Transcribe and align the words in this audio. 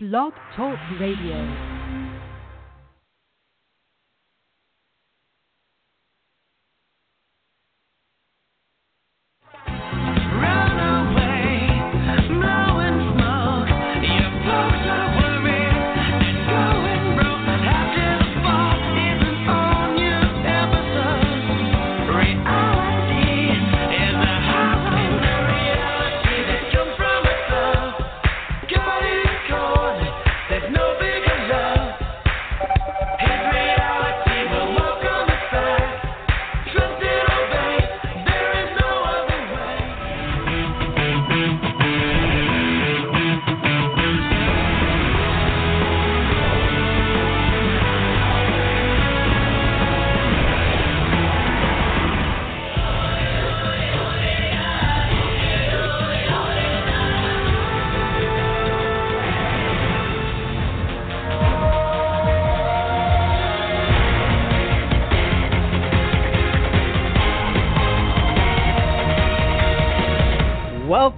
Blog 0.00 0.32
Talk 0.54 0.78
Radio. 1.00 1.77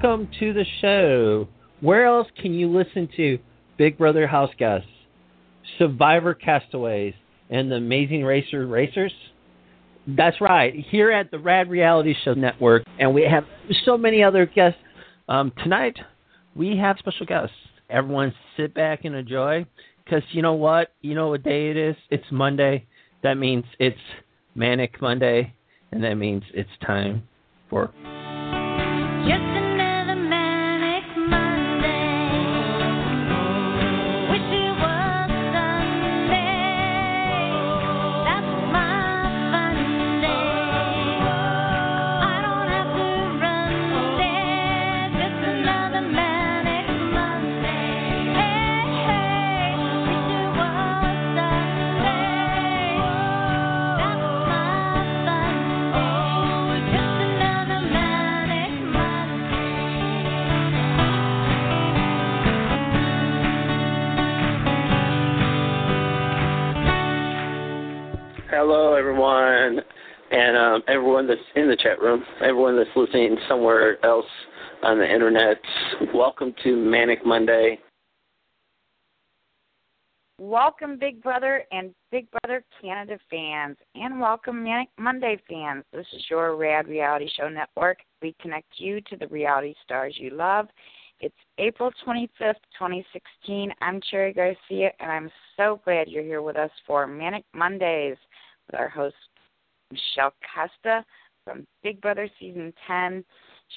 Welcome 0.03 0.31
to 0.39 0.55
the 0.55 0.65
show. 0.81 1.47
Where 1.83 2.07
else 2.07 2.27
can 2.41 2.55
you 2.55 2.71
listen 2.71 3.07
to 3.17 3.39
Big 3.77 3.99
Brother 3.99 4.27
House 4.27 4.51
Guests, 4.59 4.89
Survivor 5.79 6.33
Castaways, 6.33 7.13
and 7.51 7.71
the 7.71 7.77
Amazing 7.77 8.25
Racer 8.25 8.67
Racers? 8.67 9.13
That's 10.07 10.41
right, 10.41 10.73
here 10.75 11.11
at 11.11 11.31
the 11.31 11.39
Rad 11.39 11.69
Reality 11.69 12.15
Show 12.25 12.33
Network, 12.33 12.85
and 12.99 13.13
we 13.13 13.25
have 13.31 13.45
so 13.85 13.99
many 13.99 14.23
other 14.23 14.47
guests. 14.47 14.81
Um, 15.29 15.53
tonight, 15.63 15.99
we 16.57 16.79
have 16.79 16.97
special 16.99 17.27
guests. 17.27 17.55
Everyone 17.91 18.33
sit 18.57 18.73
back 18.73 19.05
and 19.05 19.15
enjoy, 19.15 19.67
because 20.03 20.23
you 20.33 20.41
know 20.41 20.55
what? 20.55 20.95
You 21.03 21.15
know 21.15 21.29
what 21.29 21.43
day 21.43 21.69
it 21.69 21.77
is? 21.77 21.97
It's 22.09 22.25
Monday. 22.33 22.87
That 23.23 23.35
means 23.35 23.67
it's 23.79 23.99
Manic 24.55 25.03
Monday, 25.03 25.53
and 25.93 26.03
that 26.05 26.15
means 26.15 26.43
it's 26.55 26.71
time 26.87 27.25
for 27.69 27.91
Hello, 68.63 68.93
everyone, 68.93 69.81
and 70.31 70.55
um, 70.55 70.83
everyone 70.87 71.27
that's 71.27 71.41
in 71.57 71.67
the 71.67 71.77
chat 71.77 71.99
room, 71.99 72.23
everyone 72.43 72.77
that's 72.77 72.91
listening 72.95 73.39
somewhere 73.49 73.97
else 74.05 74.27
on 74.83 74.99
the 74.99 75.11
internet. 75.11 75.57
Welcome 76.15 76.55
to 76.63 76.77
Manic 76.77 77.25
Monday. 77.25 77.79
Welcome, 80.39 80.99
Big 80.99 81.23
Brother 81.23 81.65
and 81.73 81.95
Big 82.13 82.27
Brother 82.33 82.63
Canada 82.83 83.19
fans, 83.31 83.79
and 83.95 84.21
welcome, 84.21 84.63
Manic 84.63 84.91
Monday 84.99 85.41
fans. 85.49 85.83
This 85.91 86.07
is 86.13 86.27
your 86.29 86.55
Rad 86.55 86.87
Reality 86.87 87.31
Show 87.35 87.49
Network. 87.49 88.01
We 88.21 88.37
connect 88.43 88.75
you 88.77 89.01
to 89.09 89.17
the 89.17 89.29
reality 89.29 89.73
stars 89.83 90.19
you 90.19 90.33
love. 90.33 90.67
It's 91.21 91.35
April 91.57 91.91
25th, 92.07 92.61
2016. 92.79 93.73
I'm 93.81 94.03
Cherry 94.11 94.35
Garcia, 94.35 94.91
and 95.01 95.11
I'm 95.11 95.31
so 95.57 95.81
glad 95.85 96.09
you're 96.09 96.23
here 96.23 96.43
with 96.43 96.57
us 96.57 96.71
for 96.87 97.07
Manic 97.07 97.45
Mondays 97.55 98.17
with 98.71 98.81
our 98.81 98.89
host, 98.89 99.17
Michelle 99.91 100.33
Costa 100.55 101.05
from 101.45 101.67
Big 101.83 102.01
Brother 102.01 102.29
Season 102.39 102.73
10. 102.87 103.25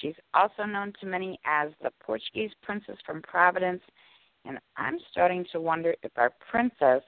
She's 0.00 0.14
also 0.34 0.64
known 0.64 0.92
to 1.00 1.06
many 1.06 1.38
as 1.44 1.70
the 1.82 1.90
Portuguese 2.00 2.50
Princess 2.62 2.96
from 3.06 3.22
Providence 3.22 3.82
and 4.44 4.58
I'm 4.76 4.98
starting 5.10 5.46
to 5.52 5.60
wonder 5.60 5.94
if 6.02 6.12
our 6.16 6.32
princess 6.50 7.02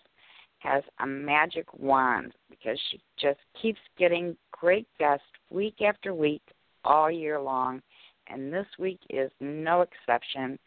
has 0.58 0.82
a 1.00 1.06
magic 1.06 1.66
wand 1.74 2.32
because 2.48 2.80
she 2.90 3.00
just 3.20 3.38
keeps 3.60 3.80
getting 3.98 4.36
great 4.52 4.86
guests 4.98 5.26
week 5.50 5.82
after 5.82 6.14
week 6.14 6.42
all 6.84 7.10
year 7.10 7.38
long, 7.38 7.82
and 8.28 8.52
this 8.52 8.66
week 8.78 9.00
is 9.10 9.30
no 9.40 9.82
exception. 9.82 10.58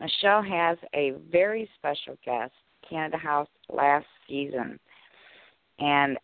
Michelle 0.00 0.42
has 0.42 0.78
a 0.94 1.12
very 1.30 1.68
special 1.76 2.16
guest, 2.24 2.52
Canada 2.88 3.18
House 3.18 3.48
last 3.68 4.06
season, 4.26 4.78
and 5.78 6.16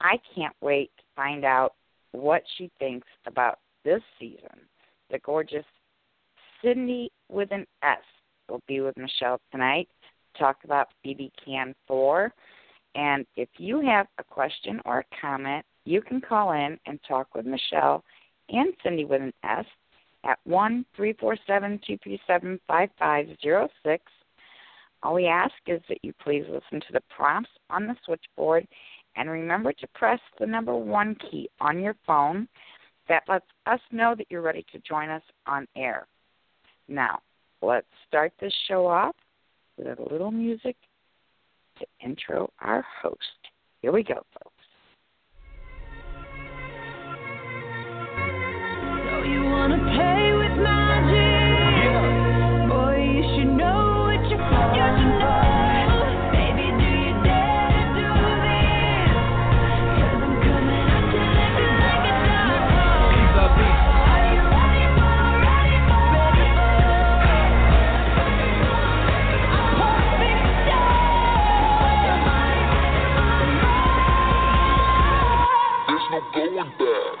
I 0.00 0.18
can't 0.34 0.54
wait 0.60 0.90
to 0.96 1.02
find 1.16 1.44
out 1.44 1.74
what 2.12 2.42
she 2.56 2.70
thinks 2.78 3.06
about 3.26 3.58
this 3.84 4.02
season. 4.18 4.60
The 5.10 5.18
gorgeous 5.20 5.64
Sindy 6.62 7.10
with 7.28 7.50
an 7.52 7.66
S 7.82 7.98
will 8.48 8.62
be 8.66 8.80
with 8.80 8.96
Michelle 8.96 9.40
tonight 9.52 9.88
to 10.34 10.38
talk 10.38 10.56
about 10.64 10.88
BB 11.04 11.30
Can 11.44 11.74
4. 11.86 12.32
And 12.94 13.26
if 13.36 13.48
you 13.58 13.80
have 13.80 14.06
a 14.18 14.24
question 14.24 14.80
or 14.84 15.00
a 15.00 15.20
comment, 15.20 15.64
you 15.84 16.02
can 16.02 16.20
call 16.20 16.52
in 16.52 16.78
and 16.86 16.98
talk 17.06 17.34
with 17.34 17.46
Michelle 17.46 18.04
and 18.48 18.72
Sindy 18.82 19.04
with 19.04 19.22
an 19.22 19.32
S 19.44 19.66
at 20.24 20.38
one 20.44 20.84
three 20.96 21.12
four 21.14 21.36
seven 21.46 21.80
two 21.86 21.96
three 22.02 22.20
seven 22.26 22.58
five 22.66 22.90
five 22.98 23.26
zero 23.40 23.68
six. 23.84 24.04
All 25.02 25.14
we 25.14 25.26
ask 25.26 25.54
is 25.66 25.80
that 25.88 25.98
you 26.02 26.12
please 26.22 26.44
listen 26.48 26.80
to 26.80 26.92
the 26.92 27.02
prompts 27.14 27.50
on 27.70 27.86
the 27.86 27.94
switchboard 28.04 28.66
and 29.18 29.28
remember 29.28 29.72
to 29.72 29.86
press 29.88 30.20
the 30.38 30.46
number 30.46 30.74
one 30.74 31.16
key 31.16 31.50
on 31.60 31.80
your 31.80 31.96
phone. 32.06 32.48
That 33.08 33.22
lets 33.26 33.46
us 33.66 33.80
know 33.90 34.14
that 34.16 34.26
you're 34.30 34.42
ready 34.42 34.64
to 34.70 34.78
join 34.80 35.08
us 35.08 35.22
on 35.46 35.66
air. 35.76 36.06
Now, 36.88 37.20
let's 37.62 37.86
start 38.06 38.32
this 38.40 38.52
show 38.68 38.86
off 38.86 39.16
with 39.76 39.98
a 39.98 40.02
little 40.12 40.30
music 40.30 40.76
to 41.78 41.86
intro 42.04 42.50
our 42.60 42.84
host. 43.02 43.18
Here 43.80 43.92
we 43.92 44.02
go, 44.02 44.14
folks. 44.14 44.57
No 76.18 76.32
going 76.34 76.70
back. 76.78 77.18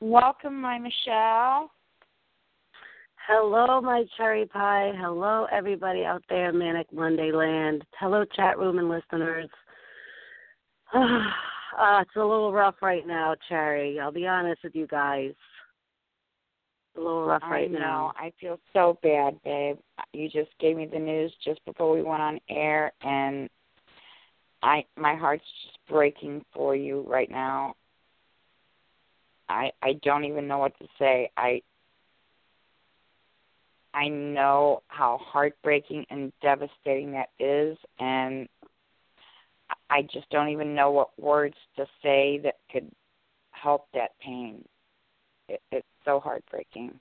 Welcome, 0.00 0.60
my 0.60 0.78
Michelle. 0.78 1.70
Hello, 3.28 3.80
my 3.80 4.04
cherry 4.16 4.46
pie. 4.46 4.92
Hello, 4.96 5.46
everybody 5.52 6.04
out 6.04 6.22
there 6.28 6.48
in 6.48 6.58
Manic 6.58 6.92
Monday 6.92 7.30
land. 7.32 7.84
Hello, 7.98 8.24
chat 8.34 8.58
room 8.58 8.78
and 8.78 8.88
listeners. 8.88 9.48
Uh, 10.92 10.98
it's 12.00 12.10
a 12.16 12.20
little 12.20 12.52
rough 12.52 12.76
right 12.82 13.06
now, 13.06 13.34
Cherry. 13.48 14.00
I'll 14.00 14.10
be 14.10 14.26
honest 14.26 14.64
with 14.64 14.74
you 14.74 14.86
guys. 14.86 15.32
A 17.00 17.02
little 17.02 17.24
rough 17.24 17.42
I 17.42 17.50
right 17.50 17.70
know. 17.70 17.78
now. 17.78 18.12
I 18.16 18.30
feel 18.38 18.58
so 18.74 18.98
bad, 19.02 19.42
babe. 19.42 19.78
You 20.12 20.28
just 20.28 20.50
gave 20.60 20.76
me 20.76 20.84
the 20.86 20.98
news 20.98 21.32
just 21.42 21.64
before 21.64 21.90
we 21.90 22.02
went 22.02 22.20
on 22.20 22.38
air, 22.50 22.92
and 23.00 23.48
I 24.62 24.84
my 24.96 25.14
heart's 25.14 25.44
just 25.64 25.78
breaking 25.88 26.44
for 26.52 26.76
you 26.76 27.02
right 27.08 27.30
now. 27.30 27.74
I 29.48 29.72
I 29.82 29.94
don't 30.02 30.24
even 30.24 30.46
know 30.46 30.58
what 30.58 30.78
to 30.78 30.86
say. 30.98 31.30
I 31.38 31.62
I 33.94 34.08
know 34.08 34.82
how 34.88 35.18
heartbreaking 35.22 36.04
and 36.10 36.32
devastating 36.42 37.12
that 37.12 37.30
is, 37.38 37.78
and 37.98 38.46
I 39.88 40.02
just 40.02 40.28
don't 40.28 40.50
even 40.50 40.74
know 40.74 40.90
what 40.90 41.18
words 41.18 41.56
to 41.76 41.86
say 42.02 42.40
that 42.44 42.56
could 42.70 42.90
help 43.52 43.86
that 43.94 44.10
pain. 44.20 44.62
It, 45.50 45.60
it's 45.72 45.86
so 46.04 46.20
heartbreaking. 46.20 46.92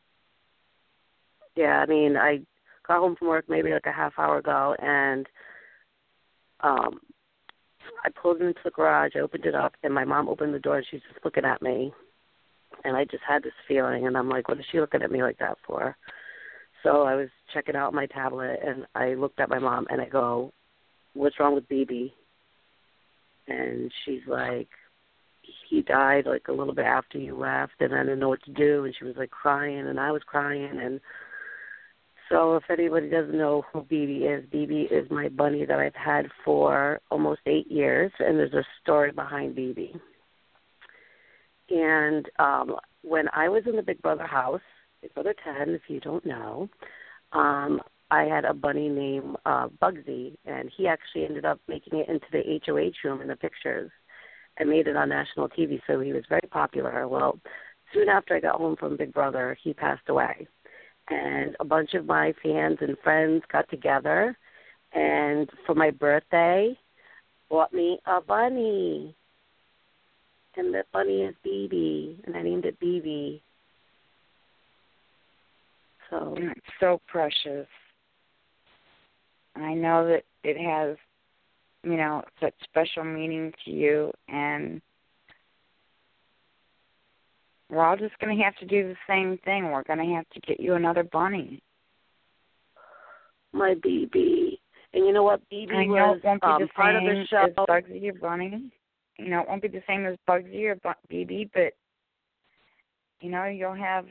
Yeah, 1.55 1.79
I 1.79 1.85
mean, 1.85 2.17
I 2.17 2.39
got 2.87 2.99
home 2.99 3.15
from 3.15 3.27
work 3.27 3.45
maybe 3.47 3.71
like 3.71 3.85
a 3.85 3.91
half 3.91 4.13
hour 4.17 4.37
ago, 4.39 4.75
and 4.79 5.27
um, 6.61 6.99
I 8.03 8.09
pulled 8.21 8.41
into 8.41 8.59
the 8.63 8.71
garage. 8.71 9.11
I 9.15 9.19
opened 9.19 9.45
it 9.45 9.55
up, 9.55 9.73
and 9.83 9.93
my 9.93 10.03
mom 10.03 10.27
opened 10.27 10.53
the 10.53 10.59
door, 10.59 10.77
and 10.77 10.85
she's 10.89 11.01
just 11.11 11.23
looking 11.23 11.45
at 11.45 11.61
me, 11.61 11.93
and 12.83 12.97
I 12.97 13.05
just 13.05 13.23
had 13.27 13.43
this 13.43 13.53
feeling, 13.67 14.07
and 14.07 14.17
I'm 14.17 14.29
like, 14.29 14.47
what 14.47 14.59
is 14.59 14.65
she 14.71 14.79
looking 14.79 15.03
at 15.03 15.11
me 15.11 15.21
like 15.21 15.37
that 15.39 15.57
for? 15.67 15.95
So 16.81 17.03
I 17.03 17.15
was 17.15 17.29
checking 17.53 17.75
out 17.75 17.93
my 17.93 18.07
tablet, 18.07 18.59
and 18.65 18.85
I 18.95 19.13
looked 19.13 19.39
at 19.39 19.49
my 19.49 19.59
mom, 19.59 19.85
and 19.89 20.01
I 20.01 20.05
go, 20.05 20.53
"What's 21.13 21.39
wrong 21.39 21.53
with 21.53 21.67
BB?" 21.69 22.13
And 23.47 23.91
she's 24.05 24.21
like, 24.27 24.69
"He 25.69 25.81
died 25.81 26.25
like 26.25 26.47
a 26.47 26.53
little 26.53 26.73
bit 26.73 26.85
after 26.85 27.17
you 27.17 27.35
left, 27.35 27.73
and 27.79 27.93
I 27.93 28.03
didn't 28.03 28.19
know 28.19 28.29
what 28.29 28.43
to 28.43 28.51
do." 28.51 28.85
And 28.85 28.95
she 28.97 29.05
was 29.05 29.15
like 29.17 29.31
crying, 29.31 29.87
and 29.87 29.99
I 29.99 30.11
was 30.11 30.23
crying, 30.23 30.79
and 30.81 30.99
so 32.29 32.55
if 32.55 32.63
anybody 32.69 33.09
doesn't 33.09 33.37
know 33.37 33.63
who 33.73 33.81
BB 33.81 34.21
is, 34.21 34.45
BB 34.49 34.91
is 34.91 35.09
my 35.09 35.29
bunny 35.29 35.65
that 35.65 35.79
I've 35.79 35.95
had 35.95 36.27
for 36.45 37.01
almost 37.09 37.41
eight 37.47 37.69
years, 37.71 38.11
and 38.19 38.37
there's 38.37 38.53
a 38.53 38.63
story 38.81 39.11
behind 39.11 39.55
BB. 39.55 39.99
And 41.71 42.29
um, 42.37 42.75
when 43.01 43.25
I 43.33 43.49
was 43.49 43.63
in 43.65 43.75
the 43.75 43.81
Big 43.81 44.01
Brother 44.01 44.27
house, 44.27 44.61
Big 45.01 45.13
Brother 45.15 45.33
10, 45.43 45.69
if 45.69 45.81
you 45.87 45.99
don't 45.99 46.25
know, 46.25 46.69
um, 47.33 47.81
I 48.11 48.23
had 48.23 48.45
a 48.45 48.53
bunny 48.53 48.89
named 48.89 49.35
uh, 49.45 49.67
Bugsy, 49.81 50.35
and 50.45 50.71
he 50.75 50.87
actually 50.87 51.25
ended 51.25 51.45
up 51.45 51.59
making 51.67 51.99
it 51.99 52.09
into 52.09 52.25
the 52.31 52.59
HOH 52.65 53.07
room 53.07 53.21
in 53.21 53.27
the 53.27 53.35
pictures 53.35 53.91
and 54.59 54.69
made 54.69 54.87
it 54.87 54.95
on 54.95 55.09
national 55.09 55.49
TV, 55.49 55.79
so 55.87 55.99
he 55.99 56.13
was 56.13 56.23
very 56.29 56.47
popular. 56.51 57.07
Well, 57.07 57.39
soon 57.93 58.09
after 58.09 58.35
I 58.35 58.39
got 58.39 58.55
home 58.55 58.75
from 58.75 58.97
Big 58.97 59.13
Brother, 59.13 59.57
he 59.63 59.73
passed 59.73 60.07
away. 60.09 60.47
And 61.09 61.55
a 61.59 61.65
bunch 61.65 61.95
of 61.95 62.05
my 62.05 62.33
fans 62.43 62.77
and 62.81 62.97
friends 63.03 63.43
got 63.51 63.67
together, 63.69 64.37
and 64.93 65.49
for 65.65 65.73
my 65.73 65.89
birthday, 65.89 66.77
bought 67.49 67.73
me 67.73 67.99
a 68.05 68.21
bunny. 68.21 69.15
And 70.55 70.73
the 70.73 70.83
bunny 70.91 71.21
is 71.21 71.35
BB, 71.45 72.25
and 72.25 72.35
I 72.35 72.41
named 72.41 72.65
it 72.65 72.79
BB. 72.79 73.41
So 76.09 76.35
it's 76.37 76.59
so 76.79 76.99
precious. 77.07 77.67
I 79.55 79.73
know 79.73 80.07
that 80.07 80.23
it 80.43 80.57
has, 80.57 80.97
you 81.83 81.97
know, 81.97 82.23
such 82.41 82.53
special 82.63 83.03
meaning 83.03 83.53
to 83.65 83.71
you, 83.71 84.11
and 84.27 84.81
we're 87.69 87.85
all 87.85 87.97
just 87.97 88.17
going 88.19 88.35
to 88.35 88.43
have 88.43 88.55
to 88.57 88.65
do 88.65 88.87
the 88.87 88.95
same 89.07 89.37
thing. 89.45 89.65
We're 89.65 89.83
going 89.83 89.99
to 89.99 90.15
have 90.15 90.27
to 90.29 90.39
get 90.41 90.59
you 90.59 90.73
another 90.73 91.03
bunny. 91.03 91.61
my 93.53 93.75
BB. 93.75 94.57
And 94.93 95.05
you 95.05 95.13
know 95.13 95.23
what? 95.23 95.41
BB 95.51 95.71
I 95.71 95.85
know 95.85 95.93
was 95.93 96.19
it 96.23 96.27
won't 96.27 96.41
be 96.41 96.47
um, 96.47 96.61
the 96.61 96.67
part 96.69 96.95
of 96.95 97.03
the 97.03 97.25
show. 97.29 97.45
as 97.47 97.53
Bugsy 97.53 98.09
or 98.09 98.13
Bunny. 98.13 98.71
You 99.17 99.29
know, 99.29 99.41
it 99.41 99.47
won't 99.47 99.61
be 99.61 99.67
the 99.67 99.83
same 99.87 100.05
as 100.05 100.15
Bugsy 100.27 100.65
or 100.65 100.75
BB, 101.11 101.51
but 101.53 101.73
you 103.21 103.29
know, 103.29 103.45
you'll 103.45 103.75
have 103.75 104.05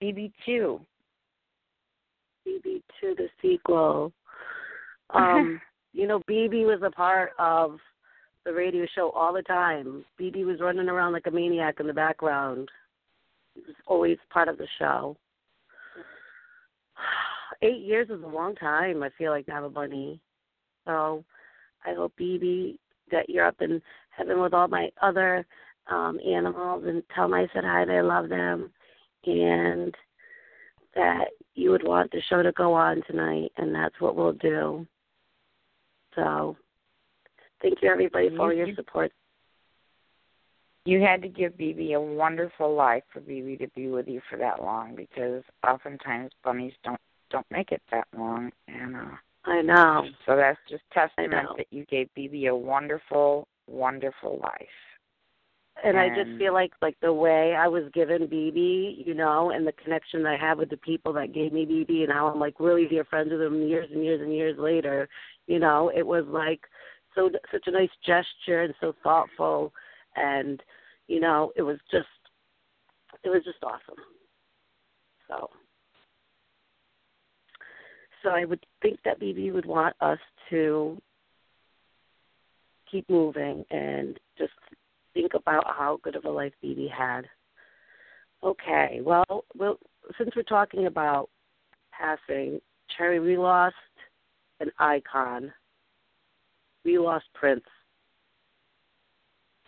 BB 0.00 0.32
two. 0.46 0.80
BB2, 2.46 3.16
the 3.16 3.28
sequel. 3.42 4.12
Um, 5.12 5.60
you 5.92 6.06
know, 6.06 6.20
BB 6.28 6.66
was 6.66 6.80
a 6.84 6.90
part 6.90 7.32
of 7.38 7.78
the 8.44 8.52
radio 8.52 8.86
show 8.94 9.10
all 9.10 9.32
the 9.32 9.42
time. 9.42 10.04
BB 10.20 10.44
was 10.44 10.60
running 10.60 10.88
around 10.88 11.12
like 11.12 11.26
a 11.26 11.30
maniac 11.30 11.80
in 11.80 11.86
the 11.86 11.92
background. 11.92 12.68
He 13.54 13.60
was 13.60 13.74
always 13.86 14.18
part 14.30 14.48
of 14.48 14.58
the 14.58 14.68
show. 14.78 15.16
Eight 17.62 17.80
years 17.80 18.08
is 18.08 18.22
a 18.22 18.26
long 18.26 18.54
time, 18.54 19.02
I 19.02 19.10
feel 19.18 19.32
like, 19.32 19.46
to 19.46 19.52
have 19.52 19.64
a 19.64 19.70
bunny. 19.70 20.20
So 20.86 21.24
I 21.84 21.94
hope, 21.94 22.12
BB, 22.18 22.78
that 23.10 23.28
you're 23.28 23.46
up 23.46 23.60
in 23.60 23.82
heaven 24.10 24.40
with 24.40 24.54
all 24.54 24.68
my 24.68 24.88
other 25.02 25.44
um 25.90 26.20
animals 26.26 26.84
and 26.86 27.02
tell 27.14 27.24
them 27.24 27.34
I 27.34 27.48
said 27.52 27.64
hi 27.64 27.82
and 27.82 27.90
I 27.90 28.00
love 28.00 28.28
them 28.28 28.70
and 29.24 29.94
that 30.94 31.28
you 31.54 31.70
would 31.70 31.86
want 31.86 32.10
the 32.10 32.22
show 32.28 32.42
to 32.42 32.52
go 32.52 32.74
on 32.74 33.02
tonight 33.06 33.50
and 33.56 33.74
that's 33.74 34.00
what 34.00 34.16
we'll 34.16 34.32
do. 34.32 34.86
So 36.14 36.56
thank 37.62 37.78
you 37.82 37.90
everybody 37.90 38.30
for 38.30 38.42
all 38.42 38.52
your 38.52 38.74
support. 38.74 39.12
You 40.86 41.00
had 41.00 41.22
to 41.22 41.28
give 41.28 41.52
BB 41.52 41.94
a 41.94 42.00
wonderful 42.00 42.74
life 42.74 43.02
for 43.12 43.20
BB 43.20 43.58
to 43.58 43.68
be 43.76 43.88
with 43.88 44.08
you 44.08 44.20
for 44.30 44.38
that 44.38 44.62
long 44.62 44.96
because 44.96 45.42
oftentimes 45.66 46.32
bunnies 46.42 46.72
don't 46.84 47.00
don't 47.30 47.46
make 47.50 47.70
it 47.70 47.82
that 47.92 48.08
long 48.16 48.50
and 48.66 48.96
uh 48.96 49.16
I 49.44 49.62
know. 49.62 50.04
so 50.26 50.36
that's 50.36 50.58
just 50.68 50.82
testament 50.92 51.48
that 51.56 51.66
you 51.70 51.86
gave 51.86 52.08
BB 52.16 52.48
a 52.48 52.56
wonderful, 52.56 53.48
wonderful 53.66 54.38
life. 54.42 54.68
And 55.82 55.96
I 55.96 56.08
just 56.08 56.36
feel 56.38 56.52
like 56.52 56.72
like 56.82 56.96
the 57.00 57.12
way 57.12 57.54
I 57.54 57.66
was 57.66 57.84
given 57.94 58.26
BB, 58.26 59.06
you 59.06 59.14
know, 59.14 59.50
and 59.50 59.66
the 59.66 59.72
connection 59.72 60.22
that 60.22 60.32
I 60.34 60.36
have 60.36 60.58
with 60.58 60.68
the 60.68 60.76
people 60.76 61.12
that 61.14 61.32
gave 61.32 61.52
me 61.52 61.64
BB 61.64 62.04
and 62.04 62.12
how 62.12 62.28
I'm 62.28 62.38
like 62.38 62.60
really 62.60 62.86
dear 62.86 63.04
friends 63.04 63.30
with 63.30 63.40
them 63.40 63.66
years 63.66 63.88
and 63.92 64.04
years 64.04 64.20
and 64.20 64.34
years 64.34 64.58
later, 64.58 65.08
you 65.46 65.58
know, 65.58 65.90
it 65.94 66.06
was 66.06 66.24
like 66.28 66.60
so 67.14 67.30
such 67.50 67.64
a 67.66 67.70
nice 67.70 67.90
gesture 68.04 68.62
and 68.62 68.74
so 68.80 68.94
thoughtful 69.02 69.72
and 70.16 70.62
you 71.08 71.18
know, 71.18 71.50
it 71.56 71.62
was 71.62 71.78
just 71.90 72.06
it 73.24 73.30
was 73.30 73.42
just 73.44 73.62
awesome. 73.62 74.02
So 75.28 75.48
so 78.22 78.30
I 78.30 78.44
would 78.44 78.64
think 78.82 78.98
that 79.04 79.20
BB 79.20 79.52
would 79.52 79.66
want 79.66 79.96
us 80.00 80.18
to 80.50 81.00
keep 82.90 83.08
moving 83.08 83.64
and 83.70 84.18
just 84.36 84.52
think 85.14 85.34
about 85.34 85.64
how 85.66 85.98
good 86.02 86.16
of 86.16 86.24
a 86.24 86.30
life 86.30 86.52
BB 86.64 86.90
had. 86.90 87.22
Okay, 88.42 89.00
well, 89.02 89.44
well, 89.56 89.78
since 90.16 90.30
we're 90.34 90.42
talking 90.42 90.86
about 90.86 91.28
passing, 91.92 92.60
Cherry, 92.96 93.20
we 93.20 93.36
lost 93.36 93.74
an 94.60 94.70
icon. 94.78 95.52
We 96.84 96.98
lost 96.98 97.26
Prince. 97.34 97.64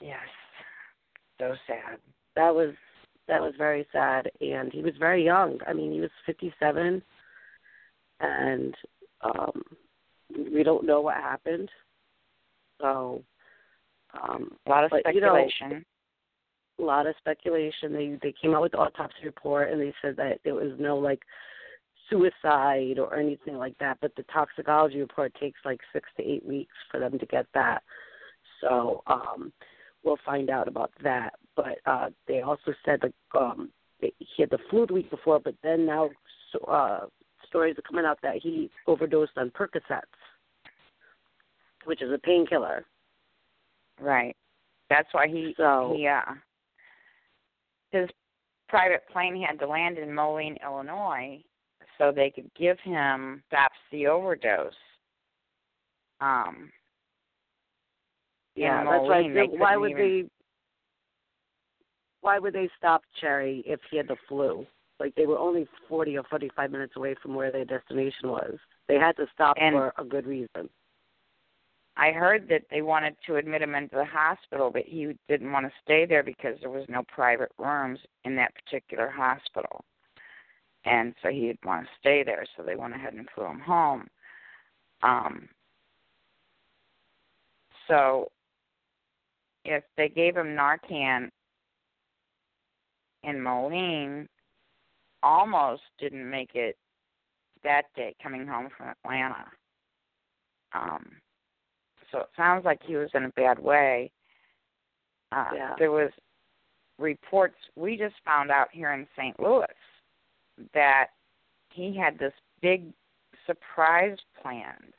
Yes. 0.00 0.16
So 1.38 1.54
sad. 1.66 1.98
That 2.36 2.54
was 2.54 2.74
that 3.28 3.40
was 3.40 3.54
very 3.56 3.86
sad, 3.92 4.30
and 4.40 4.72
he 4.72 4.82
was 4.82 4.94
very 4.98 5.24
young. 5.24 5.58
I 5.66 5.72
mean, 5.72 5.92
he 5.92 6.00
was 6.00 6.10
fifty-seven, 6.26 7.02
and 8.20 8.74
um, 9.22 9.62
we 10.52 10.62
don't 10.62 10.86
know 10.86 11.00
what 11.00 11.16
happened. 11.16 11.68
So, 12.80 13.22
um, 14.20 14.56
A 14.66 14.70
lot 14.70 14.84
of 14.84 14.90
But, 14.90 15.14
you 15.14 15.20
know, 15.20 15.48
speculation. 15.48 15.84
a 16.78 16.82
lot 16.82 17.06
of 17.06 17.14
speculation. 17.18 17.92
They 17.92 18.18
they 18.22 18.34
came 18.40 18.54
out 18.54 18.62
with 18.62 18.72
the 18.72 18.78
autopsy 18.78 19.24
report 19.24 19.70
and 19.70 19.80
they 19.80 19.94
said 20.02 20.16
that 20.16 20.40
there 20.44 20.54
was 20.54 20.72
no 20.78 20.96
like 20.96 21.22
suicide 22.10 22.98
or 22.98 23.16
anything 23.16 23.56
like 23.56 23.76
that. 23.78 23.98
But 24.00 24.14
the 24.16 24.24
toxicology 24.24 25.00
report 25.00 25.32
takes 25.40 25.58
like 25.64 25.80
six 25.92 26.08
to 26.16 26.22
eight 26.22 26.44
weeks 26.44 26.74
for 26.90 27.00
them 27.00 27.18
to 27.18 27.26
get 27.26 27.46
that. 27.54 27.82
So 28.60 29.02
um, 29.06 29.52
we'll 30.04 30.18
find 30.24 30.50
out 30.50 30.68
about 30.68 30.92
that. 31.02 31.34
But 31.56 31.78
uh, 31.86 32.10
they 32.26 32.40
also 32.40 32.72
said 32.84 33.00
like 33.02 33.14
um, 33.38 33.70
he 34.00 34.14
had 34.38 34.50
the 34.50 34.58
flu 34.70 34.86
the 34.86 34.94
week 34.94 35.10
before, 35.10 35.40
but 35.40 35.54
then 35.62 35.86
now 35.86 36.10
uh, 36.68 37.00
stories 37.46 37.76
are 37.78 37.82
coming 37.82 38.04
out 38.04 38.18
that 38.22 38.36
he 38.36 38.70
overdosed 38.86 39.32
on 39.36 39.50
Percocets, 39.50 40.02
which 41.84 42.02
is 42.02 42.10
a 42.12 42.18
painkiller. 42.18 42.84
Right. 44.02 44.36
That's 44.90 45.08
why 45.12 45.28
he 45.28 45.54
So- 45.56 45.94
he 45.96 46.06
uh 46.06 46.34
his 47.92 48.08
private 48.68 49.06
plane 49.08 49.40
had 49.40 49.58
to 49.60 49.66
land 49.66 49.98
in 49.98 50.12
Moline, 50.14 50.56
Illinois, 50.64 51.42
so 51.98 52.10
they 52.10 52.30
could 52.30 52.52
give 52.54 52.78
him 52.80 53.42
stops 53.48 53.78
the 53.90 54.06
overdose. 54.08 54.74
Um 56.20 56.72
Yeah, 58.54 58.84
that's 58.84 59.08
right. 59.08 59.32
They 59.32 59.46
why 59.46 59.76
would 59.76 59.92
even- 59.92 60.02
they? 60.02 60.30
Why 62.20 62.38
would 62.38 62.52
they 62.54 62.68
stop 62.76 63.02
Cherry 63.20 63.62
if 63.66 63.80
he 63.90 63.96
had 63.96 64.06
the 64.08 64.16
flu? 64.28 64.66
Like 65.00 65.14
they 65.16 65.26
were 65.26 65.38
only 65.38 65.66
forty 65.88 66.16
or 66.16 66.22
forty-five 66.24 66.70
minutes 66.70 66.94
away 66.96 67.14
from 67.16 67.34
where 67.34 67.50
their 67.50 67.64
destination 67.64 68.28
was. 68.30 68.58
They 68.88 68.98
had 68.98 69.16
to 69.16 69.26
stop 69.32 69.56
And- 69.58 69.74
for 69.74 69.92
a 69.98 70.04
good 70.04 70.26
reason. 70.26 70.68
I 72.02 72.10
heard 72.10 72.48
that 72.48 72.62
they 72.68 72.82
wanted 72.82 73.14
to 73.26 73.36
admit 73.36 73.62
him 73.62 73.76
into 73.76 73.94
the 73.94 74.04
hospital, 74.04 74.72
but 74.72 74.82
he 74.84 75.16
didn't 75.28 75.52
want 75.52 75.66
to 75.66 75.72
stay 75.84 76.04
there 76.04 76.24
because 76.24 76.56
there 76.60 76.68
was 76.68 76.84
no 76.88 77.04
private 77.04 77.52
rooms 77.58 78.00
in 78.24 78.34
that 78.34 78.52
particular 78.56 79.08
hospital. 79.08 79.84
And 80.84 81.14
so 81.22 81.28
he 81.28 81.42
didn't 81.42 81.64
want 81.64 81.84
to 81.84 81.90
stay 82.00 82.24
there, 82.24 82.44
so 82.56 82.64
they 82.64 82.74
went 82.74 82.96
ahead 82.96 83.14
and 83.14 83.28
flew 83.32 83.44
him 83.44 83.60
home. 83.60 84.08
Um 85.04 85.48
so 87.86 88.32
if 89.64 89.84
they 89.96 90.08
gave 90.08 90.36
him 90.36 90.56
Narcan 90.56 91.28
in 93.22 93.40
Moline, 93.40 94.28
almost 95.22 95.82
didn't 96.00 96.28
make 96.28 96.56
it 96.56 96.76
that 97.62 97.84
day 97.94 98.16
coming 98.20 98.44
home 98.44 98.70
from 98.76 98.88
Atlanta. 98.88 99.46
Um 100.72 101.06
so 102.12 102.20
it 102.20 102.28
sounds 102.36 102.64
like 102.64 102.80
he 102.84 102.94
was 102.96 103.10
in 103.14 103.24
a 103.24 103.30
bad 103.30 103.58
way. 103.58 104.12
Uh, 105.32 105.50
Yeah. 105.54 105.74
There 105.78 105.90
was 105.90 106.10
reports 106.98 107.56
we 107.74 107.96
just 107.96 108.14
found 108.24 108.50
out 108.50 108.68
here 108.70 108.92
in 108.92 109.08
St. 109.16 109.38
Louis 109.40 109.66
that 110.74 111.08
he 111.70 111.96
had 111.96 112.18
this 112.18 112.34
big 112.60 112.92
surprise 113.46 114.16
planned 114.40 114.92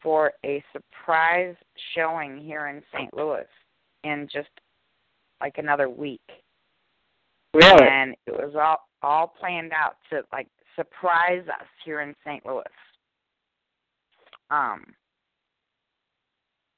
for 0.00 0.32
a 0.46 0.62
surprise 0.72 1.56
showing 1.94 2.38
here 2.38 2.68
in 2.68 2.82
St. 2.92 3.12
Louis 3.12 3.46
in 4.04 4.28
just 4.32 4.48
like 5.40 5.58
another 5.58 5.88
week. 5.88 6.22
Really? 7.52 7.86
And 7.86 8.14
it 8.26 8.32
was 8.32 8.54
all 8.54 8.78
all 9.02 9.28
planned 9.28 9.72
out 9.72 9.96
to 10.10 10.22
like 10.32 10.48
surprise 10.76 11.44
us 11.48 11.66
here 11.84 12.00
in 12.00 12.14
St. 12.24 12.44
Louis. 12.46 12.62
Um 14.50 14.94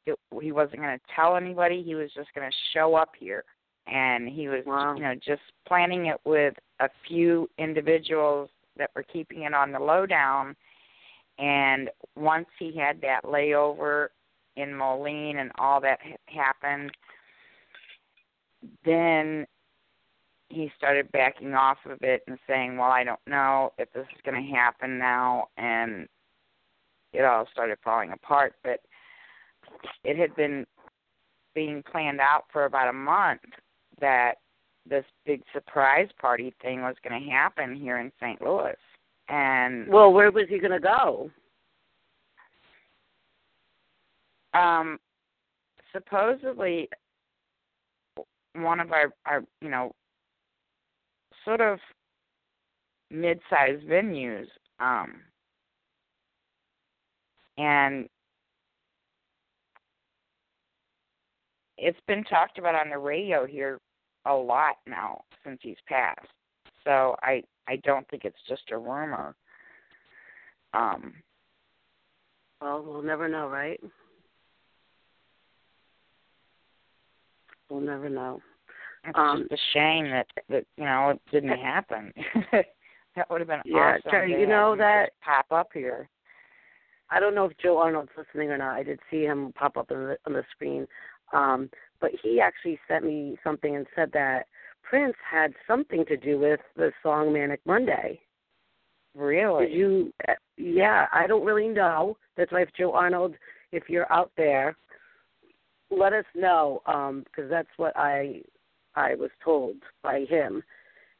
it, 0.06 0.18
he 0.40 0.52
wasn't 0.52 0.80
going 0.80 0.98
to 0.98 1.04
tell 1.14 1.36
anybody. 1.36 1.82
He 1.82 1.94
was 1.94 2.10
just 2.14 2.32
going 2.34 2.48
to 2.48 2.56
show 2.72 2.94
up 2.94 3.10
here, 3.18 3.44
and 3.86 4.28
he 4.28 4.48
was, 4.48 4.62
Wow. 4.66 4.94
you 4.94 5.02
know, 5.02 5.14
just 5.14 5.42
planning 5.66 6.06
it 6.06 6.20
with 6.24 6.54
a 6.80 6.88
few 7.06 7.48
individuals 7.58 8.48
that 8.76 8.90
were 8.94 9.02
keeping 9.02 9.42
it 9.42 9.54
on 9.54 9.72
the 9.72 9.78
lowdown. 9.78 10.56
And 11.38 11.90
once 12.16 12.46
he 12.58 12.76
had 12.76 13.00
that 13.02 13.24
layover 13.24 14.08
in 14.56 14.74
Moline 14.74 15.38
and 15.38 15.50
all 15.58 15.80
that 15.80 15.98
happened, 16.26 16.90
then 18.84 19.46
he 20.48 20.70
started 20.76 21.10
backing 21.12 21.54
off 21.54 21.78
of 21.86 22.02
it 22.02 22.22
and 22.26 22.38
saying, 22.46 22.76
"Well, 22.76 22.90
I 22.90 23.04
don't 23.04 23.20
know 23.26 23.72
if 23.78 23.90
this 23.92 24.06
is 24.14 24.20
going 24.22 24.42
to 24.42 24.50
happen 24.50 24.98
now," 24.98 25.48
and 25.56 26.08
it 27.12 27.24
all 27.24 27.46
started 27.52 27.78
falling 27.82 28.12
apart. 28.12 28.54
But 28.62 28.80
it 30.04 30.16
had 30.16 30.34
been 30.36 30.66
being 31.54 31.82
planned 31.90 32.20
out 32.20 32.44
for 32.52 32.64
about 32.64 32.88
a 32.88 32.92
month 32.92 33.40
that 34.00 34.34
this 34.88 35.04
big 35.26 35.42
surprise 35.52 36.08
party 36.20 36.54
thing 36.62 36.82
was 36.82 36.96
going 37.06 37.22
to 37.22 37.30
happen 37.30 37.74
here 37.74 37.98
in 37.98 38.10
St. 38.20 38.40
Louis. 38.40 38.76
And 39.28 39.88
Well, 39.88 40.12
where 40.12 40.30
was 40.30 40.46
he 40.48 40.58
going 40.58 40.72
to 40.72 40.80
go? 40.80 41.30
um 44.54 44.98
supposedly 45.92 46.88
one 48.54 48.80
of 48.80 48.92
our 48.92 49.12
our 49.26 49.44
you 49.60 49.68
know 49.70 49.92
sort 51.44 51.60
of 51.60 51.78
mid-sized 53.10 53.84
venues 53.86 54.46
um 54.80 55.20
and 57.58 58.08
it's 61.80 61.98
been 62.06 62.22
talked 62.24 62.58
about 62.58 62.74
on 62.74 62.90
the 62.90 62.98
radio 62.98 63.46
here 63.46 63.80
a 64.26 64.34
lot 64.34 64.76
now 64.86 65.22
since 65.44 65.58
he's 65.62 65.76
passed 65.88 66.20
so 66.84 67.16
i 67.22 67.42
i 67.68 67.76
don't 67.76 68.06
think 68.08 68.24
it's 68.24 68.42
just 68.48 68.70
a 68.70 68.76
rumor 68.78 69.34
um 70.74 71.14
Well, 72.60 72.82
we'll 72.86 73.02
never 73.02 73.26
know, 73.28 73.48
right? 73.48 73.80
We'll 77.68 77.80
never 77.80 78.08
know. 78.08 78.40
It's 79.04 79.16
Um, 79.18 79.46
just 79.48 79.52
a 79.52 79.64
shame 79.72 80.10
that 80.10 80.26
that 80.48 80.66
you 80.76 80.84
know 80.84 81.10
it 81.10 81.20
didn't 81.30 81.56
happen. 81.58 82.12
that 82.52 83.30
would 83.30 83.40
have 83.40 83.48
been 83.48 83.62
Yeah, 83.64 83.96
awesome. 84.04 84.28
To 84.28 84.38
you 84.40 84.46
know 84.46 84.76
that- 84.76 85.12
pop 85.22 85.46
up 85.50 85.70
here. 85.72 86.08
I 87.12 87.18
don't 87.18 87.34
know 87.34 87.46
if 87.46 87.56
Joe 87.58 87.78
Arnold's 87.78 88.10
listening 88.16 88.50
or 88.50 88.58
not. 88.58 88.76
I 88.76 88.82
did 88.84 89.00
see 89.10 89.22
him 89.24 89.52
pop 89.54 89.76
up 89.76 89.90
on 89.90 89.98
the, 90.08 90.16
on 90.26 90.32
the 90.32 90.44
screen, 90.52 90.86
um, 91.32 91.70
but 92.00 92.10
he 92.22 92.40
actually 92.40 92.78
sent 92.88 93.04
me 93.04 93.36
something 93.44 93.76
and 93.76 93.86
said 93.94 94.10
that 94.12 94.46
Prince 94.82 95.14
had 95.30 95.52
something 95.66 96.04
to 96.06 96.16
do 96.16 96.38
with 96.38 96.60
the 96.76 96.90
song 97.02 97.32
Manic 97.32 97.60
Monday. 97.64 98.20
Really? 99.14 99.66
Did 99.66 99.74
you? 99.76 100.12
uh, 100.28 100.34
Yeah, 100.56 101.06
I 101.12 101.26
don't 101.26 101.44
really 101.44 101.68
know. 101.68 102.16
That's 102.36 102.52
why 102.52 102.62
if 102.62 102.70
Joe 102.76 102.92
Arnold, 102.92 103.34
if 103.72 103.84
you're 103.88 104.10
out 104.12 104.30
there, 104.36 104.76
let 105.90 106.12
us 106.12 106.24
know 106.34 106.80
because 107.24 107.50
that's 107.50 107.68
what 107.76 107.96
I 107.96 108.42
I 108.94 109.14
was 109.14 109.30
told 109.44 109.76
by 110.02 110.24
him, 110.28 110.62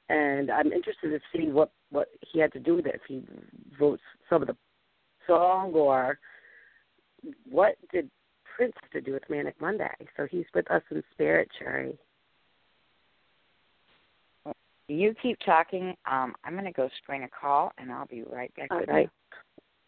and 0.08 0.50
I'm 0.50 0.72
interested 0.72 1.10
to 1.10 1.20
see 1.32 1.48
what 1.48 1.70
what 1.90 2.08
he 2.32 2.38
had 2.40 2.52
to 2.52 2.60
do 2.60 2.76
with 2.76 2.86
it. 2.86 2.96
If 2.96 3.02
he 3.08 3.22
wrote 3.80 4.00
some 4.28 4.42
of 4.42 4.48
the 4.48 4.56
song 5.26 5.72
or 5.74 6.18
what 7.50 7.76
did 7.92 8.10
Prince 8.60 8.74
to 8.92 9.00
do 9.00 9.14
with 9.14 9.22
Manic 9.30 9.58
Monday? 9.58 9.88
So 10.18 10.26
he's 10.30 10.44
with 10.54 10.70
us 10.70 10.82
in 10.90 11.02
spirit, 11.12 11.48
Cherry. 11.58 11.96
You 14.86 15.14
keep 15.22 15.38
talking. 15.46 15.94
Um, 16.04 16.34
I'm 16.44 16.52
going 16.52 16.66
to 16.66 16.72
go 16.72 16.90
screen 17.02 17.22
a 17.22 17.28
call, 17.28 17.72
and 17.78 17.90
I'll 17.90 18.04
be 18.04 18.22
right 18.30 18.54
back 18.56 18.68
All 18.70 18.80
with 18.80 18.90
right. 18.90 19.08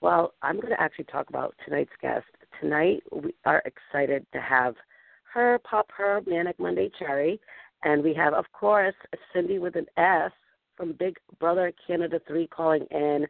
Well, 0.00 0.32
I'm 0.40 0.56
going 0.56 0.72
to 0.72 0.80
actually 0.80 1.04
talk 1.04 1.28
about 1.28 1.54
tonight's 1.66 1.92
guest. 2.00 2.24
Tonight, 2.62 3.02
we 3.12 3.34
are 3.44 3.62
excited 3.66 4.24
to 4.32 4.40
have 4.40 4.74
her 5.34 5.58
pop 5.68 5.90
her 5.94 6.22
Manic 6.26 6.58
Monday 6.58 6.90
Cherry. 6.98 7.38
And 7.84 8.02
we 8.02 8.14
have, 8.14 8.32
of 8.32 8.46
course, 8.52 8.94
Sindy 9.34 9.58
with 9.58 9.76
an 9.76 9.86
S 9.98 10.32
from 10.78 10.94
Big 10.98 11.18
Brother 11.38 11.74
Canada 11.86 12.22
3 12.26 12.46
calling 12.46 12.86
in. 12.90 13.26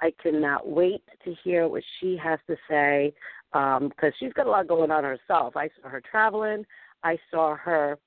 I 0.00 0.12
cannot 0.20 0.68
wait 0.68 1.04
to 1.24 1.36
hear 1.44 1.68
what 1.68 1.84
she 2.00 2.16
has 2.16 2.40
to 2.48 2.56
say 2.68 3.14
because 3.52 4.12
she's 4.18 4.32
got 4.32 4.46
a 4.46 4.50
lot 4.50 4.66
going 4.66 4.90
on 4.90 5.04
herself. 5.04 5.56
I 5.56 5.68
saw 5.80 5.88
her 5.88 6.02
traveling. 6.10 6.64
I 7.04 7.18
saw 7.30 7.56
her 7.56 7.98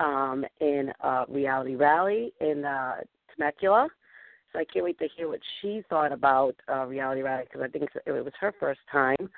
um, 0.00 0.44
in 0.60 0.92
uh, 1.02 1.24
Reality 1.28 1.76
Rally 1.76 2.32
in 2.40 2.64
uh, 2.64 2.96
Temecula. 3.36 3.88
So 4.52 4.58
I 4.58 4.64
can't 4.64 4.84
wait 4.84 4.98
to 4.98 5.08
hear 5.16 5.28
what 5.28 5.40
she 5.60 5.82
thought 5.88 6.12
about 6.12 6.56
uh, 6.68 6.86
Reality 6.86 7.22
Rally 7.22 7.44
because 7.44 7.62
I 7.62 7.68
think 7.68 7.90
it 8.06 8.10
was 8.10 8.32
her 8.40 8.54
first 8.58 8.80
time. 8.90 9.28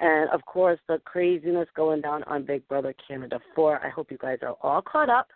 And 0.00 0.28
of 0.30 0.44
course, 0.46 0.80
the 0.88 0.98
craziness 1.04 1.68
going 1.76 2.00
down 2.00 2.24
on 2.24 2.44
Big 2.44 2.66
Brother 2.66 2.94
Canada 3.06 3.38
4. 3.54 3.84
I 3.84 3.88
hope 3.88 4.10
you 4.10 4.18
guys 4.18 4.38
are 4.42 4.56
all 4.62 4.82
caught 4.82 5.08
up 5.08 5.28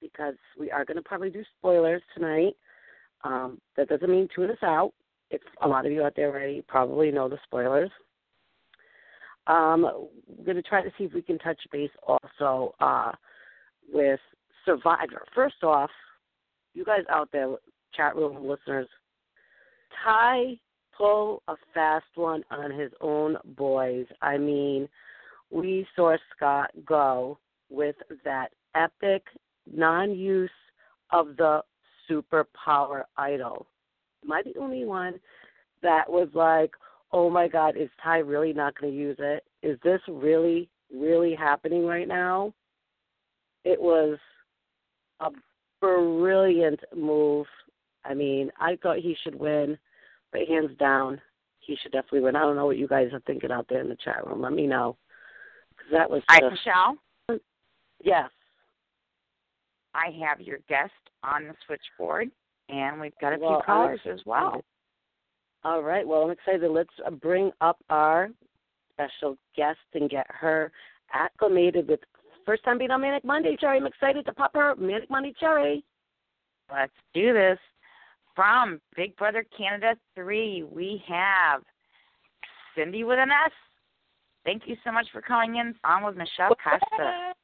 because 0.00 0.34
we 0.58 0.70
are 0.70 0.84
going 0.84 0.96
to 0.96 1.02
probably 1.02 1.30
do 1.30 1.42
spoilers 1.58 2.02
tonight. 2.14 2.54
Um, 3.24 3.60
that 3.76 3.88
doesn't 3.88 4.10
mean 4.10 4.28
tune 4.34 4.50
us 4.50 4.62
out. 4.62 4.92
If 5.30 5.40
a 5.62 5.68
lot 5.68 5.86
of 5.86 5.92
you 5.92 6.02
out 6.02 6.14
there 6.16 6.30
already 6.30 6.62
probably 6.66 7.10
know 7.10 7.28
the 7.28 7.38
spoilers. 7.44 7.90
Um, 9.46 10.08
we're 10.26 10.44
going 10.44 10.56
to 10.56 10.62
try 10.62 10.82
to 10.82 10.90
see 10.96 11.04
if 11.04 11.12
we 11.12 11.22
can 11.22 11.38
touch 11.38 11.60
base 11.72 11.90
also 12.06 12.74
uh, 12.80 13.12
with 13.92 14.20
Survivor. 14.64 15.24
First 15.34 15.62
off, 15.62 15.90
you 16.74 16.84
guys 16.84 17.02
out 17.10 17.28
there, 17.32 17.48
chat 17.94 18.14
room 18.14 18.46
listeners, 18.46 18.88
Tai 20.04 20.58
pull 20.96 21.42
a 21.48 21.54
fast 21.74 22.04
one 22.14 22.42
on 22.50 22.70
his 22.70 22.92
own 23.00 23.36
boys. 23.56 24.06
I 24.22 24.38
mean, 24.38 24.88
we 25.50 25.86
saw 25.96 26.16
Scot 26.36 26.70
go 26.84 27.38
with 27.70 27.96
that 28.24 28.48
epic 28.74 29.22
non 29.72 30.14
use 30.14 30.50
of 31.10 31.36
the 31.36 31.62
superpower 32.08 33.04
idol. 33.16 33.66
Am 34.24 34.32
I 34.32 34.42
the 34.42 34.58
only 34.60 34.84
one 34.84 35.18
that 35.82 36.08
was 36.08 36.28
like, 36.34 36.70
oh 37.12 37.30
my 37.30 37.48
God, 37.48 37.76
is 37.76 37.88
Tai 38.02 38.18
really 38.18 38.52
not 38.52 38.78
going 38.78 38.92
to 38.92 38.98
use 38.98 39.16
it? 39.18 39.44
Is 39.62 39.78
this 39.82 40.00
really, 40.08 40.68
really 40.94 41.34
happening 41.34 41.84
right 41.86 42.08
now? 42.08 42.52
It 43.64 43.80
was 43.80 44.18
a 45.20 45.30
brilliant 45.80 46.80
move. 46.96 47.46
I 48.04 48.14
mean, 48.14 48.50
I 48.58 48.78
thought 48.82 48.98
he 48.98 49.16
should 49.22 49.34
win, 49.34 49.76
but 50.32 50.42
hands 50.48 50.70
down, 50.78 51.20
he 51.60 51.76
should 51.82 51.92
definitely 51.92 52.20
win. 52.20 52.36
I 52.36 52.40
don't 52.40 52.56
know 52.56 52.66
what 52.66 52.78
you 52.78 52.88
guys 52.88 53.08
are 53.12 53.20
thinking 53.26 53.50
out 53.50 53.66
there 53.68 53.80
in 53.80 53.88
the 53.88 53.96
chat 54.02 54.26
room. 54.26 54.40
Let 54.40 54.52
me 54.52 54.66
know. 54.66 54.96
That 55.92 56.08
was 56.08 56.22
just, 56.30 56.42
Michelle. 56.42 56.96
yes. 58.02 58.30
I 59.94 60.06
have 60.26 60.40
your 60.40 60.58
guest 60.68 60.92
on 61.24 61.48
the 61.48 61.54
switchboard, 61.66 62.30
and 62.68 63.00
we've 63.00 63.18
got 63.20 63.32
a 63.32 63.38
Well, 63.38 63.58
few 63.58 63.64
callers 63.66 64.00
as 64.10 64.20
well. 64.24 64.62
All 65.64 65.82
right. 65.82 66.06
Well, 66.06 66.22
I'm 66.22 66.30
excited. 66.30 66.70
Let's 66.70 66.88
uh, 67.06 67.10
bring 67.10 67.50
up 67.60 67.78
our 67.90 68.30
special 68.94 69.36
guest 69.56 69.78
and 69.94 70.08
get 70.08 70.26
her 70.28 70.72
acclimated 71.12 71.88
with 71.88 72.00
first 72.46 72.64
time 72.64 72.78
being 72.78 72.90
on 72.90 73.02
Manic 73.02 73.24
Monday. 73.24 73.56
Cherry, 73.60 73.78
I'm 73.78 73.86
excited 73.86 74.24
to 74.26 74.32
pop 74.32 74.52
her 74.54 74.74
Manic 74.76 75.10
Monday 75.10 75.34
Cherry. 75.38 75.84
Let's 76.72 76.92
do 77.14 77.32
this. 77.32 77.58
From 78.34 78.80
Big 78.96 79.14
Brother 79.16 79.44
Canada 79.56 79.96
3, 80.14 80.64
we 80.70 81.02
have 81.06 81.62
Sindy 82.74 83.04
with 83.04 83.18
an 83.18 83.30
S. 83.30 83.52
Thank 84.44 84.62
you 84.66 84.76
so 84.84 84.92
much 84.92 85.06
for 85.12 85.20
calling 85.20 85.56
in 85.56 85.74
on 85.84 86.04
with 86.04 86.16
Michelle 86.16 86.54
Costa. 86.62 87.34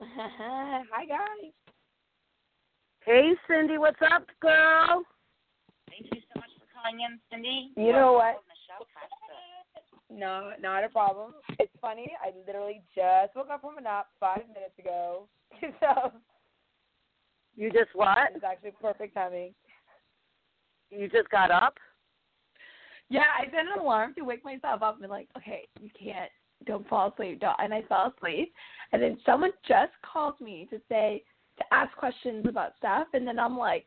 Hi 0.00 1.04
guys. 1.04 1.52
Hey, 3.04 3.32
Sindy, 3.48 3.78
what's 3.78 4.00
up, 4.12 4.26
girl? 4.40 5.02
Thank 5.88 6.06
you 6.12 6.20
so 6.32 6.40
much 6.40 6.47
for 6.78 6.82
calling 6.82 7.00
in, 7.00 7.18
Sindy. 7.30 7.70
You 7.76 7.92
know 7.92 8.12
what? 8.14 8.26
On 8.26 8.34
with 8.34 8.54
Michelle 8.54 8.86
Costa. 8.94 9.38
No, 10.10 10.50
not 10.60 10.84
a 10.84 10.88
problem. 10.88 11.34
It's 11.58 11.72
funny. 11.80 12.10
I 12.24 12.30
literally 12.46 12.82
just 12.94 13.36
woke 13.36 13.50
up 13.50 13.60
from 13.60 13.78
a 13.78 13.80
nap 13.80 14.06
five 14.18 14.42
minutes 14.48 14.78
ago, 14.78 15.28
so 15.80 16.12
You 17.56 17.70
just 17.70 17.90
what? 17.94 18.18
it's 18.34 18.44
actually 18.44 18.72
perfect 18.80 19.14
timing. 19.14 19.54
You 20.90 21.08
just 21.08 21.28
got 21.28 21.50
up? 21.50 21.74
Yeah, 23.10 23.24
I 23.38 23.44
set 23.46 23.60
an 23.60 23.80
alarm 23.80 24.14
to 24.14 24.22
wake 24.22 24.44
myself 24.44 24.82
up 24.82 24.94
and 24.94 25.02
be 25.02 25.08
like, 25.08 25.28
okay, 25.36 25.68
you 25.80 25.90
can't, 25.98 26.30
don't 26.66 26.88
fall 26.88 27.12
asleep. 27.12 27.40
Don't. 27.40 27.56
And 27.58 27.72
I 27.74 27.82
fell 27.82 28.12
asleep. 28.16 28.52
And 28.92 29.02
then 29.02 29.18
someone 29.24 29.50
just 29.66 29.92
called 30.10 30.40
me 30.40 30.66
to 30.70 30.80
say, 30.88 31.22
to 31.58 31.64
ask 31.72 31.94
questions 31.96 32.46
about 32.48 32.72
stuff. 32.78 33.08
And 33.12 33.26
then 33.26 33.38
I'm 33.38 33.58
like, 33.58 33.86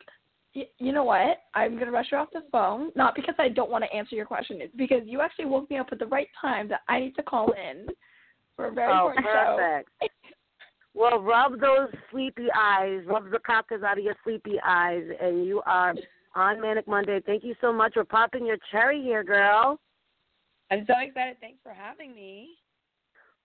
y- 0.55 0.70
you 0.77 0.91
know 0.91 1.03
what? 1.03 1.38
I'm 1.53 1.74
going 1.74 1.86
to 1.86 1.91
rush 1.91 2.08
you 2.12 2.17
off 2.17 2.29
the 2.34 2.43
phone. 2.51 2.91
Not 2.96 3.15
because 3.15 3.36
I 3.39 3.50
don't 3.50 3.70
want 3.70 3.84
to 3.84 3.93
answer 3.96 4.15
your 4.15 4.25
question. 4.25 4.62
It's 4.62 4.75
because 4.75 5.01
you 5.05 5.22
actually 5.22 5.46
woke 5.46 5.70
me 5.70 5.77
up 5.77 5.88
at 5.91 6.00
the 6.00 6.08
right 6.08 6.27
time 6.39 6.67
that 6.70 6.81
I 6.88 7.00
need 7.00 7.15
to 7.15 7.24
call 7.24 7.53
in 7.53 7.88
for 8.55 8.67
a 8.67 8.72
very 8.72 8.91
oh, 8.91 9.10
important 9.10 9.25
show. 9.25 9.58
perfect. 9.58 9.89
Well, 10.93 11.20
rub 11.20 11.60
those 11.60 11.88
sleepy 12.12 12.48
eyes, 12.55 13.00
rub 13.05 13.31
the 13.31 13.39
cockers 13.39 13.81
out 13.81 13.98
of 13.98 14.03
your 14.03 14.15
sleepy 14.24 14.60
eyes, 14.65 15.03
and 15.22 15.46
you 15.46 15.62
are 15.65 15.93
on 16.36 16.62
Manic 16.62 16.88
Monday. 16.88 17.22
Thank 17.25 17.43
you 17.43 17.55
so 17.62 17.72
much 17.72 17.93
for 17.93 18.03
popping 18.03 18.46
your 18.46 18.58
cherry 18.72 19.01
here, 19.01 19.24
girl. 19.24 19.79
I'm 20.70 20.86
so 20.88 20.93
excited. 21.01 21.38
Thanks 21.39 21.60
for 21.63 21.74
having 21.74 22.13
me. 22.13 22.50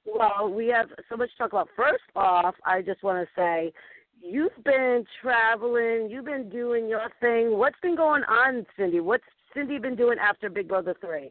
Well, 0.05 0.49
we 0.53 0.69
have 0.69 0.87
so 1.09 1.17
much 1.17 1.31
to 1.31 1.37
talk 1.39 1.53
about. 1.53 1.69
First 1.77 2.05
off, 2.15 2.55
I 2.65 2.83
just 2.83 3.03
want 3.03 3.27
to 3.27 3.41
say 3.41 3.73
you've 4.21 4.65
been 4.65 5.05
traveling, 5.23 6.09
you've 6.11 6.25
been 6.25 6.49
doing 6.49 6.89
your 6.89 7.11
thing. 7.21 7.59
What's 7.59 7.79
been 7.83 7.97
going 7.97 8.23
on, 8.25 8.67
Sindy? 8.77 9.01
What's 9.01 9.25
Sindy 9.55 9.79
been 9.79 9.97
doing 9.97 10.19
after 10.19 10.51
Big 10.51 10.69
Brother 10.69 10.95
3? 11.01 11.31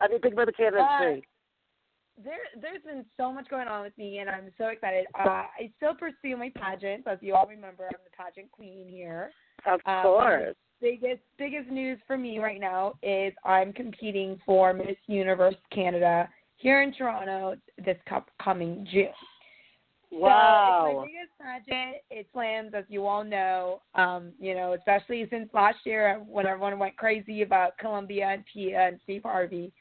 I 0.00 0.08
mean, 0.08 0.18
Big 0.22 0.34
Brother 0.34 0.52
Canada 0.52 0.82
Uh, 0.82 1.02
3. 1.02 1.22
There, 2.24 2.34
there's 2.60 2.82
been 2.82 3.04
so 3.16 3.32
much 3.32 3.48
going 3.48 3.68
on 3.68 3.82
with 3.82 3.96
me, 3.96 4.18
and 4.18 4.28
I'm 4.28 4.50
so 4.58 4.66
excited. 4.66 5.06
Uh, 5.16 5.28
I 5.28 5.70
still 5.76 5.94
pursue 5.94 6.36
my 6.36 6.50
pageant, 6.52 7.04
pageants, 7.04 7.06
as 7.06 7.18
you 7.20 7.36
all 7.36 7.46
remember. 7.46 7.84
I'm 7.84 8.00
the 8.04 8.16
pageant 8.16 8.50
queen 8.50 8.88
here. 8.88 9.30
Of 9.66 9.80
um, 9.86 10.02
course. 10.02 10.56
Biggest, 10.80 11.20
biggest 11.38 11.70
news 11.70 11.98
for 12.08 12.16
me 12.16 12.40
right 12.40 12.60
now 12.60 12.94
is 13.04 13.32
I'm 13.44 13.72
competing 13.72 14.40
for 14.44 14.72
Miss 14.72 14.96
Universe 15.06 15.54
Canada 15.72 16.28
here 16.56 16.82
in 16.82 16.92
Toronto 16.92 17.54
this 17.84 17.96
co- 18.08 18.24
coming 18.42 18.86
June. 18.90 19.08
So 20.10 20.16
it's 20.16 20.22
Wow. 20.22 20.94
my 20.96 21.06
biggest 21.06 21.38
pageant. 21.38 22.02
It 22.10 22.26
slams, 22.32 22.72
as 22.74 22.84
you 22.88 23.06
all 23.06 23.24
know. 23.24 23.82
Um, 23.94 24.32
you 24.38 24.54
know, 24.54 24.72
especially 24.72 25.26
since 25.28 25.52
last 25.52 25.78
year 25.84 26.22
when 26.26 26.46
everyone 26.46 26.78
went 26.78 26.96
crazy 26.96 27.42
about 27.42 27.76
Colombia 27.78 28.28
and 28.28 28.44
Pia 28.46 28.80
and 28.88 29.00
Steve 29.04 29.22
Harvey. 29.24 29.72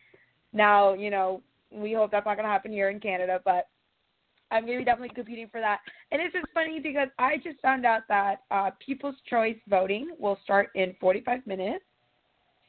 Now, 0.53 0.93
you 0.93 1.09
know, 1.09 1.41
we 1.71 1.93
hope 1.93 2.11
that's 2.11 2.25
not 2.25 2.35
going 2.35 2.45
to 2.45 2.51
happen 2.51 2.71
here 2.71 2.89
in 2.89 2.99
Canada, 2.99 3.41
but 3.45 3.67
I'm 4.51 4.65
going 4.65 4.77
to 4.77 4.81
be 4.81 4.85
definitely 4.85 5.15
competing 5.15 5.47
for 5.49 5.59
that. 5.61 5.79
And 6.11 6.21
it's 6.21 6.33
just 6.33 6.47
funny 6.53 6.79
because 6.79 7.09
I 7.19 7.37
just 7.37 7.59
found 7.61 7.85
out 7.85 8.01
that 8.09 8.41
uh, 8.51 8.71
People's 8.85 9.15
Choice 9.29 9.57
voting 9.69 10.15
will 10.19 10.39
start 10.43 10.69
in 10.75 10.95
45 10.99 11.45
minutes. 11.45 11.83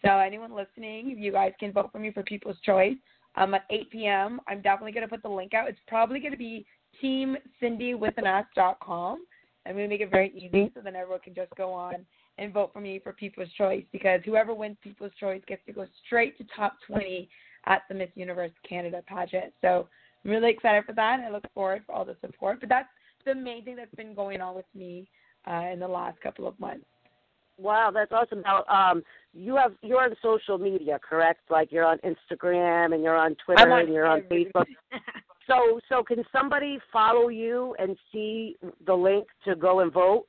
So 0.04 0.18
anyone 0.18 0.54
listening, 0.54 1.16
you 1.18 1.32
guys 1.32 1.52
can 1.58 1.72
vote 1.72 1.90
for 1.90 1.98
me 1.98 2.12
for 2.12 2.22
People's 2.22 2.58
Choice 2.64 2.96
um, 3.36 3.54
at 3.54 3.64
8 3.70 3.90
p.m. 3.90 4.40
I'm 4.48 4.60
definitely 4.62 4.92
going 4.92 5.06
to 5.06 5.10
put 5.10 5.22
the 5.22 5.28
link 5.28 5.54
out. 5.54 5.68
It's 5.68 5.78
probably 5.86 6.20
going 6.20 6.32
to 6.32 6.38
be 6.38 6.66
teamsindywithans.com. 7.02 9.18
I'm 9.66 9.74
going 9.74 9.84
to 9.84 9.88
make 9.88 10.00
it 10.00 10.10
very 10.10 10.32
easy 10.34 10.70
so 10.74 10.80
then 10.82 10.96
everyone 10.96 11.20
can 11.20 11.34
just 11.34 11.54
go 11.56 11.72
on 11.72 12.06
and 12.38 12.52
vote 12.52 12.70
for 12.72 12.80
me 12.80 13.00
for 13.02 13.12
People's 13.12 13.52
Choice 13.56 13.84
because 13.92 14.20
whoever 14.24 14.54
wins 14.54 14.76
People's 14.82 15.12
Choice 15.20 15.42
gets 15.46 15.64
to 15.66 15.72
go 15.72 15.86
straight 16.06 16.38
to 16.38 16.44
top 16.56 16.76
20 16.86 17.28
at 17.66 17.82
the 17.88 17.94
Miss 17.94 18.08
Universe 18.14 18.52
Canada 18.66 19.02
pageant. 19.06 19.52
So 19.60 19.88
I'm 20.24 20.30
really 20.30 20.50
excited 20.50 20.84
for 20.84 20.92
that. 20.94 21.20
I 21.20 21.30
look 21.30 21.44
forward 21.52 21.82
for 21.86 21.94
all 21.94 22.04
the 22.04 22.16
support. 22.20 22.60
But 22.60 22.68
that's 22.68 22.88
the 23.24 23.34
main 23.34 23.64
thing 23.64 23.76
that's 23.76 23.94
been 23.94 24.14
going 24.14 24.40
on 24.40 24.54
with 24.54 24.66
me 24.74 25.08
uh, 25.46 25.66
in 25.72 25.80
the 25.80 25.88
last 25.88 26.20
couple 26.20 26.46
of 26.46 26.58
months. 26.58 26.86
Wow, 27.58 27.90
that's 27.92 28.12
awesome. 28.12 28.42
Now, 28.42 28.64
um, 28.66 29.02
you 29.34 29.56
have 29.56 29.72
you're 29.82 30.02
on 30.02 30.14
social 30.22 30.58
media, 30.58 30.98
correct? 31.06 31.50
Like 31.50 31.72
you're 31.72 31.84
on 31.84 31.98
Instagram 31.98 32.94
and 32.94 33.02
you're 33.02 33.16
on 33.16 33.34
Twitter 33.44 33.72
on 33.72 33.80
and 33.80 33.92
you're 33.92 34.06
on. 34.06 34.22
Facebook. 34.22 34.66
So, 35.48 35.80
so 35.88 36.04
can 36.04 36.22
somebody 36.30 36.78
follow 36.92 37.28
you 37.28 37.74
and 37.78 37.96
see 38.12 38.56
the 38.86 38.94
link 38.94 39.26
to 39.46 39.56
go 39.56 39.80
and 39.80 39.92
vote? 39.92 40.26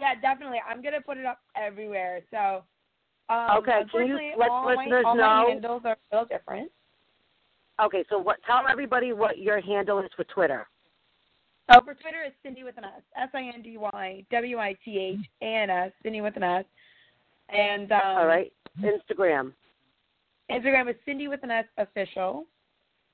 Yeah, 0.00 0.14
definitely. 0.20 0.58
I'm 0.68 0.80
gonna 0.80 1.00
put 1.00 1.18
it 1.18 1.26
up 1.26 1.40
everywhere. 1.56 2.22
So, 2.30 2.62
um, 3.28 3.58
Okay, 3.58 3.80
can 3.90 4.06
you 4.06 4.32
let 4.38 4.48
all 4.48 4.64
my, 4.64 4.76
listeners 4.76 5.04
all 5.04 5.16
know- 5.16 5.44
my 5.44 5.50
handles 5.50 5.82
are 5.84 5.96
a 6.12 6.16
little 6.16 6.26
different. 6.26 6.70
Okay, 7.80 8.04
so 8.08 8.18
what? 8.18 8.38
Tell 8.44 8.66
everybody 8.68 9.12
what 9.12 9.38
your 9.38 9.60
handle 9.60 9.98
is 10.00 10.10
for 10.16 10.24
Twitter. 10.24 10.68
Oh, 11.70 11.80
for 11.80 11.94
Twitter, 11.94 12.22
it's 12.24 12.36
Sindy 12.42 12.64
with 12.64 12.78
an 12.78 12.84
S, 12.84 13.02
S 13.16 13.28
I 13.34 13.50
N 13.54 13.62
D 13.62 13.76
Y 13.76 14.24
W 14.30 14.58
I 14.58 14.74
T 14.84 14.98
H 14.98 15.26
A 15.42 15.44
N 15.44 15.70
S, 15.70 15.92
Sindy 16.02 16.20
with 16.20 16.36
an 16.36 16.42
S. 16.44 16.64
And 17.50 17.92
um, 17.92 18.00
All 18.04 18.26
right, 18.26 18.52
Instagram. 18.80 19.52
Instagram 20.50 20.88
is 20.88 20.96
Sindy 21.04 21.28
with 21.28 21.42
an 21.42 21.50
S 21.50 21.66
official. 21.76 22.46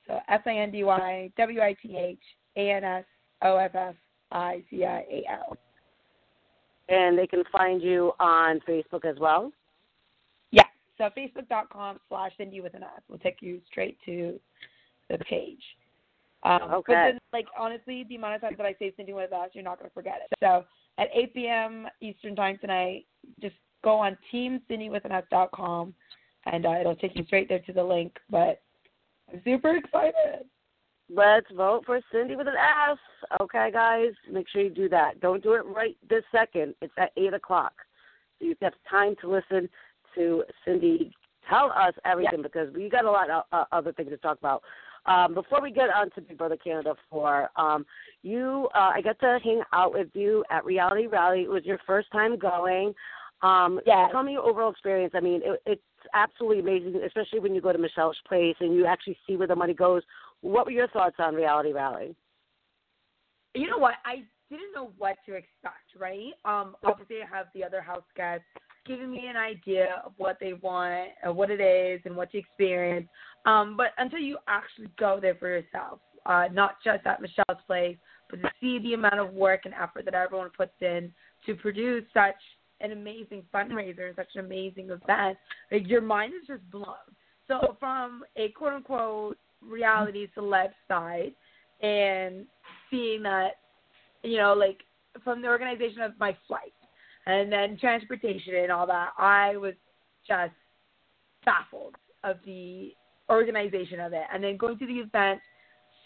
So 0.07 0.19
S 0.29 0.41
I 0.47 0.57
N 0.57 0.71
D 0.71 0.85
Y 0.85 1.31
W 1.37 1.61
I 1.61 1.75
T 1.83 1.97
H 1.97 2.19
A 2.57 2.71
N 2.71 2.85
S 2.85 3.05
O 3.43 3.57
F 3.57 3.75
F 3.75 3.95
I 4.33 4.63
C 4.71 4.85
I 4.85 5.05
A 5.11 5.25
L. 5.31 5.57
And 6.89 7.19
they 7.19 7.27
can 7.27 7.43
find 7.51 7.83
you 7.83 8.13
on 8.21 8.61
Facebook 8.69 9.05
as 9.05 9.19
well. 9.19 9.51
Yeah. 10.51 10.65
So 10.99 11.09
Facebook.com 11.17 11.99
slash 12.09 12.33
Sindy 12.37 12.61
with 12.61 12.75
an 12.75 12.83
S 12.83 13.03
will 13.09 13.19
take 13.19 13.39
you 13.41 13.61
straight 13.71 13.97
to 14.05 14.39
the 15.09 15.19
page. 15.19 15.63
Um, 16.43 16.83
But 16.87 16.93
then, 16.93 17.19
like, 17.33 17.47
honestly, 17.59 18.05
the 18.09 18.17
amount 18.17 18.35
of 18.35 18.41
times 18.43 18.59
that 18.59 18.67
I 18.67 18.75
say 18.79 18.93
Sindy 18.97 19.15
with 19.15 19.33
an 19.33 19.39
S, 19.45 19.51
you're 19.55 19.65
not 19.65 19.79
going 19.79 19.89
to 19.89 19.95
forget 19.95 20.21
it. 20.31 20.37
So 20.43 20.65
at 20.99 21.09
8 21.15 21.35
p.m. 21.35 21.87
Eastern 22.03 22.37
Time 22.37 22.59
tonight, 22.61 23.07
just 23.41 23.55
go 23.83 23.95
on 23.95 24.17
teamsindywithanS.com 24.33 25.95
and 26.47 26.67
uh, 26.67 26.71
it'll 26.81 26.97
take 26.97 27.17
you 27.17 27.25
straight 27.25 27.49
there 27.49 27.61
to 27.61 27.73
the 27.73 27.83
link. 27.83 28.15
But 28.31 28.61
super 29.45 29.77
excited. 29.77 30.47
Let's 31.11 31.47
vote 31.55 31.83
for 31.85 32.01
Sindy 32.11 32.37
with 32.37 32.49
an 32.49 32.55
S. 32.55 32.99
Okay, 33.41 33.71
guys, 33.73 34.13
make 34.31 34.49
sure 34.49 34.63
you 34.63 34.71
do 34.71 34.89
that. 34.89 35.21
Don't 35.21 35.43
do 35.43 35.53
it 35.55 35.65
right 35.67 35.97
this 36.09 36.25
second. 36.33 36.75
It's 36.81 36.93
at 36.99 37.13
eight 37.17 37.35
o'clock, 37.35 37.75
so 38.39 38.47
you 38.47 38.57
have 38.63 38.73
time 38.91 39.15
to 39.21 39.31
listen 39.31 39.69
to 40.15 40.45
Sindy 40.65 41.13
tell 41.49 41.71
us 41.77 41.95
everything 42.05 42.43
because 42.43 42.73
we 42.75 42.89
got 42.89 43.05
a 43.05 43.11
lot 43.11 43.31
of 43.31 43.45
uh, 43.53 43.65
other 43.73 43.93
things 43.93 44.11
to 44.11 44.17
talk 44.19 44.39
about. 44.39 44.63
Um, 45.07 45.35
before 45.35 45.61
we 45.61 45.71
get 45.71 45.91
on 45.91 46.11
to 46.13 46.23
Big 46.23 46.39
Brother 46.39 46.57
Canada 46.57 46.95
Four, 47.11 47.51
um, 47.57 47.85
you, 48.23 48.69
uh, 48.75 48.93
I 48.95 49.03
got 49.03 49.19
to 49.21 49.39
hang 49.45 49.63
out 49.73 49.93
with 49.93 50.09
you 50.15 50.45
at 50.51 50.65
Reality 50.65 51.07
Rally. 51.07 51.43
It 51.43 51.51
was 51.51 51.65
your 51.65 51.79
first 51.87 52.11
time 52.11 52.39
going. 52.39 52.95
Um, 53.43 53.81
Yes. 53.87 54.09
Tell 54.13 54.23
me 54.23 54.33
your 54.33 54.43
overall 54.43 54.71
experience. 54.71 55.13
I 55.15 55.21
mean, 55.21 55.43
it, 55.45 55.61
it's 55.67 55.83
absolutely 56.13 56.61
amazing, 56.61 57.01
especially 57.05 57.41
when 57.41 57.55
you 57.55 57.61
go 57.61 57.73
to 57.73 57.79
Michelle's 57.79 58.17
place 58.27 58.57
and 58.61 58.75
you 58.75 58.87
actually 58.87 59.17
see 59.27 59.37
where 59.37 59.49
the 59.49 59.57
money 59.57 59.75
goes. 59.75 60.03
What 60.41 60.67
were 60.67 60.73
your 60.73 60.89
thoughts 60.89 61.17
on 61.19 61.35
Reality 61.35 61.73
Rally? 61.73 62.15
you 63.55 63.69
know 63.69 63.79
what? 63.79 63.95
I 64.05 64.25
didn't 64.51 64.73
know 64.75 64.91
what 64.99 65.17
to 65.27 65.35
expect, 65.35 65.95
right? 65.99 66.33
Um, 66.45 66.77
obviously, 66.85 67.17
I 67.23 67.37
have 67.37 67.47
the 67.55 67.65
other 67.65 67.81
house 67.81 68.05
guests 68.17 68.45
giving 68.87 69.11
me 69.11 69.27
an 69.29 69.37
idea 69.37 70.03
of 70.05 70.13
what 70.19 70.37
they 70.41 70.53
want, 70.55 71.09
uh, 71.27 71.33
what 71.33 71.51
it 71.51 71.61
is, 71.61 72.01
and 72.05 72.15
what 72.17 72.31
to 72.33 72.39
experience. 72.39 73.09
Um, 73.47 73.77
but 73.77 73.89
until 73.99 74.19
you 74.19 74.39
actually 74.47 74.89
go 74.99 75.19
there 75.21 75.37
for 75.37 75.49
yourself, 75.49 76.01
uh, 76.27 76.49
not 76.53 76.77
just 76.85 77.07
at 77.07 77.23
Michelle's 77.23 77.63
place, 77.67 77.97
but 78.29 78.43
to 78.43 78.51
see 78.61 78.79
the 78.81 78.95
amount 78.95 79.21
of 79.21 79.33
work 79.33 79.63
and 79.65 79.75
effort 79.75 80.05
that 80.05 80.15
everyone 80.15 80.51
puts 80.57 80.75
in 80.81 81.13
to 81.47 81.55
produce 81.55 82.05
such 82.13 82.35
an 82.85 82.93
amazing 82.93 83.43
fundraiser 83.53 84.07
and 84.07 84.17
such 84.17 84.29
an 84.35 84.45
amazing 84.45 84.87
event, 84.87 85.39
like 85.73 85.89
your 85.89 86.01
mind 86.01 86.33
is 86.41 86.47
just 86.47 86.71
blown. 86.71 86.95
So 87.49 87.77
from 87.81 88.25
a 88.37 88.49
quote 88.51 88.75
unquote 88.75 89.39
reality 89.63 90.29
celeb 90.37 90.71
side 90.89 91.33
and 91.83 92.47
seeing 92.91 93.23
that, 93.23 93.53
you 94.23 94.39
know, 94.39 94.55
like 94.55 94.81
from 95.23 95.43
the 95.43 95.49
organization 95.49 96.01
of 96.03 96.13
my 96.19 96.37
flight 96.47 96.73
and 97.27 97.51
then 97.51 97.79
transportation 97.79 98.55
and 98.57 98.73
all 98.73 98.87
that, 98.87 99.11
I 99.19 99.57
was 99.57 99.75
just 100.27 100.53
baffled 101.45 101.95
of 102.23 102.37
the 102.45 102.93
organization 103.31 104.01
of 104.01 104.13
it. 104.13 104.25
And 104.33 104.43
then 104.43 104.57
going 104.57 104.79
to 104.79 104.87
the 104.87 104.95
event, 104.95 105.41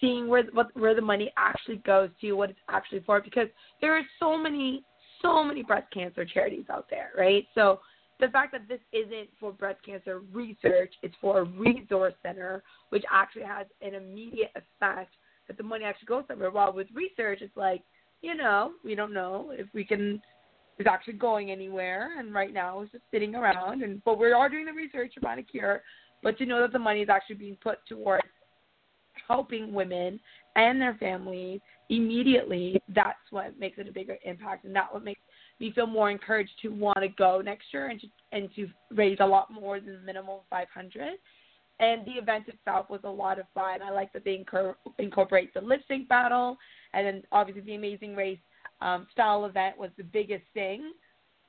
seeing 0.00 0.28
where 0.28 0.44
what 0.52 0.76
where 0.76 0.94
the 0.94 1.00
money 1.00 1.32
actually 1.36 1.76
goes 1.86 2.10
to, 2.20 2.32
what 2.32 2.50
it's 2.50 2.58
actually 2.68 3.00
for, 3.00 3.20
because 3.20 3.48
there 3.80 3.96
are 3.96 4.02
so 4.20 4.36
many 4.36 4.82
so 5.22 5.42
many 5.44 5.62
breast 5.62 5.90
cancer 5.92 6.24
charities 6.24 6.66
out 6.70 6.86
there, 6.90 7.10
right? 7.16 7.46
So 7.54 7.80
the 8.20 8.28
fact 8.28 8.52
that 8.52 8.68
this 8.68 8.80
isn't 8.92 9.28
for 9.38 9.52
breast 9.52 9.84
cancer 9.84 10.22
research, 10.32 10.94
it's 11.02 11.14
for 11.20 11.40
a 11.40 11.44
resource 11.44 12.14
center, 12.22 12.62
which 12.90 13.04
actually 13.12 13.44
has 13.44 13.66
an 13.80 13.94
immediate 13.94 14.50
effect 14.54 15.14
that 15.46 15.56
the 15.56 15.62
money 15.62 15.84
actually 15.84 16.06
goes 16.06 16.24
somewhere. 16.28 16.50
While 16.50 16.72
with 16.72 16.88
research, 16.92 17.40
it's 17.42 17.56
like, 17.56 17.82
you 18.22 18.34
know, 18.34 18.72
we 18.84 18.94
don't 18.94 19.14
know 19.14 19.52
if 19.52 19.66
we 19.72 19.84
can, 19.84 20.20
it's 20.78 20.88
actually 20.88 21.14
going 21.14 21.50
anywhere. 21.50 22.18
And 22.18 22.34
right 22.34 22.52
now, 22.52 22.80
it's 22.80 22.92
just 22.92 23.04
sitting 23.10 23.34
around. 23.34 23.82
And 23.82 24.02
but 24.04 24.18
we 24.18 24.32
are 24.32 24.48
doing 24.48 24.66
the 24.66 24.72
research 24.72 25.14
find 25.22 25.40
a 25.40 25.42
cure. 25.42 25.82
But 26.22 26.36
to 26.38 26.46
know 26.46 26.60
that 26.60 26.72
the 26.72 26.78
money 26.78 27.00
is 27.00 27.08
actually 27.08 27.36
being 27.36 27.56
put 27.62 27.78
towards 27.86 28.26
helping 29.28 29.72
women 29.72 30.18
and 30.56 30.80
their 30.80 30.94
families 30.94 31.60
immediately, 31.88 32.80
that's 32.94 33.18
what 33.30 33.58
makes 33.58 33.78
it 33.78 33.88
a 33.88 33.92
bigger 33.92 34.16
impact, 34.24 34.64
and 34.64 34.74
that 34.76 34.92
what 34.92 35.04
makes 35.04 35.20
me 35.60 35.72
feel 35.72 35.86
more 35.86 36.10
encouraged 36.10 36.52
to 36.62 36.68
want 36.68 36.98
to 37.00 37.08
go 37.08 37.40
next 37.40 37.66
year 37.72 37.88
and 37.88 38.00
to 38.00 38.06
and 38.32 38.48
to 38.54 38.68
raise 38.94 39.18
a 39.20 39.26
lot 39.26 39.50
more 39.52 39.80
than 39.80 39.94
the 39.94 40.00
minimum 40.00 40.40
500. 40.50 41.14
And 41.80 42.04
the 42.06 42.12
event 42.12 42.44
itself 42.48 42.90
was 42.90 43.00
a 43.04 43.10
lot 43.10 43.38
of 43.38 43.46
fun. 43.54 43.82
I 43.82 43.90
like 43.90 44.12
that 44.12 44.24
they 44.24 44.44
incor- 44.44 44.74
incorporate 44.98 45.54
the 45.54 45.60
lip 45.60 45.80
sync 45.86 46.08
battle, 46.08 46.58
and 46.92 47.06
then 47.06 47.22
obviously 47.30 47.62
the 47.62 47.76
Amazing 47.76 48.16
Race 48.16 48.38
um, 48.80 49.06
style 49.12 49.44
event 49.44 49.78
was 49.78 49.90
the 49.96 50.02
biggest 50.02 50.44
thing. 50.54 50.92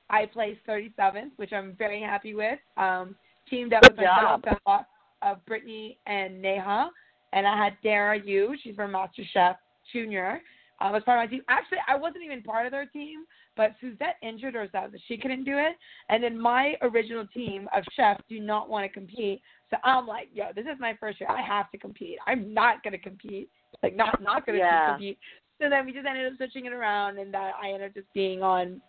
I 0.09 0.27
placed 0.27 0.59
37th, 0.67 1.31
which 1.37 1.51
I'm 1.51 1.75
very 1.77 2.01
happy 2.01 2.35
with. 2.35 2.59
Um, 2.77 3.15
teamed 3.49 3.73
up 3.73 3.81
Good 3.81 3.91
with 3.91 3.97
my 3.97 4.05
job. 4.05 4.43
fellow 4.43 4.85
of 5.21 5.45
Brittany 5.45 5.97
and 6.05 6.41
Neha, 6.41 6.91
and 7.33 7.47
I 7.47 7.57
had 7.57 7.73
Dara 7.83 8.19
Yu. 8.23 8.55
She's 8.63 8.75
from 8.75 8.91
MasterChef 8.91 9.55
Junior. 9.91 10.41
Um, 10.81 10.95
as 10.95 11.03
part 11.03 11.19
of 11.21 11.29
my 11.29 11.35
team. 11.35 11.43
Actually, 11.49 11.79
I 11.89 11.97
wasn't 11.97 12.23
even 12.23 12.41
part 12.41 12.65
of 12.65 12.71
their 12.71 12.85
team, 12.85 13.25
but 13.57 13.75
Suzette 13.81 14.15
injured 14.21 14.53
herself, 14.53 14.91
so 14.93 14.97
she 15.09 15.17
couldn't 15.17 15.43
do 15.43 15.57
it. 15.57 15.75
And 16.07 16.23
then 16.23 16.39
my 16.39 16.75
original 16.81 17.27
team 17.27 17.67
of 17.75 17.83
chefs 17.97 18.23
do 18.29 18.39
not 18.39 18.69
want 18.69 18.85
to 18.85 18.89
compete, 18.89 19.41
so 19.69 19.77
I'm 19.83 20.07
like, 20.07 20.29
yo, 20.33 20.45
this 20.55 20.63
is 20.63 20.79
my 20.79 20.95
first 20.97 21.19
year. 21.19 21.29
I 21.29 21.41
have 21.41 21.69
to 21.71 21.77
compete. 21.77 22.17
I'm 22.27 22.53
not 22.53 22.81
gonna 22.81 22.97
compete. 22.97 23.49
Like, 23.83 23.93
not 23.95 24.21
not 24.21 24.45
gonna 24.45 24.59
Yeah. 24.59 24.85
compete. 24.85 25.19
So 25.61 25.69
then 25.69 25.85
we 25.85 25.91
just 25.91 26.07
ended 26.07 26.31
up 26.31 26.37
switching 26.37 26.65
it 26.65 26.71
around, 26.71 27.19
and 27.19 27.33
that 27.33 27.55
I 27.61 27.71
ended 27.71 27.89
up 27.89 27.95
just 27.95 28.13
being 28.13 28.41
on 28.41 28.81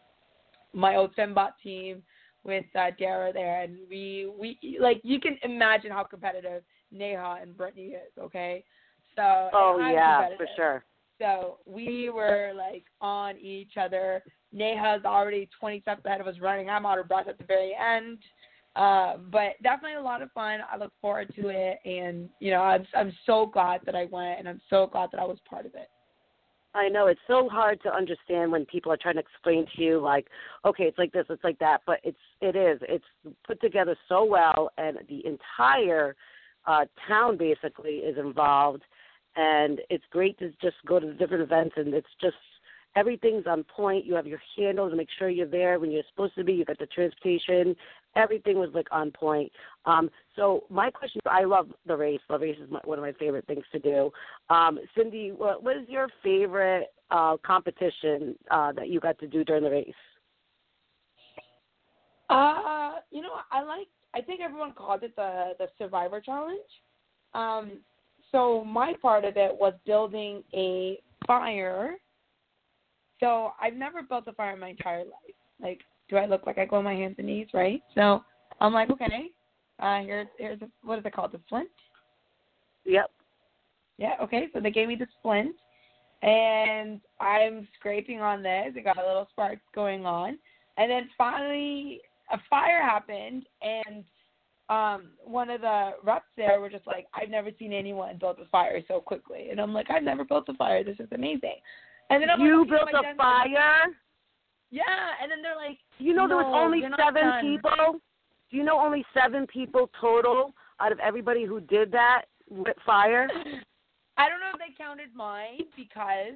my 0.72 0.94
old 0.94 1.14
Fembot 1.16 1.52
team 1.60 2.02
with 2.44 2.64
uh, 2.76 2.90
Dara 2.98 3.32
there, 3.32 3.62
and 3.62 3.76
we 3.88 4.30
we 4.38 4.78
like 4.80 5.00
you 5.02 5.20
can 5.20 5.36
imagine 5.42 5.90
how 5.90 6.04
competitive 6.04 6.62
Neha 6.92 7.38
and 7.42 7.56
Brittany 7.56 7.88
is. 7.88 8.12
Okay, 8.18 8.64
so 9.16 9.50
Oh 9.52 9.78
yeah, 9.78 10.28
for 10.36 10.46
sure. 10.56 10.84
So 11.20 11.58
we 11.66 12.10
were 12.10 12.52
like 12.56 12.84
on 13.00 13.38
each 13.38 13.72
other. 13.78 14.22
Neha's 14.52 15.04
already 15.04 15.48
20 15.60 15.80
steps 15.82 16.04
ahead 16.04 16.20
of 16.20 16.26
us 16.26 16.36
running. 16.40 16.68
I'm 16.68 16.86
out 16.86 16.98
of 16.98 17.08
breath 17.08 17.28
at 17.28 17.38
the 17.38 17.44
very 17.44 17.72
end. 17.74 18.18
Uh, 18.74 19.16
but 19.30 19.60
definitely 19.62 19.96
a 19.96 20.02
lot 20.02 20.22
of 20.22 20.32
fun. 20.32 20.60
I 20.72 20.76
look 20.76 20.92
forward 21.00 21.32
to 21.34 21.48
it, 21.48 21.80
and 21.84 22.28
you 22.38 22.52
know, 22.52 22.60
I'm 22.60 22.86
I'm 22.94 23.12
so 23.26 23.46
glad 23.46 23.80
that 23.84 23.96
I 23.96 24.04
went, 24.04 24.38
and 24.38 24.48
I'm 24.48 24.60
so 24.70 24.86
glad 24.86 25.08
that 25.10 25.20
I 25.20 25.24
was 25.24 25.38
part 25.48 25.66
of 25.66 25.74
it. 25.74 25.90
I 26.72 26.88
know 26.88 27.08
it's 27.08 27.20
so 27.26 27.48
hard 27.48 27.82
to 27.82 27.92
understand 27.92 28.52
when 28.52 28.64
people 28.66 28.92
are 28.92 28.96
trying 28.96 29.16
to 29.16 29.20
explain 29.20 29.66
to 29.74 29.82
you 29.82 29.98
like, 30.00 30.28
okay, 30.64 30.84
it's 30.84 30.98
like 30.98 31.12
this, 31.12 31.26
it's 31.28 31.42
like 31.42 31.58
that, 31.58 31.80
but 31.84 31.98
it's 32.04 32.16
it 32.40 32.54
is. 32.54 32.80
It's 32.88 33.04
put 33.44 33.60
together 33.60 33.96
so 34.08 34.24
well 34.24 34.70
and 34.78 34.98
the 35.08 35.26
entire 35.26 36.14
uh 36.66 36.84
town 37.08 37.36
basically 37.36 37.96
is 37.96 38.18
involved 38.18 38.82
and 39.36 39.80
it's 39.90 40.04
great 40.10 40.38
to 40.38 40.52
just 40.60 40.76
go 40.86 40.98
to 40.98 41.06
the 41.06 41.14
different 41.14 41.42
events 41.42 41.74
and 41.76 41.94
it's 41.94 42.08
just 42.20 42.36
everything's 42.96 43.46
on 43.46 43.64
point. 43.64 44.04
You 44.04 44.14
have 44.14 44.26
your 44.26 44.42
handles, 44.56 44.92
make 44.96 45.08
sure 45.18 45.28
you're 45.28 45.46
there 45.46 45.78
when 45.78 45.90
you're 45.90 46.02
supposed 46.10 46.34
to 46.36 46.44
be, 46.44 46.54
you 46.54 46.64
got 46.64 46.78
the 46.78 46.86
transportation, 46.86 47.76
everything 48.16 48.58
was 48.58 48.70
like 48.74 48.88
on 48.90 49.10
point. 49.10 49.50
Um, 49.84 50.10
so 50.36 50.64
my 50.68 50.90
question, 50.90 51.20
is 51.24 51.30
I 51.30 51.44
love 51.44 51.68
the 51.86 51.96
race. 51.96 52.20
The 52.28 52.38
race 52.38 52.58
is 52.60 52.70
my, 52.70 52.80
one 52.84 52.98
of 52.98 53.04
my 53.04 53.12
favorite 53.12 53.46
things 53.46 53.64
to 53.72 53.78
do. 53.78 54.10
Um, 54.48 54.78
Sindy, 54.96 55.32
what, 55.32 55.62
what 55.62 55.76
is 55.76 55.88
your 55.88 56.08
favorite 56.22 56.88
uh, 57.10 57.36
competition 57.44 58.36
uh, 58.50 58.72
that 58.72 58.88
you 58.88 59.00
got 59.00 59.18
to 59.20 59.26
do 59.26 59.44
during 59.44 59.62
the 59.62 59.70
race? 59.70 59.94
Uh, 62.28 62.92
you 63.10 63.22
know, 63.22 63.32
I 63.50 63.62
like. 63.62 63.88
I 64.14 64.20
think 64.20 64.40
everyone 64.40 64.72
called 64.72 65.02
it 65.02 65.16
the 65.16 65.54
the 65.58 65.66
Survivor 65.78 66.20
Challenge. 66.20 66.60
Um, 67.34 67.80
so 68.32 68.64
my 68.64 68.94
part 69.00 69.24
of 69.24 69.36
it 69.36 69.54
was 69.58 69.74
building 69.86 70.42
a 70.54 71.00
fire. 71.26 71.96
So 73.18 73.52
I've 73.60 73.74
never 73.74 74.02
built 74.02 74.28
a 74.28 74.32
fire 74.32 74.54
in 74.54 74.60
my 74.60 74.70
entire 74.70 75.00
life. 75.00 75.34
Like, 75.60 75.80
do 76.08 76.16
I 76.16 76.26
look 76.26 76.46
like 76.46 76.58
I 76.58 76.64
go 76.64 76.76
on 76.76 76.84
my 76.84 76.94
hands 76.94 77.16
and 77.18 77.26
knees, 77.26 77.48
right? 77.52 77.82
So 77.94 78.24
I'm 78.60 78.72
like, 78.72 78.90
okay, 78.90 79.30
uh, 79.78 80.00
here's 80.00 80.26
here's 80.38 80.60
a, 80.62 80.68
what 80.82 80.98
is 80.98 81.04
it 81.04 81.12
called, 81.12 81.32
the 81.32 81.40
flint? 81.48 81.68
Yep. 82.84 83.10
Yeah, 83.98 84.14
okay. 84.22 84.48
So 84.52 84.60
they 84.60 84.70
gave 84.70 84.88
me 84.88 84.96
the 84.96 85.06
splint, 85.18 85.54
and 86.22 87.00
I'm 87.20 87.68
scraping 87.78 88.20
on 88.20 88.42
this. 88.42 88.72
It 88.74 88.84
got 88.84 88.98
a 88.98 89.06
little 89.06 89.28
sparks 89.30 89.62
going 89.74 90.06
on, 90.06 90.38
and 90.78 90.90
then 90.90 91.08
finally 91.18 92.00
a 92.32 92.38
fire 92.48 92.82
happened, 92.82 93.44
and 93.62 94.04
um, 94.70 95.08
one 95.24 95.50
of 95.50 95.60
the 95.60 95.90
reps 96.02 96.26
there 96.36 96.60
were 96.60 96.70
just 96.70 96.86
like, 96.86 97.06
"I've 97.12 97.28
never 97.28 97.50
seen 97.58 97.72
anyone 97.72 98.16
build 98.18 98.38
a 98.38 98.46
fire 98.46 98.80
so 98.88 99.00
quickly," 99.00 99.50
and 99.50 99.60
I'm 99.60 99.74
like, 99.74 99.90
"I've 99.90 100.02
never 100.02 100.24
built 100.24 100.48
a 100.48 100.54
fire. 100.54 100.84
This 100.84 101.00
is 101.00 101.08
amazing." 101.12 101.56
And 102.10 102.22
then 102.22 102.30
I'm 102.30 102.40
You 102.40 102.60
like, 102.60 102.70
built 102.70 102.88
a 102.92 103.14
fire? 103.16 103.86
Yeah, 104.70 104.84
and 105.20 105.30
then 105.30 105.42
they're 105.42 105.56
like, 105.56 105.78
You 105.98 106.14
know 106.14 106.28
there 106.28 106.36
was 106.36 106.52
only 106.54 106.82
seven 106.96 107.32
people? 107.40 108.00
Do 108.50 108.56
you 108.56 108.64
know 108.64 108.78
only 108.78 109.04
seven 109.14 109.46
people 109.46 109.90
total 110.00 110.54
out 110.80 110.92
of 110.92 110.98
everybody 111.00 111.44
who 111.44 111.60
did 111.60 111.90
that 111.92 112.22
with 112.48 112.76
fire? 112.84 113.28
I 114.16 114.28
don't 114.28 114.40
know 114.40 114.50
if 114.52 114.58
they 114.58 114.74
counted 114.76 115.14
mine 115.14 115.60
because 115.76 116.34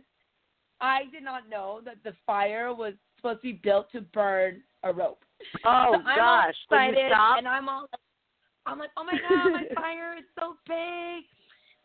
I 0.80 1.02
did 1.12 1.22
not 1.22 1.48
know 1.48 1.80
that 1.84 1.96
the 2.02 2.12
fire 2.24 2.72
was 2.72 2.94
supposed 3.16 3.42
to 3.42 3.52
be 3.52 3.60
built 3.62 3.90
to 3.92 4.00
burn 4.00 4.62
a 4.84 4.92
rope. 4.92 5.24
Oh 5.64 5.92
so 5.92 6.00
I'm 6.00 6.06
all 6.06 6.16
gosh. 6.16 6.54
Excited, 6.70 7.12
and 7.12 7.48
I'm 7.48 7.68
all, 7.68 7.88
I'm 8.66 8.78
like, 8.78 8.90
oh 8.96 9.04
my 9.04 9.12
god, 9.28 9.52
my 9.52 9.64
fire 9.74 10.16
is 10.18 10.24
so 10.38 10.56
big. 10.66 11.24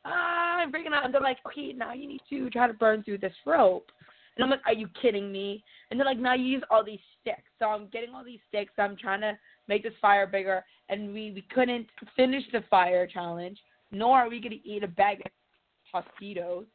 Ah, 0.05 0.59
I'm 0.59 0.71
freaking 0.71 0.93
out. 0.93 1.05
And 1.05 1.13
they're 1.13 1.21
like, 1.21 1.39
okay, 1.47 1.73
now 1.73 1.93
you 1.93 2.07
need 2.07 2.21
to 2.29 2.49
try 2.49 2.67
to 2.67 2.73
burn 2.73 3.03
through 3.03 3.19
this 3.19 3.33
rope. 3.45 3.91
And 4.35 4.43
I'm 4.43 4.49
like, 4.49 4.61
are 4.65 4.73
you 4.73 4.87
kidding 5.01 5.31
me? 5.31 5.63
And 5.91 5.99
they're 5.99 6.05
like, 6.05 6.17
now 6.17 6.33
you 6.33 6.45
use 6.45 6.63
all 6.69 6.83
these 6.83 6.99
sticks. 7.19 7.49
So 7.59 7.65
I'm 7.65 7.87
getting 7.91 8.15
all 8.15 8.23
these 8.23 8.39
sticks. 8.47 8.71
So 8.75 8.83
I'm 8.83 8.95
trying 8.95 9.19
to 9.21 9.37
make 9.67 9.83
this 9.83 9.93
fire 10.01 10.25
bigger, 10.25 10.63
and 10.87 11.13
we 11.13 11.31
we 11.31 11.43
couldn't 11.53 11.87
finish 12.15 12.43
the 12.53 12.63
fire 12.69 13.05
challenge, 13.05 13.59
nor 13.91 14.19
are 14.19 14.29
we 14.29 14.39
going 14.39 14.57
to 14.57 14.69
eat 14.69 14.83
a 14.83 14.87
bag 14.87 15.21
of 15.25 16.03
Tostitos. 16.05 16.65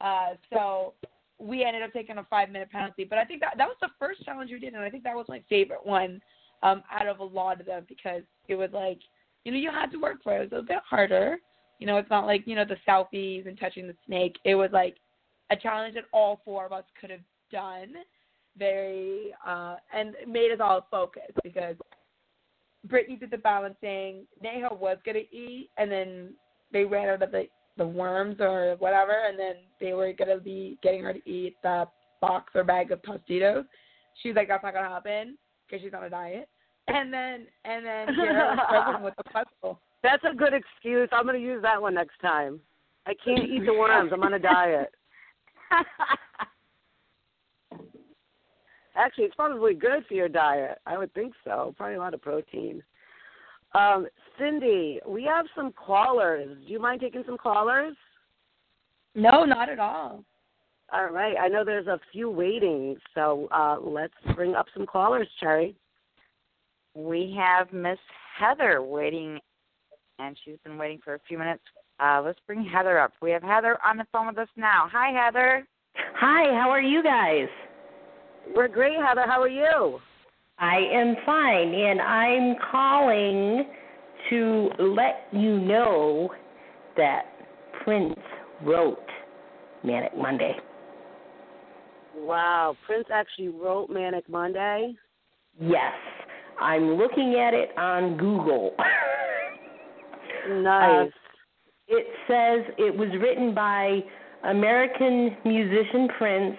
Uh, 0.00 0.34
so 0.52 0.92
we 1.38 1.64
ended 1.64 1.82
up 1.82 1.92
taking 1.92 2.18
a 2.18 2.24
five 2.24 2.50
minute 2.50 2.70
penalty. 2.70 3.04
But 3.04 3.18
I 3.18 3.24
think 3.24 3.40
that 3.40 3.54
that 3.56 3.68
was 3.68 3.76
the 3.80 3.88
first 3.98 4.24
challenge 4.24 4.50
we 4.50 4.58
did, 4.58 4.74
and 4.74 4.82
I 4.82 4.90
think 4.90 5.04
that 5.04 5.16
was 5.16 5.26
my 5.28 5.42
favorite 5.48 5.84
one 5.84 6.20
um, 6.62 6.82
out 6.92 7.06
of 7.06 7.20
a 7.20 7.24
lot 7.24 7.60
of 7.60 7.66
them 7.66 7.84
because 7.88 8.22
it 8.48 8.54
was 8.54 8.70
like, 8.72 8.98
you 9.44 9.52
know, 9.52 9.58
you 9.58 9.70
had 9.70 9.90
to 9.92 9.98
work 9.98 10.22
for 10.22 10.36
it. 10.36 10.42
It 10.42 10.52
was 10.52 10.62
a 10.62 10.66
bit 10.66 10.78
harder. 10.88 11.36
You 11.78 11.86
know, 11.86 11.98
it's 11.98 12.10
not 12.10 12.26
like 12.26 12.46
you 12.46 12.56
know 12.56 12.64
the 12.64 12.76
selfies 12.88 13.46
and 13.46 13.58
touching 13.58 13.86
the 13.86 13.96
snake. 14.06 14.36
It 14.44 14.54
was 14.54 14.70
like 14.72 14.96
a 15.50 15.56
challenge 15.56 15.94
that 15.94 16.04
all 16.12 16.40
four 16.44 16.64
of 16.66 16.72
us 16.72 16.84
could 17.00 17.10
have 17.10 17.20
done. 17.52 17.94
Very 18.56 19.34
uh, 19.46 19.76
and 19.92 20.14
made 20.28 20.52
us 20.52 20.60
all 20.60 20.86
focus 20.90 21.30
because 21.42 21.76
Brittany 22.88 23.16
did 23.16 23.30
the 23.30 23.38
balancing. 23.38 24.26
Neha 24.42 24.72
was 24.72 24.98
gonna 25.04 25.20
eat, 25.32 25.70
and 25.76 25.90
then 25.90 26.34
they 26.72 26.84
ran 26.84 27.08
out 27.08 27.22
of 27.22 27.32
the 27.32 27.46
the 27.76 27.86
worms 27.86 28.36
or 28.38 28.76
whatever, 28.78 29.26
and 29.28 29.38
then 29.38 29.56
they 29.80 29.92
were 29.92 30.12
gonna 30.12 30.38
be 30.38 30.78
getting 30.82 31.02
her 31.02 31.12
to 31.12 31.30
eat 31.30 31.56
the 31.62 31.86
box 32.20 32.52
or 32.54 32.62
bag 32.62 32.92
of 32.92 33.02
Tostitos. 33.02 33.64
She 34.22 34.28
was 34.28 34.36
like, 34.36 34.48
"That's 34.48 34.62
not 34.62 34.74
gonna 34.74 34.88
happen 34.88 35.36
because 35.66 35.82
she's 35.82 35.92
on 35.92 36.04
a 36.04 36.10
diet." 36.10 36.48
And 36.88 37.12
then 37.12 37.46
and 37.64 37.84
then 37.84 38.06
Kara 38.14 38.56
was 38.56 38.66
struggling 38.68 39.02
with 39.02 39.14
the 39.16 39.24
puzzle. 39.24 39.80
That's 40.02 40.24
a 40.30 40.34
good 40.34 40.52
excuse. 40.52 41.08
I'm 41.12 41.24
going 41.24 41.40
to 41.40 41.42
use 41.42 41.62
that 41.62 41.80
one 41.80 41.94
next 41.94 42.18
time. 42.20 42.60
I 43.06 43.14
can't 43.24 43.48
eat 43.48 43.64
the 43.64 43.72
worms. 43.72 44.12
I'm 44.12 44.22
on 44.22 44.34
a 44.34 44.38
diet. 44.38 44.94
Actually, 48.96 49.24
it's 49.24 49.34
probably 49.34 49.74
good 49.74 50.04
for 50.06 50.14
your 50.14 50.28
diet. 50.28 50.78
I 50.86 50.96
would 50.98 51.12
think 51.14 51.34
so. 51.44 51.74
Probably 51.76 51.96
a 51.96 51.98
lot 51.98 52.14
of 52.14 52.22
protein. 52.22 52.82
Um, 53.74 54.06
Sindy, 54.38 55.00
we 55.06 55.24
have 55.24 55.46
some 55.56 55.72
callers. 55.72 56.56
Do 56.66 56.72
you 56.72 56.78
mind 56.78 57.00
taking 57.00 57.24
some 57.26 57.36
callers? 57.36 57.96
No, 59.14 59.44
not 59.44 59.68
at 59.68 59.78
all. 59.78 60.24
All 60.92 61.08
right. 61.08 61.36
I 61.40 61.48
know 61.48 61.64
there's 61.64 61.86
a 61.86 61.98
few 62.12 62.30
waiting, 62.30 62.96
so 63.14 63.48
uh, 63.50 63.78
let's 63.80 64.14
bring 64.36 64.54
up 64.54 64.66
some 64.74 64.86
callers, 64.86 65.28
Cherry. 65.40 65.74
We 66.94 67.36
have 67.38 67.72
Miss 67.72 67.98
Heather 68.38 68.82
waiting, 68.82 69.40
and 70.18 70.36
she's 70.44 70.58
been 70.64 70.78
waiting 70.78 71.00
for 71.04 71.14
a 71.14 71.18
few 71.26 71.38
minutes. 71.38 71.62
Uh, 72.00 72.22
let's 72.24 72.38
bring 72.46 72.64
Heather 72.64 72.98
up. 72.98 73.12
We 73.20 73.30
have 73.30 73.42
Heather 73.42 73.78
on 73.84 73.96
the 73.96 74.06
phone 74.12 74.28
with 74.28 74.38
us 74.38 74.48
now. 74.56 74.88
Hi, 74.92 75.10
Heather. 75.10 75.66
Hi, 76.16 76.52
how 76.60 76.70
are 76.70 76.80
you 76.80 77.02
guys? 77.02 77.48
We're 78.54 78.68
great, 78.68 78.96
Heather. 78.96 79.24
How 79.26 79.40
are 79.42 79.48
you? 79.48 79.98
I 80.58 80.76
am 80.92 81.16
fine, 81.26 81.74
and 81.74 82.00
I'm 82.00 82.56
calling 82.70 83.66
to 84.30 84.70
let 84.78 85.26
you 85.32 85.58
know 85.58 86.30
that 86.96 87.24
Prince 87.82 88.14
wrote 88.62 88.98
Manic 89.82 90.16
Monday. 90.16 90.54
Wow. 92.16 92.76
Prince 92.86 93.06
actually 93.12 93.48
wrote 93.48 93.90
Manic 93.90 94.28
Monday. 94.28 94.94
Yes, 95.60 95.92
I'm 96.60 96.96
looking 96.96 97.40
at 97.40 97.54
it 97.54 97.76
on 97.78 98.16
Google. 98.16 98.74
Nice. 100.48 101.10
it 101.88 102.06
says 102.28 102.74
it 102.76 102.94
was 102.94 103.08
written 103.20 103.54
by 103.54 104.00
American 104.50 105.36
musician 105.44 106.08
Prince 106.18 106.56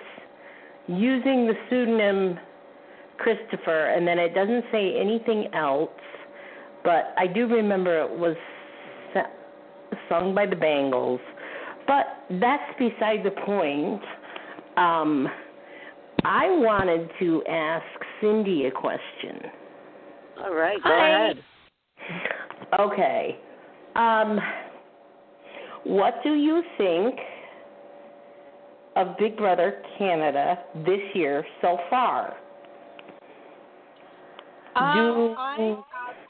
using 0.87 1.45
the 1.45 1.53
pseudonym 1.69 2.39
Christopher, 3.17 3.87
and 3.87 4.07
then 4.07 4.17
it 4.19 4.33
doesn't 4.33 4.65
say 4.71 4.99
anything 4.99 5.53
else. 5.53 5.89
But 6.83 7.13
I 7.17 7.27
do 7.27 7.47
remember 7.47 8.03
it 8.03 8.11
was 8.11 8.35
sung 10.09 10.35
by 10.35 10.45
the 10.45 10.55
Bangles. 10.55 11.19
But 11.87 12.05
that's 12.39 12.73
beside 12.79 13.23
the 13.23 13.31
point. 13.45 14.01
Um, 14.77 15.27
I 16.23 16.47
wanted 16.47 17.09
to 17.19 17.43
ask 17.47 17.85
Sindy 18.19 18.65
a 18.65 18.71
question. 18.71 19.51
All 20.43 20.53
right. 20.53 20.81
Go 20.83 20.89
Hi. 20.89 21.09
ahead. 21.09 21.43
Okay. 22.79 23.37
Um, 23.95 24.39
what 25.85 26.15
do 26.23 26.33
you 26.33 26.63
think 26.77 27.15
of 28.95 29.17
Big 29.17 29.37
Brother 29.37 29.81
Canada 29.97 30.59
this 30.85 30.99
year 31.13 31.45
so 31.61 31.77
far? 31.89 32.37
Um, 34.75 34.93
Do- 34.93 35.35
I 35.37 35.83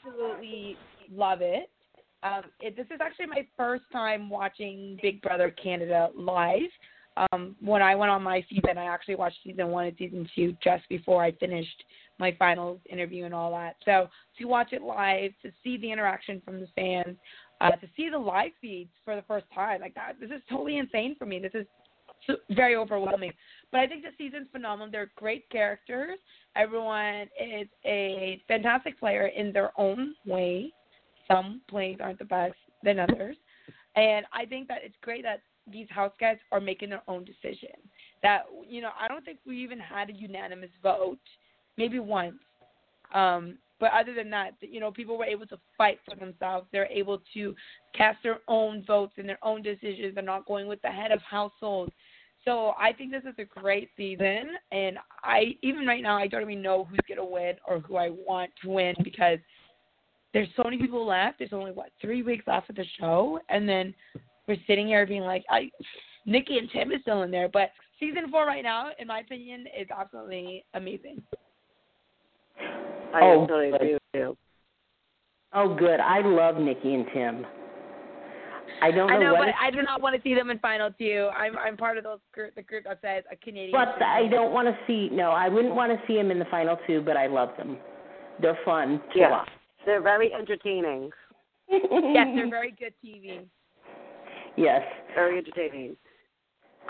absolutely 0.04 0.76
love 1.12 1.40
it. 1.42 1.70
Um, 2.22 2.42
it. 2.60 2.76
This 2.76 2.86
is 2.86 3.00
actually 3.00 3.26
my 3.26 3.46
first 3.56 3.84
time 3.92 4.30
watching 4.30 4.98
Big 5.02 5.20
Brother 5.22 5.50
Canada 5.62 6.10
live. 6.16 6.60
Um, 7.16 7.56
when 7.60 7.82
I 7.82 7.94
went 7.94 8.10
on 8.10 8.22
my 8.22 8.44
season, 8.48 8.76
I 8.76 8.84
actually 8.84 9.14
watched 9.14 9.38
season 9.42 9.68
one 9.68 9.86
and 9.86 9.96
season 9.96 10.28
two 10.34 10.56
just 10.62 10.88
before 10.88 11.22
I 11.22 11.32
finished 11.32 11.84
my 12.18 12.34
finals 12.38 12.80
interview 12.90 13.24
and 13.24 13.34
all 13.34 13.50
that. 13.52 13.76
So 13.84 14.08
to 14.38 14.44
watch 14.44 14.72
it 14.72 14.82
live, 14.82 15.32
to 15.42 15.50
see 15.62 15.76
the 15.78 15.90
interaction 15.90 16.42
from 16.44 16.60
the 16.60 16.68
fans, 16.74 17.16
uh, 17.60 17.70
to 17.70 17.86
see 17.96 18.08
the 18.10 18.18
live 18.18 18.52
feeds 18.60 18.90
for 19.04 19.16
the 19.16 19.22
first 19.22 19.46
time, 19.54 19.80
like 19.80 19.94
that, 19.94 20.14
this 20.20 20.30
is 20.30 20.42
totally 20.48 20.78
insane 20.78 21.16
for 21.18 21.26
me. 21.26 21.38
This 21.38 21.54
is 21.54 21.66
very 22.50 22.76
overwhelming. 22.76 23.32
But 23.70 23.80
I 23.80 23.86
think 23.86 24.02
the 24.02 24.10
season's 24.18 24.48
phenomenal. 24.52 24.90
They're 24.90 25.10
great 25.16 25.48
characters. 25.50 26.18
Everyone 26.54 27.28
is 27.40 27.68
a 27.84 28.42
fantastic 28.48 28.98
player 28.98 29.28
in 29.28 29.52
their 29.52 29.72
own 29.78 30.14
way. 30.26 30.72
Some 31.30 31.60
plays 31.68 31.98
aren't 32.00 32.18
the 32.18 32.24
best 32.24 32.54
than 32.82 32.98
others. 32.98 33.36
And 33.96 34.26
I 34.32 34.44
think 34.44 34.68
that 34.68 34.78
it's 34.84 34.96
great 35.02 35.22
that 35.22 35.40
these 35.70 35.86
house 35.90 36.12
guys 36.20 36.36
are 36.52 36.60
making 36.60 36.90
their 36.90 37.02
own 37.08 37.24
decision. 37.24 37.70
That 38.22 38.46
you 38.68 38.80
know, 38.80 38.90
I 38.98 39.08
don't 39.08 39.24
think 39.24 39.38
we 39.46 39.62
even 39.62 39.78
had 39.78 40.10
a 40.10 40.12
unanimous 40.12 40.70
vote, 40.82 41.18
maybe 41.76 41.98
once. 41.98 42.36
Um, 43.14 43.58
but 43.78 43.90
other 43.92 44.14
than 44.14 44.30
that, 44.30 44.52
you 44.60 44.80
know, 44.80 44.90
people 44.90 45.18
were 45.18 45.24
able 45.24 45.46
to 45.48 45.58
fight 45.76 45.98
for 46.08 46.16
themselves. 46.16 46.66
They're 46.72 46.86
able 46.86 47.20
to 47.34 47.54
cast 47.94 48.18
their 48.22 48.38
own 48.48 48.84
votes 48.86 49.12
and 49.18 49.28
their 49.28 49.38
own 49.42 49.62
decisions. 49.62 50.14
They're 50.14 50.24
not 50.24 50.46
going 50.46 50.66
with 50.66 50.80
the 50.82 50.88
head 50.88 51.12
of 51.12 51.20
household. 51.22 51.92
So 52.44 52.74
I 52.78 52.92
think 52.92 53.10
this 53.10 53.24
is 53.24 53.34
a 53.38 53.60
great 53.60 53.90
season, 53.96 54.50
and 54.70 54.98
I 55.24 55.56
even 55.62 55.84
right 55.84 56.02
now 56.02 56.16
I 56.16 56.28
don't 56.28 56.42
even 56.42 56.62
know 56.62 56.84
who's 56.84 57.00
gonna 57.08 57.26
win 57.26 57.56
or 57.66 57.80
who 57.80 57.96
I 57.96 58.10
want 58.10 58.52
to 58.62 58.70
win 58.70 58.94
because 59.02 59.38
there's 60.32 60.48
so 60.56 60.62
many 60.62 60.78
people 60.78 61.04
left. 61.04 61.40
There's 61.40 61.52
only 61.52 61.72
what 61.72 61.90
three 62.00 62.22
weeks 62.22 62.46
left 62.46 62.70
of 62.70 62.76
the 62.76 62.84
show, 63.00 63.40
and 63.48 63.68
then 63.68 63.92
we're 64.48 64.56
sitting 64.66 64.86
here 64.86 65.06
being 65.06 65.22
like, 65.22 65.44
I, 65.50 65.70
Nikki 66.24 66.58
and 66.58 66.70
Tim 66.70 66.92
is 66.92 67.00
still 67.02 67.22
in 67.22 67.30
there, 67.30 67.48
but 67.48 67.70
season 67.98 68.30
four 68.30 68.46
right 68.46 68.62
now, 68.62 68.90
in 68.98 69.06
my 69.08 69.20
opinion, 69.20 69.66
is 69.78 69.86
absolutely 69.96 70.64
amazing. 70.74 71.22
I 73.14 73.20
Oh, 73.22 73.46
totally 73.46 73.70
good. 73.70 73.74
agree 73.76 73.92
with 73.94 74.02
you. 74.14 74.36
Oh, 75.52 75.74
good. 75.74 76.00
I 76.00 76.20
love 76.20 76.56
Nikki 76.56 76.94
and 76.94 77.06
Tim. 77.14 77.46
I 78.82 78.90
don't 78.90 79.08
know, 79.08 79.16
I 79.16 79.18
know, 79.18 79.32
what 79.32 79.46
but 79.46 79.54
I 79.60 79.70
do 79.70 79.80
not 79.82 80.02
want 80.02 80.16
to 80.16 80.22
see 80.22 80.34
them 80.34 80.50
in 80.50 80.58
final 80.58 80.90
two. 80.98 81.30
I'm 81.34 81.56
I'm 81.56 81.78
part 81.78 81.96
of 81.96 82.04
those 82.04 82.18
group, 82.34 82.54
the 82.56 82.62
group 82.62 82.84
that 82.84 82.98
says 83.00 83.24
a 83.32 83.36
Canadian. 83.36 83.72
But 83.72 84.02
I 84.02 84.26
don't 84.26 84.52
want 84.52 84.68
to 84.68 84.76
see. 84.86 85.08
No, 85.10 85.30
I 85.30 85.48
wouldn't 85.48 85.74
want 85.74 85.92
to 85.92 86.06
see 86.06 86.14
them 86.16 86.30
in 86.30 86.38
the 86.38 86.44
final 86.46 86.76
two. 86.86 87.00
But 87.00 87.16
I 87.16 87.26
love 87.26 87.50
them. 87.56 87.78
They're 88.42 88.58
fun 88.66 89.00
to 89.14 89.18
Yes. 89.18 89.30
watch. 89.30 89.48
They're 89.86 90.02
very 90.02 90.34
entertaining. 90.34 91.10
Yes, 91.70 92.28
they're 92.34 92.50
very 92.50 92.72
good 92.72 92.92
TV. 93.02 93.46
Yes. 94.56 94.82
Very 95.14 95.38
entertaining. 95.38 95.96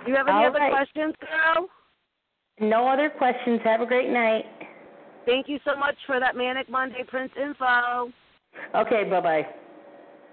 Do 0.04 0.10
you 0.10 0.16
have 0.16 0.28
any 0.28 0.38
All 0.38 0.46
other 0.46 0.58
right. 0.58 0.72
questions, 0.72 1.14
girl? 1.20 1.68
No 2.60 2.86
other 2.88 3.10
questions. 3.10 3.60
Have 3.64 3.80
a 3.80 3.86
great 3.86 4.10
night. 4.10 4.44
Thank 5.24 5.48
you 5.48 5.58
so 5.64 5.76
much 5.76 5.96
for 6.06 6.20
that 6.20 6.36
Manic 6.36 6.68
Monday 6.68 7.02
Prince 7.06 7.32
info. 7.40 8.12
Okay. 8.74 9.04
Bye 9.04 9.20
bye. 9.20 9.46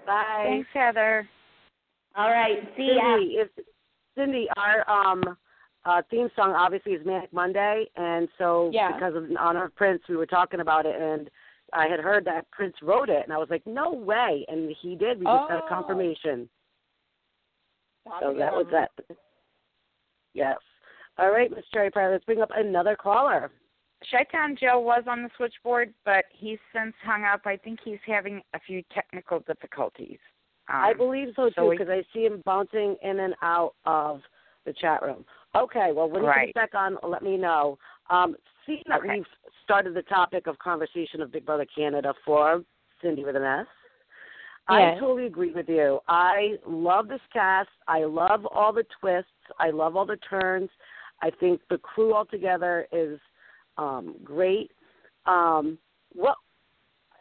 Bye. 0.06 0.44
Thanks, 0.44 0.68
Heather. 0.72 1.28
All 2.16 2.30
right. 2.30 2.58
See 2.76 2.92
ya. 2.94 3.16
Sindy, 3.16 3.34
if, 3.36 3.48
Sindy, 4.16 4.46
our 4.56 4.88
um, 4.88 5.22
uh, 5.84 6.02
theme 6.10 6.28
song 6.36 6.52
obviously 6.52 6.92
is 6.92 7.04
Manic 7.04 7.32
Monday, 7.32 7.86
and 7.96 8.28
so 8.38 8.70
Yeah. 8.72 8.92
because 8.92 9.14
of 9.16 9.24
in 9.28 9.36
honor 9.36 9.64
of 9.64 9.74
Prince, 9.74 10.02
we 10.08 10.16
were 10.16 10.26
talking 10.26 10.60
about 10.60 10.86
it, 10.86 11.00
and 11.00 11.28
I 11.72 11.88
had 11.88 11.98
heard 12.00 12.24
that 12.26 12.48
Prince 12.52 12.76
wrote 12.82 13.08
it, 13.08 13.22
and 13.24 13.32
I 13.32 13.38
was 13.38 13.48
like, 13.50 13.66
no 13.66 13.90
way, 13.92 14.44
and 14.48 14.70
he 14.80 14.94
did. 14.94 15.18
We 15.18 15.24
just 15.26 15.48
got 15.48 15.62
Oh. 15.62 15.66
a 15.66 15.68
confirmation. 15.68 16.48
That'd 18.04 18.20
So 18.20 18.38
that 18.38 18.52
was 18.52 18.66
that. 18.72 18.90
Yes. 20.34 20.56
All 21.18 21.30
right, 21.30 21.50
Miss 21.50 21.64
Cherry 21.72 21.90
Pie, 21.90 22.10
let's 22.10 22.24
bring 22.24 22.40
up 22.42 22.50
another 22.54 22.96
caller. 22.96 23.50
Shaitan 24.10 24.56
Joe 24.60 24.80
was 24.80 25.04
on 25.06 25.22
the 25.22 25.30
switchboard, 25.36 25.94
but 26.04 26.24
he's 26.30 26.58
since 26.74 26.94
hung 27.02 27.24
up. 27.24 27.42
I 27.46 27.56
think 27.56 27.78
he's 27.84 28.00
having 28.06 28.42
a 28.52 28.60
few 28.60 28.82
technical 28.92 29.40
difficulties. 29.40 30.18
Um, 30.68 30.76
I 30.76 30.92
believe 30.92 31.28
so 31.36 31.50
so 31.50 31.62
too, 31.62 31.68
we- 31.70 31.78
because 31.78 31.90
I 31.90 32.02
see 32.12 32.26
him 32.26 32.42
bouncing 32.44 32.96
in 33.02 33.20
and 33.20 33.34
out 33.42 33.74
of 33.86 34.22
the 34.64 34.72
chat 34.72 35.02
room. 35.02 35.24
Okay, 35.54 35.92
well, 35.92 36.08
when 36.10 36.22
he 36.22 36.28
Right. 36.28 36.54
comes 36.54 36.70
back 36.70 36.74
on, 36.74 36.98
let 37.02 37.22
me 37.22 37.36
know. 37.36 37.78
Um, 38.10 38.36
seeing 38.66 38.82
that 38.86 39.00
Okay. 39.00 39.18
we've 39.18 39.28
started 39.62 39.94
the 39.94 40.02
topic 40.02 40.46
of 40.46 40.58
conversation 40.58 41.22
of 41.22 41.30
Big 41.30 41.44
Brother 41.46 41.66
Canada 41.66 42.14
for 42.24 42.64
Sindy 43.00 43.24
with 43.24 43.36
an 43.36 43.44
S, 43.44 43.66
I 44.66 44.98
totally 44.98 45.26
agree 45.26 45.52
with 45.52 45.68
you. 45.68 46.00
I 46.08 46.54
love 46.66 47.08
this 47.08 47.20
cast. 47.32 47.68
I 47.86 48.04
love 48.04 48.46
all 48.46 48.72
the 48.72 48.84
twists. 49.00 49.30
I 49.58 49.70
love 49.70 49.96
all 49.96 50.06
the 50.06 50.16
turns. 50.16 50.70
I 51.22 51.30
think 51.30 51.60
the 51.68 51.78
crew 51.78 52.14
altogether 52.14 52.86
is 52.92 53.18
um, 53.76 54.14
great. 54.24 54.70
Um, 55.26 55.78
what 56.12 56.36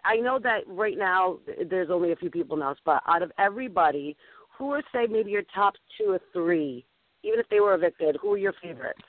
I 0.06 0.18
know 0.18 0.40
that 0.40 0.62
right 0.68 0.98
now 0.98 1.40
there's 1.70 1.90
only 1.90 2.12
a 2.12 2.16
few 2.16 2.30
people 2.30 2.58
now, 2.58 2.76
but 2.86 3.02
out 3.08 3.22
of 3.22 3.32
everybody, 3.38 4.16
who 4.58 4.72
are 4.72 4.84
say 4.94 5.08
maybe 5.10 5.32
your 5.32 5.44
top 5.54 5.76
two 5.98 6.12
or 6.12 6.20
three, 6.32 6.86
even 7.24 7.40
if 7.40 7.48
they 7.50 7.60
were 7.60 7.74
evicted, 7.74 8.18
who 8.22 8.34
are 8.34 8.38
your 8.38 8.54
favorites? 8.62 9.02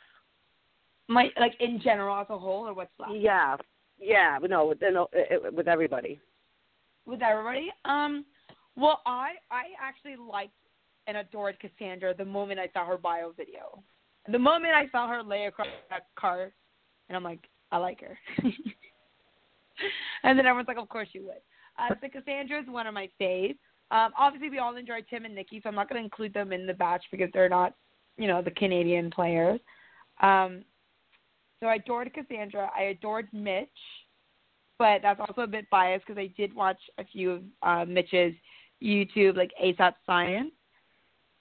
My 1.08 1.28
like 1.38 1.54
in 1.60 1.80
general 1.82 2.16
as 2.20 2.26
a 2.30 2.38
whole, 2.38 2.66
or 2.66 2.74
what's 2.74 2.90
left 2.98 3.12
Yeah, 3.14 3.56
yeah, 3.98 4.38
but 4.40 4.50
no, 4.50 4.66
with, 4.66 4.78
no, 4.80 5.08
uh, 5.14 5.50
with 5.52 5.68
everybody. 5.68 6.20
With 7.06 7.22
everybody. 7.22 7.70
Um, 7.84 8.24
well, 8.76 9.00
I 9.06 9.32
I 9.50 9.64
actually 9.80 10.16
liked 10.16 10.52
and 11.06 11.16
adored 11.16 11.58
Cassandra 11.60 12.14
the 12.14 12.24
moment 12.24 12.60
I 12.60 12.68
saw 12.72 12.86
her 12.86 12.96
bio 12.96 13.32
video. 13.36 13.82
The 14.30 14.38
moment 14.38 14.72
I 14.74 14.88
saw 14.90 15.08
her 15.08 15.22
lay 15.22 15.46
across 15.46 15.68
that 15.90 16.06
car, 16.18 16.52
and 17.08 17.16
I'm 17.16 17.22
like, 17.22 17.46
I 17.70 17.76
like 17.76 18.00
her. 18.00 18.18
and 20.22 20.38
then 20.38 20.46
everyone's 20.46 20.68
like, 20.68 20.78
of 20.78 20.88
course 20.88 21.08
you 21.12 21.24
would. 21.24 21.42
Uh, 21.78 21.94
so 22.00 22.08
Cassandra 22.08 22.60
is 22.60 22.68
one 22.68 22.86
of 22.86 22.94
my 22.94 23.08
faves. 23.20 23.58
Um, 23.90 24.12
obviously, 24.18 24.48
we 24.48 24.58
all 24.58 24.76
enjoy 24.76 25.00
Tim 25.10 25.24
and 25.24 25.34
Nikki, 25.34 25.60
so 25.62 25.68
I'm 25.68 25.74
not 25.74 25.88
going 25.88 26.00
to 26.00 26.04
include 26.04 26.32
them 26.32 26.52
in 26.52 26.66
the 26.66 26.72
batch 26.72 27.04
because 27.10 27.28
they're 27.34 27.48
not, 27.48 27.74
you 28.16 28.26
know, 28.26 28.40
the 28.40 28.50
Canadian 28.52 29.10
players. 29.10 29.60
Um, 30.22 30.64
so 31.60 31.66
I 31.66 31.76
adored 31.76 32.12
Cassandra. 32.14 32.70
I 32.76 32.84
adored 32.84 33.28
Mitch. 33.32 33.68
But 34.78 35.02
that's 35.02 35.20
also 35.20 35.42
a 35.42 35.46
bit 35.46 35.68
biased 35.70 36.06
because 36.06 36.18
I 36.18 36.32
did 36.37 36.54
watch 36.54 36.80
a 36.98 37.04
few 37.04 37.30
of 37.30 37.42
uh, 37.62 37.84
Mitch's 37.84 38.34
YouTube, 38.82 39.37
like 39.37 39.52
ASAP 39.62 39.94
Science, 40.04 40.52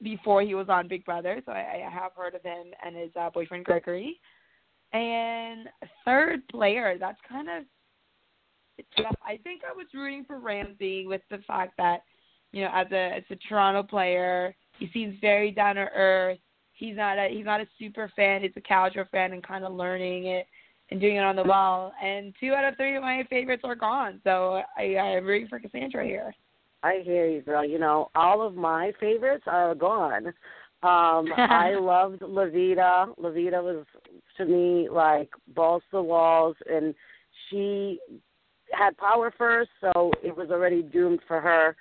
before 0.02 0.42
he 0.42 0.56
was 0.56 0.70
on 0.70 0.88
Big 0.88 1.06
Brother. 1.06 1.42
So 1.46 1.52
I, 1.52 1.84
I 1.88 1.90
have 1.90 2.12
heard 2.16 2.36
of 2.36 2.44
him 2.44 2.68
and 2.86 2.96
his 2.96 3.10
uh, 3.20 3.30
boyfriend 3.30 3.66
Gregory. 3.66 4.20
And 4.92 5.68
third 6.06 6.48
player, 6.50 6.98
that's 7.00 7.20
kind 7.28 7.48
of 7.50 7.64
tough. 8.98 9.16
I 9.26 9.38
think 9.44 9.62
I 9.68 9.76
was 9.76 9.88
rooting 9.94 10.24
for 10.26 10.40
Ramsey 10.40 11.08
with 11.08 11.22
the 11.32 11.40
fact 11.48 11.74
that, 11.78 12.04
you 12.52 12.62
know, 12.62 12.70
as 12.74 12.88
a 12.92 13.16
as 13.16 13.24
a 13.32 13.36
Toronto 13.48 13.82
player, 13.82 14.56
he 14.78 14.90
seems 14.94 15.16
very 15.20 15.50
down 15.52 15.76
to 15.76 15.88
earth. 15.96 16.38
He's 16.74 16.96
not 16.96 17.18
a 17.18 17.30
he's 17.30 17.46
not 17.46 17.62
a 17.62 17.68
super 17.80 18.12
fan. 18.16 18.42
He's 18.42 18.52
a 18.56 18.62
casual 18.62 19.06
fan 19.12 19.34
and 19.34 19.42
kind 19.42 19.64
of 19.64 19.74
learning 19.74 20.26
it 20.26 20.46
and 20.92 21.00
doing 21.00 21.16
it 21.16 21.24
on 21.24 21.36
the 21.36 21.44
wall. 21.44 21.94
And 22.02 22.34
two 22.40 22.54
out 22.54 22.66
of 22.66 22.76
three 22.78 22.96
of 22.96 23.02
my 23.02 23.24
favorites 23.30 23.64
are 23.66 23.76
gone. 23.76 24.20
So 24.24 24.62
I 24.78 24.98
I'm 24.98 25.26
rooting 25.26 25.48
for 25.48 25.60
Cassandra 25.60 26.06
here. 26.06 26.34
I 26.84 27.02
hear 27.04 27.28
you, 27.28 27.42
girl. 27.42 27.66
You 27.66 27.80
know, 27.80 28.10
all 28.16 28.46
of 28.46 28.56
my 28.56 28.92
favorites 29.00 29.46
are 29.48 29.74
gone. 29.74 30.28
Um, 30.84 31.28
I 31.38 31.76
loved 31.80 32.22
Loveita. 32.22 33.18
Loveita 33.18 33.64
was 33.64 33.86
to 34.38 34.46
me 34.46 34.90
like 34.90 35.30
balls 35.56 35.82
to 35.92 35.98
the 35.98 36.04
walls, 36.04 36.56
and 36.70 36.94
she 37.50 38.00
had 38.72 38.98
power 38.98 39.34
first, 39.38 39.70
so 39.80 40.12
it 40.24 40.36
was 40.36 40.50
already 40.50 40.82
doomed 40.82 41.20
for 41.28 41.40
her 41.40 41.76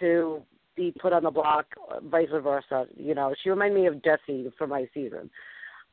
to 0.00 0.42
be 0.76 0.92
put 1.00 1.12
on 1.12 1.22
the 1.22 1.30
block, 1.30 1.66
vice 2.04 2.28
versa. 2.30 2.86
You 2.96 3.14
know, 3.14 3.34
she 3.42 3.50
reminded 3.50 3.80
me 3.80 3.86
of 3.86 4.02
Jesse 4.02 4.52
for 4.58 4.66
my 4.66 4.86
season. 4.92 5.30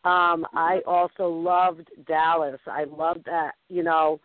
Um, 0.06 0.46
I 0.54 0.80
also 0.88 1.28
loved 1.28 1.90
Dallas. 2.08 2.60
I 2.68 2.86
loved 2.86 3.26
that. 3.26 3.52
You 3.68 3.84
know, 3.84 4.20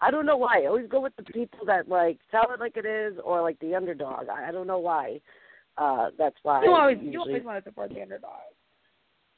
I 0.00 0.10
don't 0.10 0.26
know 0.26 0.36
why. 0.36 0.62
I 0.62 0.66
always 0.66 0.88
go 0.88 1.00
with 1.00 1.14
the 1.16 1.22
people 1.22 1.64
that 1.66 1.88
like 1.88 2.18
tell 2.30 2.50
it 2.52 2.60
like 2.60 2.76
it 2.76 2.86
is, 2.86 3.14
or 3.22 3.42
like 3.42 3.58
the 3.60 3.74
underdog. 3.74 4.28
I, 4.28 4.48
I 4.48 4.52
don't 4.52 4.66
know 4.66 4.78
why. 4.78 5.20
Uh, 5.76 6.08
that's 6.18 6.36
why. 6.42 6.64
You 6.64 6.72
always 6.72 6.96
usually, 6.96 7.12
you 7.12 7.20
always 7.20 7.44
want 7.44 7.64
to 7.64 7.70
support 7.70 7.90
the 7.90 8.02
underdog. 8.02 8.32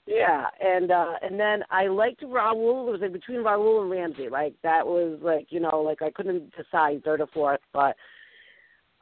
Yeah, 0.06 0.46
and 0.60 0.90
uh 0.90 1.12
and 1.22 1.38
then 1.38 1.62
I 1.70 1.86
liked 1.86 2.22
Raul. 2.22 2.88
It 2.88 2.90
was 2.90 3.00
like 3.00 3.12
between 3.12 3.40
Raul 3.40 3.82
and 3.82 3.90
Ramsey. 3.90 4.28
Like 4.28 4.54
that 4.62 4.84
was 4.84 5.18
like 5.22 5.48
you 5.50 5.60
know 5.60 5.82
like 5.82 6.02
I 6.02 6.10
couldn't 6.10 6.52
decide 6.56 7.04
third 7.04 7.20
or 7.20 7.28
fourth, 7.28 7.60
but 7.72 7.96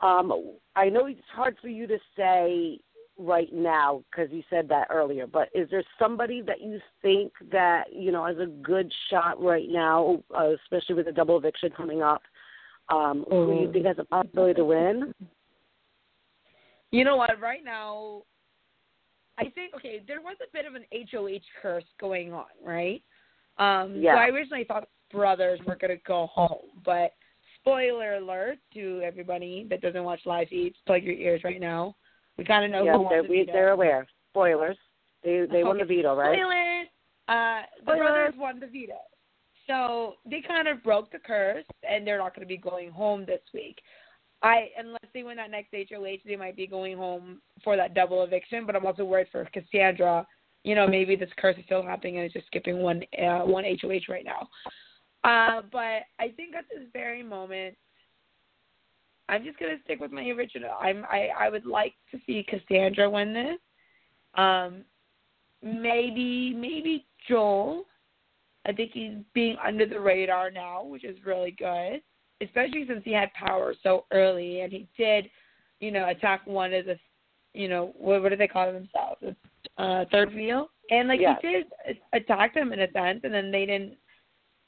um 0.00 0.56
I 0.76 0.88
know 0.90 1.06
it's 1.06 1.20
hard 1.32 1.56
for 1.62 1.68
you 1.68 1.86
to 1.86 1.98
say 2.16 2.78
right 3.18 3.52
now 3.52 4.02
because 4.10 4.30
you 4.32 4.42
said 4.48 4.68
that 4.68 4.88
earlier. 4.90 5.26
But 5.26 5.48
is 5.54 5.68
there 5.70 5.82
somebody 5.98 6.40
that 6.42 6.60
you 6.60 6.80
think 7.02 7.32
that 7.50 7.84
you 7.92 8.12
know 8.12 8.24
has 8.24 8.38
a 8.38 8.46
good 8.46 8.92
shot 9.10 9.42
right 9.42 9.68
now, 9.68 10.22
uh, 10.36 10.50
especially 10.64 10.94
with 10.94 11.06
the 11.06 11.12
double 11.12 11.36
eviction 11.36 11.70
coming 11.76 12.02
up? 12.02 12.22
Um, 12.88 13.26
Who 13.28 13.60
you 13.62 13.72
think 13.72 13.84
has 13.84 13.98
a 13.98 14.04
possibility 14.04 14.54
to 14.54 14.64
win? 14.64 15.12
You 16.90 17.04
know 17.04 17.16
what? 17.16 17.38
Right 17.38 17.62
now, 17.64 18.22
I 19.38 19.44
think 19.50 19.74
okay. 19.74 20.00
There 20.06 20.22
was 20.22 20.36
a 20.40 20.50
bit 20.52 20.64
of 20.64 20.74
an 20.74 20.84
HOH 20.92 21.44
curse 21.60 21.84
going 22.00 22.32
on, 22.32 22.46
right? 22.64 23.02
Um, 23.58 23.96
Yeah. 23.96 24.14
So 24.14 24.20
I 24.20 24.28
originally 24.28 24.64
thought 24.64 24.88
brothers 25.12 25.60
were 25.66 25.76
going 25.76 25.96
to 25.96 26.02
go 26.06 26.28
home, 26.32 26.80
but 26.84 27.12
spoiler 27.60 28.14
alert 28.14 28.58
to 28.74 29.02
everybody 29.04 29.66
that 29.68 29.80
doesn't 29.80 30.02
watch 30.02 30.20
live 30.24 30.48
feeds, 30.48 30.76
plug 30.86 31.02
your 31.02 31.14
ears 31.14 31.42
right 31.44 31.60
now. 31.60 31.94
We 32.38 32.44
kind 32.44 32.64
of 32.64 32.70
know 32.70 32.84
yes, 32.84 32.94
who 32.94 33.02
won 33.02 33.12
they're, 33.12 33.22
the 33.22 33.28
we, 33.28 33.40
veto. 33.40 33.52
they're 33.52 33.72
aware. 33.72 34.06
Spoilers. 34.30 34.76
They 35.24 35.46
they 35.50 35.64
won 35.64 35.78
the 35.78 35.84
veto, 35.84 36.14
right? 36.14 36.38
Spoilers. 36.38 36.86
Uh, 37.28 37.66
the 37.76 37.82
Spoilers. 37.82 37.98
brothers 37.98 38.34
won 38.38 38.60
the 38.60 38.66
veto. 38.66 38.98
So 39.66 40.14
they 40.24 40.40
kind 40.40 40.68
of 40.68 40.82
broke 40.82 41.10
the 41.12 41.18
curse, 41.18 41.64
and 41.88 42.06
they're 42.06 42.18
not 42.18 42.34
going 42.34 42.46
to 42.46 42.48
be 42.48 42.56
going 42.56 42.90
home 42.90 43.26
this 43.26 43.42
week. 43.52 43.78
I 44.42 44.68
unless 44.78 45.04
they 45.12 45.24
win 45.24 45.36
that 45.36 45.50
next 45.50 45.74
HOH, 45.74 46.18
they 46.24 46.36
might 46.36 46.56
be 46.56 46.66
going 46.66 46.96
home 46.96 47.40
for 47.64 47.76
that 47.76 47.94
double 47.94 48.22
eviction. 48.22 48.64
But 48.64 48.76
I'm 48.76 48.86
also 48.86 49.04
worried 49.04 49.26
for 49.32 49.44
Cassandra. 49.52 50.26
You 50.64 50.74
know, 50.74 50.86
maybe 50.86 51.16
this 51.16 51.30
curse 51.38 51.56
is 51.58 51.64
still 51.64 51.82
happening 51.82 52.16
and 52.16 52.24
it's 52.24 52.34
just 52.34 52.46
skipping 52.46 52.78
one 52.78 53.02
uh, 53.20 53.40
one 53.40 53.64
HOH 53.64 54.08
right 54.08 54.24
now. 54.24 54.48
Uh, 55.24 55.62
but 55.72 56.02
I 56.20 56.28
think 56.36 56.54
at 56.54 56.64
this 56.70 56.86
very 56.92 57.22
moment, 57.22 57.74
I'm 59.28 59.44
just 59.44 59.58
gonna 59.58 59.76
stick 59.84 60.00
with 60.00 60.12
my 60.12 60.26
original. 60.28 60.70
I'm 60.80 61.04
I 61.04 61.28
I 61.38 61.50
would 61.50 61.66
like 61.66 61.94
to 62.12 62.18
see 62.26 62.44
Cassandra 62.48 63.10
win 63.10 63.32
this. 63.34 63.58
Um, 64.34 64.84
maybe 65.62 66.54
maybe 66.54 67.06
Joel. 67.28 67.84
I 68.66 68.72
think 68.72 68.92
he's 68.92 69.12
being 69.34 69.56
under 69.64 69.86
the 69.86 70.00
radar 70.00 70.50
now, 70.50 70.84
which 70.84 71.04
is 71.04 71.16
really 71.24 71.52
good, 71.52 72.02
especially 72.42 72.84
since 72.86 73.02
he 73.04 73.12
had 73.12 73.32
power 73.32 73.74
so 73.82 74.04
early 74.12 74.60
and 74.60 74.70
he 74.70 74.86
did, 74.96 75.30
you 75.80 75.90
know, 75.90 76.08
attack 76.08 76.46
one 76.46 76.74
as 76.74 76.86
a, 76.86 76.98
you 77.54 77.68
know, 77.68 77.94
what 77.96 78.22
what 78.22 78.28
do 78.30 78.36
they 78.36 78.48
call 78.48 78.70
themselves? 78.72 79.22
Uh, 79.78 80.04
third 80.10 80.34
wheel, 80.34 80.70
and 80.90 81.08
like 81.08 81.20
Yes. 81.20 81.38
he 81.40 81.48
did 81.48 81.66
attack 82.12 82.54
them 82.54 82.72
in 82.72 82.80
a 82.80 82.90
sense, 82.92 83.20
and 83.24 83.32
then 83.32 83.50
they 83.50 83.64
didn't 83.64 83.96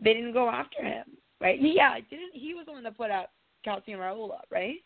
they 0.01 0.15
didn't 0.15 0.33
go 0.33 0.49
after 0.49 0.83
him, 0.83 1.05
right? 1.41 1.61
Yeah, 1.61 1.97
didn't 2.09 2.35
he 2.35 2.55
was 2.55 2.67
the 2.67 2.73
one 2.73 2.83
that 2.85 2.97
put 2.97 3.11
up 3.11 3.31
Kelsey 3.65 3.93
and 3.93 4.01
Raul 4.01 4.33
up, 4.33 4.47
right? 4.51 4.77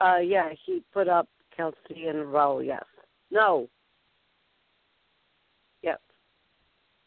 Uh, 0.00 0.18
yeah, 0.18 0.50
he 0.66 0.82
put 0.92 1.08
up 1.08 1.28
Kelsey 1.56 2.06
and 2.06 2.26
Raul. 2.26 2.64
Yes. 2.64 2.84
No. 3.30 3.68
Yes. 5.82 5.98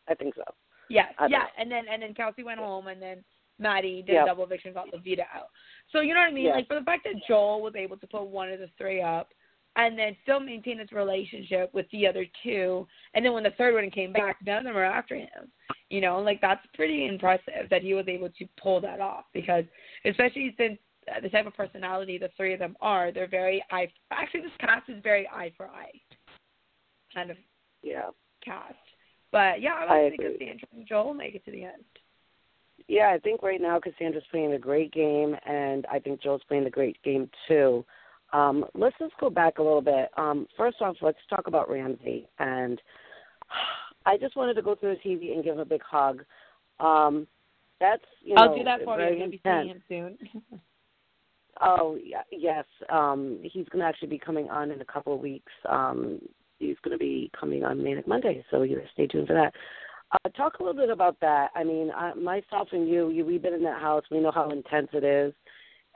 I 0.08 0.14
think 0.16 0.36
so. 0.36 0.44
Yes, 0.90 1.14
yeah, 1.22 1.28
know. 1.28 1.44
and 1.58 1.72
then 1.72 1.86
and 1.92 2.04
then 2.04 2.14
Kelsey 2.14 2.44
went 2.44 2.60
home, 2.60 2.88
and 2.88 3.02
then 3.02 3.24
Maddie 3.58 4.04
did 4.06 4.14
Yep. 4.14 4.24
a 4.24 4.28
double 4.28 4.44
eviction, 4.44 4.74
got 4.74 4.92
Loveita 4.92 5.22
out. 5.34 5.48
So 5.92 6.02
you 6.02 6.14
know 6.14 6.20
what 6.20 6.30
I 6.30 6.34
mean? 6.34 6.46
Yeah. 6.46 6.56
Like 6.56 6.68
for 6.68 6.76
the 6.76 6.86
fact 6.86 7.06
that 7.06 7.22
Joel 7.28 7.62
was 7.62 7.74
able 7.76 7.98
to 7.98 8.08
put 8.08 8.28
one 8.28 8.50
of 8.52 8.60
the 8.60 8.70
three 8.78 9.02
up, 9.02 9.30
and 9.76 9.98
then 9.98 10.16
still 10.24 10.40
maintain 10.40 10.80
his 10.80 10.92
relationship 10.92 11.74
with 11.74 11.90
the 11.92 12.06
other 12.06 12.26
two, 12.44 12.86
and 13.14 13.26
then 13.26 13.34
when 13.34 13.44
the 13.44 13.52
third 13.52 13.74
one 13.74 13.90
came 13.90 14.14
back, 14.14 14.38
none 14.46 14.58
of 14.58 14.64
them 14.66 14.76
were 14.76 14.84
after 14.84 15.16
him. 15.16 15.52
You 15.94 16.02
know, 16.02 16.18
like 16.20 16.42
that's 16.42 16.66
pretty 16.74 17.06
impressive 17.08 17.70
that 17.70 17.84
he 17.84 17.94
was 17.94 18.08
able 18.08 18.30
to 18.30 18.46
pull 18.60 18.82
that 18.82 19.00
off 19.00 19.26
because, 19.32 19.64
especially 20.06 20.56
since 20.58 20.80
uh, 21.08 21.20
the 21.22 21.30
type 21.30 21.46
of 21.46 21.54
personality 21.54 22.18
the 22.18 22.32
three 22.36 22.52
of 22.54 22.58
them 22.58 22.76
are, 22.82 23.12
they're 23.12 23.28
very 23.28 23.64
eye. 23.72 23.88
Actually, 24.12 24.42
this 24.42 24.52
cast 24.60 24.90
is 24.90 25.04
very 25.04 25.28
eye 25.30 25.52
for 25.56 25.68
eye 25.68 25.92
kind 27.14 27.30
of 27.30 27.38
Yeah. 27.84 28.10
cast. 28.44 28.74
But 29.32 29.62
yeah, 29.62 29.76
I 29.76 29.84
I 29.84 30.02
like 30.04 30.12
think 30.18 30.24
agree. 30.24 30.38
Cassandra 30.40 30.68
and 30.76 30.88
Joel 30.88 31.14
make 31.14 31.36
it 31.36 31.46
to 31.46 31.52
the 31.52 31.64
end. 31.64 31.84
Yeah, 32.88 33.12
I 33.12 33.20
think 33.20 33.44
right 33.44 33.62
now 33.62 33.80
Cassandra's 33.80 34.24
playing 34.32 34.54
a 34.54 34.60
great 34.60 34.92
game, 34.92 35.36
and 35.46 35.86
I 35.92 36.00
think 36.00 36.24
Joel's 36.24 36.42
playing 36.48 36.66
a 36.66 36.72
great 36.72 36.98
game 37.04 37.30
too. 37.48 37.86
Um, 38.34 38.66
let's 38.74 38.98
just 38.98 39.14
go 39.20 39.30
back 39.30 39.60
a 39.60 39.64
little 39.64 39.82
bit. 39.82 40.10
Um, 40.18 40.48
first 40.58 40.78
off, 40.82 40.96
let's 41.02 41.20
talk 41.30 41.46
about 41.46 41.70
Ramsey. 41.70 42.28
And 42.40 42.82
I 44.06 44.18
just 44.18 44.36
wanted 44.36 44.56
to 44.56 44.62
go 44.62 44.76
through 44.76 44.92
his 44.92 45.00
TV 45.00 45.34
and 45.34 45.44
give 45.44 45.54
him 45.54 45.60
a 45.60 45.66
big 45.66 45.82
hug. 45.82 46.24
Um, 46.80 47.28
that's 47.80 48.04
you 48.22 48.36
know 48.36 48.44
I'll 48.44 48.58
do 48.58 48.64
that 48.64 48.84
for 48.84 49.00
you. 49.00 49.18
gonna 49.18 49.30
be 49.30 49.42
seeing 49.44 49.68
him 49.68 49.84
soon. 49.88 50.18
Oh 51.62 51.98
yeah, 52.04 52.24
yes. 52.32 52.66
Um, 52.90 53.40
he's 53.44 53.68
going 53.70 53.82
to 53.82 53.86
actually 53.86 54.08
be 54.08 54.18
coming 54.18 54.50
on 54.50 54.72
in 54.72 54.82
a 54.82 54.86
couple 54.86 55.14
of 55.14 55.20
weeks. 55.20 55.52
Um, 55.70 56.20
he's 56.60 56.78
going 56.84 56.98
to 56.98 56.98
be 56.98 57.30
coming 57.40 57.64
on 57.64 57.84
Manic 57.84 58.08
Monday, 58.08 58.44
so 58.50 58.64
you 58.64 58.82
stay 58.94 59.08
tuned 59.08 59.28
for 59.28 59.34
that. 59.34 59.54
Uh, 60.12 60.30
talk 60.30 60.60
a 60.60 60.64
little 60.64 60.80
bit 60.80 60.90
about 60.90 61.20
that. 61.22 61.50
I 61.56 61.64
mean, 61.64 61.92
I, 61.96 62.14
myself 62.16 62.70
and 62.72 62.88
you, 62.88 63.10
you, 63.10 63.26
we've 63.26 63.42
been 63.42 63.54
in 63.54 63.64
that 63.64 63.82
house. 63.82 64.04
We 64.12 64.20
know 64.20 64.32
how 64.32 64.50
intense 64.50 64.90
it 64.94 65.04
is, 65.04 65.34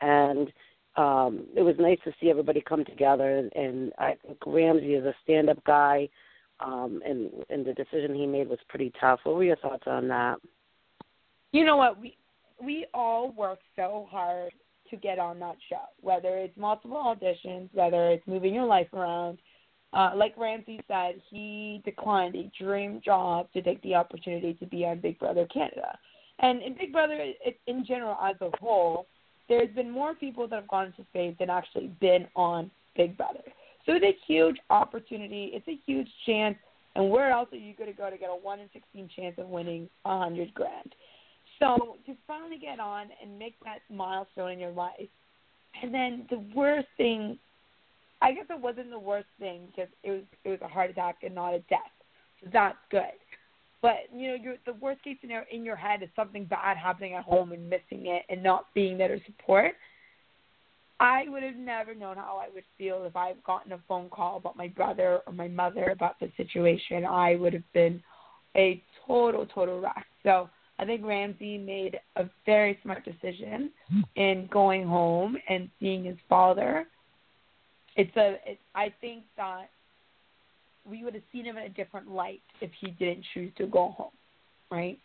and 0.01 0.51
um, 0.95 1.45
it 1.55 1.61
was 1.61 1.75
nice 1.79 1.99
to 2.05 2.13
see 2.19 2.29
everybody 2.29 2.61
come 2.61 2.85
together. 2.85 3.37
And, 3.37 3.51
and 3.55 3.93
I 3.97 4.15
think 4.25 4.37
Ramsey 4.45 4.93
is 4.93 5.05
a 5.05 5.15
stand-up 5.23 5.63
guy, 5.65 6.09
um, 6.59 7.01
and 7.05 7.29
and 7.49 7.65
the 7.65 7.73
decision 7.73 8.15
he 8.15 8.25
made 8.25 8.49
was 8.49 8.59
pretty 8.67 8.91
tough. 8.99 9.19
What 9.23 9.35
were 9.35 9.43
your 9.43 9.57
thoughts 9.57 9.83
on 9.85 10.07
that? 10.07 10.37
you 11.51 11.65
know 11.65 11.77
what? 11.77 11.99
We 11.99 12.17
we 12.63 12.85
all 12.93 13.31
work 13.31 13.59
so 13.75 14.07
hard 14.09 14.51
to 14.89 14.95
get 14.95 15.19
on 15.19 15.39
that 15.39 15.57
show, 15.69 15.83
whether 16.01 16.37
it's 16.37 16.57
multiple 16.57 16.97
auditions, 16.97 17.69
whether 17.73 18.09
it's 18.09 18.25
moving 18.25 18.53
your 18.53 18.65
life 18.65 18.91
around. 18.93 19.37
Uh, 19.93 20.11
like 20.15 20.37
Ramsey 20.37 20.81
said, 20.87 21.21
he 21.29 21.81
declined 21.85 22.35
a 22.35 22.51
dream 22.61 23.01
job 23.03 23.47
to 23.53 23.61
take 23.61 23.81
the 23.83 23.95
opportunity 23.95 24.53
to 24.55 24.65
be 24.65 24.85
on 24.85 24.99
Big 24.99 25.17
Brother 25.19 25.47
Canada. 25.53 25.97
And 26.39 26.61
in 26.61 26.75
Big 26.75 26.91
Brother, 26.91 27.15
it, 27.17 27.59
in 27.67 27.85
general, 27.85 28.17
as 28.21 28.35
a 28.41 28.49
whole, 28.59 29.07
there's 29.49 29.73
been 29.75 29.89
more 29.89 30.13
people 30.13 30.47
that 30.47 30.55
have 30.55 30.67
gone 30.67 30.87
into 30.87 31.03
space 31.09 31.35
than 31.39 31.49
actually 31.49 31.87
been 31.99 32.27
on 32.35 32.69
Big 32.95 33.17
Brother. 33.17 33.41
So 33.87 33.93
it's 33.93 34.05
a 34.05 34.15
huge 34.27 34.57
opportunity. 34.69 35.49
It's 35.53 35.67
a 35.67 35.79
huge 35.87 36.09
chance. 36.27 36.57
And 36.95 37.09
where 37.09 37.31
else 37.31 37.49
are 37.51 37.57
you 37.57 37.73
going 37.73 37.89
to 37.89 37.97
go 37.97 38.09
to 38.09 38.17
get 38.17 38.29
a 38.29 38.35
one 38.35 38.59
in 38.59 38.69
sixteen 38.73 39.09
chance 39.15 39.35
of 39.39 39.47
winning 39.47 39.89
a 40.05 40.19
hundred 40.19 40.53
grand? 40.53 40.93
So 41.57 41.97
to 42.05 42.13
finally 42.27 42.57
get 42.59 42.79
on 42.79 43.07
and 43.21 43.39
make 43.39 43.55
that 43.63 43.79
milestone 43.89 44.51
in 44.51 44.59
your 44.59 44.71
life, 44.71 45.09
and 45.81 45.93
then 45.93 46.27
the 46.29 46.43
worst 46.55 46.87
thing, 46.97 47.39
I 48.21 48.33
guess 48.33 48.45
it 48.49 48.61
wasn't 48.61 48.89
the 48.91 48.99
worst 48.99 49.27
thing 49.39 49.67
because 49.67 49.89
it 50.03 50.11
was 50.11 50.23
it 50.43 50.49
was 50.49 50.59
a 50.61 50.67
heart 50.67 50.91
attack 50.91 51.17
and 51.23 51.33
not 51.33 51.53
a 51.53 51.59
death. 51.69 51.79
So 52.43 52.49
that's 52.51 52.77
good. 52.91 53.01
But 53.81 54.09
you 54.13 54.29
know, 54.29 54.35
your 54.35 54.55
the 54.65 54.73
worst 54.73 55.03
case 55.03 55.17
scenario 55.21 55.45
in 55.51 55.63
your 55.63 55.75
head 55.75 56.03
is 56.03 56.09
something 56.15 56.45
bad 56.45 56.77
happening 56.77 57.13
at 57.13 57.23
home 57.23 57.51
and 57.51 57.69
missing 57.69 58.07
it 58.07 58.23
and 58.29 58.43
not 58.43 58.73
being 58.73 58.97
there 58.97 59.07
to 59.07 59.23
support. 59.25 59.73
I 60.99 61.25
would 61.27 61.43
have 61.43 61.55
never 61.55 61.93
known 61.93 62.15
how 62.15 62.41
I 62.43 62.51
would 62.53 62.63
feel 62.77 63.03
if 63.03 63.15
I'd 63.15 63.43
gotten 63.43 63.71
a 63.71 63.79
phone 63.87 64.09
call 64.09 64.37
about 64.37 64.57
my 64.57 64.67
brother 64.67 65.19
or 65.27 65.33
my 65.33 65.47
mother 65.47 65.89
about 65.91 66.19
the 66.19 66.31
situation. 66.37 67.05
I 67.05 67.35
would 67.35 67.53
have 67.53 67.73
been 67.73 68.01
a 68.55 68.81
total, 69.05 69.45
total 69.45 69.79
wreck. 69.79 70.07
So 70.23 70.49
I 70.79 70.85
think 70.85 71.05
Ramsey 71.05 71.57
made 71.57 71.99
a 72.15 72.25
very 72.45 72.79
smart 72.81 73.05
decision 73.05 73.71
in 74.15 74.47
going 74.51 74.87
home 74.87 75.37
and 75.49 75.69
seeing 75.79 76.03
his 76.03 76.17
father. 76.27 76.85
It's 77.95 78.15
a. 78.15 78.37
It, 78.45 78.59
I 78.73 78.93
think 79.01 79.23
that 79.37 79.69
we 80.89 81.03
would 81.03 81.13
have 81.13 81.23
seen 81.31 81.45
him 81.45 81.57
in 81.57 81.63
a 81.63 81.69
different 81.69 82.09
light 82.09 82.41
if 82.61 82.71
he 82.79 82.91
didn't 82.91 83.25
choose 83.33 83.51
to 83.57 83.67
go 83.67 83.89
home, 83.89 84.11
right? 84.71 84.97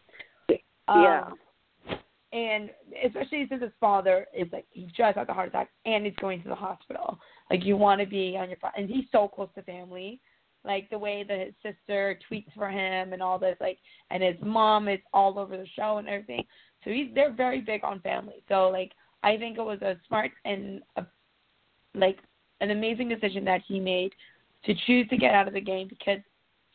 Yeah. 0.48 1.24
Um, 1.26 1.34
and 2.32 2.70
especially 3.04 3.46
since 3.48 3.62
his 3.62 3.72
father 3.78 4.26
is 4.36 4.48
like 4.52 4.66
he 4.70 4.86
just 4.96 5.16
had 5.16 5.26
the 5.26 5.32
heart 5.32 5.48
attack 5.48 5.70
and 5.84 6.06
he's 6.06 6.14
going 6.20 6.42
to 6.42 6.48
the 6.48 6.54
hospital. 6.54 7.18
Like 7.50 7.64
you 7.64 7.76
want 7.76 8.00
to 8.00 8.06
be 8.06 8.36
on 8.38 8.48
your 8.48 8.58
and 8.76 8.88
he's 8.88 9.04
so 9.12 9.28
close 9.28 9.48
to 9.54 9.62
family. 9.62 10.20
Like 10.64 10.88
the 10.90 10.98
way 10.98 11.24
that 11.28 11.38
his 11.38 11.54
sister 11.62 12.18
tweets 12.30 12.52
for 12.54 12.70
him 12.70 13.12
and 13.12 13.20
all 13.20 13.36
this, 13.38 13.56
like, 13.60 13.78
and 14.10 14.22
his 14.22 14.36
mom 14.40 14.86
is 14.86 15.00
all 15.12 15.38
over 15.38 15.56
the 15.56 15.66
show 15.74 15.98
and 15.98 16.08
everything. 16.08 16.44
So 16.84 16.90
he's 16.90 17.08
they're 17.14 17.32
very 17.32 17.60
big 17.60 17.84
on 17.84 18.00
family. 18.00 18.42
So 18.48 18.68
like 18.68 18.92
I 19.22 19.36
think 19.36 19.58
it 19.58 19.62
was 19.62 19.82
a 19.82 19.96
smart 20.08 20.30
and 20.44 20.82
a, 20.96 21.04
like 21.94 22.18
an 22.60 22.70
amazing 22.70 23.08
decision 23.08 23.44
that 23.44 23.60
he 23.66 23.78
made 23.78 24.12
to 24.64 24.74
choose 24.86 25.08
to 25.08 25.16
get 25.16 25.34
out 25.34 25.48
of 25.48 25.54
the 25.54 25.60
game 25.60 25.88
because 25.88 26.20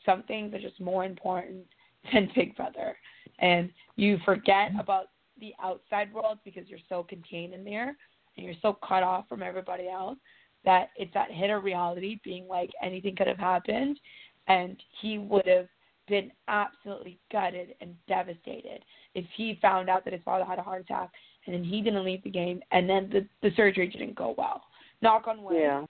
some 0.05 0.23
things 0.23 0.53
are 0.53 0.59
just 0.59 0.79
more 0.79 1.05
important 1.05 1.65
than 2.13 2.29
Big 2.35 2.55
Brother, 2.55 2.95
and 3.39 3.69
you 3.95 4.17
forget 4.25 4.71
about 4.79 5.07
the 5.39 5.53
outside 5.61 6.13
world 6.13 6.39
because 6.43 6.67
you're 6.67 6.79
so 6.89 7.03
contained 7.03 7.53
in 7.53 7.63
there 7.63 7.95
and 8.35 8.45
you're 8.45 8.55
so 8.61 8.77
cut 8.87 9.03
off 9.03 9.27
from 9.27 9.43
everybody 9.43 9.87
else 9.87 10.17
that 10.65 10.89
it's 10.97 11.13
that 11.13 11.31
hit 11.31 11.49
of 11.49 11.63
reality 11.63 12.19
being 12.23 12.47
like 12.47 12.69
anything 12.81 13.15
could 13.15 13.27
have 13.27 13.37
happened 13.37 13.99
and 14.47 14.77
he 15.01 15.17
would 15.17 15.45
have 15.45 15.67
been 16.07 16.31
absolutely 16.47 17.19
gutted 17.31 17.75
and 17.81 17.93
devastated 18.07 18.83
if 19.13 19.25
he 19.35 19.59
found 19.61 19.89
out 19.89 20.03
that 20.03 20.13
his 20.13 20.21
father 20.23 20.45
had 20.45 20.59
a 20.59 20.63
heart 20.63 20.81
attack 20.81 21.09
and 21.45 21.53
then 21.53 21.63
he 21.63 21.81
didn't 21.81 22.05
leave 22.05 22.23
the 22.23 22.29
game 22.29 22.61
and 22.71 22.89
then 22.89 23.09
the, 23.11 23.25
the 23.41 23.53
surgery 23.55 23.87
didn't 23.87 24.15
go 24.15 24.35
well. 24.37 24.61
Knock 25.01 25.27
on 25.27 25.43
wood. 25.43 25.57
Yeah. 25.59 25.85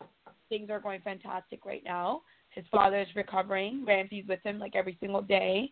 Things 0.49 0.69
are 0.69 0.79
going 0.79 1.01
fantastic 1.01 1.65
right 1.65 1.83
now. 1.83 2.21
His 2.51 2.65
father 2.71 2.99
is 2.99 3.07
recovering. 3.15 3.85
Ramsey's 3.85 4.27
with 4.27 4.39
him 4.43 4.59
like 4.59 4.75
every 4.75 4.97
single 4.99 5.21
day. 5.21 5.71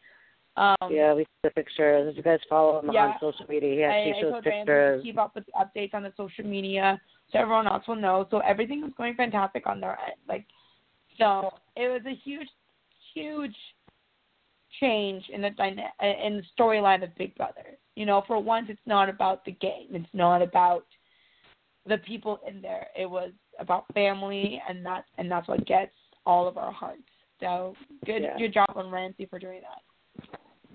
Um, 0.57 0.75
Yeah, 0.89 1.13
we 1.13 1.23
see 1.23 1.29
the 1.43 1.49
pictures. 1.51 2.09
If 2.11 2.17
you 2.17 2.23
guys 2.23 2.39
follow 2.49 2.79
him 2.79 2.89
Yeah. 2.91 3.07
on 3.07 3.19
social 3.19 3.45
media, 3.47 3.73
he 3.73 3.83
I, 3.83 3.87
actually 3.87 4.11
I 4.13 4.21
shows 4.21 4.31
told 4.31 4.43
pictures. 4.43 5.01
to 5.01 5.03
keep 5.03 5.17
up 5.17 5.35
with 5.35 5.45
the 5.45 5.51
updates 5.53 5.93
on 5.93 6.03
the 6.03 6.13
social 6.15 6.45
media 6.45 6.99
so 7.31 7.39
everyone 7.39 7.67
else 7.67 7.85
will 7.87 7.95
know. 7.97 8.25
So 8.31 8.39
everything 8.39 8.81
was 8.81 8.91
going 8.97 9.15
fantastic 9.15 9.67
on 9.67 9.79
their 9.81 9.99
end. 9.99 10.15
Like, 10.27 10.45
so 11.17 11.51
it 11.75 11.87
was 11.89 12.01
a 12.05 12.15
huge, 12.15 12.47
huge 13.13 13.55
change 14.79 15.29
in 15.29 15.41
the 15.41 15.49
dyna- 15.51 15.91
in 16.01 16.37
the 16.37 16.43
storyline 16.57 17.03
of 17.03 17.13
Big 17.15 17.35
Brother. 17.35 17.77
You 17.95 18.05
know, 18.05 18.21
for 18.27 18.39
once, 18.39 18.69
it's 18.69 18.85
not 18.85 19.09
about 19.09 19.43
the 19.45 19.51
game. 19.53 19.87
It's 19.91 20.13
not 20.13 20.41
about 20.41 20.85
the 21.85 21.97
people 21.99 22.39
in 22.47 22.61
there. 22.61 22.87
It 22.95 23.09
was 23.09 23.31
about 23.59 23.85
family, 23.93 24.61
and 24.67 24.85
that 24.85 25.05
and 25.17 25.29
that's 25.29 25.47
what 25.47 25.65
gets 25.65 25.93
all 26.25 26.47
of 26.47 26.57
our 26.57 26.71
hearts. 26.71 27.03
So 27.39 27.75
good, 28.05 28.23
Yeah. 28.23 28.37
good 28.37 28.53
job 28.53 28.71
on 28.75 28.89
Ramsey 28.89 29.25
for 29.25 29.39
doing 29.39 29.61
that. 29.61 29.81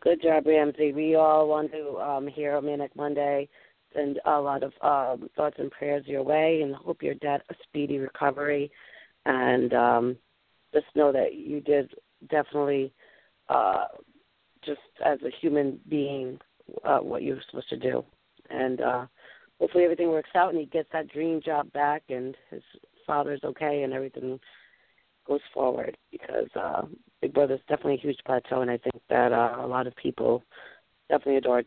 Good 0.01 0.23
job, 0.23 0.47
Ramsey. 0.47 0.95
We 0.95 1.15
all 1.15 1.47
want 1.47 1.73
to 1.73 1.99
um, 1.99 2.27
hear 2.27 2.57
on 2.57 2.65
Manic 2.65 2.97
Monday. 2.97 3.49
Send 3.95 4.19
a 4.25 4.41
lot 4.41 4.63
of 4.63 4.73
um, 4.81 5.29
thoughts 5.37 5.57
and 5.59 5.71
prayers 5.71 6.07
your 6.07 6.23
way, 6.23 6.63
and 6.63 6.75
hope 6.75 7.03
your 7.03 7.15
dad 7.15 7.43
a 7.51 7.55
speedy 7.65 7.99
recovery. 7.99 8.71
And 9.27 9.75
um, 9.75 10.17
just 10.73 10.87
know 10.95 11.13
that 11.13 11.35
you 11.35 11.61
did 11.61 11.93
definitely, 12.31 12.95
uh, 13.51 13.85
just 14.65 14.81
as 15.05 15.19
a 15.21 15.31
human 15.39 15.79
being, 15.91 16.39
uh, 16.83 17.01
what 17.01 17.23
you 17.23 17.35
were 17.35 17.43
supposed 17.51 17.69
to 17.69 17.77
do. 17.77 18.03
And 18.49 18.81
uh, 18.81 19.07
hopefully 19.59 19.85
everything 19.85 20.09
works 20.09 20.31
out, 20.35 20.49
and 20.49 20.59
he 20.59 20.65
gets 20.65 20.89
that 20.95 21.09
dream 21.09 21.43
job 21.45 21.71
back, 21.75 22.05
and 22.09 22.35
his 22.51 22.63
father's 23.07 23.45
okay, 23.45 23.83
and 23.83 23.93
everything 23.93 24.41
goes 25.31 25.41
forward. 25.55 25.97
Because 26.11 26.49
uh, 26.61 26.83
Big 27.23 27.33
Brother 27.33 27.55
is 27.55 27.61
definitely 27.69 27.95
a 27.95 28.01
huge 28.01 28.19
plateau, 28.27 28.61
and 28.63 28.71
I 28.71 28.77
think 28.77 29.01
that 29.09 29.33
uh, 29.33 29.57
a 29.61 29.67
lot 29.67 29.87
of 29.87 29.95
people 29.97 30.43
definitely 31.09 31.37
adore 31.37 31.63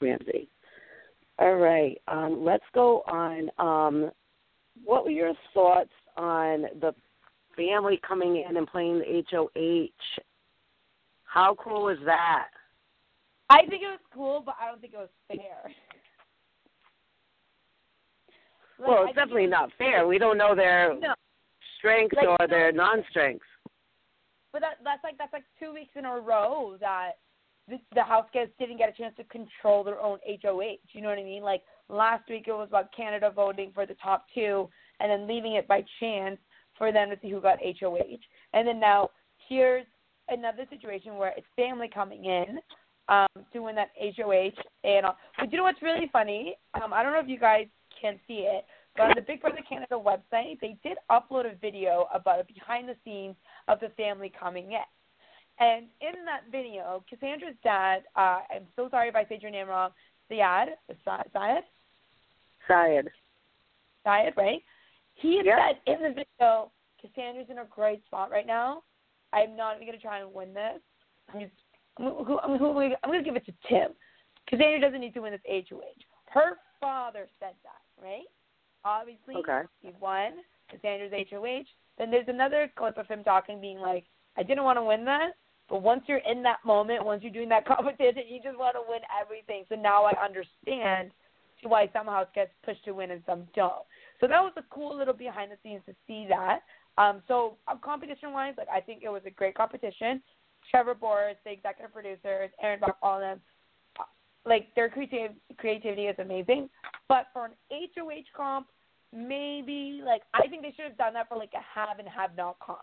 Ramsey. 0.00 0.48
All 1.38 1.56
right, 1.56 2.00
um, 2.08 2.44
let's 2.44 2.64
go 2.74 3.02
on. 3.06 3.50
Um, 3.58 4.10
what 4.84 5.04
were 5.04 5.10
your 5.10 5.34
thoughts 5.52 5.90
on 6.16 6.62
the 6.80 6.94
family 7.56 8.00
coming 8.06 8.44
in 8.48 8.56
and 8.56 8.66
playing 8.66 9.00
the 9.00 9.24
HOH? 9.30 10.22
How 11.24 11.56
cool 11.62 11.84
was 11.84 11.98
that? 12.04 12.48
I 13.50 13.60
think 13.60 13.82
it 13.82 13.86
was 13.86 14.00
cool, 14.12 14.42
but 14.44 14.54
I 14.60 14.68
don't 14.68 14.80
think 14.80 14.94
it 14.94 14.98
was 14.98 15.08
fair. 15.28 15.38
Like, 18.78 18.88
well, 18.88 19.04
it's 19.06 19.16
definitely 19.16 19.46
not 19.46 19.70
fair. 19.76 20.06
We 20.06 20.18
don't 20.18 20.38
know 20.38 20.54
their 20.54 20.94
No, 21.00 21.14
strengths 21.78 22.16
Like, 22.16 22.28
or 22.28 22.46
their 22.48 22.72
non-strengths. 22.72 23.46
but 24.52 24.60
that 24.60 24.78
that's 24.84 25.02
like 25.04 25.16
that's 25.18 25.32
like 25.32 25.44
two 25.58 25.72
weeks 25.72 25.92
in 25.96 26.04
a 26.04 26.18
row 26.20 26.76
that 26.80 27.12
the, 27.68 27.78
the 27.94 28.02
house 28.02 28.26
guests 28.32 28.54
didn't 28.58 28.78
get 28.78 28.88
a 28.88 28.92
chance 28.92 29.14
to 29.16 29.24
control 29.24 29.84
their 29.84 30.00
own 30.00 30.18
HOH. 30.26 30.78
You 30.92 31.02
know 31.02 31.08
what 31.08 31.18
I 31.18 31.22
mean? 31.24 31.42
Like 31.42 31.62
last 31.88 32.28
week 32.28 32.44
it 32.48 32.52
was 32.52 32.68
about 32.68 32.94
Canada 32.96 33.30
voting 33.34 33.70
for 33.74 33.84
the 33.86 33.94
top 34.02 34.26
two 34.34 34.68
and 35.00 35.10
then 35.10 35.28
leaving 35.28 35.54
it 35.54 35.68
by 35.68 35.84
chance 36.00 36.38
for 36.76 36.92
them 36.92 37.10
to 37.10 37.16
see 37.20 37.30
who 37.30 37.40
got 37.40 37.58
HOH. 37.62 38.18
And 38.54 38.66
then 38.66 38.80
now 38.80 39.10
here's 39.48 39.84
another 40.28 40.64
situation 40.70 41.16
where 41.16 41.34
it's 41.36 41.46
family 41.56 41.90
coming 41.92 42.24
in 42.24 42.58
um, 43.08 43.26
doing 43.52 43.74
that 43.74 43.90
HOH. 44.00 44.52
And 44.84 45.06
uh, 45.06 45.12
but 45.38 45.50
you 45.52 45.58
know 45.58 45.64
what's 45.64 45.82
really 45.82 46.08
funny? 46.12 46.56
Um, 46.74 46.92
I 46.92 47.02
don't 47.02 47.12
know 47.12 47.20
if 47.20 47.28
you 47.28 47.38
guys 47.38 47.66
can 48.00 48.18
see 48.26 48.46
it, 48.46 48.64
but 48.96 49.04
on 49.04 49.12
the 49.14 49.22
Big 49.22 49.40
Brother 49.40 49.58
Canada 49.68 49.94
website, 49.94 50.60
they 50.60 50.76
did 50.82 50.96
upload 51.10 51.50
a 51.50 51.56
video 51.56 52.08
about 52.12 52.40
a 52.40 52.44
behind 52.44 52.88
the 52.88 52.96
scenes 53.04 53.36
of 53.68 53.80
the 53.80 53.88
family 53.90 54.32
coming 54.38 54.72
in. 54.72 54.78
And 55.60 55.86
in 56.00 56.24
that 56.24 56.42
video, 56.50 57.04
Cassandra's 57.08 57.56
dad, 57.64 58.02
uh, 58.16 58.40
I'm 58.54 58.66
so 58.76 58.88
sorry 58.90 59.08
if 59.08 59.16
I 59.16 59.24
said 59.28 59.42
your 59.42 59.50
name 59.50 59.68
wrong, 59.68 59.90
Syed, 60.28 60.68
Syed, 61.04 61.24
Syed. 61.32 61.62
Syed, 64.04 64.32
right? 64.36 64.62
He 65.14 65.38
had 65.38 65.46
Yeah. 65.46 65.68
said 65.68 65.80
in 65.86 66.02
the 66.02 66.10
video, 66.10 66.70
Cassandra's 67.00 67.50
in 67.50 67.58
a 67.58 67.64
great 67.64 68.04
spot 68.06 68.30
right 68.30 68.46
now. 68.46 68.82
I'm 69.32 69.56
not 69.56 69.76
even 69.76 69.86
going 69.86 69.98
to 69.98 70.02
try 70.02 70.20
and 70.20 70.32
win 70.32 70.54
this. 70.54 70.80
I'm 71.32 71.40
just, 71.40 71.52
I'm, 71.98 72.06
I'm, 72.06 72.52
I'm 72.52 72.58
going 72.58 72.92
to 72.92 73.22
give 73.22 73.36
it 73.36 73.44
to 73.46 73.52
Tim. 73.68 73.90
Cassandra 74.48 74.80
doesn't 74.80 75.00
need 75.00 75.14
to 75.14 75.20
win 75.20 75.32
this 75.32 75.66
HOH. 75.68 75.82
Her 76.26 76.56
father 76.80 77.28
said 77.38 77.54
that, 77.62 77.82
right? 78.02 78.26
Obviously, 78.84 79.34
Okay. 79.36 79.62
he 79.80 79.90
won 80.00 80.32
Cassandra's 80.70 81.12
HOH. 81.30 81.64
Then 81.98 82.10
there's 82.10 82.28
another 82.28 82.70
clip 82.76 82.96
of 82.96 83.06
him 83.08 83.24
talking, 83.24 83.60
being 83.60 83.78
like, 83.78 84.04
I 84.36 84.42
didn't 84.42 84.64
want 84.64 84.78
to 84.78 84.84
win 84.84 85.04
that, 85.04 85.32
but 85.68 85.82
once 85.82 86.02
you're 86.06 86.18
in 86.18 86.42
that 86.44 86.64
moment, 86.64 87.04
once 87.04 87.22
you're 87.22 87.32
doing 87.32 87.48
that 87.48 87.66
competition, 87.66 88.22
you 88.28 88.40
just 88.42 88.58
want 88.58 88.76
to 88.76 88.82
win 88.88 89.00
everything. 89.20 89.64
So 89.68 89.74
now 89.74 90.04
I 90.04 90.12
understand 90.24 91.10
to 91.62 91.68
why 91.68 91.90
some 91.92 92.06
house 92.06 92.28
gets 92.34 92.52
pushed 92.64 92.84
to 92.84 92.92
win 92.92 93.10
and 93.10 93.22
some 93.26 93.48
don't. 93.54 93.82
So 94.20 94.28
that 94.28 94.40
was 94.40 94.52
a 94.56 94.62
cool 94.70 94.96
little 94.96 95.14
behind 95.14 95.50
the 95.50 95.56
scenes 95.62 95.82
to 95.86 95.94
see 96.06 96.26
that. 96.28 96.60
Um, 96.98 97.22
so 97.28 97.56
uh, 97.66 97.76
competition 97.76 98.32
wise, 98.32 98.54
like 98.56 98.68
I 98.72 98.80
think 98.80 99.02
it 99.02 99.08
was 99.08 99.22
a 99.26 99.30
great 99.30 99.54
competition. 99.54 100.22
Trevor 100.70 100.94
Boris, 100.94 101.36
the 101.44 101.52
executive 101.52 101.92
producers, 101.92 102.50
Erin 102.62 102.80
Brock, 102.80 102.98
all 103.02 103.16
of 103.16 103.20
them, 103.22 103.40
like 104.48 104.74
their 104.74 104.88
creative 104.88 105.32
creativity 105.58 106.06
is 106.06 106.16
amazing. 106.18 106.68
But 107.08 107.26
for 107.32 107.46
an 107.46 107.52
HOH 107.70 108.24
comp, 108.36 108.66
maybe 109.12 110.02
like 110.04 110.22
I 110.34 110.48
think 110.48 110.62
they 110.62 110.72
should 110.76 110.84
have 110.84 110.98
done 110.98 111.14
that 111.14 111.28
for 111.28 111.36
like 111.36 111.52
a 111.54 111.78
have 111.78 111.98
and 111.98 112.08
have 112.08 112.36
not 112.36 112.58
comp. 112.60 112.80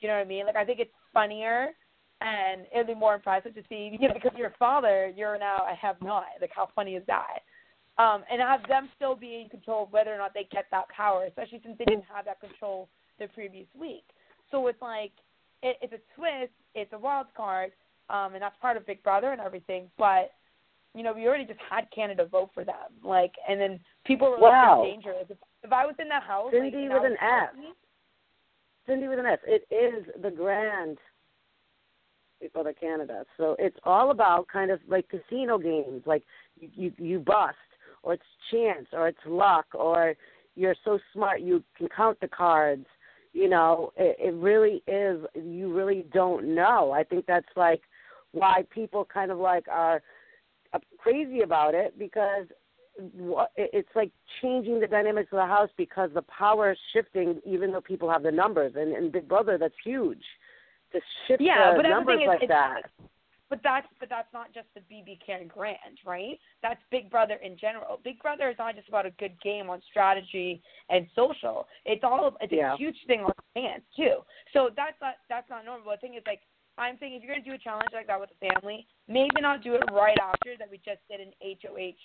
You 0.00 0.08
know 0.08 0.14
what 0.14 0.26
I 0.26 0.28
mean? 0.28 0.46
Like 0.46 0.56
I 0.56 0.64
think 0.64 0.80
it's 0.80 0.92
funnier 1.12 1.68
and 2.20 2.62
it'd 2.72 2.86
be 2.86 2.94
more 2.94 3.14
impressive 3.14 3.54
to 3.54 3.62
see, 3.68 3.96
you 4.00 4.08
know, 4.08 4.14
because 4.14 4.36
your 4.36 4.54
father, 4.58 5.12
you're 5.16 5.38
now 5.38 5.66
a 5.70 5.74
have 5.74 5.96
not. 6.02 6.24
Like 6.40 6.50
how 6.54 6.68
funny 6.74 6.94
is 6.94 7.02
that? 7.06 7.40
Um, 7.96 8.24
and 8.30 8.40
have 8.40 8.66
them 8.68 8.88
still 8.96 9.14
be 9.14 9.40
in 9.42 9.48
control 9.48 9.84
of 9.84 9.92
whether 9.92 10.12
or 10.12 10.18
not 10.18 10.34
they 10.34 10.48
get 10.50 10.66
that 10.72 10.88
power, 10.88 11.24
especially 11.26 11.60
since 11.64 11.78
they 11.78 11.84
didn't 11.84 12.04
have 12.12 12.24
that 12.24 12.40
control 12.40 12.88
the 13.20 13.28
previous 13.28 13.66
week. 13.78 14.04
So 14.50 14.66
it's 14.66 14.82
like 14.82 15.12
it, 15.62 15.76
it's 15.80 15.92
a 15.92 16.00
twist, 16.16 16.52
it's 16.74 16.92
a 16.92 16.98
wild 16.98 17.28
card, 17.36 17.70
um, 18.10 18.34
and 18.34 18.42
that's 18.42 18.56
part 18.60 18.76
of 18.76 18.84
Big 18.86 19.02
Brother 19.02 19.30
and 19.30 19.40
everything. 19.40 19.88
But 19.96 20.32
you 20.94 21.02
know, 21.02 21.12
we 21.12 21.26
already 21.26 21.44
just 21.44 21.60
had 21.68 21.86
Canada 21.94 22.24
vote 22.24 22.50
for 22.54 22.64
them, 22.64 22.74
like, 23.02 23.32
and 23.48 23.60
then 23.60 23.80
people 24.06 24.30
were 24.30 24.38
Wow. 24.38 24.80
like 24.80 24.92
dangerous. 24.92 25.26
If, 25.28 25.38
if 25.62 25.72
I 25.72 25.84
was 25.86 25.96
in 25.98 26.08
that 26.08 26.22
house, 26.22 26.52
like, 26.52 26.72
Sindy 26.72 26.84
and 26.84 26.94
with 26.94 27.04
an 27.04 27.16
S. 27.20 27.50
Sindy 28.86 29.08
with 29.08 29.18
an 29.18 29.26
S. 29.26 29.38
It 29.46 29.66
is 29.74 30.04
the 30.22 30.30
grand 30.30 30.98
Big 32.40 32.52
Brother 32.52 32.72
Canada. 32.72 33.24
So 33.36 33.56
it's 33.58 33.76
all 33.84 34.10
about 34.10 34.46
kind 34.48 34.70
of 34.70 34.80
like 34.86 35.06
casino 35.08 35.58
games, 35.58 36.02
like 36.06 36.22
you 36.60 36.68
you, 36.74 36.92
you 36.98 37.18
bust, 37.18 37.56
or 38.02 38.14
it's 38.14 38.22
chance, 38.50 38.86
or 38.92 39.08
it's 39.08 39.18
luck, 39.26 39.66
or 39.74 40.14
you're 40.54 40.76
so 40.84 40.98
smart 41.12 41.40
you 41.40 41.64
can 41.76 41.88
count 41.88 42.20
the 42.20 42.28
cards. 42.28 42.86
You 43.32 43.48
know, 43.48 43.92
it, 43.96 44.16
it 44.20 44.34
really 44.34 44.82
is. 44.86 45.24
You 45.34 45.72
really 45.74 46.06
don't 46.12 46.54
know. 46.54 46.92
I 46.92 47.02
think 47.02 47.26
that's 47.26 47.46
like 47.56 47.80
why 48.32 48.64
people 48.70 49.06
kind 49.12 49.30
of 49.30 49.38
like 49.38 49.66
are 49.68 50.02
crazy 51.04 51.40
about 51.42 51.74
it 51.74 51.98
because 51.98 52.46
what 53.12 53.50
it's 53.56 53.88
like 53.94 54.10
changing 54.40 54.80
the 54.80 54.86
dynamics 54.86 55.28
of 55.32 55.38
the 55.38 55.46
house 55.46 55.70
because 55.76 56.10
the 56.14 56.22
power 56.22 56.72
is 56.72 56.78
shifting 56.92 57.40
even 57.44 57.72
though 57.72 57.80
people 57.80 58.08
have 58.10 58.22
the 58.22 58.30
numbers 58.30 58.72
and 58.76 58.92
and 58.92 59.12
Big 59.12 59.28
Brother 59.28 59.58
that's 59.58 59.74
huge 59.84 60.22
to 60.92 61.00
shift 61.26 61.42
Yeah, 61.42 61.72
the 61.76 61.82
but 61.82 61.88
numbers 61.88 62.20
is, 62.22 62.26
like 62.26 62.48
that. 62.48 62.82
But 63.50 63.60
that's 63.62 63.86
but 64.00 64.08
that's 64.08 64.32
not 64.32 64.54
just 64.54 64.66
the 64.74 64.80
BB 64.80 65.18
Can 65.24 65.48
Grand, 65.48 65.98
right? 66.06 66.38
That's 66.62 66.80
Big 66.90 67.10
Brother 67.10 67.34
in 67.44 67.58
general. 67.58 68.00
Big 68.02 68.18
Brother 68.20 68.48
is 68.48 68.56
not 68.58 68.74
just 68.74 68.88
about 68.88 69.06
a 69.06 69.10
good 69.12 69.40
game 69.42 69.68
on 69.70 69.82
strategy 69.90 70.62
and 70.88 71.06
social. 71.14 71.66
It's 71.84 72.02
all 72.04 72.36
it's 72.40 72.52
Yeah. 72.52 72.74
a 72.74 72.76
huge 72.76 72.96
thing 73.06 73.20
on 73.20 73.32
fans 73.54 73.82
too. 73.96 74.16
So 74.52 74.70
that's 74.74 74.98
not 75.00 75.14
that's 75.28 75.48
not 75.50 75.64
normal. 75.64 75.90
The 75.90 75.98
thing 75.98 76.14
is 76.14 76.22
like 76.26 76.40
I'm 76.76 76.96
saying 76.98 77.14
if 77.14 77.22
you're 77.22 77.34
gonna 77.34 77.44
do 77.44 77.54
a 77.54 77.58
challenge 77.58 77.90
like 77.92 78.06
that 78.08 78.18
with 78.18 78.30
a 78.30 78.52
family, 78.52 78.86
maybe 79.08 79.40
not 79.40 79.62
do 79.62 79.74
it 79.74 79.82
right 79.92 80.16
after 80.20 80.56
that 80.58 80.70
we 80.70 80.78
just 80.78 81.00
did 81.08 81.20
an 81.20 81.32
HOH 81.42 81.98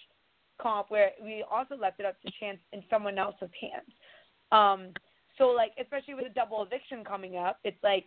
comp 0.62 0.92
where 0.92 1.12
we 1.24 1.44
also 1.50 1.76
left 1.76 2.00
it 2.00 2.06
up 2.06 2.22
to 2.22 2.32
chance 2.40 2.60
in 2.74 2.84
someone 2.90 3.18
else's 3.18 3.50
hands. 3.60 3.92
Um 4.52 4.94
so 5.38 5.48
like 5.48 5.72
especially 5.80 6.14
with 6.14 6.26
a 6.26 6.34
double 6.34 6.62
eviction 6.64 7.04
coming 7.04 7.38
up, 7.38 7.60
it's 7.64 7.82
like 7.84 8.06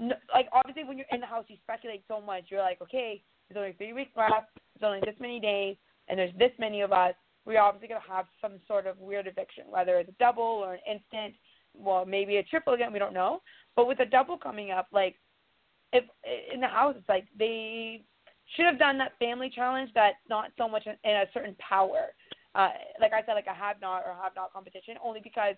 no, 0.00 0.14
like 0.32 0.48
obviously 0.52 0.84
when 0.84 0.96
you're 0.96 1.06
in 1.12 1.20
the 1.20 1.26
house 1.26 1.44
you 1.48 1.56
speculate 1.62 2.04
so 2.08 2.20
much. 2.20 2.44
You're 2.48 2.62
like, 2.62 2.80
okay, 2.82 3.22
there's 3.48 3.60
only 3.60 3.74
three 3.76 3.92
weeks 3.92 4.12
left, 4.16 4.50
there's 4.78 4.88
only 4.88 5.00
this 5.04 5.18
many 5.20 5.40
days, 5.40 5.76
and 6.08 6.18
there's 6.18 6.34
this 6.38 6.52
many 6.58 6.80
of 6.80 6.92
us. 6.92 7.14
We're 7.44 7.60
obviously 7.60 7.88
gonna 7.88 8.00
have 8.08 8.26
some 8.40 8.60
sort 8.66 8.86
of 8.86 8.98
weird 8.98 9.26
eviction, 9.26 9.64
whether 9.68 9.98
it's 9.98 10.08
a 10.08 10.14
double 10.18 10.42
or 10.42 10.74
an 10.74 10.80
instant, 10.90 11.34
well 11.74 12.06
maybe 12.06 12.36
a 12.36 12.42
triple 12.42 12.72
again, 12.72 12.92
we 12.92 12.98
don't 12.98 13.14
know. 13.14 13.42
But 13.76 13.88
with 13.88 14.00
a 14.00 14.06
double 14.06 14.38
coming 14.38 14.70
up, 14.70 14.86
like 14.92 15.16
if 15.92 16.04
in 16.52 16.60
the 16.60 16.68
house, 16.68 16.94
it's 16.98 17.08
like 17.08 17.26
they 17.38 18.02
should 18.56 18.66
have 18.66 18.78
done 18.78 18.98
that 18.98 19.12
family 19.18 19.50
challenge 19.54 19.90
that's 19.94 20.16
not 20.28 20.50
so 20.58 20.68
much 20.68 20.86
in, 20.86 20.94
in 21.08 21.16
a 21.16 21.24
certain 21.32 21.56
power. 21.56 22.08
Uh, 22.54 22.68
like 23.00 23.12
I 23.12 23.24
said, 23.24 23.34
like 23.34 23.46
a 23.46 23.54
have 23.54 23.80
not 23.80 24.02
or 24.06 24.14
have 24.22 24.32
not 24.36 24.52
competition, 24.52 24.96
only 25.02 25.20
because 25.22 25.54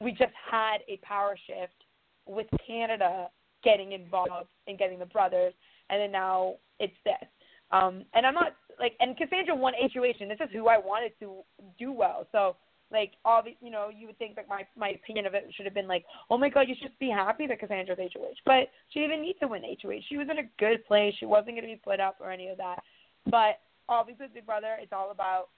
we 0.00 0.12
just 0.12 0.32
had 0.50 0.78
a 0.88 0.98
power 1.02 1.36
shift 1.46 1.84
with 2.26 2.46
Canada 2.66 3.28
getting 3.62 3.92
involved 3.92 4.48
and 4.66 4.78
getting 4.78 4.98
the 4.98 5.06
brothers, 5.06 5.54
and 5.90 6.00
then 6.00 6.12
now 6.12 6.54
it's 6.78 6.94
this. 7.04 7.28
Um, 7.70 8.04
and 8.14 8.26
I'm 8.26 8.34
not 8.34 8.54
like, 8.78 8.92
and 9.00 9.16
Cassandra 9.16 9.54
won 9.54 9.72
HOH, 9.78 10.20
and 10.20 10.30
this 10.30 10.38
is 10.40 10.48
who 10.52 10.68
I 10.68 10.78
wanted 10.78 11.12
to 11.20 11.42
do 11.78 11.92
well. 11.92 12.26
So, 12.32 12.56
like, 12.94 13.12
obviously, 13.24 13.58
you 13.66 13.70
know, 13.70 13.90
you 13.94 14.06
would 14.06 14.18
think 14.18 14.36
that 14.36 14.48
my 14.48 14.66
my 14.78 14.90
opinion 14.90 15.26
of 15.26 15.34
it 15.34 15.52
should 15.54 15.66
have 15.66 15.74
been 15.74 15.88
like, 15.88 16.04
oh 16.30 16.38
my 16.38 16.48
God, 16.48 16.66
you 16.68 16.74
should 16.78 16.88
just 16.88 16.98
be 17.00 17.10
happy 17.10 17.46
that 17.46 17.60
Cassandra's 17.60 17.98
HOH, 17.98 18.40
but 18.46 18.68
she 18.90 19.00
didn't 19.00 19.20
need 19.20 19.36
to 19.40 19.48
win 19.48 19.62
HOH. 19.62 20.00
She 20.08 20.16
was 20.16 20.28
in 20.30 20.38
a 20.38 20.48
good 20.58 20.86
place. 20.86 21.14
She 21.18 21.26
wasn't 21.26 21.56
going 21.56 21.62
to 21.62 21.74
be 21.74 21.80
split 21.82 22.00
up 22.00 22.16
or 22.20 22.30
any 22.30 22.48
of 22.48 22.56
that. 22.58 22.78
But 23.26 23.60
obviously, 23.88 24.26
Big 24.32 24.46
Brother, 24.46 24.76
it's 24.80 24.92
all 24.92 25.10
about 25.10 25.48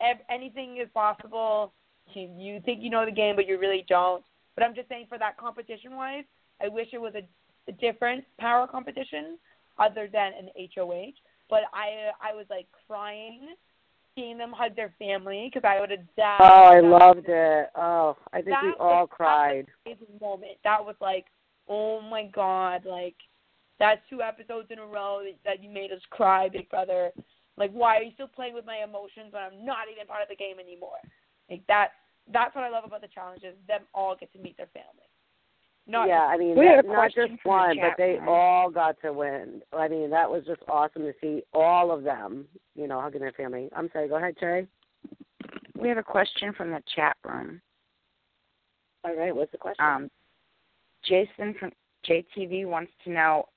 ev- 0.00 0.24
anything 0.30 0.78
is 0.82 0.88
possible. 0.92 1.72
You, 2.14 2.28
you 2.36 2.60
think 2.64 2.82
you 2.82 2.90
know 2.90 3.04
the 3.04 3.12
game, 3.12 3.36
but 3.36 3.46
you 3.46 3.58
really 3.58 3.84
don't. 3.88 4.24
But 4.56 4.64
I'm 4.64 4.74
just 4.74 4.88
saying, 4.88 5.06
for 5.08 5.18
that 5.18 5.36
competition 5.36 5.94
wise, 5.94 6.24
I 6.60 6.68
wish 6.68 6.88
it 6.92 7.00
was 7.00 7.14
a, 7.14 7.22
a 7.68 7.72
different 7.72 8.24
power 8.38 8.66
competition 8.66 9.38
other 9.78 10.08
than 10.12 10.32
an 10.38 10.48
HOH. 10.74 11.12
But 11.48 11.60
I 11.74 12.10
I 12.20 12.34
was 12.34 12.46
like 12.48 12.66
crying 12.86 13.54
seeing 14.20 14.38
them 14.38 14.52
hug 14.52 14.76
their 14.76 14.92
family 14.98 15.50
because 15.52 15.66
I 15.68 15.80
would 15.80 15.90
have 15.90 16.14
died. 16.16 16.38
Oh, 16.40 16.64
I 16.64 16.80
loved 16.80 17.26
it. 17.28 17.68
Oh, 17.74 18.16
I 18.32 18.36
think 18.36 18.50
that 18.50 18.64
we 18.64 18.72
all 18.78 19.02
was 19.02 19.08
cried. 19.10 19.66
an 19.86 19.92
amazing 19.92 20.18
moment. 20.20 20.52
That 20.64 20.84
was 20.84 20.96
like, 21.00 21.26
oh 21.68 22.00
my 22.00 22.26
god, 22.26 22.84
like 22.84 23.16
that's 23.78 24.00
two 24.10 24.22
episodes 24.22 24.68
in 24.70 24.78
a 24.78 24.86
row 24.86 25.20
that, 25.24 25.38
that 25.44 25.62
you 25.62 25.70
made 25.70 25.90
us 25.90 26.00
cry, 26.10 26.48
Big 26.48 26.68
Brother. 26.68 27.10
Like, 27.56 27.72
why 27.72 27.96
are 27.96 28.02
you 28.02 28.12
still 28.14 28.28
playing 28.28 28.54
with 28.54 28.66
my 28.66 28.84
emotions 28.84 29.32
when 29.32 29.42
I'm 29.42 29.64
not 29.64 29.88
even 29.92 30.06
part 30.06 30.22
of 30.22 30.28
the 30.28 30.36
game 30.36 30.56
anymore? 30.60 31.00
Like 31.48 31.66
that. 31.68 31.92
That's 32.32 32.54
what 32.54 32.62
I 32.62 32.70
love 32.70 32.84
about 32.84 33.00
the 33.00 33.08
challenges. 33.08 33.56
Them 33.66 33.82
all 33.92 34.14
get 34.14 34.32
to 34.34 34.38
meet 34.38 34.56
their 34.56 34.70
family. 34.72 35.09
Not 35.90 36.06
yeah, 36.06 36.26
I 36.26 36.36
mean, 36.36 36.56
We 36.56 36.66
had 36.66 36.78
that- 36.78 36.84
a 36.84 36.88
not 36.88 36.94
question 36.96 37.28
just 37.30 37.42
from 37.42 37.50
the 37.50 37.56
one, 37.56 37.76
but 37.80 37.96
they 37.96 38.18
room. 38.18 38.28
all 38.28 38.70
got 38.70 39.00
to 39.02 39.12
win. 39.12 39.60
I 39.72 39.88
mean, 39.88 40.08
that 40.10 40.30
was 40.30 40.44
just 40.46 40.62
awesome 40.68 41.02
to 41.02 41.12
see 41.20 41.42
all 41.52 41.90
of 41.90 42.04
them, 42.04 42.46
you 42.76 42.86
know, 42.86 43.00
hugging 43.00 43.20
their 43.20 43.32
family. 43.32 43.68
I'm 43.74 43.90
sorry, 43.90 44.06
go 44.06 44.14
ahead, 44.16 44.36
Cherry. 44.38 44.68
We 45.74 45.88
have 45.88 45.98
a 45.98 46.02
question 46.04 46.52
from 46.52 46.70
the 46.70 46.80
chat 46.94 47.16
room. 47.24 47.60
All 49.04 49.16
right, 49.16 49.34
what's 49.34 49.50
the 49.50 49.58
question? 49.58 49.84
Um, 49.84 50.10
Jason 51.02 51.54
from 51.54 51.72
JTV 52.04 52.66
wants 52.66 52.92
to 53.04 53.10
know 53.10 53.48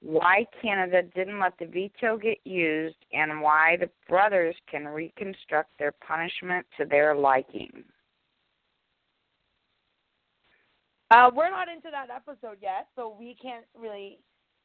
why 0.00 0.46
Canada 0.62 1.02
didn't 1.02 1.38
let 1.40 1.58
the 1.58 1.66
veto 1.66 2.16
get 2.16 2.38
used 2.44 2.96
and 3.12 3.42
why 3.42 3.76
the 3.76 3.90
brothers 4.08 4.56
can 4.70 4.88
reconstruct 4.88 5.76
their 5.78 5.92
punishment 5.92 6.64
to 6.78 6.86
their 6.86 7.14
liking. 7.14 7.84
Uh, 11.10 11.30
we're 11.34 11.50
not 11.50 11.68
into 11.68 11.88
that 11.90 12.08
episode 12.14 12.58
yet, 12.60 12.88
so 12.94 13.16
we 13.18 13.36
can't 13.40 13.64
really 13.78 14.18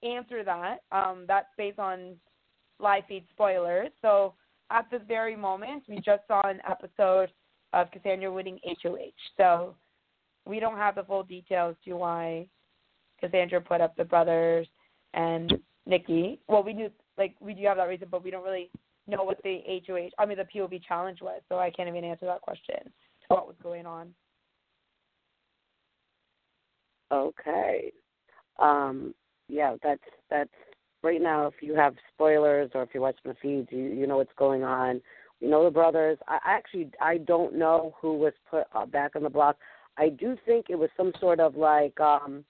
answer 0.04 0.44
that. 0.44 0.80
Um, 0.91 1.26
that's 1.28 1.48
based 1.58 1.80
on 1.80 2.16
live 2.80 3.04
feed 3.08 3.26
spoilers. 3.32 3.89
So 4.02 4.34
at 4.70 4.89
this 4.91 5.02
very 5.08 5.36
moment, 5.36 5.84
we 5.88 5.96
just 5.98 6.24
saw 6.28 6.41
an 6.48 6.60
episode 6.70 7.32
of 7.72 7.89
Cassandra 7.91 8.32
winning 8.32 8.60
HOH. 8.82 8.98
So 9.38 9.76
we 10.46 10.60
don't 10.60 10.78
have 10.78 10.96
the 10.96 11.04
full 11.04 11.24
details 11.24 11.76
to 11.86 11.94
why 11.94 12.48
Cassandra 13.22 13.62
put 13.62 13.82
up 13.82 13.96
the 13.96 14.04
brothers 14.04 14.68
and 15.14 15.54
Nikki. 15.86 16.41
Well, 16.48 16.64
we 16.64 16.74
knew 16.74 16.89
like 17.18 17.36
we 17.39 17.54
do 17.54 17.66
have 17.66 17.78
that 17.78 17.88
reason, 17.88 18.08
but 18.12 18.24
we 18.24 18.32
don't 18.32 18.44
really 18.44 18.70
know 19.08 19.24
what 19.24 19.41
the 19.44 19.62
HOH. 19.88 20.10
I 20.18 20.26
mean, 20.26 20.38
the 20.38 20.60
POV 20.60 20.82
challenge 20.86 21.22
was. 21.22 21.41
So 21.48 21.60
I 21.60 21.70
can't 21.70 21.89
even 21.89 22.04
answer 22.04 22.26
that 22.26 22.41
question. 22.41 22.91
What 23.30 23.48
was 23.48 23.56
going 23.64 23.86
on? 23.86 24.14
Okay. 27.14 27.93
Um, 28.59 29.14
yeah, 29.47 29.76
that's 29.84 30.01
that's 30.30 30.49
right 31.03 31.22
now. 31.22 31.47
If 31.47 31.55
you 31.61 31.76
have 31.76 31.95
spoilers 32.14 32.72
or 32.74 32.82
if 32.84 32.89
you're 32.93 33.03
watching 33.03 33.32
the 33.32 33.36
feeds, 33.41 33.68
you 33.72 33.84
you 33.84 34.07
know 34.07 34.18
what's 34.18 34.32
going 34.38 34.64
on. 34.64 35.01
We 35.41 35.47
know 35.47 35.64
the 35.64 35.72
brothers. 35.72 36.18
I 36.28 36.39
I 36.43 36.51
actually 36.53 36.89
I 36.99 37.18
don't 37.20 37.55
know 37.55 37.93
who 38.01 38.18
was 38.18 38.34
put 38.49 38.64
uh, 38.74 38.86
back 38.86 39.16
on 39.16 39.24
the 39.24 39.30
block. 39.30 39.57
I 39.97 40.09
do 40.09 40.36
think 40.45 40.68
it 40.70 40.76
was 40.76 40.89
some 40.97 41.14
sort 41.20 41.39
of 41.39 41.55
like 41.55 41.99
um 41.99 42.43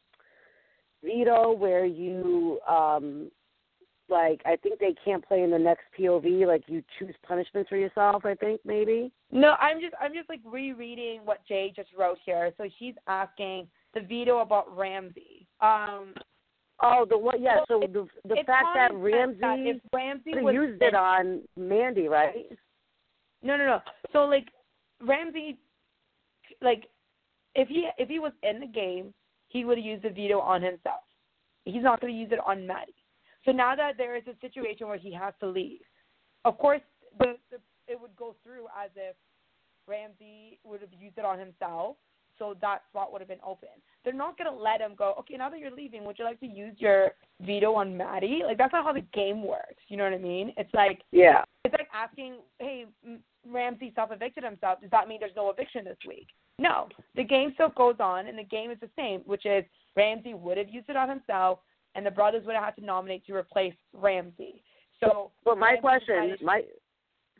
veto 1.03 1.51
where 1.51 1.85
you 1.85 2.59
um 2.67 3.29
like 4.09 4.41
I 4.45 4.55
think 4.55 4.79
they 4.79 4.95
can't 5.03 5.25
play 5.27 5.41
in 5.41 5.51
the 5.51 5.59
next 5.59 5.83
POV. 5.99 6.47
Like 6.47 6.63
you 6.67 6.83
choose 6.99 7.15
punishments 7.27 7.69
for 7.69 7.77
yourself. 7.77 8.25
I 8.25 8.35
think 8.35 8.61
maybe. 8.63 9.11
No, 9.31 9.55
I'm 9.59 9.81
just 9.81 9.93
I'm 9.99 10.13
just 10.13 10.29
like 10.29 10.41
rereading 10.45 11.21
what 11.25 11.45
Jay 11.47 11.73
just 11.75 11.89
wrote 11.97 12.17
here. 12.25 12.53
So 12.57 12.69
she's 12.79 12.95
asking 13.07 13.67
the 13.93 14.01
veto 14.01 14.39
about 14.39 14.75
Ramsey. 14.75 15.47
Um, 15.61 16.13
Oh, 16.81 17.05
the 17.09 17.17
one. 17.17 17.41
Yeah. 17.41 17.59
So 17.67 17.79
Well, 17.79 17.87
the 17.87 18.35
the 18.35 18.43
fact 18.45 18.67
that 18.75 18.91
sense 18.91 19.37
that 19.39 19.47
Ramsey 19.47 19.69
if 19.69 19.81
Ramsey 19.93 20.41
was 20.41 20.53
used 20.53 20.81
it 20.81 20.93
on 20.93 21.41
Mandy, 21.55 22.07
right? 22.07 22.47
no 23.41 23.55
no 23.55 23.65
no. 23.65 23.79
So 24.11 24.25
like 24.25 24.47
Ramsey, 25.01 25.57
like 26.61 26.87
if 27.55 27.69
he 27.69 27.87
if 27.97 28.09
he 28.09 28.19
was 28.19 28.33
in 28.43 28.59
the 28.59 28.67
game, 28.67 29.13
he 29.47 29.65
would 29.65 29.77
have 29.77 29.85
used 29.85 30.03
the 30.03 30.09
veto 30.09 30.39
on 30.39 30.61
himself. 30.61 31.01
He's 31.65 31.83
not 31.83 32.01
going 32.01 32.11
to 32.11 32.19
use 32.19 32.31
it 32.31 32.39
on 32.45 32.67
Maddie. 32.67 32.95
So 33.45 33.51
now 33.51 33.75
that 33.75 33.93
there 33.97 34.17
is 34.17 34.23
a 34.27 34.37
situation 34.41 34.87
where 34.87 34.97
he 34.97 35.13
has 35.13 35.33
to 35.39 35.47
leave, 35.47 35.81
of 36.43 36.57
course 36.57 36.81
the, 37.19 37.35
the 37.51 37.57
it 37.87 37.99
would 37.99 38.15
go 38.17 38.35
through 38.43 38.65
as 38.83 38.89
if 38.95 39.15
Ramsey 39.87 40.59
would 40.65 40.81
have 40.81 40.93
used 40.97 41.17
it 41.17 41.25
on 41.25 41.39
himself. 41.39 41.97
So 42.39 42.55
that 42.61 42.79
spot 42.89 43.11
would 43.11 43.21
have 43.21 43.27
been 43.27 43.37
open. 43.45 43.69
They're 44.03 44.13
not 44.13 44.37
going 44.37 44.51
to 44.51 44.57
let 44.57 44.81
him 44.81 44.95
go. 44.97 45.13
Okay, 45.19 45.35
now 45.35 45.49
that 45.49 45.59
you're 45.59 45.71
leaving, 45.71 46.03
would 46.05 46.19
you 46.19 46.25
like 46.25 46.39
to 46.41 46.47
use 46.47 46.75
your 46.77 47.11
veto 47.41 47.73
on 47.75 47.95
Maddie? 47.95 48.41
Like 48.45 48.57
that's 48.57 48.73
not 48.73 48.83
how 48.83 48.93
the 48.93 49.05
game 49.13 49.43
works. 49.45 49.83
You 49.87 49.97
know 49.97 50.03
what 50.03 50.13
I 50.13 50.17
mean? 50.17 50.53
It's 50.57 50.73
like 50.73 51.01
Yeah. 51.11 51.43
it's 51.63 51.73
like 51.73 51.87
asking, 51.93 52.37
hey, 52.59 52.85
Ramsey 53.47 53.91
self 53.95 54.11
evicted 54.11 54.43
himself. 54.43 54.81
Does 54.81 54.91
that 54.91 55.07
mean 55.07 55.19
there's 55.19 55.35
no 55.35 55.49
eviction 55.49 55.85
this 55.85 55.97
week? 56.07 56.27
No. 56.59 56.87
The 57.15 57.23
game 57.23 57.51
still 57.53 57.69
goes 57.69 57.95
on, 57.99 58.27
and 58.27 58.37
the 58.37 58.43
game 58.43 58.71
is 58.71 58.77
the 58.79 58.89
same, 58.95 59.21
which 59.21 59.45
is 59.45 59.63
Ramsey 59.95 60.33
would 60.33 60.57
have 60.57 60.69
used 60.69 60.89
it 60.89 60.95
on 60.95 61.09
himself, 61.09 61.59
and 61.95 62.05
the 62.05 62.11
brothers 62.11 62.45
would 62.45 62.55
have 62.55 62.63
had 62.63 62.75
to 62.75 62.85
nominate 62.85 63.25
to 63.27 63.35
replace 63.35 63.73
Ramsey. 63.93 64.63
So, 64.99 65.31
But 65.43 65.57
my 65.57 65.67
Ramsey 65.67 65.81
question, 65.81 66.37
my 66.41 66.61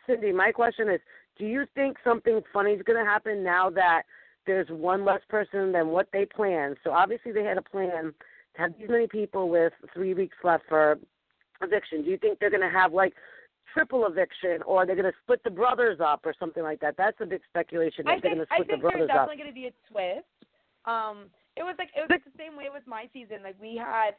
Sindy, 0.08 0.32
my 0.32 0.52
question 0.52 0.89
is, 0.89 1.00
do 1.38 1.46
you 1.46 1.66
think 1.76 1.98
something 2.04 2.41
funny 2.52 2.72
is 2.72 2.82
going 2.84 3.04
to 3.04 3.10
happen 3.10 3.44
now 3.44 3.70
that 3.72 4.04
there's 4.46 4.68
one 4.70 5.06
less 5.06 5.22
person 5.30 5.72
than 5.72 5.88
what 5.88 6.08
they 6.14 6.26
planned? 6.26 6.78
So 6.84 6.91
obviously 6.91 7.32
they 7.32 7.44
had 7.44 7.58
a 7.58 7.62
plan 7.62 8.14
to 8.56 8.62
have 8.62 8.72
these 8.78 8.89
many 8.89 9.08
people 9.08 9.50
with 9.50 9.74
three 9.94 10.14
weeks 10.14 10.38
left 10.44 10.64
for 10.70 11.00
eviction, 11.62 12.04
do 12.04 12.10
you 12.10 12.18
think 12.18 12.39
they're 12.39 12.50
going 12.50 12.62
to 12.62 12.70
have 12.70 12.94
like 12.94 13.14
triple 13.74 14.06
eviction, 14.06 14.62
or 14.66 14.86
they're 14.86 14.96
going 14.96 15.12
to 15.12 15.18
split 15.24 15.44
the 15.44 15.50
brothers 15.50 16.00
up, 16.00 16.22
or 16.26 16.34
something 16.39 16.64
like 16.64 16.80
that? 16.82 16.96
That's 16.98 17.18
a 17.22 17.26
big 17.26 17.41
speculation. 17.50 18.08
I 18.08 18.20
think 18.20 18.24
going 18.24 18.38
to 18.38 18.46
I 18.52 18.58
split 18.58 18.68
think 18.68 18.82
the 18.82 18.88
there's 18.88 18.91
brothers 18.91 19.10
up. 19.10 19.16
definitely 19.16 19.38
going 19.38 19.50
to 19.50 19.54
be 19.54 19.68
a 19.68 19.91
twist. 19.91 20.28
Um, 20.86 21.26
it 21.56 21.64
was 21.64 21.76
like 21.80 21.89
it 21.96 22.02
was 22.02 22.10
like 22.10 22.24
the 22.26 22.38
same 22.38 22.56
way 22.58 22.66
with 22.72 22.84
my 22.86 23.06
season. 23.14 23.38
Like 23.44 23.56
we 23.62 23.76
had 23.76 24.12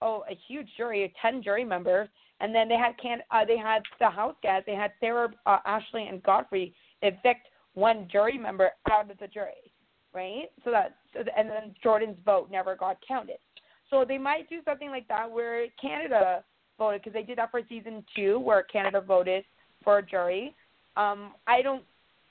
oh 0.00 0.24
a 0.30 0.38
huge 0.48 0.68
jury, 0.76 1.12
ten 1.20 1.42
jury 1.42 1.64
members, 1.64 2.08
and 2.40 2.54
then 2.54 2.68
they 2.68 2.76
had 2.76 2.96
can 3.02 3.18
uh, 3.30 3.44
they 3.44 3.58
had 3.58 3.82
the 3.98 4.08
house 4.08 4.36
guests. 4.42 4.64
They 4.66 4.74
had 4.74 4.92
Sarah, 5.00 5.28
uh, 5.46 5.58
Ashley, 5.66 6.06
and 6.06 6.22
Godfrey 6.22 6.74
evict 7.02 7.48
one 7.74 8.08
jury 8.10 8.38
member 8.38 8.70
out 8.90 9.10
of 9.10 9.18
the 9.18 9.26
jury, 9.26 9.71
right? 10.14 10.50
So 10.64 10.70
that 10.70 10.96
and 11.14 11.48
then 11.48 11.74
Jordan's 11.82 12.16
vote 12.24 12.48
never 12.50 12.76
got 12.76 12.98
counted. 13.06 13.38
So 13.90 14.04
they 14.06 14.18
might 14.18 14.48
do 14.48 14.60
something 14.64 14.88
like 14.88 15.06
that 15.08 15.30
where 15.30 15.66
Canada 15.80 16.42
voted 16.78 17.02
because 17.02 17.12
they 17.12 17.22
did 17.22 17.38
that 17.38 17.50
for 17.50 17.60
season 17.68 18.04
two 18.16 18.38
where 18.38 18.62
Canada 18.62 19.00
voted 19.00 19.44
for 19.84 19.98
a 19.98 20.02
jury. 20.02 20.54
Um, 20.96 21.32
I 21.46 21.62
don't 21.62 21.84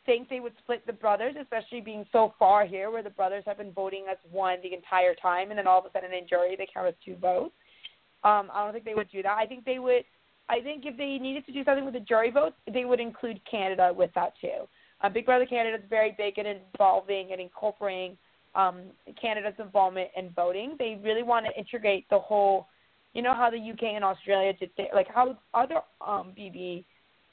think 0.06 0.30
they 0.30 0.40
would 0.40 0.54
split 0.64 0.86
the 0.88 0.94
brothers, 0.94 1.36
especially 1.40 1.82
being 1.82 2.06
so 2.12 2.34
far 2.40 2.66
here 2.66 2.90
where 2.90 3.04
the 3.04 3.10
brothers 3.10 3.44
have 3.46 3.58
been 3.58 3.72
voting 3.72 4.06
as 4.10 4.18
one 4.32 4.58
the 4.64 4.74
entire 4.74 5.14
time, 5.16 5.50
and 5.52 5.58
then 5.58 5.68
all 5.68 5.80
of 5.80 5.86
a 5.86 5.92
sudden 5.92 6.12
in 6.14 6.28
jury 6.28 6.56
they 6.58 6.68
count 6.74 6.88
as 6.88 6.96
two 7.06 7.16
votes. 7.16 7.54
Um, 8.24 8.50
I 8.54 8.64
don't 8.64 8.74
think 8.74 8.86
they 8.86 8.94
would 8.94 9.12
do 9.12 9.22
that. 9.24 9.38
I 9.38 9.46
think 9.46 9.66
they 9.66 9.80
would. 9.80 10.04
I 10.50 10.60
think 10.60 10.86
if 10.86 10.98
they 10.98 11.18
needed 11.18 11.46
to 11.46 11.54
do 11.54 11.64
something 11.64 11.86
with 11.86 11.94
the 11.94 12.02
jury 12.02 12.32
votes, 12.32 12.56
they 12.72 12.86
would 12.86 13.00
include 13.00 13.40
Canada 13.50 13.94
with 13.96 14.12
that 14.16 14.34
too. 14.42 14.68
Uh, 15.04 15.10
Big 15.10 15.26
Brother 15.26 15.46
Canada 15.46 15.78
is 15.78 15.84
very 15.90 16.14
big 16.18 16.38
in 16.38 16.46
involving 16.46 17.32
and 17.32 17.42
incorporating 17.42 18.18
um, 18.56 18.84
Canada's 19.20 19.54
involvement 19.60 20.10
in 20.16 20.30
voting. 20.32 20.76
They 20.78 21.00
really 21.04 21.24
want 21.24 21.46
to 21.46 21.58
integrate 21.60 22.10
the 22.10 22.20
whole. 22.20 22.68
You 23.14 23.22
know 23.22 23.34
how 23.34 23.50
the 23.50 23.58
UK 23.58 23.84
and 23.96 24.04
Australia 24.04 24.54
did, 24.54 24.70
their- 24.78 24.94
like 24.94 25.08
how 25.14 25.38
other 25.54 25.82
um, 26.06 26.34
BB 26.38 26.86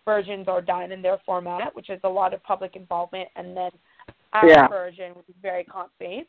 versions 0.05 0.49
are 0.49 0.63
done 0.63 0.91
in 0.91 1.03
their 1.03 1.19
format, 1.27 1.75
which 1.75 1.91
is 1.91 2.01
a 2.05 2.09
lot 2.09 2.33
of 2.33 2.43
public 2.43 2.75
involvement, 2.77 3.29
and 3.37 3.57
then 3.57 3.71
our 4.33 4.49
Yeah. 4.49 4.67
version, 4.69 5.15
which 5.15 5.29
is 5.29 5.35
very 5.43 5.65
comp 5.65 5.91
based. 5.99 6.29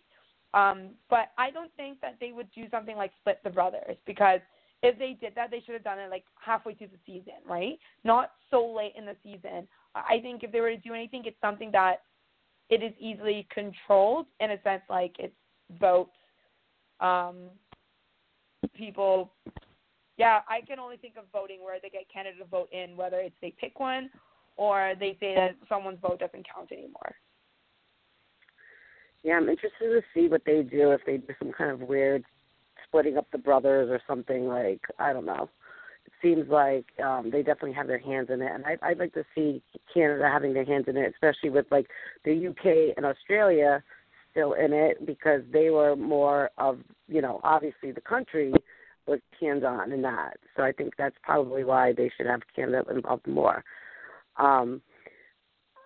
Um, 0.54 0.90
but 1.10 1.32
I 1.38 1.52
don't 1.52 1.72
think 1.76 2.02
that 2.02 2.16
they 2.20 2.32
would 2.32 2.52
do 2.52 2.68
something 2.70 2.98
like 2.98 3.12
split 3.22 3.40
the 3.44 3.50
brothers 3.50 3.96
because 4.06 4.42
if 4.82 4.98
they 4.98 5.18
did 5.20 5.36
that, 5.36 5.52
they 5.52 5.62
should 5.66 5.74
have 5.74 5.84
done 5.84 6.00
it 6.00 6.10
like 6.10 6.24
halfway 6.44 6.74
through 6.74 6.88
the 6.88 7.00
season, 7.06 7.34
right? 7.48 7.78
Not 8.04 8.32
so 8.50 8.66
late 8.66 8.94
in 8.98 9.06
the 9.06 9.16
season. 9.24 9.68
I 9.96 10.20
think 10.22 10.44
if 10.44 10.52
they 10.52 10.62
were 10.62 10.72
to 10.72 10.78
do 10.78 10.94
anything, 10.94 11.24
it's 11.26 11.40
something 11.42 11.72
that 11.72 12.04
it 12.70 12.84
is 12.84 12.94
easily 13.00 13.48
controlled 13.54 14.28
in 14.40 14.52
a 14.52 14.62
sense, 14.62 14.84
like 14.90 15.16
it's 15.20 15.34
votes, 15.80 16.12
um, 17.00 17.50
people. 18.76 19.32
Yeah, 20.18 20.42
I 20.48 20.62
can 20.62 20.80
only 20.80 20.98
think 20.98 21.16
of 21.18 21.24
voting 21.34 21.64
where 21.64 21.80
they 21.82 21.90
get 21.90 22.04
Canada 22.14 22.38
to 22.40 22.46
vote 22.46 22.70
in, 22.72 22.96
whether 22.96 23.18
it's 23.20 23.36
they 23.42 23.54
pick 23.60 23.80
one 23.80 24.10
or 24.58 24.94
they 25.00 25.18
say 25.20 25.34
that 25.36 25.56
someone's 25.68 26.00
vote 26.02 26.20
doesn't 26.20 26.46
count 26.54 26.72
anymore. 26.72 27.16
Yeah, 29.24 29.36
I'm 29.36 29.50
interested 29.50 29.90
to 29.90 30.02
see 30.14 30.28
what 30.28 30.42
they 30.46 30.64
do 30.64 30.92
if 30.92 31.02
they 31.06 31.18
do 31.18 31.34
some 31.40 31.52
kind 31.52 31.72
of 31.72 31.82
weird 31.82 32.24
splitting 32.90 33.18
up 33.18 33.28
the 33.32 33.38
brothers 33.38 33.90
or 33.90 34.02
something 34.08 34.48
like 34.48 34.82
I 34.98 35.14
don't 35.14 35.26
know. 35.26 35.50
It 36.06 36.14
seems 36.22 36.50
like 36.50 36.86
um 37.04 37.30
they 37.32 37.44
definitely 37.44 37.74
have 37.74 37.88
their 37.88 38.00
hands 38.00 38.30
in 38.32 38.42
it, 38.42 38.52
and 38.54 38.66
I, 38.66 38.78
I'd 38.82 39.00
like 39.00 39.14
to 39.14 39.24
see 39.36 39.62
Canada 39.94 40.30
having 40.32 40.54
their 40.54 40.66
hands 40.66 40.86
in 40.88 40.98
it, 40.98 41.14
especially 41.14 41.50
with 41.50 41.68
like 41.72 41.88
the 42.26 42.48
UK 42.48 42.96
and 42.98 43.06
Australia 43.06 43.84
still 44.32 44.54
in 44.54 44.74
it 44.74 45.06
because 45.06 45.42
they 45.52 45.70
were 45.70 45.96
more 45.96 46.52
of 46.58 46.80
you 47.08 47.22
know 47.22 47.40
obviously 47.44 47.92
the 47.92 48.02
country 48.02 48.54
was 49.08 49.20
hands 49.40 49.64
on 49.64 49.92
in 49.92 50.02
that. 50.04 50.38
So 50.56 50.64
I 50.64 50.72
think 50.72 50.94
that's 50.98 51.16
probably 51.24 51.64
why 51.64 51.94
they 51.94 52.12
should 52.16 52.28
have 52.28 52.42
Canada 52.56 52.84
involved 52.90 53.28
more. 53.28 53.64
Um, 54.38 54.82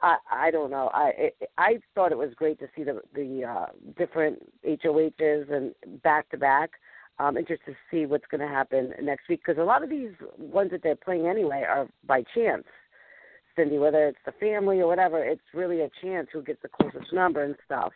I 0.01 0.17
I 0.31 0.51
don't 0.51 0.69
know. 0.69 0.91
I 0.93 1.11
it, 1.17 1.49
I 1.57 1.79
thought 1.95 2.11
it 2.11 2.17
was 2.17 2.33
great 2.35 2.59
to 2.59 2.67
see 2.75 2.83
the 2.83 3.01
the 3.15 3.45
uh, 3.45 3.65
different 3.97 4.39
HOHs 4.65 5.49
and 5.49 5.73
back 6.03 6.29
to 6.29 6.37
back. 6.37 6.71
I'm 7.19 7.37
interested 7.37 7.71
to 7.71 7.77
see 7.91 8.05
what's 8.05 8.25
going 8.29 8.41
to 8.41 8.47
happen 8.47 8.93
next 9.01 9.29
week 9.29 9.41
because 9.45 9.61
a 9.61 9.65
lot 9.65 9.83
of 9.83 9.89
these 9.89 10.11
ones 10.37 10.71
that 10.71 10.81
they're 10.83 10.95
playing 10.95 11.27
anyway 11.27 11.63
are 11.67 11.87
by 12.05 12.23
chance. 12.35 12.63
Sindy, 13.55 13.77
whether 13.77 14.07
it's 14.07 14.17
the 14.25 14.31
family 14.33 14.79
or 14.79 14.87
whatever, 14.87 15.23
it's 15.23 15.41
really 15.53 15.81
a 15.81 15.89
chance 16.01 16.27
who 16.33 16.41
gets 16.41 16.61
the 16.63 16.69
closest 16.69 17.13
number 17.13 17.43
and 17.43 17.55
stuff. 17.65 17.93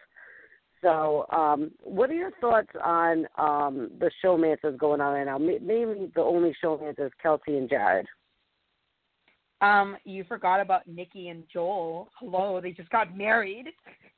So, 0.83 1.25
um, 1.31 1.71
what 1.81 2.11
are 2.11 2.13
your 2.13 2.31
thoughts 2.39 2.69
on 2.83 3.25
um, 3.37 3.89
the 3.99 4.11
showmances 4.23 4.77
going 4.77 5.01
on 5.01 5.13
right 5.13 5.25
now? 5.25 5.39
Ma- 5.39 5.57
Mainly, 5.59 6.11
the 6.13 6.21
only 6.21 6.55
showmans 6.63 6.99
is 7.03 7.11
Kelsey 7.21 7.57
and 7.57 7.67
Jared. 7.67 8.05
Um, 9.61 9.97
you 10.05 10.23
forgot 10.23 10.59
about 10.59 10.87
Nikki 10.87 11.29
and 11.29 11.43
Joel. 11.51 12.09
Hello, 12.19 12.61
they 12.61 12.71
just 12.71 12.89
got 12.89 13.17
married. 13.17 13.67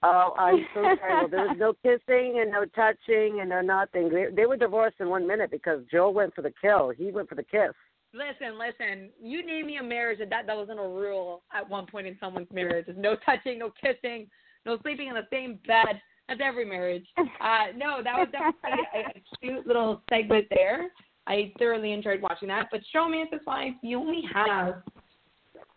Oh, 0.04 0.34
I'm 0.38 0.66
so 0.74 0.82
sorry. 0.82 0.98
Well, 1.14 1.28
there 1.30 1.48
was 1.48 1.58
no 1.60 1.74
kissing 1.84 2.40
and 2.42 2.52
no 2.52 2.66
touching 2.76 3.40
and 3.40 3.50
no 3.50 3.62
nothing. 3.62 4.10
They, 4.10 4.26
they 4.36 4.46
were 4.46 4.58
divorced 4.58 4.98
in 5.00 5.10
one 5.10 5.26
minute 5.26 5.52
because 5.52 5.82
Joel 5.92 6.14
went 6.14 6.36
for 6.36 6.42
the 6.42 6.54
kill. 6.62 6.90
He 6.90 7.12
went 7.12 7.30
for 7.30 7.36
the 7.36 7.44
kiss. 7.44 7.74
Listen, 8.14 8.58
listen. 8.58 9.10
You 9.22 9.46
name 9.46 9.68
me 9.68 9.78
a 9.78 9.84
marriage 9.84 10.20
and 10.20 10.32
that 10.32 10.48
that 10.48 10.58
wasn't 10.58 10.80
a 10.80 10.84
rule 10.84 11.44
at 11.54 11.70
one 11.70 11.86
point 11.86 12.08
in 12.08 12.18
someone's 12.20 12.52
marriage. 12.52 12.88
There's 12.88 12.98
no 12.98 13.16
touching, 13.26 13.60
no 13.60 13.72
kissing, 13.82 14.28
no 14.66 14.78
sleeping 14.82 15.08
in 15.08 15.14
the 15.14 15.28
same 15.32 15.60
bed. 15.68 16.02
That's 16.28 16.42
every 16.44 16.66
marriage. 16.66 17.06
Uh, 17.42 17.68
no, 17.74 18.04
that 18.04 18.18
was 18.18 18.28
definitely 18.34 18.86
a, 18.94 19.18
a 19.18 19.24
cute 19.42 19.66
little 19.66 20.02
segment 20.10 20.46
there. 20.50 20.90
I 21.26 21.54
thoroughly 21.58 21.94
enjoyed 21.94 22.22
watching 22.22 22.50
that. 22.50 22.68
But 22.70 22.82
showmance 22.94 23.34
is 23.34 23.40
fine. 23.46 23.80
You 23.82 23.98
only 23.98 24.24
have 24.34 24.84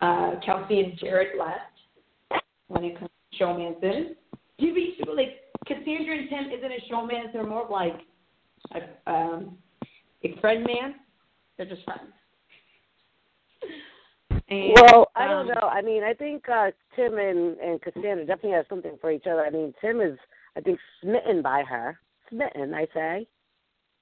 uh, 0.03 0.31
Kelsey 0.45 0.81
and 0.81 0.97
Jared 0.99 1.37
left 1.39 2.41
when 2.67 2.83
it 2.83 2.99
comes 2.99 3.09
to 3.31 3.43
showmances. 3.43 4.15
Do 4.59 4.65
you 4.65 4.73
be 4.73 4.97
like 5.15 5.39
Cassandra 5.65 6.17
and 6.17 6.29
Tim 6.29 6.45
isn't 6.51 6.71
a 6.71 6.79
showman? 6.89 7.27
They're 7.31 7.45
more 7.45 7.67
like 7.69 8.01
a, 8.75 9.11
um, 9.11 9.57
a 10.23 10.37
friend 10.41 10.65
man. 10.65 10.95
They're 11.57 11.67
just 11.67 11.83
friends. 11.83 12.11
And, 14.49 14.73
Well, 14.75 15.07
I 15.15 15.27
don't 15.27 15.49
um, 15.49 15.55
know. 15.55 15.67
I 15.67 15.81
mean, 15.81 16.03
I 16.03 16.13
think 16.13 16.49
uh, 16.49 16.71
Tim 16.95 17.17
and 17.17 17.57
and 17.59 17.81
Cassandra 17.81 18.25
definitely 18.25 18.51
have 18.51 18.65
something 18.67 18.97
for 18.99 19.09
each 19.09 19.25
other. 19.25 19.45
I 19.45 19.49
mean, 19.49 19.73
Tim 19.79 20.01
is, 20.01 20.17
I 20.57 20.61
think, 20.61 20.79
smitten 21.01 21.41
by 21.41 21.63
her. 21.63 21.99
Smitten, 22.29 22.73
I 22.73 22.87
say. 22.93 23.27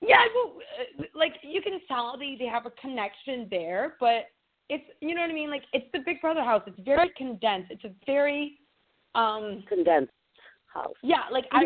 Yeah, 0.02 0.26
well, 0.34 0.56
uh, 0.80 1.04
like 1.14 1.34
you 1.44 1.62
can 1.62 1.80
tell 1.88 2.18
they 2.18 2.36
they 2.40 2.48
have 2.48 2.66
a 2.66 2.72
connection 2.72 3.48
there, 3.52 3.98
but 4.00 4.30
it's 4.70 4.84
you 5.02 5.14
know 5.16 5.22
what 5.22 5.30
I 5.30 5.34
mean. 5.34 5.50
Like 5.50 5.64
it's 5.74 5.88
the 5.94 6.00
Big 6.00 6.22
Brother 6.22 6.44
house. 6.44 6.64
It's 6.68 6.80
very 6.84 7.12
condensed. 7.18 7.72
It's 7.72 7.84
a 7.84 7.92
very 8.06 8.60
um 9.16 9.64
Condensed 9.68 10.12
house. 10.74 10.94
yeah. 11.04 11.24
Like 11.32 11.46
I, 11.52 11.64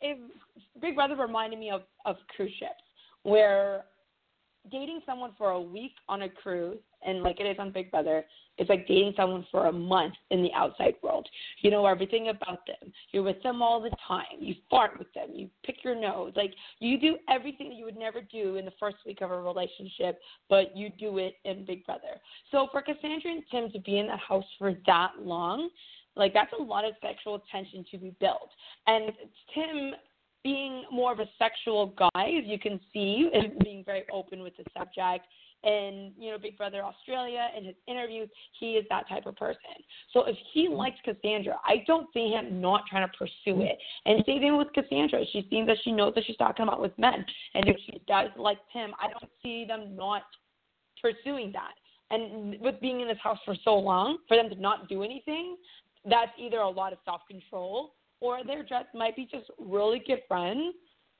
if 0.00 0.18
Big 0.80 0.94
Brother 0.94 1.16
reminded 1.16 1.58
me 1.58 1.70
of 1.70 1.82
of 2.04 2.16
cruise 2.34 2.52
ships 2.58 2.82
where 3.22 3.84
dating 4.70 5.00
someone 5.04 5.32
for 5.36 5.50
a 5.50 5.60
week 5.60 5.92
on 6.08 6.22
a 6.22 6.28
cruise 6.28 6.78
and 7.02 7.22
like 7.22 7.40
it 7.40 7.44
is 7.44 7.56
on 7.58 7.70
Big 7.70 7.90
Brother, 7.90 8.24
it's 8.58 8.68
like 8.68 8.88
dating 8.88 9.14
someone 9.16 9.46
for 9.50 9.66
a 9.66 9.72
month 9.72 10.14
in 10.30 10.42
the 10.42 10.52
outside 10.52 10.94
world. 11.02 11.28
You 11.60 11.70
know 11.70 11.86
everything 11.86 12.28
about 12.28 12.66
them. 12.66 12.92
You're 13.12 13.22
with 13.22 13.42
them 13.42 13.62
all 13.62 13.80
the 13.80 13.92
time. 14.06 14.24
You 14.40 14.54
fart 14.68 14.98
with 14.98 15.12
them. 15.14 15.28
You 15.32 15.48
pick 15.64 15.84
your 15.84 15.94
nose. 15.94 16.32
Like 16.34 16.54
you 16.80 16.98
do 16.98 17.16
everything 17.30 17.68
that 17.68 17.76
you 17.76 17.84
would 17.84 17.96
never 17.96 18.20
do 18.20 18.56
in 18.56 18.64
the 18.64 18.72
first 18.80 18.96
week 19.06 19.20
of 19.20 19.30
a 19.30 19.40
relationship, 19.40 20.18
but 20.48 20.76
you 20.76 20.90
do 20.90 21.18
it 21.18 21.34
in 21.44 21.64
Big 21.64 21.86
Brother. 21.86 22.20
So 22.50 22.68
for 22.72 22.82
Cassandra 22.82 23.30
and 23.30 23.42
Tim 23.50 23.70
to 23.70 23.78
be 23.80 23.98
in 23.98 24.08
that 24.08 24.20
house 24.20 24.44
for 24.58 24.74
that 24.86 25.12
long, 25.20 25.70
like 26.16 26.34
that's 26.34 26.52
a 26.58 26.62
lot 26.62 26.84
of 26.84 26.94
sexual 27.00 27.42
tension 27.50 27.84
to 27.92 27.98
be 27.98 28.14
built. 28.18 28.50
And 28.88 29.12
Tim 29.54 29.92
being 30.42 30.84
more 30.90 31.12
of 31.12 31.20
a 31.20 31.26
sexual 31.38 31.94
guy, 31.98 32.38
as 32.38 32.44
you 32.44 32.58
can 32.58 32.80
see, 32.92 33.28
and 33.32 33.58
being 33.60 33.84
very 33.84 34.04
open 34.12 34.42
with 34.42 34.56
the 34.56 34.64
subject. 34.76 35.26
And 35.64 36.12
you 36.18 36.30
know, 36.30 36.38
Big 36.38 36.56
Brother 36.56 36.82
Australia 36.84 37.48
and 37.54 37.66
his 37.66 37.74
interviews, 37.86 38.28
he 38.60 38.72
is 38.72 38.84
that 38.90 39.08
type 39.08 39.26
of 39.26 39.36
person. 39.36 39.60
So 40.12 40.24
if 40.24 40.36
he 40.52 40.66
mm-hmm. 40.66 40.76
likes 40.76 40.96
Cassandra, 41.04 41.56
I 41.64 41.84
don't 41.86 42.06
see 42.14 42.28
him 42.28 42.60
not 42.60 42.82
trying 42.88 43.08
to 43.08 43.16
pursue 43.16 43.58
mm-hmm. 43.58 43.62
it. 43.62 43.78
And 44.06 44.22
same 44.24 44.40
thing 44.40 44.56
with 44.56 44.72
Cassandra. 44.72 45.24
She 45.32 45.46
seems 45.50 45.66
that 45.66 45.78
she 45.82 45.92
knows 45.92 46.14
that 46.14 46.24
she's 46.26 46.36
talking 46.36 46.62
about 46.62 46.80
with 46.80 46.96
men, 46.98 47.24
and 47.54 47.68
if 47.68 47.76
she 47.86 48.00
does 48.06 48.30
like 48.36 48.58
him, 48.72 48.92
I 49.00 49.08
don't 49.08 49.32
see 49.42 49.64
them 49.64 49.96
not 49.96 50.22
pursuing 51.02 51.52
that. 51.52 51.72
And 52.10 52.58
with 52.60 52.80
being 52.80 53.00
in 53.00 53.08
this 53.08 53.18
house 53.22 53.38
for 53.44 53.54
so 53.64 53.74
long, 53.74 54.18
for 54.28 54.36
them 54.36 54.48
to 54.48 54.60
not 54.60 54.88
do 54.88 55.02
anything, 55.02 55.56
that's 56.08 56.30
either 56.38 56.58
a 56.58 56.68
lot 56.68 56.92
of 56.92 56.98
self 57.04 57.22
control 57.28 57.94
or 58.20 58.40
they're 58.44 58.62
just 58.62 58.86
might 58.94 59.16
be 59.16 59.28
just 59.30 59.50
really 59.58 60.02
good 60.06 60.22
friends 60.26 60.74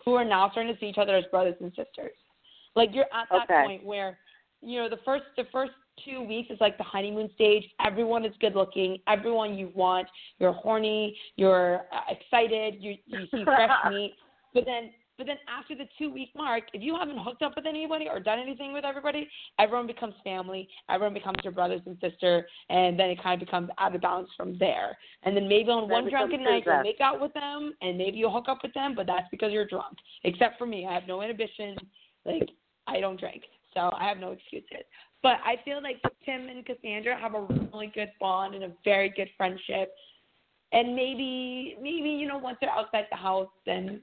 who 0.05 0.15
are 0.15 0.25
now 0.25 0.51
starting 0.51 0.73
to 0.73 0.81
see 0.81 0.87
each 0.87 0.99
other 0.99 1.17
as 1.17 1.25
brothers 1.31 1.55
and 1.61 1.71
sisters. 1.71 2.17
Like 2.75 2.91
you're 2.93 3.05
at 3.13 3.29
that 3.31 3.45
Okay. 3.45 3.67
point 3.67 3.85
where, 3.85 4.19
you 4.61 4.81
know, 4.81 4.89
the 4.89 4.99
first 5.05 5.25
the 5.37 5.45
first 5.53 5.73
two 6.05 6.23
weeks 6.23 6.51
is 6.51 6.59
like 6.61 6.79
the 6.79 6.85
honeymoon 6.85 7.31
stage. 7.35 7.65
Everyone 7.85 8.25
is 8.25 8.33
good 8.41 8.55
looking. 8.55 8.99
Everyone 9.09 9.55
you 9.55 9.71
want. 9.75 10.09
You're 10.39 10.53
horny. 10.53 11.17
You're 11.37 11.87
uh, 11.93 12.01
excited. 12.11 12.77
You 12.79 12.95
you 13.07 13.27
see 13.31 13.45
fresh 13.45 13.71
meat. 13.91 14.15
But 14.55 14.65
then 14.65 14.91
But 15.19 15.27
then 15.27 15.37
after 15.49 15.75
the 15.75 15.89
two 15.99 16.13
week 16.13 16.31
mark, 16.37 16.65
if 16.73 16.81
you 16.81 16.97
haven't 16.97 17.19
hooked 17.19 17.43
up 17.43 17.55
with 17.57 17.67
anybody 17.67 18.07
or 18.09 18.21
done 18.21 18.39
anything 18.39 18.73
with 18.73 18.85
everybody, 18.85 19.29
everyone 19.59 19.89
becomes 19.89 20.15
family. 20.23 20.69
Everyone 20.89 21.13
becomes 21.13 21.39
your 21.43 21.53
brothers 21.53 21.81
and 21.87 21.99
sister, 22.01 22.47
and 22.71 22.99
then 22.99 23.11
it 23.11 23.21
kind 23.21 23.41
of 23.41 23.45
becomes 23.45 23.69
out 23.79 23.95
of 23.95 24.01
balance 24.01 24.31
from 24.37 24.57
there. 24.59 24.97
And 25.25 25.37
then 25.37 25.49
maybe 25.49 25.71
on 25.71 25.89
That 25.89 25.93
one 25.93 26.09
drunken 26.09 26.45
night 26.45 26.63
you'll 26.65 26.83
make 26.83 27.01
out 27.01 27.21
with 27.21 27.35
them, 27.35 27.75
and 27.83 27.99
maybe 27.99 28.19
you'll 28.19 28.33
hook 28.33 28.47
up 28.49 28.61
with 28.63 28.73
them, 28.75 28.95
but 28.95 29.07
that's 29.07 29.27
because 29.33 29.53
you're 29.53 29.67
drunk. 29.67 29.99
Except 30.23 30.57
for 30.57 30.67
me, 30.67 30.87
I 30.87 30.95
have 30.95 31.09
no 31.09 31.21
inhibition. 31.23 31.77
Like 32.25 32.49
I 32.87 33.01
don't 33.01 33.19
drink, 33.19 33.43
so 33.75 33.91
I 33.97 34.09
have 34.09 34.19
no 34.19 34.33
excuses. 34.33 34.85
But 35.23 35.37
I 35.45 35.57
feel 35.65 35.83
like 35.83 36.01
Tim 36.25 36.49
and 36.49 36.65
Cassandra 36.65 37.19
have 37.19 37.35
a 37.35 37.43
really 37.73 37.91
good 37.95 38.11
bond 38.21 38.55
and 38.55 38.65
a 38.65 38.73
very 38.85 39.09
good 39.11 39.29
friendship. 39.37 39.93
And 40.73 40.95
maybe, 40.95 41.77
maybe 41.81 42.11
you 42.11 42.29
know, 42.29 42.39
once 42.39 42.59
they're 42.61 42.71
outside 42.71 43.07
the 43.11 43.17
house, 43.17 43.49
then 43.67 44.03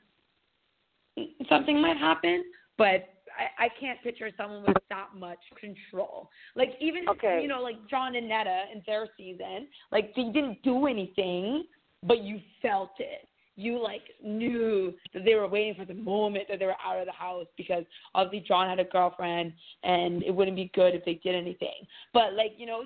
something 1.47 1.81
might 1.81 1.97
happen. 1.97 2.43
But 2.77 3.07
I, 3.37 3.65
I 3.65 3.69
can't 3.79 4.01
picture 4.01 4.29
someone 4.35 4.63
with 4.67 4.77
that 4.89 5.09
much 5.15 5.39
control. 5.59 6.29
Like 6.55 6.71
even, 6.81 7.07
Okay. 7.09 7.39
you 7.41 7.47
know, 7.47 7.61
like 7.61 7.75
John 7.89 8.15
and 8.15 8.29
Neda 8.29 8.63
in 8.73 8.81
their 8.85 9.07
season, 9.17 9.67
like 9.91 10.13
they 10.15 10.23
didn't 10.23 10.61
do 10.63 10.87
anything, 10.87 11.65
but 12.03 12.23
you 12.23 12.39
felt 12.61 12.91
it. 12.99 13.27
You 13.55 13.81
like 13.81 14.01
knew 14.23 14.93
that 15.13 15.23
they 15.23 15.35
were 15.35 15.47
waiting 15.47 15.75
for 15.75 15.85
the 15.85 15.93
moment 15.93 16.45
that 16.49 16.59
they 16.59 16.65
were 16.65 16.75
out 16.85 16.99
of 16.99 17.05
the 17.05 17.13
house 17.13 17.47
because 17.57 17.85
obviously 18.13 18.45
John 18.47 18.67
had 18.67 18.79
a 18.79 18.89
girlfriend 18.89 19.53
and 19.83 20.23
it 20.23 20.31
wouldn't 20.31 20.57
be 20.57 20.71
good 20.73 20.93
if 20.93 21.05
they 21.05 21.15
did 21.23 21.35
anything. 21.35 21.87
But 22.13 22.33
like 22.33 22.53
you 22.57 22.65
know, 22.65 22.83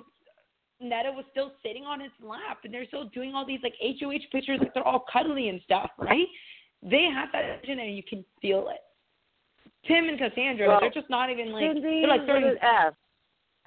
Neda 0.82 1.14
was 1.14 1.24
still 1.30 1.52
sitting 1.62 1.84
on 1.84 2.00
his 2.00 2.12
lap 2.22 2.58
and 2.64 2.72
they're 2.72 2.86
still 2.86 3.06
doing 3.06 3.34
all 3.34 3.44
these 3.44 3.60
like 3.62 3.74
HOH 3.82 4.30
pictures 4.32 4.58
like 4.60 4.72
they're 4.74 4.86
all 4.86 5.04
cuddly 5.12 5.48
and 5.48 5.60
stuff, 5.64 5.90
right? 5.98 6.26
They 6.82 7.08
have 7.12 7.28
that 7.32 7.60
vision 7.60 7.80
and 7.80 7.96
you 7.96 8.02
can 8.02 8.24
feel 8.40 8.68
it. 8.70 8.80
Tim 9.86 10.08
and 10.08 10.18
Cassandra, 10.18 10.68
Well, 10.68 10.80
they're 10.80 10.90
just 10.90 11.10
not 11.10 11.30
even 11.30 11.52
like 11.52 11.62
Sindy 11.62 12.00
they're 12.00 12.08
like 12.08 12.24
throwing 12.26 12.44
an 12.44 12.58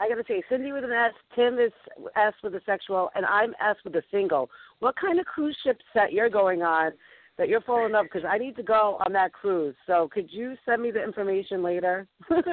S. 0.03 0.05
I 0.05 0.09
gotta 0.09 0.23
say, 0.27 0.43
Sindy 0.49 0.71
with 0.71 0.83
an 0.83 0.91
S, 0.91 1.13
Tim 1.35 1.59
is 1.59 1.71
S 2.15 2.33
with 2.43 2.55
a 2.55 2.61
sexual, 2.65 3.09
and 3.15 3.25
I'm 3.25 3.51
S 3.61 3.75
with 3.83 3.95
a 3.95 4.03
single. 4.11 4.49
What 4.79 4.95
kind 4.95 5.19
of 5.19 5.25
cruise 5.25 5.57
ship 5.63 5.77
set 5.93 6.13
you're 6.13 6.29
going 6.29 6.61
on 6.61 6.91
that 7.37 7.49
you're 7.49 7.61
following 7.61 7.95
up? 7.95 8.03
Because 8.03 8.23
I 8.29 8.37
need 8.37 8.55
to 8.57 8.63
go 8.63 8.99
on 9.05 9.13
that 9.13 9.33
cruise. 9.33 9.75
So 9.87 10.09
could 10.13 10.27
you 10.31 10.55
send 10.65 10.81
me 10.81 10.91
the 10.91 11.03
information 11.03 11.63
later? 11.63 12.07
is 12.31 12.43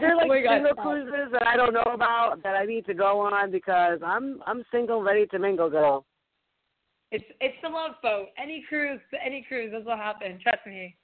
there 0.00 0.16
like 0.16 0.24
Oh 0.24 0.28
my 0.28 0.42
God, 0.42 0.62
single 0.66 0.74
cruises 0.82 1.32
that 1.32 1.46
I 1.46 1.56
don't 1.56 1.74
know 1.74 1.84
about 1.92 2.42
that 2.42 2.56
I 2.56 2.64
need 2.64 2.86
to 2.86 2.94
go 2.94 3.20
on 3.20 3.50
because 3.50 4.00
I'm 4.04 4.42
I'm 4.46 4.64
single, 4.72 5.02
ready 5.02 5.26
to 5.26 5.38
mingle, 5.38 5.70
girl. 5.70 6.04
It's 7.12 7.24
it's 7.40 7.56
the 7.62 7.68
love 7.68 7.92
boat. 8.02 8.28
Any 8.36 8.64
cruise, 8.68 9.00
any 9.24 9.44
cruise, 9.46 9.70
this 9.72 9.84
will 9.84 9.96
happen. 9.96 10.38
Trust 10.42 10.66
me. 10.66 10.96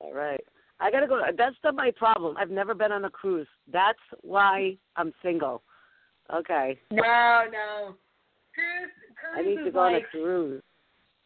All 0.00 0.12
right. 0.12 0.44
I 0.82 0.90
gotta 0.90 1.06
go. 1.06 1.20
That's 1.36 1.56
not 1.62 1.74
my 1.76 1.90
problem. 1.92 2.36
I've 2.36 2.50
never 2.50 2.74
been 2.74 2.90
on 2.92 3.04
a 3.04 3.10
cruise. 3.10 3.46
That's 3.72 3.98
why 4.22 4.76
I'm 4.96 5.12
single. 5.22 5.62
Okay. 6.34 6.78
no, 6.90 7.44
no. 7.50 7.94
Cruise, 8.54 8.90
cruise 9.18 9.36
I 9.36 9.42
need 9.42 9.58
is 9.60 9.64
to 9.66 9.70
go 9.70 9.78
on 9.80 9.94
a 9.94 10.00
cruise. 10.10 10.62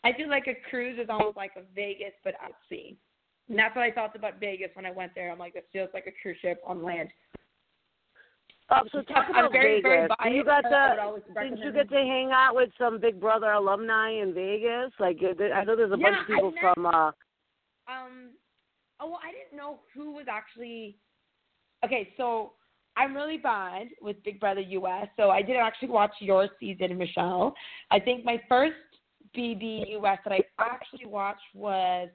I 0.04 0.12
feel 0.12 0.28
like 0.28 0.46
a 0.46 0.54
cruise 0.70 0.98
is 1.02 1.08
almost 1.08 1.36
like 1.36 1.52
a 1.56 1.62
Vegas 1.74 2.12
but 2.22 2.34
at 2.34 2.52
sea. 2.68 2.96
And 3.48 3.58
that's 3.58 3.74
what 3.74 3.82
I 3.82 3.92
thought 3.92 4.14
about 4.14 4.38
Vegas 4.40 4.70
when 4.74 4.84
I 4.86 4.90
went 4.90 5.12
there. 5.14 5.30
I'm 5.32 5.38
like, 5.38 5.54
this 5.54 5.62
feels 5.72 5.88
like 5.94 6.06
a 6.06 6.12
cruise 6.22 6.36
ship 6.42 6.60
on 6.66 6.82
land. 6.82 7.08
Oh, 8.70 8.80
so 8.90 9.00
talk 9.02 9.26
I'm 9.32 9.44
about 9.46 9.52
very, 9.52 9.80
very 9.80 10.02
Vegas. 10.02 10.16
biased. 10.18 10.36
you 10.36 10.44
got 10.44 10.60
to? 10.62 11.20
Didn't 11.40 11.58
you 11.58 11.72
get 11.72 11.88
to 11.88 11.94
hang 11.96 12.30
out 12.32 12.54
with 12.56 12.70
some 12.78 13.00
Big 13.00 13.20
Brother 13.20 13.52
alumni 13.52 14.10
in 14.20 14.34
Vegas? 14.34 14.92
Like, 14.98 15.18
uh, 15.22 15.42
I 15.54 15.64
know 15.64 15.76
there's 15.76 15.92
a 15.92 15.96
Yeah, 15.96 16.10
bunch 16.10 16.16
of 16.20 16.26
people 16.26 16.50
met- 16.50 16.74
from. 16.74 16.86
uh 16.86 17.12
Um, 17.88 18.30
oh, 19.00 19.10
well, 19.10 19.20
I 19.22 19.32
didn't 19.32 19.56
know 19.56 19.80
who 19.94 20.12
was 20.12 20.26
actually. 20.30 20.98
Okay, 21.84 22.12
so 22.16 22.52
I'm 22.96 23.14
really 23.14 23.36
bad 23.36 23.88
with 24.00 24.22
Big 24.24 24.40
Brother 24.40 24.60
US, 24.60 25.08
so 25.16 25.30
I 25.30 25.42
didn't 25.42 25.62
actually 25.62 25.88
watch 25.88 26.12
your 26.20 26.48
season, 26.58 26.96
Michelle. 26.96 27.54
I 27.90 28.00
think 28.00 28.24
my 28.24 28.40
first 28.48 28.74
BB 29.36 29.90
US 30.00 30.18
that 30.24 30.32
I 30.32 30.40
actually 30.58 31.06
watched 31.06 31.42
was 31.54 32.08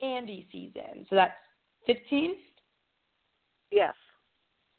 Andy 0.00 0.46
season, 0.52 1.06
so 1.08 1.16
that's 1.16 1.34
15. 1.86 2.34
Yes. 3.72 3.94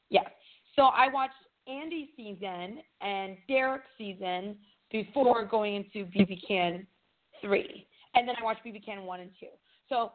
Yes. 0.09 0.29
So 0.75 0.83
I 0.83 1.07
watched 1.07 1.33
Andy 1.67 2.11
season 2.15 2.79
and 3.01 3.37
Derrick 3.47 3.83
season 3.97 4.55
before 4.91 5.45
going 5.45 5.75
into 5.75 6.09
BB 6.09 6.39
Can 6.47 6.87
3. 7.41 7.87
And 8.15 8.27
then 8.27 8.35
I 8.39 8.43
watched 8.43 8.65
BB 8.65 8.85
Can 8.85 9.03
1 9.03 9.19
and 9.19 9.31
2. 9.39 9.47
So 9.89 10.11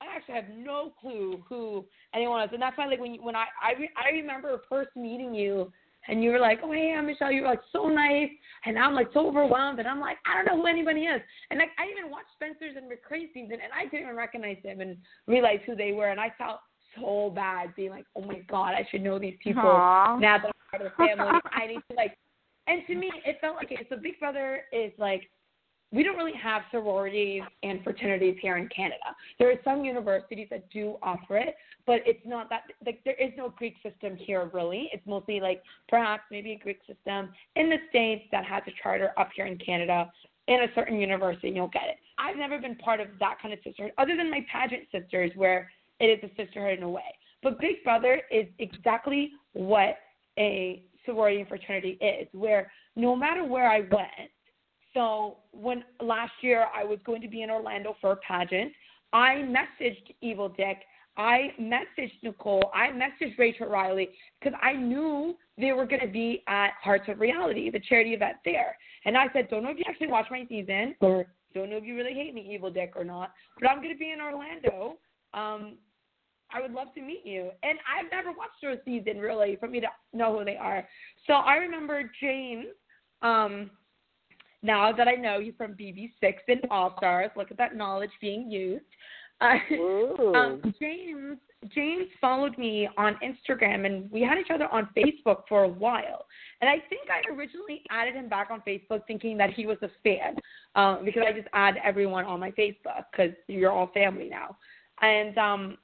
I 0.00 0.16
actually 0.16 0.34
have 0.34 0.48
no 0.56 0.92
clue 1.00 1.42
who 1.48 1.84
anyone 2.14 2.42
is. 2.42 2.50
And 2.52 2.62
that's 2.62 2.78
why, 2.78 2.86
like, 2.86 3.00
when, 3.00 3.14
you, 3.14 3.22
when 3.22 3.36
I, 3.36 3.46
I, 3.62 3.78
re- 3.78 3.90
I 3.96 4.10
remember 4.10 4.60
first 4.68 4.90
meeting 4.96 5.34
you 5.34 5.72
and 6.08 6.22
you 6.22 6.30
were 6.30 6.38
like, 6.38 6.60
oh, 6.62 6.72
hey, 6.72 6.94
I'm 6.96 7.06
Michelle. 7.06 7.32
You 7.32 7.42
were 7.42 7.48
like 7.48 7.60
so 7.72 7.88
nice. 7.88 8.30
And 8.64 8.78
I'm 8.78 8.94
like 8.94 9.08
so 9.12 9.26
overwhelmed. 9.26 9.78
And 9.78 9.88
I'm 9.88 10.00
like, 10.00 10.16
I 10.26 10.36
don't 10.36 10.46
know 10.46 10.62
who 10.62 10.68
anybody 10.68 11.02
is. 11.02 11.20
And 11.50 11.58
like, 11.58 11.70
I 11.78 11.90
even 11.90 12.10
watched 12.10 12.28
Spencer's 12.34 12.76
and 12.76 12.86
McCrae's 12.86 13.30
season 13.34 13.58
and 13.62 13.72
I 13.76 13.84
didn't 13.84 14.04
even 14.04 14.16
recognize 14.16 14.56
them 14.64 14.80
and 14.80 14.96
realize 15.26 15.60
who 15.66 15.76
they 15.76 15.92
were. 15.92 16.08
And 16.08 16.20
I 16.20 16.32
felt 16.38 16.60
so 16.96 17.30
bad 17.34 17.74
being 17.76 17.90
like, 17.90 18.06
oh 18.16 18.22
my 18.22 18.40
God, 18.48 18.68
I 18.74 18.86
should 18.90 19.02
know 19.02 19.18
these 19.18 19.36
people 19.42 19.62
Aw. 19.62 20.18
now 20.18 20.38
that 20.38 20.46
I'm 20.46 20.70
part 20.70 20.86
of 20.86 20.92
the 20.92 20.96
family, 20.96 21.40
I 21.52 21.66
need 21.66 21.80
to 21.90 21.96
like. 21.96 22.16
And 22.66 22.82
to 22.86 22.94
me, 22.94 23.10
it 23.24 23.38
felt 23.40 23.56
like 23.56 23.70
it. 23.72 23.86
So 23.88 23.96
Big 23.96 24.18
Brother 24.18 24.62
is 24.72 24.92
like, 24.98 25.30
we 25.90 26.02
don't 26.02 26.16
really 26.16 26.36
have 26.40 26.62
sororities 26.70 27.42
and 27.62 27.82
fraternities 27.82 28.36
here 28.40 28.56
in 28.56 28.68
Canada. 28.68 28.96
There 29.38 29.50
are 29.50 29.58
some 29.64 29.84
universities 29.84 30.48
that 30.50 30.68
do 30.70 30.96
offer 31.02 31.38
it, 31.38 31.56
but 31.86 32.00
it's 32.04 32.24
not 32.26 32.50
that 32.50 32.62
like 32.84 33.00
there 33.04 33.14
is 33.14 33.32
no 33.36 33.52
Greek 33.56 33.74
system 33.82 34.16
here 34.16 34.50
really. 34.52 34.90
It's 34.92 35.06
mostly 35.06 35.40
like 35.40 35.62
perhaps 35.88 36.24
maybe 36.30 36.52
a 36.52 36.58
Greek 36.58 36.80
system 36.86 37.30
in 37.56 37.70
the 37.70 37.78
states 37.88 38.24
that 38.32 38.44
has 38.44 38.62
a 38.66 38.72
charter 38.82 39.12
up 39.18 39.30
here 39.34 39.46
in 39.46 39.56
Canada 39.58 40.10
in 40.48 40.62
a 40.62 40.74
certain 40.74 40.98
university, 40.98 41.48
and 41.48 41.56
you'll 41.56 41.68
get 41.68 41.84
it. 41.88 41.96
I've 42.18 42.36
never 42.36 42.58
been 42.58 42.74
part 42.76 43.00
of 43.00 43.08
that 43.20 43.36
kind 43.40 43.52
of 43.52 43.60
sisterhood, 43.62 43.92
other 43.98 44.16
than 44.16 44.30
my 44.30 44.44
pageant 44.50 44.84
sisters, 44.90 45.30
where 45.36 45.70
it 46.00 46.06
is 46.06 46.18
a 46.22 46.42
sisterhood 46.42 46.78
in 46.78 46.84
a 46.84 46.88
way. 46.88 47.02
But 47.42 47.60
Big 47.60 47.84
Brother 47.84 48.22
is 48.30 48.46
exactly 48.58 49.30
what 49.52 49.96
a 50.38 50.82
sorority 51.04 51.40
and 51.40 51.48
fraternity 51.48 51.98
is, 52.00 52.26
where 52.32 52.70
no 52.96 53.14
matter 53.14 53.44
where 53.44 53.70
I 53.70 53.80
went, 53.80 54.30
so 54.94 55.38
when 55.52 55.84
last 56.00 56.32
year 56.40 56.66
I 56.74 56.84
was 56.84 56.98
going 57.04 57.22
to 57.22 57.28
be 57.28 57.42
in 57.42 57.50
Orlando 57.50 57.96
for 58.00 58.12
a 58.12 58.16
pageant, 58.16 58.72
I 59.12 59.44
messaged 59.46 60.14
Evil 60.20 60.48
Dick, 60.48 60.78
I 61.16 61.52
messaged 61.60 62.12
Nicole, 62.22 62.70
I 62.74 62.88
messaged 62.88 63.38
Rachel 63.38 63.68
Reilly 63.68 64.10
because 64.40 64.58
I 64.62 64.72
knew 64.74 65.36
they 65.58 65.72
were 65.72 65.86
going 65.86 66.00
to 66.00 66.08
be 66.08 66.42
at 66.46 66.72
Hearts 66.82 67.04
of 67.08 67.20
Reality, 67.20 67.70
the 67.70 67.80
charity 67.80 68.14
event 68.14 68.36
there. 68.44 68.76
And 69.04 69.16
I 69.16 69.26
said, 69.32 69.48
don't 69.50 69.62
know 69.62 69.70
if 69.70 69.78
you 69.78 69.84
actually 69.88 70.08
watched 70.08 70.30
my 70.30 70.46
season 70.48 70.94
or 71.00 71.26
don't 71.54 71.70
know 71.70 71.76
if 71.76 71.84
you 71.84 71.96
really 71.96 72.14
hate 72.14 72.34
me, 72.34 72.48
Evil 72.52 72.70
Dick, 72.70 72.92
or 72.94 73.04
not, 73.04 73.32
but 73.60 73.68
I'm 73.68 73.78
going 73.78 73.92
to 73.92 73.98
be 73.98 74.12
in 74.12 74.20
Orlando. 74.20 74.98
Um, 75.34 75.78
I 76.50 76.60
would 76.60 76.72
love 76.72 76.88
to 76.94 77.02
meet 77.02 77.22
you. 77.24 77.50
And 77.62 77.78
I've 77.86 78.10
never 78.10 78.30
watched 78.30 78.62
their 78.62 78.76
season 78.84 79.18
really 79.18 79.56
for 79.56 79.68
me 79.68 79.80
to 79.80 79.88
know 80.12 80.38
who 80.38 80.44
they 80.44 80.56
are. 80.56 80.86
So 81.26 81.34
I 81.34 81.56
remember 81.56 82.10
James. 82.20 82.66
Um, 83.20 83.70
now 84.62 84.92
that 84.92 85.08
I 85.08 85.14
know 85.14 85.38
you 85.38 85.52
from 85.56 85.74
BB6 85.74 86.34
and 86.48 86.60
All 86.70 86.94
Stars, 86.98 87.30
look 87.36 87.50
at 87.50 87.58
that 87.58 87.76
knowledge 87.76 88.10
being 88.20 88.50
used. 88.50 88.84
Uh, 89.40 89.56
um, 90.34 90.74
James 90.80 91.38
James 91.74 92.06
followed 92.20 92.56
me 92.56 92.88
on 92.96 93.16
Instagram, 93.16 93.84
and 93.84 94.10
we 94.12 94.22
had 94.22 94.38
each 94.38 94.50
other 94.52 94.68
on 94.68 94.88
Facebook 94.96 95.42
for 95.48 95.64
a 95.64 95.68
while. 95.68 96.26
And 96.60 96.70
I 96.70 96.76
think 96.88 97.08
I 97.10 97.28
originally 97.32 97.82
added 97.90 98.14
him 98.14 98.28
back 98.28 98.48
on 98.50 98.62
Facebook 98.66 99.06
thinking 99.06 99.36
that 99.38 99.52
he 99.52 99.66
was 99.66 99.76
a 99.82 99.88
fan, 100.04 100.36
um, 100.76 101.04
because 101.04 101.24
I 101.26 101.32
just 101.32 101.48
add 101.54 101.74
everyone 101.82 102.24
on 102.26 102.38
my 102.38 102.52
Facebook 102.52 103.04
because 103.10 103.32
you're 103.48 103.72
all 103.72 103.90
family 103.92 104.28
now. 104.28 104.56
And 105.00 105.36
um, 105.36 105.78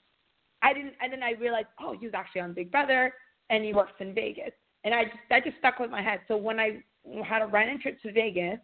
I 0.63 0.73
didn't, 0.73 0.95
and 1.03 1.13
then 1.13 1.25
I 1.25 1.33
realized, 1.33 1.69
oh, 1.81 1.97
he 1.99 2.07
was 2.07 2.15
actually 2.15 2.43
on 2.43 2.53
Big 2.55 2.71
Brother, 2.71 3.13
and 3.51 3.65
he 3.65 3.75
works 3.75 3.95
in 3.99 4.15
Vegas. 4.15 4.53
And 4.85 4.95
I 4.95 5.05
just 5.05 5.17
that 5.31 5.45
just 5.45 5.59
stuck 5.59 5.81
with 5.81 5.91
my 5.91 6.03
head. 6.03 6.21
So 6.29 6.37
when 6.37 6.61
I 6.61 6.83
had 7.25 7.43
a 7.43 7.47
random 7.47 7.79
trip 7.81 8.01
to 8.03 8.13
Vegas, 8.13 8.59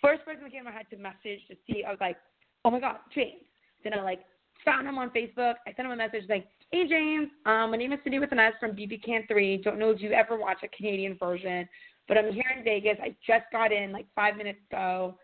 first 0.00 0.24
person 0.24 0.42
that 0.42 0.52
came 0.52 0.66
I 0.66 0.72
had 0.72 0.88
to 0.90 0.96
message 0.96 1.40
to 1.48 1.56
see, 1.66 1.84
I 1.84 1.90
was 1.90 2.00
like, 2.00 2.16
oh 2.64 2.70
my 2.70 2.80
god, 2.80 2.96
James. 3.14 3.42
Then 3.84 3.94
I 3.94 4.02
like 4.02 4.20
found 4.64 4.86
him 4.86 4.98
on 4.98 5.10
Facebook. 5.10 5.54
I 5.66 5.72
sent 5.74 5.86
him 5.86 5.92
a 5.92 5.96
message 5.96 6.24
like, 6.28 6.46
hey 6.70 6.86
James, 6.88 7.28
um, 7.46 7.70
my 7.70 7.76
name 7.76 7.92
is 7.92 7.98
Sindy 8.02 8.18
with 8.18 8.32
an 8.32 8.38
S 8.38 8.52
from 8.60 8.72
BB 8.72 9.02
Can 9.04 9.24
3. 9.28 9.58
Don't 9.58 9.78
know 9.78 9.90
if 9.90 10.00
you 10.00 10.12
ever 10.12 10.36
watch 10.36 10.58
a 10.62 10.68
Canadian 10.68 11.16
version, 11.18 11.68
but 12.08 12.18
I'm 12.18 12.32
here 12.32 12.52
in 12.56 12.64
Vegas. 12.64 12.98
I 13.02 13.16
just 13.26 13.44
got 13.50 13.72
in 13.72 13.92
like 13.92 14.06
five 14.14 14.36
minutes 14.36 14.60
ago. 14.70 15.16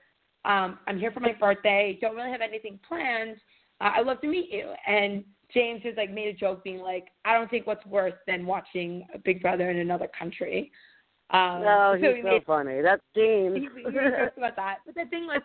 Um, 0.44 0.78
I'm 0.86 0.98
here 0.98 1.10
for 1.10 1.20
my 1.20 1.32
birthday. 1.32 1.98
Don't 2.00 2.16
really 2.16 2.30
have 2.30 2.40
anything 2.40 2.78
planned. 2.86 3.36
Uh, 3.80 3.90
I'd 3.96 4.06
love 4.06 4.20
to 4.22 4.28
meet 4.28 4.50
you. 4.50 4.72
And 4.86 5.24
James 5.52 5.82
has 5.84 5.94
like 5.96 6.12
made 6.12 6.28
a 6.28 6.32
joke 6.38 6.64
being 6.64 6.78
like, 6.78 7.08
I 7.24 7.34
don't 7.34 7.50
think 7.50 7.66
what's 7.66 7.84
worse 7.86 8.14
than 8.26 8.46
watching 8.46 9.06
Big 9.24 9.42
Brother 9.42 9.70
in 9.70 9.78
another 9.78 10.08
country. 10.18 10.70
Um, 11.30 11.62
no, 11.62 11.96
so 12.00 12.06
he's 12.06 12.16
he 12.16 12.22
so 12.22 12.28
made 12.28 12.44
funny. 12.44 12.80
That's 12.82 13.02
James. 13.14 13.56
he, 13.56 13.68
he 13.82 13.88
about 13.88 14.56
that. 14.56 14.76
But 14.86 14.94
the 14.94 15.06
thing 15.10 15.26
was, 15.26 15.42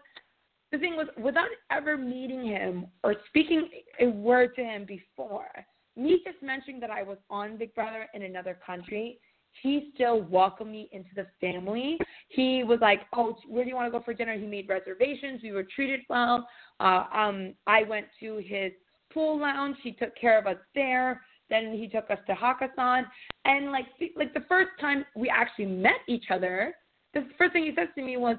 the 0.71 0.77
thing 0.77 0.95
was, 0.95 1.07
without 1.17 1.49
ever 1.71 1.97
meeting 1.97 2.45
him 2.45 2.87
or 3.03 3.15
speaking 3.27 3.69
a 3.99 4.07
word 4.07 4.55
to 4.55 4.63
him 4.63 4.85
before, 4.85 5.47
me 5.95 6.21
just 6.25 6.41
mentioning 6.41 6.79
that 6.79 6.89
I 6.89 7.03
was 7.03 7.17
on 7.29 7.57
Big 7.57 7.75
Brother 7.75 8.07
in 8.13 8.23
another 8.23 8.57
country, 8.65 9.19
he 9.61 9.91
still 9.93 10.21
welcomed 10.23 10.71
me 10.71 10.89
into 10.91 11.09
the 11.15 11.27
family. 11.39 11.97
He 12.29 12.63
was 12.63 12.79
like, 12.81 13.01
"Oh, 13.13 13.37
where 13.47 13.63
do 13.63 13.69
you 13.69 13.75
want 13.75 13.91
to 13.91 13.97
go 13.97 14.03
for 14.03 14.13
dinner?" 14.13 14.35
He 14.35 14.47
made 14.47 14.67
reservations. 14.67 15.41
We 15.43 15.51
were 15.51 15.63
treated 15.63 16.01
well. 16.09 16.47
Uh, 16.79 17.05
um, 17.13 17.53
I 17.67 17.83
went 17.83 18.07
to 18.21 18.37
his 18.37 18.71
pool 19.13 19.39
lounge. 19.39 19.77
He 19.83 19.91
took 19.91 20.15
care 20.15 20.39
of 20.39 20.47
us 20.47 20.57
there. 20.73 21.21
Then 21.49 21.73
he 21.73 21.87
took 21.87 22.09
us 22.09 22.17
to 22.25 22.33
Hakkasan, 22.33 23.05
and 23.45 23.71
like, 23.71 23.87
the- 23.99 24.13
like 24.15 24.33
the 24.33 24.45
first 24.47 24.71
time 24.79 25.05
we 25.15 25.29
actually 25.29 25.65
met 25.65 25.99
each 26.07 26.25
other, 26.31 26.75
the 27.13 27.27
first 27.37 27.53
thing 27.53 27.63
he 27.63 27.75
says 27.75 27.89
to 27.95 28.01
me 28.01 28.17
was, 28.17 28.37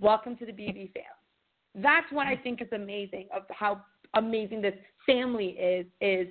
"Welcome 0.00 0.36
to 0.38 0.46
the 0.46 0.52
BB 0.52 0.92
fam." 0.92 1.04
That's 1.74 2.10
what 2.10 2.26
I 2.26 2.36
mm. 2.36 2.42
think 2.42 2.62
is 2.62 2.68
amazing 2.72 3.28
of 3.34 3.42
how 3.50 3.84
amazing 4.14 4.62
this 4.62 4.74
family 5.04 5.48
is. 5.50 5.86
Is 6.00 6.28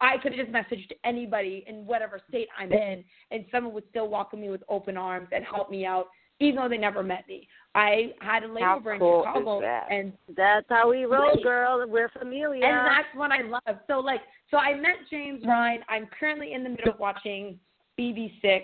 I 0.00 0.16
could 0.18 0.34
have 0.34 0.46
just 0.46 0.52
messaged 0.52 0.92
anybody 1.04 1.64
in 1.66 1.86
whatever 1.86 2.20
state 2.28 2.48
I'm 2.58 2.72
in, 2.72 3.04
and 3.30 3.44
someone 3.52 3.74
would 3.74 3.88
still 3.90 4.08
welcome 4.08 4.40
me 4.40 4.48
with 4.48 4.62
open 4.68 4.96
arms 4.96 5.28
and 5.32 5.44
help 5.44 5.70
me 5.70 5.84
out, 5.84 6.06
even 6.40 6.56
though 6.62 6.68
they 6.68 6.78
never 6.78 7.02
met 7.02 7.26
me. 7.28 7.46
I 7.74 8.12
had 8.20 8.42
a 8.44 8.48
layover 8.48 8.98
cool 8.98 9.22
in 9.22 9.28
Chicago, 9.28 9.58
is 9.58 9.62
that? 9.62 9.86
and 9.90 10.12
That's 10.36 10.66
how 10.68 10.90
we 10.90 11.04
roll, 11.04 11.30
Right. 11.34 11.42
girl. 11.42 11.84
We're 11.88 12.08
familia. 12.08 12.64
and 12.64 12.86
that's 12.86 13.08
what 13.14 13.30
I 13.30 13.42
love. 13.42 13.78
So 13.86 14.00
like, 14.00 14.20
so 14.50 14.56
I 14.56 14.74
met 14.74 14.96
James 15.10 15.44
Rhine. 15.46 15.84
I'm 15.88 16.06
currently 16.18 16.54
in 16.54 16.62
the 16.64 16.70
middle 16.70 16.92
of 16.94 16.98
watching 16.98 17.58
BB6 17.98 18.62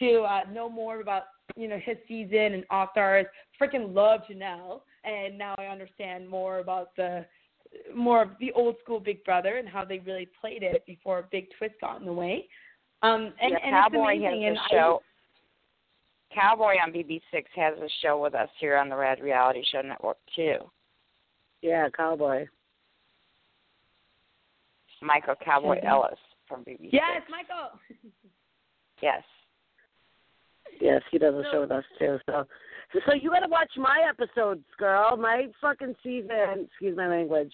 to 0.00 0.20
uh, 0.22 0.40
know 0.52 0.68
more 0.68 1.00
about 1.00 1.24
you 1.56 1.66
know 1.68 1.78
his 1.82 1.96
season 2.06 2.54
and 2.54 2.64
All 2.70 2.88
Stars. 2.92 3.26
Freaking 3.60 3.94
love 3.94 4.20
Janelle, 4.30 4.82
and 5.04 5.36
now 5.36 5.54
I 5.58 5.66
understand 5.66 6.28
more 6.28 6.58
about 6.58 6.94
the 6.96 7.24
more 7.94 8.22
of 8.22 8.30
the 8.40 8.52
old 8.52 8.76
school 8.82 9.00
Big 9.00 9.24
Brother 9.24 9.56
and 9.56 9.68
how 9.68 9.84
they 9.84 9.98
really 10.00 10.28
played 10.40 10.62
it 10.62 10.84
before 10.86 11.18
a 11.18 11.24
big 11.30 11.48
twist 11.58 11.74
got 11.80 11.98
in 12.00 12.06
the 12.06 12.12
way. 12.12 12.46
Um, 13.02 13.32
and, 13.40 13.52
yeah, 13.52 13.58
and 13.64 13.72
Cowboy 13.92 14.14
it's 14.14 14.24
has 14.24 14.32
amazing. 14.32 14.44
a 14.44 14.48
and 14.48 14.58
I- 14.58 14.68
show. 14.70 15.02
Cowboy 16.34 16.74
on 16.84 16.92
BB6 16.92 17.44
has 17.56 17.74
a 17.78 17.88
show 18.02 18.20
with 18.20 18.34
us 18.34 18.48
here 18.60 18.76
on 18.76 18.88
the 18.88 18.96
Rad 18.96 19.20
Reality 19.20 19.62
Show 19.72 19.80
Network 19.82 20.18
too. 20.36 20.56
yeah, 21.62 21.88
cowboy. 21.96 22.46
Michael 25.02 25.34
Cowboy 25.44 25.76
Mhm. 25.80 25.84
Ellis 25.84 26.18
from 26.46 26.64
BB6. 26.64 26.92
yes, 26.92 27.22
Michael. 27.28 27.78
Yes. 29.00 29.22
Yes, 30.80 31.02
he 31.12 31.18
does 31.18 31.32
a 31.34 31.44
show 31.52 31.60
with 31.60 31.70
us 31.70 31.84
too. 32.00 32.18
So, 32.26 32.44
so 33.06 33.14
you 33.14 33.30
got 33.30 33.40
to 33.40 33.48
watch 33.48 33.70
my 33.76 34.04
episodes, 34.08 34.64
girl. 34.76 35.16
My 35.16 35.46
fucking 35.60 35.94
season, 36.02 36.66
excuse 36.66 36.96
my 36.96 37.06
language, 37.06 37.52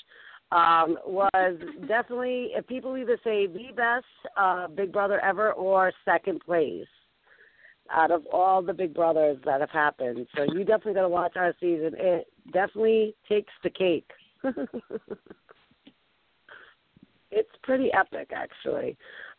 um, 0.53 0.97
was 1.07 1.59
definitely 1.87 2.53
if 2.55 2.67
people 2.67 2.97
either 2.97 3.19
say 3.23 3.47
the 3.47 3.73
best 3.77 4.07
uh, 4.39 4.69
Big 4.69 4.91
Brother 4.91 5.21
ever 5.21 5.53
or 5.53 5.93
second 6.07 6.41
place 6.41 6.87
out 7.91 8.11
of 8.11 8.27
all 8.33 8.63
the 8.63 8.73
Big 8.73 8.95
Brothers 8.95 9.39
that 9.45 9.61
have 9.61 9.71
happened. 9.71 10.27
So 10.37 10.45
you 10.45 10.65
definitely 10.65 10.95
got 10.95 11.03
to 11.03 11.09
watch 11.09 11.37
our 11.37 11.55
season. 11.61 11.93
It 11.97 12.27
definitely 12.53 13.15
takes 13.29 13.53
the 13.63 13.71
cake. 13.71 14.11
it's 17.31 17.51
pretty 17.63 17.91
epic, 17.93 18.31
actually. 18.35 18.97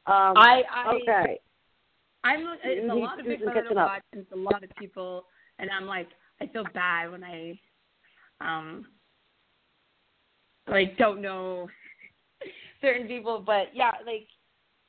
Um, 0.08 0.38
I, 0.38 0.62
I 0.72 0.96
okay. 0.96 1.40
I'm 2.24 2.46
it's 2.64 2.92
a 2.92 2.96
lot 2.96 3.20
of 3.20 3.26
big 3.26 3.44
brother 3.44 3.64
to 3.70 3.76
watch, 3.76 4.02
and 4.12 4.22
it's 4.22 4.32
a 4.32 4.36
lot 4.36 4.64
of 4.64 4.70
people, 4.78 5.26
and 5.60 5.70
I'm 5.70 5.86
like, 5.86 6.08
I 6.42 6.48
feel 6.48 6.64
bad 6.74 7.12
when 7.12 7.24
I, 7.24 7.60
um, 8.42 8.88
like 10.68 10.98
don't 10.98 11.22
know 11.22 11.68
certain 12.82 13.08
people, 13.08 13.44
but 13.46 13.68
yeah, 13.74 13.92
like 14.06 14.28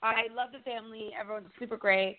I 0.02 0.24
love 0.34 0.50
the 0.52 0.61
family. 0.61 1.11
Everyone's 1.18 1.48
super 1.59 1.76
great, 1.76 2.18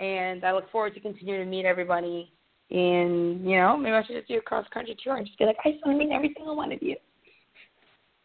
and 0.00 0.44
I 0.44 0.52
look 0.52 0.70
forward 0.72 0.94
to 0.94 1.00
continuing 1.00 1.44
to 1.44 1.46
meet 1.46 1.66
everybody. 1.66 2.32
And 2.70 3.44
you 3.48 3.56
know, 3.56 3.76
maybe 3.76 3.94
I 3.94 4.04
should 4.04 4.16
just 4.16 4.28
do 4.28 4.38
a 4.38 4.40
cross 4.40 4.66
country 4.72 4.96
tour 5.02 5.16
and 5.16 5.26
just 5.26 5.38
be 5.38 5.44
like, 5.44 5.56
I 5.64 5.72
just 5.72 5.84
want 5.84 6.00
to 6.00 6.04
meet 6.04 6.14
every 6.14 6.32
single 6.36 6.56
one 6.56 6.72
of 6.72 6.82
you. 6.82 6.96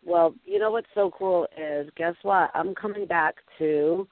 Well, 0.03 0.35
you 0.45 0.59
know 0.59 0.71
what's 0.71 0.87
so 0.95 1.11
cool 1.17 1.47
is 1.57 1.89
guess 1.97 2.15
what? 2.21 2.51
I'm 2.53 2.73
coming 2.75 3.05
back 3.05 3.35
to 3.59 4.07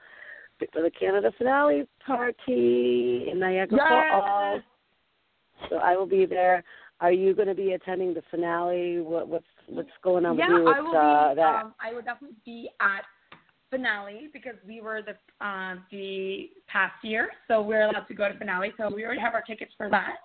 for 0.71 0.81
the 0.81 0.91
Canada 0.91 1.31
finale 1.37 1.87
party 2.05 3.27
in 3.31 3.39
Niagara 3.39 3.77
Falls. 4.11 4.61
So 5.69 5.77
I 5.77 5.95
will 5.95 6.05
be 6.05 6.25
there. 6.25 6.63
Are 6.99 7.11
you 7.11 7.33
going 7.35 7.47
to 7.47 7.55
be 7.55 7.73
attending 7.73 8.13
the 8.13 8.23
finale? 8.31 9.01
What, 9.01 9.27
what's 9.27 9.45
what's 9.67 9.89
going 10.03 10.25
on 10.25 10.37
yeah, 10.37 10.47
with 10.47 10.57
you 10.57 10.63
with 10.65 10.75
I 10.75 10.81
will 10.81 10.95
uh, 10.95 11.29
be. 11.29 11.35
that? 11.35 11.63
Um, 11.63 11.73
I 11.83 11.93
will 11.93 12.01
definitely 12.01 12.37
be 12.45 12.69
at 12.81 13.03
finale 13.73 14.29
because 14.31 14.55
we 14.67 14.81
were 14.81 15.01
the 15.01 15.45
um, 15.45 15.83
the 15.91 16.49
past 16.67 16.93
year, 17.03 17.29
so 17.47 17.61
we're 17.61 17.83
allowed 17.83 18.07
to 18.07 18.13
go 18.13 18.27
to 18.29 18.37
finale. 18.37 18.71
So 18.77 18.93
we 18.93 19.03
already 19.03 19.21
have 19.21 19.33
our 19.33 19.41
tickets 19.41 19.71
for 19.75 19.89
that. 19.89 20.15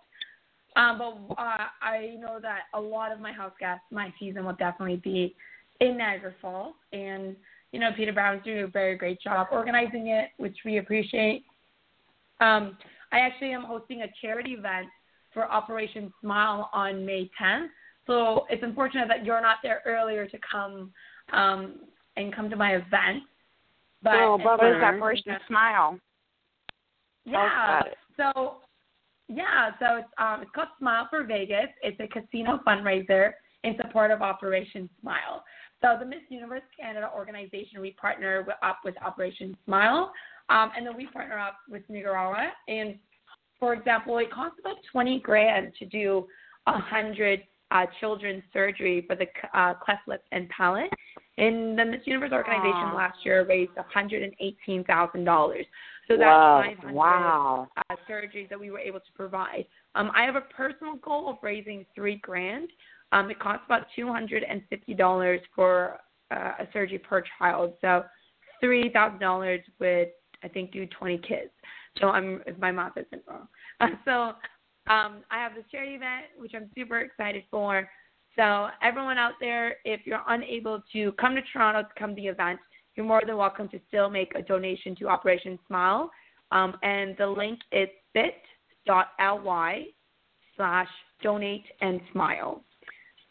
Um, 0.76 0.98
but 0.98 1.34
uh, 1.34 1.66
I 1.82 2.16
know 2.20 2.38
that 2.40 2.62
a 2.74 2.80
lot 2.80 3.10
of 3.10 3.20
my 3.20 3.32
house 3.32 3.54
guests, 3.58 3.84
my 3.90 4.12
season 4.20 4.44
will 4.44 4.54
definitely 4.54 4.96
be 4.96 5.34
in 5.80 5.96
Niagara 5.96 6.34
Falls, 6.42 6.74
and 6.92 7.34
you 7.72 7.80
know 7.80 7.90
Peter 7.96 8.12
Brown's 8.12 8.44
doing 8.44 8.64
a 8.64 8.66
very 8.66 8.96
great 8.96 9.20
job 9.20 9.48
organizing 9.50 10.08
it, 10.08 10.30
which 10.36 10.56
we 10.64 10.78
appreciate. 10.78 11.44
Um, 12.40 12.76
I 13.12 13.20
actually 13.20 13.52
am 13.52 13.64
hosting 13.64 14.02
a 14.02 14.06
charity 14.20 14.52
event 14.52 14.88
for 15.32 15.50
Operation 15.50 16.12
Smile 16.20 16.70
on 16.72 17.04
May 17.04 17.30
10th. 17.40 17.68
So 18.06 18.46
it's 18.48 18.62
unfortunate 18.62 19.08
that 19.08 19.24
you're 19.24 19.40
not 19.40 19.58
there 19.62 19.82
earlier 19.84 20.26
to 20.26 20.38
come 20.50 20.90
um, 21.32 21.80
and 22.16 22.34
come 22.34 22.50
to 22.50 22.56
my 22.56 22.76
event. 22.76 23.22
But 24.02 24.14
Oh. 24.14 24.36
What 24.36 24.64
is 24.64 24.82
Operation 24.82 25.36
Smile? 25.46 25.98
Yeah. 27.24 27.82
So 28.16 28.56
yeah, 29.28 29.70
so 29.78 29.96
it's 29.96 30.08
um 30.18 30.42
it's 30.42 30.50
called 30.54 30.68
Smile 30.78 31.06
for 31.10 31.24
Vegas. 31.24 31.68
It's 31.82 31.98
a 32.00 32.08
casino 32.08 32.60
fundraiser 32.66 33.32
in 33.64 33.76
support 33.76 34.10
of 34.10 34.22
Operation 34.22 34.88
Smile. 35.00 35.44
So 35.80 35.96
the 35.98 36.06
Miss 36.06 36.22
Universe 36.28 36.62
Canada 36.78 37.10
organization, 37.14 37.80
we 37.80 37.92
partner 37.92 38.42
with, 38.46 38.56
up 38.62 38.78
with 38.84 38.94
Operation 39.02 39.56
Smile, 39.64 40.12
um, 40.48 40.72
and 40.76 40.86
then 40.86 40.96
we 40.96 41.06
partner 41.06 41.38
up 41.38 41.56
with 41.68 41.82
Nicaragua. 41.88 42.50
And 42.66 42.96
for 43.60 43.74
example, 43.74 44.18
it 44.18 44.32
costs 44.32 44.58
about 44.60 44.76
twenty 44.90 45.20
grand 45.20 45.72
to 45.78 45.86
do 45.86 46.26
a 46.66 46.78
hundred 46.78 47.42
uh, 47.70 47.86
children's 48.00 48.42
surgery 48.52 49.04
for 49.06 49.14
the 49.14 49.26
uh, 49.54 49.74
cleft 49.74 50.08
lip 50.08 50.22
and 50.32 50.48
palate. 50.48 50.90
And 51.38 51.78
the 51.78 51.84
Miss 51.84 52.00
Universe 52.04 52.32
organization 52.32 52.88
Aw. 52.88 52.96
last 52.96 53.18
year 53.24 53.46
raised 53.46 53.74
one 53.76 53.84
hundred 53.92 54.22
and 54.24 54.34
eighteen 54.40 54.84
thousand 54.84 55.24
dollars. 55.24 55.64
So 56.08 56.16
that's 56.16 56.26
Wow. 56.26 56.62
500 56.64 56.94
Wow. 56.94 57.68
uh, 57.76 57.96
surgeries 58.10 58.48
that 58.48 58.58
we 58.58 58.70
were 58.70 58.78
able 58.78 59.00
to 59.00 59.12
provide. 59.14 59.66
Um, 59.94 60.10
I 60.16 60.24
have 60.24 60.36
a 60.36 60.40
personal 60.40 60.96
goal 60.96 61.28
of 61.28 61.36
raising 61.42 61.84
three 61.94 62.16
grand. 62.16 62.70
Um, 63.12 63.30
it 63.30 63.38
costs 63.38 63.62
about 63.66 63.86
two 63.94 64.08
hundred 64.08 64.42
and 64.42 64.62
fifty 64.68 64.94
dollars 64.94 65.40
for 65.54 65.98
uh, 66.30 66.52
a 66.58 66.68
surgery 66.72 66.98
per 66.98 67.22
child. 67.38 67.74
So 67.80 68.04
three 68.60 68.90
thousand 68.92 69.20
dollars 69.20 69.60
would 69.78 70.08
I 70.42 70.48
think 70.48 70.72
do 70.72 70.86
twenty 70.86 71.18
kids. 71.18 71.50
So 72.00 72.08
I'm 72.08 72.42
if 72.46 72.58
my 72.58 72.72
math 72.72 72.96
isn't 72.96 73.22
wrong. 73.28 73.48
Uh, 73.80 73.86
so 74.04 74.12
um, 74.92 75.22
I 75.30 75.36
have 75.36 75.54
this 75.54 75.64
charity 75.70 75.94
event 75.94 76.26
which 76.38 76.52
I'm 76.54 76.70
super 76.76 77.00
excited 77.00 77.44
for. 77.50 77.88
So 78.38 78.68
everyone 78.82 79.18
out 79.18 79.32
there, 79.40 79.78
if 79.84 80.02
you're 80.06 80.22
unable 80.28 80.80
to 80.92 81.10
come 81.20 81.34
to 81.34 81.40
Toronto 81.52 81.82
to 81.82 81.88
come 81.98 82.10
to 82.10 82.22
the 82.22 82.28
event, 82.28 82.60
you're 82.94 83.04
more 83.04 83.20
than 83.26 83.36
welcome 83.36 83.68
to 83.70 83.80
still 83.88 84.08
make 84.08 84.32
a 84.36 84.42
donation 84.42 84.94
to 84.96 85.08
Operation 85.08 85.58
Smile. 85.66 86.08
Um, 86.52 86.76
and 86.84 87.16
the 87.18 87.26
link 87.26 87.58
is 87.72 87.88
bit.ly 88.14 89.86
slash 90.56 90.88
donate 91.20 91.64
and 91.80 92.00
smile. 92.12 92.62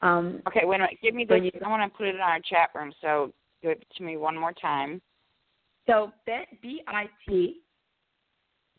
Um, 0.01 0.41
Okay, 0.45 0.65
wait 0.65 0.75
a 0.75 0.79
minute. 0.79 0.97
Give 1.01 1.15
me 1.15 1.25
When 1.25 1.43
this. 1.43 1.53
you- 1.53 1.61
I 1.65 1.69
want 1.69 1.89
to 1.89 1.97
put 1.97 2.07
it 2.07 2.15
in 2.15 2.21
our 2.21 2.41
chat 2.41 2.69
room, 2.75 2.91
so 2.99 3.33
give 3.61 3.71
it 3.71 3.89
to 3.95 4.03
me 4.03 4.17
one 4.17 4.37
more 4.37 4.53
time. 4.53 5.01
so 5.87 6.11
bit, 6.25 6.49
B-I-T 6.61 7.61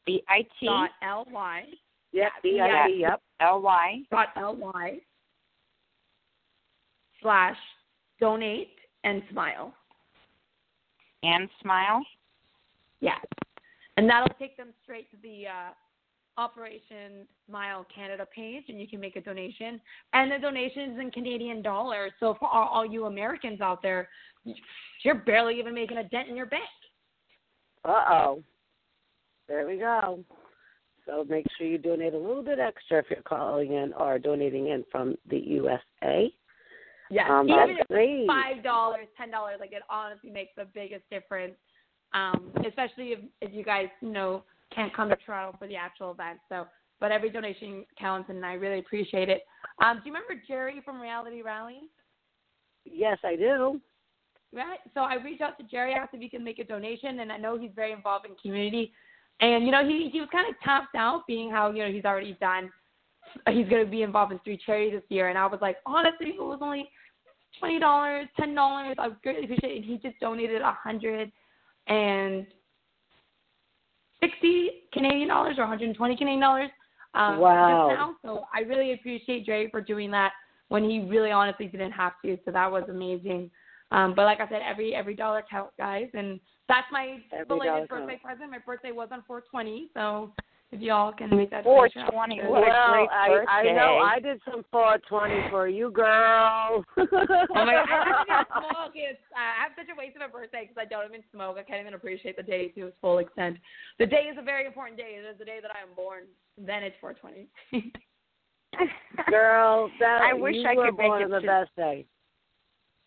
B 0.04 0.22
I 0.28 0.42
T 0.60 0.66
dot 0.66 0.90
L-Y 1.00 1.64
Yep, 2.12 2.32
yeah, 2.44 2.86
VIP, 2.86 2.96
yep. 3.00 3.22
L 3.40 3.60
Y 3.62 4.02
dot 4.10 4.28
L-Y 4.36 5.00
slash 7.22 7.56
donate 8.20 8.74
and 9.04 9.22
smile. 9.30 9.72
and 11.22 11.48
smile. 11.62 12.04
Yeah. 13.00 13.18
And 13.96 14.08
that'll 14.08 14.34
take 14.38 14.56
them 14.56 14.68
straight 14.82 15.10
to 15.10 15.16
the 15.22 15.46
uh, 15.48 16.40
Operation 16.40 17.26
Smile 17.48 17.84
Canada 17.92 18.26
page, 18.32 18.64
and 18.68 18.80
you 18.80 18.86
can 18.86 19.00
make 19.00 19.16
a 19.16 19.20
donation. 19.20 19.80
And 20.12 20.30
the 20.30 20.38
donation 20.38 20.92
is 20.92 20.98
in 21.00 21.10
Canadian 21.10 21.62
dollars. 21.62 22.12
So 22.20 22.36
for 22.38 22.48
all, 22.48 22.68
all 22.68 22.86
you 22.86 23.06
Americans 23.06 23.60
out 23.60 23.82
there, 23.82 24.08
you're 25.04 25.16
barely 25.16 25.58
even 25.58 25.74
making 25.74 25.98
a 25.98 26.04
dent 26.04 26.28
in 26.28 26.36
your 26.36 26.46
bank. 26.46 26.62
Uh 27.84 28.04
oh. 28.08 28.42
There 29.48 29.66
we 29.66 29.78
go. 29.78 30.22
So 31.06 31.24
make 31.28 31.46
sure 31.56 31.66
you 31.66 31.78
donate 31.78 32.14
a 32.14 32.18
little 32.18 32.42
bit 32.42 32.58
extra 32.58 32.98
if 32.98 33.06
you're 33.10 33.22
calling 33.22 33.72
in 33.72 33.92
or 33.94 34.18
donating 34.18 34.68
in 34.68 34.84
from 34.92 35.16
the 35.30 35.38
USA. 35.38 36.32
Yes, 37.10 37.30
Um, 37.30 37.48
even 37.48 37.76
if 37.78 37.88
great. 37.88 38.20
it's 38.20 38.26
five 38.26 38.62
dollars, 38.62 39.06
ten 39.16 39.30
dollars, 39.30 39.56
like 39.60 39.72
it 39.72 39.82
honestly 39.88 40.30
makes 40.30 40.52
the 40.56 40.66
biggest 40.74 41.08
difference. 41.10 41.54
Um, 42.12 42.52
especially 42.66 43.12
if 43.12 43.20
if 43.40 43.52
you 43.52 43.64
guys 43.64 43.88
you 44.00 44.10
know 44.10 44.44
can't 44.74 44.94
come 44.94 45.08
to 45.08 45.16
Toronto 45.16 45.56
for 45.58 45.66
the 45.66 45.76
actual 45.76 46.10
event. 46.10 46.38
So, 46.48 46.66
but 47.00 47.12
every 47.12 47.30
donation 47.30 47.84
counts, 47.98 48.28
and 48.30 48.44
I 48.44 48.54
really 48.54 48.78
appreciate 48.78 49.28
it. 49.28 49.42
Um, 49.82 49.96
do 49.96 50.08
you 50.08 50.14
remember 50.14 50.42
Jerry 50.46 50.80
from 50.84 51.00
Reality 51.00 51.42
Rally? 51.42 51.80
Yes, 52.84 53.18
I 53.24 53.36
do. 53.36 53.80
Right. 54.52 54.78
So 54.94 55.00
I 55.00 55.16
reached 55.16 55.42
out 55.42 55.58
to 55.58 55.64
Jerry 55.64 55.92
asked 55.92 56.14
if 56.14 56.20
he 56.20 56.28
can 56.28 56.42
make 56.42 56.58
a 56.58 56.64
donation, 56.64 57.20
and 57.20 57.30
I 57.30 57.36
know 57.36 57.58
he's 57.58 57.70
very 57.74 57.92
involved 57.92 58.26
in 58.26 58.34
community. 58.36 58.92
And 59.40 59.64
you 59.64 59.70
know, 59.70 59.86
he 59.86 60.08
he 60.10 60.20
was 60.20 60.28
kind 60.32 60.48
of 60.48 60.58
tapped 60.60 60.94
out, 60.96 61.26
being 61.26 61.50
how 61.50 61.70
you 61.70 61.84
know 61.84 61.92
he's 61.92 62.04
already 62.04 62.36
done. 62.40 62.70
He's 63.48 63.68
going 63.68 63.84
to 63.84 63.90
be 63.90 64.02
involved 64.02 64.32
in 64.32 64.38
three 64.40 64.58
charities 64.64 64.94
this 64.94 65.02
year, 65.08 65.28
and 65.28 65.38
I 65.38 65.46
was 65.46 65.60
like, 65.60 65.76
honestly, 65.86 66.28
if 66.28 66.34
it 66.36 66.42
was 66.42 66.58
only 66.60 66.88
twenty 67.58 67.78
dollars, 67.78 68.26
ten 68.38 68.54
dollars, 68.54 68.96
I 68.98 69.08
would 69.08 69.22
greatly 69.22 69.44
appreciate 69.44 69.72
it. 69.72 69.76
And 69.76 69.84
he 69.84 69.98
just 69.98 70.18
donated 70.20 70.62
a 70.62 70.72
hundred 70.72 71.30
and 71.86 72.46
sixty 74.20 74.82
Canadian 74.92 75.28
dollars 75.28 75.56
or 75.58 75.62
120 75.62 76.16
Canadian 76.16 76.40
dollars. 76.40 76.70
Um, 77.14 77.38
Wow. 77.38 77.88
Just 77.88 77.98
now, 77.98 78.14
so 78.22 78.44
I 78.54 78.60
really 78.60 78.92
appreciate 78.92 79.46
Jerry 79.46 79.68
for 79.70 79.80
doing 79.80 80.10
that 80.10 80.32
when 80.68 80.84
he 80.84 81.00
really 81.00 81.30
honestly 81.30 81.66
didn't 81.66 81.92
have 81.92 82.12
to. 82.24 82.38
So 82.44 82.50
that 82.50 82.70
was 82.70 82.84
amazing. 82.88 83.50
Um, 83.90 84.14
but 84.14 84.24
like 84.24 84.40
I 84.40 84.48
said, 84.48 84.60
every 84.68 84.94
every 84.94 85.14
dollar 85.14 85.42
counts, 85.50 85.72
guys, 85.78 86.08
and 86.12 86.38
that's 86.68 86.86
my 86.92 87.18
Every 87.32 87.46
belated 87.46 87.88
birthday 87.88 88.20
present. 88.22 88.50
My 88.50 88.58
birthday 88.58 88.92
was 88.92 89.08
on 89.10 89.22
420, 89.26 89.88
so 89.94 90.32
if 90.70 90.80
y'all 90.80 91.12
can 91.12 91.34
make 91.34 91.50
that 91.50 91.64
Four 91.64 91.88
donation, 91.88 92.02
I'll 92.02 92.10
twenty. 92.10 92.38
appreciate 92.40 92.58
it. 92.58 92.60
What 92.60 92.68
a 92.68 92.70
well, 92.70 92.92
great 92.92 93.48
I! 93.48 93.60
I 93.60 93.72
know 93.72 93.98
I 93.98 94.20
did 94.20 94.40
some 94.44 94.64
420 94.70 95.50
for 95.50 95.66
you, 95.68 95.90
girl. 95.90 96.84
Oh 96.96 97.64
my 97.64 97.72
god, 97.72 97.88
I 97.88 98.24
don't 98.28 98.46
smoke. 98.48 98.92
It's, 98.94 99.18
I 99.34 99.62
have 99.62 99.72
such 99.76 99.88
a 99.92 99.98
waste 99.98 100.16
of 100.16 100.22
a 100.22 100.28
birthday 100.32 100.68
because 100.68 100.76
I 100.80 100.84
don't 100.84 101.08
even 101.08 101.22
smoke. 101.32 101.56
I 101.58 101.62
can't 101.62 101.80
even 101.80 101.94
appreciate 101.94 102.36
the 102.36 102.42
day 102.42 102.68
to 102.68 102.88
its 102.88 102.96
full 103.00 103.18
extent. 103.18 103.56
The 103.98 104.06
day 104.06 104.28
is 104.30 104.36
a 104.38 104.42
very 104.42 104.66
important 104.66 104.98
day. 104.98 105.16
It 105.18 105.24
is 105.24 105.38
the 105.38 105.44
day 105.44 105.58
that 105.62 105.70
I 105.70 105.80
am 105.82 105.94
born. 105.96 106.24
Then 106.58 106.82
it's 106.82 106.96
420. 107.00 107.92
girl, 109.30 109.90
that 110.00 110.20
I 110.22 110.34
wish 110.34 110.56
you 110.56 110.66
I 110.68 110.74
could 110.74 110.96
make 110.98 111.12
it 111.12 111.30
the 111.30 111.40
to- 111.40 111.46
best 111.46 111.70
day. 111.76 112.04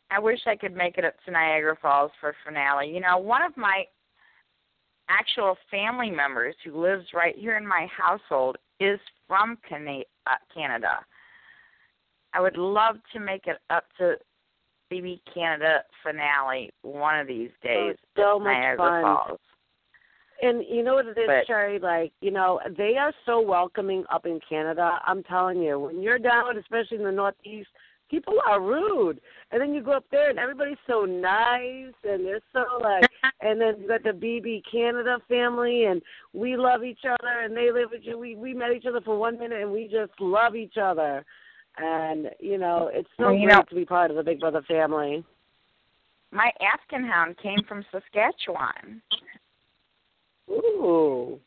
I 0.09 0.19
wish 0.19 0.39
I 0.45 0.55
could 0.57 0.75
make 0.75 0.97
it 0.97 1.05
up 1.05 1.13
to 1.25 1.31
Niagara 1.31 1.77
Falls 1.81 2.11
for 2.19 2.35
finale. 2.45 2.89
You 2.89 2.99
know, 2.99 3.17
one 3.17 3.43
of 3.43 3.55
my 3.55 3.83
actual 5.19 5.57
family 5.69 6.09
members 6.09 6.55
who 6.63 6.81
lives 6.81 7.05
right 7.13 7.35
here 7.37 7.57
in 7.57 7.67
my 7.67 7.87
household 7.95 8.57
is 8.79 8.99
from 9.27 9.57
uh, 9.71 10.31
Canada. 10.53 10.99
I 12.33 12.39
would 12.41 12.57
love 12.57 12.95
to 13.13 13.19
make 13.19 13.47
it 13.47 13.57
up 13.69 13.85
to 13.97 14.15
BB 14.91 15.21
Canada 15.33 15.83
finale 16.03 16.71
one 16.81 17.19
of 17.19 17.27
these 17.27 17.51
days. 17.63 17.95
so 18.17 18.39
much 18.39 18.47
Niagara 18.53 18.77
fun. 18.77 19.01
Falls. 19.03 19.39
And 20.43 20.63
you 20.67 20.83
know 20.83 20.95
what 20.95 21.05
it 21.05 21.17
is, 21.17 21.27
But- 21.27 21.45
Sherry? 21.45 21.77
Like, 21.79 22.11
you 22.21 22.31
know, 22.31 22.59
they 22.77 22.97
are 22.97 23.13
so 23.25 23.39
welcoming 23.39 24.03
up 24.11 24.25
in 24.25 24.39
Canada. 24.47 24.99
I'm 25.05 25.23
telling 25.23 25.61
you, 25.61 25.79
when 25.79 26.01
you're 26.01 26.19
down, 26.19 26.57
especially 26.57 26.97
in 26.97 27.03
the 27.03 27.11
Northeast, 27.11 27.69
people 28.11 28.35
are 28.45 28.61
rude. 28.61 29.19
And 29.51 29.59
then 29.61 29.73
you 29.73 29.81
go 29.81 29.93
up 29.93 30.05
there 30.11 30.29
and 30.29 30.37
everybody's 30.37 30.77
so 30.85 31.05
nice 31.05 31.93
and 32.03 32.25
they're 32.25 32.41
so 32.53 32.65
like 32.81 33.09
and 33.41 33.59
then 33.59 33.75
you 33.81 33.87
got 33.87 34.03
the 34.03 34.11
BB 34.11 34.63
Canada 34.71 35.17
family 35.27 35.85
and 35.85 36.01
we 36.33 36.55
love 36.57 36.83
each 36.83 37.05
other 37.05 37.39
and 37.43 37.55
they 37.57 37.71
live 37.71 37.89
with 37.91 38.01
you. 38.03 38.17
We 38.19 38.35
we 38.35 38.53
met 38.53 38.71
each 38.73 38.85
other 38.85 39.01
for 39.01 39.17
one 39.17 39.39
minute 39.39 39.61
and 39.61 39.71
we 39.71 39.85
just 39.85 40.11
love 40.19 40.55
each 40.55 40.75
other. 40.79 41.25
And, 41.77 42.29
you 42.39 42.57
know, 42.57 42.89
it's 42.93 43.07
so 43.17 43.27
Well, 43.27 43.31
great 43.33 43.47
know- 43.47 43.63
to 43.69 43.75
be 43.75 43.85
part 43.85 44.11
of 44.11 44.17
the 44.17 44.23
Big 44.23 44.41
Brother 44.41 44.61
family. 44.67 45.23
My 46.31 46.51
Afghan 46.61 47.03
hound 47.05 47.37
came 47.37 47.59
from 47.67 47.85
Saskatchewan. 47.91 49.01
Ooh. 50.49 51.39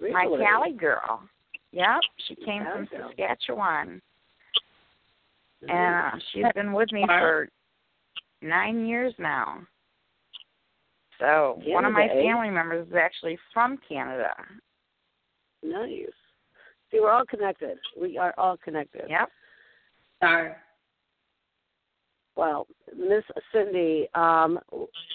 My 0.00 0.24
Really? 0.24 0.44
Cali 0.44 0.72
girl. 0.72 1.22
Yep, 1.72 2.00
she 2.28 2.34
came 2.36 2.64
from. 2.64 2.88
Saskatchewan. 2.88 4.00
And 5.68 6.14
uh, 6.14 6.18
she's 6.32 6.44
been 6.54 6.72
with 6.72 6.92
me 6.92 7.04
for 7.06 7.48
nine 8.42 8.86
years 8.86 9.14
now. 9.18 9.60
So 11.20 11.60
one 11.66 11.84
of 11.84 11.92
my 11.92 12.04
eh? 12.04 12.22
family 12.22 12.50
members 12.50 12.88
is 12.88 12.94
actually 12.94 13.38
from 13.52 13.78
Canada. 13.88 14.30
Nice. 15.62 16.08
See, 16.90 17.00
we're 17.00 17.10
all 17.10 17.24
connected. 17.24 17.78
We 18.00 18.18
are 18.18 18.34
all 18.36 18.56
connected. 18.56 19.02
Yep. 19.08 19.28
Sorry. 20.20 20.52
Well, 22.36 22.66
Miss 22.96 23.22
Sindy, 23.52 24.08
um, 24.14 24.58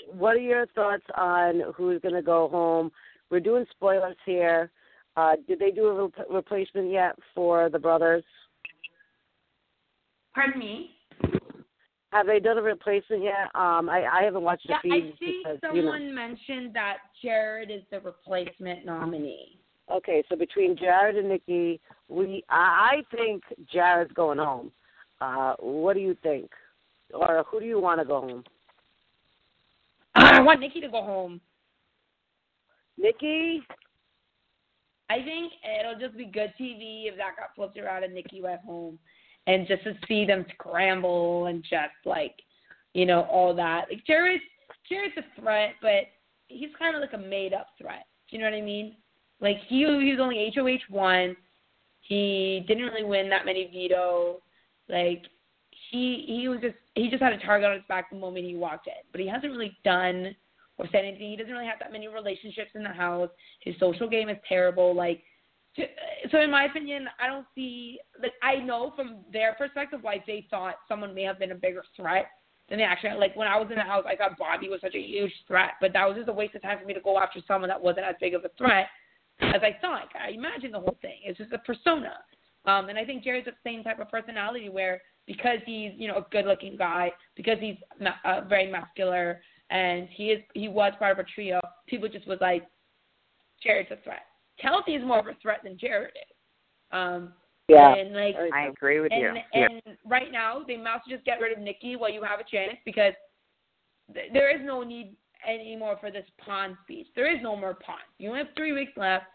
what 0.08 0.36
are 0.36 0.40
your 0.40 0.66
thoughts 0.68 1.04
on 1.16 1.62
who's 1.76 2.02
going 2.02 2.16
to 2.16 2.22
go 2.22 2.48
home? 2.48 2.92
We're 3.30 3.42
doing 3.42 3.66
spoilers 3.72 4.16
here. 4.26 4.72
Uh, 5.18 5.34
did 5.48 5.60
they 5.60 5.72
do 5.72 5.88
a 5.88 6.06
re- 6.06 6.26
replacement 6.30 6.92
yet 6.92 7.16
for 7.36 7.70
the 7.70 7.80
brothers? 7.80 8.24
Pardon 10.40 10.58
me. 10.58 10.92
Have 12.14 12.26
they 12.26 12.40
done 12.40 12.58
a 12.58 12.62
replacement 12.62 13.22
yet? 13.22 13.54
Um, 13.56 13.90
I, 13.90 14.06
I 14.10 14.24
haven't 14.24 14.42
watched 14.42 14.66
the 14.66 14.76
Yeah, 14.86 14.96
I 14.96 15.02
feed 15.02 15.16
see 15.20 15.42
because 15.44 15.60
someone 15.62 16.02
you 16.02 16.08
know. 16.10 16.16
mentioned 16.16 16.74
that 16.74 17.00
Jared 17.22 17.70
is 17.70 17.82
the 17.92 18.00
replacement 18.00 18.86
nominee. 18.86 19.60
Okay, 19.92 20.24
so 20.30 20.38
between 20.38 20.78
Jared 20.78 21.18
and 21.18 21.28
Nikki, 21.28 21.82
we 22.08 22.42
I 22.50 23.02
I 23.12 23.16
think 23.16 23.44
Jared's 23.72 24.14
going 24.14 24.38
home. 24.38 24.72
Uh, 25.20 25.56
what 25.60 25.96
do 25.96 26.00
you 26.00 26.16
think? 26.24 26.50
Or 27.14 27.44
who 27.52 27.60
do 27.60 27.66
you 27.66 27.82
want 27.82 28.00
to 28.00 28.06
go 28.06 28.22
home? 28.22 28.44
I 30.16 30.40
want 30.42 30.62
Nikki 30.62 30.80
to 30.80 30.88
go 30.88 31.04
home. 31.04 31.42
Nikki? 32.98 33.62
I 35.10 35.16
think 35.16 35.52
it'll 35.82 36.00
just 36.00 36.18
be 36.18 36.26
good 36.26 36.54
TV 36.58 37.08
if 37.10 37.18
that 37.18 37.36
got 37.36 37.56
flipped 37.58 37.78
around 37.78 38.06
and 38.06 38.14
Nikki 38.14 38.42
went 38.42 38.62
home, 38.62 39.00
and 39.48 39.68
just 39.68 39.84
to 39.84 39.94
see 40.08 40.26
them 40.26 40.46
scramble 40.54 41.48
and 41.48 41.64
just 41.64 41.96
like, 42.06 42.36
you 42.94 43.06
know, 43.06 43.22
all 43.24 43.54
that. 43.56 43.86
Like 43.90 44.06
Jared's 44.06 44.44
Jared's 44.90 45.16
a 45.18 45.42
threat, 45.42 45.76
but 45.82 46.06
he's 46.48 46.70
kind 46.78 46.96
of 46.96 47.02
like 47.02 47.14
a 47.14 47.18
made 47.18 47.54
up 47.54 47.68
threat. 47.80 48.06
Do 48.30 48.38
you 48.38 48.44
know 48.44 48.50
what 48.50 48.58
I 48.58 48.62
mean? 48.62 48.96
Like 49.42 49.58
he 49.68 49.80
he 49.80 50.12
was 50.12 50.20
only 50.20 50.52
HOH 50.56 50.94
one. 50.94 51.36
He 52.02 52.64
didn't 52.68 52.86
really 52.86 53.04
win 53.04 53.30
that 53.30 53.46
many 53.46 53.70
veto. 53.72 54.42
Like 54.88 55.24
he 55.92 56.26
he 56.28 56.48
was 56.48 56.60
just 56.62 56.76
he 56.96 57.10
just 57.10 57.22
had 57.22 57.34
a 57.34 57.40
target 57.40 57.70
on 57.70 57.76
his 57.76 57.84
back 57.88 58.10
the 58.10 58.18
moment 58.18 58.46
he 58.46 58.56
walked 58.56 58.88
in. 58.88 58.94
But 59.12 59.22
he 59.22 59.28
hasn't 59.28 59.52
really 59.52 59.78
done 59.84 60.36
or 60.78 60.88
said 60.92 61.06
anything. 61.06 61.30
He 61.30 61.36
doesn't 61.36 61.52
really 61.52 61.68
have 61.68 61.80
that 61.80 61.92
many 61.92 62.08
relationships 62.08 62.72
in 62.76 62.84
the 62.84 62.90
house. 62.90 63.30
His 63.62 63.76
social 63.80 64.10
game 64.10 64.30
is 64.30 64.38
terrible. 64.48 64.96
Like 64.96 65.22
so 66.32 66.42
in 66.42 66.52
my 66.52 66.66
opinion, 66.66 67.08
I 67.20 67.28
don't 67.28 67.46
see 67.56 68.00
like 68.22 68.34
I 68.42 68.56
know 68.56 68.94
from 68.96 69.18
their 69.32 69.54
perspective 69.54 70.00
why 70.02 70.24
they 70.26 70.46
thought 70.50 70.76
someone 70.88 71.14
may 71.14 71.24
have 71.24 71.40
been 71.40 71.52
a 71.52 71.56
bigger 71.56 71.84
threat 71.96 72.28
than 72.70 72.78
they 72.78 72.84
actually 72.84 73.18
like 73.18 73.36
when 73.36 73.48
I 73.48 73.58
was 73.58 73.68
in 73.70 73.78
the 73.78 73.84
house 73.84 74.06
I 74.08 74.16
thought 74.16 74.38
Bobby 74.38 74.70
was 74.70 74.82
such 74.82 74.96
a 74.96 75.02
huge 75.02 75.34
threat, 75.48 75.72
but 75.82 75.94
that 75.94 76.08
was 76.08 76.18
just 76.18 76.30
a 76.30 76.34
waste 76.34 76.56
of 76.56 76.62
time 76.62 76.80
for 76.80 76.86
me 76.86 76.94
to 76.94 77.02
go 77.02 77.20
after 77.20 77.40
someone 77.48 77.70
that 77.70 77.82
wasn't 77.82 78.06
as 78.06 78.16
big 78.20 78.34
of 78.34 78.46
a 78.46 78.50
threat 78.58 78.88
as 79.42 79.62
I 79.62 79.78
thought. 79.82 80.10
I 80.20 80.32
imagined 80.32 80.74
the 80.74 80.80
whole 80.80 80.98
thing. 81.02 81.20
It's 81.24 81.38
just 81.38 81.54
a 81.54 81.60
persona. 81.60 82.14
Um, 82.66 82.90
and 82.90 82.98
I 82.98 83.06
think 83.06 83.24
Jerry's 83.24 83.46
the 83.46 83.54
same 83.64 83.84
type 83.84 84.00
of 84.00 84.10
personality 84.10 84.70
where 84.70 85.02
because 85.26 85.60
he's 85.66 85.92
you 85.96 86.08
know 86.08 86.18
a 86.18 86.26
good 86.32 86.46
looking 86.46 86.76
guy, 86.76 87.12
because 87.36 87.58
he's 87.60 87.78
ma- 88.00 88.20
uh, 88.26 88.42
very 88.42 88.70
muscular, 88.70 89.42
and 89.70 90.08
he 90.12 90.32
is 90.32 90.44
he 90.54 90.68
was 90.68 90.94
part 91.00 91.18
of 91.18 91.26
a 91.26 91.30
trio, 91.30 91.60
people 91.88 92.10
just 92.10 92.28
was 92.28 92.40
like, 92.42 92.66
Jared's 93.64 93.92
a 93.92 93.98
threat. 94.04 94.24
Kelsey 94.62 94.96
is 94.96 95.06
more 95.06 95.20
of 95.20 95.28
a 95.28 95.36
threat 95.42 95.62
than 95.64 95.78
Jared 95.78 96.12
is. 96.16 96.36
Um, 96.92 97.34
Yeah. 97.68 97.94
and 97.96 98.14
like 98.16 98.36
I 98.54 98.68
agree 98.68 99.00
with 99.00 99.12
you. 99.12 99.28
and 99.28 99.40
and 99.54 99.98
right 100.06 100.32
now 100.32 100.64
they 100.68 100.78
must 100.78 101.08
just 101.08 101.24
get 101.24 101.40
rid 101.40 101.52
of 101.56 101.60
Nikki 101.60 101.96
while 101.96 102.10
you 102.10 102.24
have 102.24 102.40
a 102.40 102.44
chance 102.44 102.78
because 102.84 103.14
th- 104.14 104.32
there 104.34 104.50
is 104.56 104.66
no 104.66 104.84
need 104.84 105.16
anymore 105.48 105.98
for 106.00 106.12
this 106.12 106.26
pawn 106.40 106.78
speech. 106.84 107.08
There 107.16 107.34
is 107.34 107.42
no 107.42 107.56
more 107.56 107.76
pawn. 107.76 108.00
You 108.18 108.30
only 108.30 108.40
have 108.44 108.56
three 108.56 108.74
weeks 108.74 108.94
left. 108.98 109.26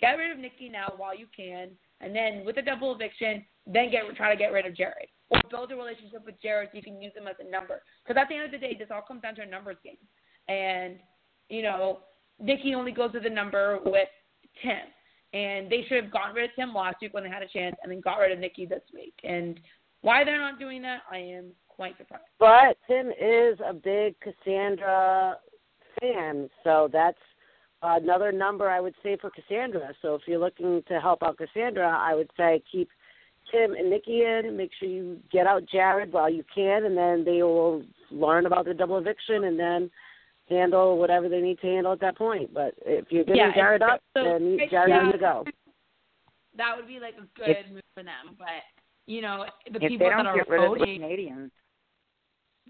Get 0.00 0.18
rid 0.18 0.30
of 0.30 0.38
Nikki 0.38 0.68
now 0.68 0.92
while 0.96 1.16
you 1.16 1.26
can, 1.34 1.70
and 2.00 2.14
then 2.14 2.44
with 2.44 2.58
a 2.58 2.62
double 2.62 2.94
eviction, 2.94 3.44
then 3.66 3.90
get 3.90 4.02
try 4.16 4.30
to 4.30 4.36
get 4.36 4.52
rid 4.52 4.66
of 4.66 4.76
Jared 4.76 5.08
or 5.30 5.40
build 5.50 5.72
a 5.72 5.76
relationship 5.76 6.24
with 6.24 6.40
Jared 6.42 6.68
so 6.70 6.76
you 6.76 6.82
can 6.82 7.00
use 7.00 7.12
him 7.16 7.26
as 7.26 7.36
a 7.40 7.50
number. 7.50 7.82
Because 8.04 8.20
at 8.20 8.28
the 8.28 8.34
end 8.34 8.44
of 8.44 8.50
the 8.50 8.58
day, 8.58 8.76
this 8.78 8.88
all 8.92 9.02
comes 9.02 9.22
down 9.22 9.34
to 9.36 9.42
a 9.42 9.46
numbers 9.46 9.78
game, 9.82 9.96
and 10.48 10.98
you 11.48 11.62
know 11.62 12.00
Nikki 12.40 12.74
only 12.74 12.92
goes 12.92 13.12
to 13.12 13.20
the 13.20 13.30
number 13.30 13.78
with 13.84 14.08
Tim. 14.62 14.86
And 15.32 15.70
they 15.70 15.84
should 15.88 16.02
have 16.02 16.12
gotten 16.12 16.34
rid 16.34 16.50
of 16.50 16.56
Tim 16.56 16.72
last 16.72 16.96
week 17.02 17.12
when 17.12 17.24
they 17.24 17.30
had 17.30 17.42
a 17.42 17.48
chance, 17.48 17.76
and 17.82 17.90
then 17.90 18.00
got 18.00 18.16
rid 18.16 18.32
of 18.32 18.38
Nikki 18.38 18.64
this 18.64 18.82
week. 18.94 19.14
And 19.24 19.60
why 20.00 20.24
they're 20.24 20.38
not 20.38 20.58
doing 20.58 20.82
that, 20.82 21.00
I 21.10 21.18
am 21.18 21.46
quite 21.68 21.96
surprised. 21.98 22.24
But 22.38 22.78
Tim 22.86 23.08
is 23.08 23.58
a 23.64 23.74
big 23.74 24.14
Cassandra 24.20 25.36
fan, 26.00 26.48
so 26.64 26.88
that's 26.92 27.18
another 27.82 28.32
number 28.32 28.70
I 28.70 28.80
would 28.80 28.94
say 29.02 29.16
for 29.20 29.30
Cassandra. 29.30 29.92
So 30.00 30.14
if 30.14 30.22
you're 30.26 30.38
looking 30.38 30.82
to 30.88 31.00
help 31.00 31.22
out 31.22 31.38
Cassandra, 31.38 31.88
I 31.88 32.14
would 32.14 32.30
say 32.36 32.62
keep 32.70 32.88
Tim 33.50 33.74
and 33.74 33.90
Nikki 33.90 34.22
in. 34.22 34.56
Make 34.56 34.70
sure 34.78 34.88
you 34.88 35.18
get 35.30 35.46
out 35.46 35.64
Jared 35.70 36.12
while 36.12 36.30
you 36.30 36.44
can, 36.54 36.84
and 36.84 36.96
then 36.96 37.24
they 37.24 37.42
will 37.42 37.82
learn 38.10 38.46
about 38.46 38.64
the 38.64 38.74
double 38.74 38.98
eviction 38.98 39.44
and 39.44 39.58
then 39.58 39.90
handle 40.48 40.98
whatever 40.98 41.28
they 41.28 41.40
need 41.40 41.58
to 41.60 41.66
handle 41.66 41.92
at 41.92 42.00
that 42.00 42.16
point. 42.16 42.52
But 42.54 42.74
if 42.84 43.10
you're 43.10 43.24
getting 43.24 43.40
Yeah, 43.40 43.54
Jared 43.54 43.82
it's- 43.82 43.94
up, 43.94 44.02
so 44.14 44.24
then 44.24 44.56
right 44.56 44.70
Jared's 44.70 44.90
now- 44.90 45.12
to 45.12 45.18
go. 45.18 45.44
That 46.56 46.76
would 46.76 46.86
be 46.86 47.00
like 47.00 47.14
a 47.18 47.26
good 47.38 47.48
If- 47.50 47.68
move 47.70 47.82
for 47.94 48.02
them. 48.02 48.34
But 48.38 48.62
you 49.06 49.20
know, 49.22 49.46
the 49.70 49.78
people 49.78 49.98
they 49.98 50.10
don't 50.10 50.24
that 50.24 50.26
are 50.26 50.36
get 50.36 50.48
rid 50.48 50.64
of 50.64 50.70
the 50.72 50.78
voting, 50.78 51.00
Canadians, 51.00 51.52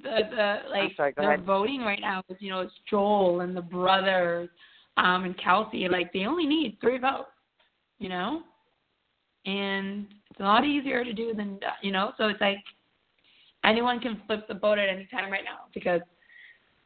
the 0.02 0.28
the 0.30 0.68
like 0.70 0.94
sorry, 0.96 1.12
they're 1.16 1.32
ahead. 1.32 1.44
voting 1.46 1.80
right 1.82 2.00
now 2.00 2.22
is 2.28 2.36
you 2.40 2.50
know 2.50 2.60
it's 2.60 2.74
Joel 2.90 3.40
and 3.40 3.56
the 3.56 3.62
brothers, 3.62 4.50
um, 4.96 5.24
and 5.24 5.36
Kelsey. 5.38 5.88
Like 5.88 6.12
they 6.12 6.26
only 6.26 6.46
need 6.46 6.78
three 6.80 6.98
votes, 6.98 7.30
you 7.98 8.08
know, 8.08 8.42
and 9.46 10.06
it's 10.30 10.40
a 10.40 10.42
lot 10.42 10.64
easier 10.64 11.04
to 11.04 11.12
do 11.12 11.32
than 11.34 11.58
you 11.82 11.92
know. 11.92 12.12
So 12.18 12.28
it's 12.28 12.40
like 12.40 12.62
anyone 13.64 14.00
can 14.00 14.20
flip 14.26 14.46
the 14.48 14.54
vote 14.54 14.78
at 14.78 14.88
any 14.88 15.06
time 15.06 15.30
right 15.30 15.44
now 15.44 15.66
because 15.72 16.00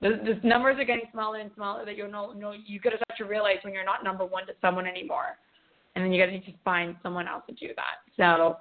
the, 0.00 0.20
the 0.24 0.48
numbers 0.48 0.78
are 0.78 0.84
getting 0.84 1.06
smaller 1.12 1.38
and 1.38 1.50
smaller. 1.54 1.84
That 1.84 1.96
you 1.96 2.08
know, 2.08 2.32
no, 2.32 2.52
you 2.52 2.80
gotta 2.80 2.96
start 2.96 3.18
to 3.18 3.24
realize 3.24 3.58
when 3.62 3.74
you're 3.74 3.84
not 3.84 4.02
number 4.02 4.24
one 4.24 4.46
to 4.46 4.52
someone 4.60 4.86
anymore, 4.86 5.36
and 5.94 6.04
then 6.04 6.12
you 6.12 6.24
gotta 6.24 6.38
just 6.38 6.56
find 6.64 6.96
someone 7.02 7.28
else 7.28 7.42
to 7.48 7.54
do 7.54 7.68
that. 7.76 8.00
So 8.16 8.56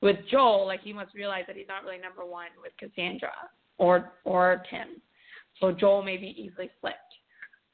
with 0.00 0.16
Joel, 0.30 0.66
like 0.66 0.82
he 0.82 0.92
must 0.92 1.14
realize 1.14 1.44
that 1.46 1.56
he's 1.56 1.68
not 1.68 1.84
really 1.84 1.98
number 1.98 2.24
one 2.24 2.48
with 2.62 2.72
Cassandra 2.78 3.32
or 3.78 4.12
or 4.24 4.62
Tim. 4.70 5.00
So 5.60 5.70
Joel 5.72 6.02
may 6.02 6.16
be 6.16 6.34
easily 6.38 6.70
flipped. 6.80 6.98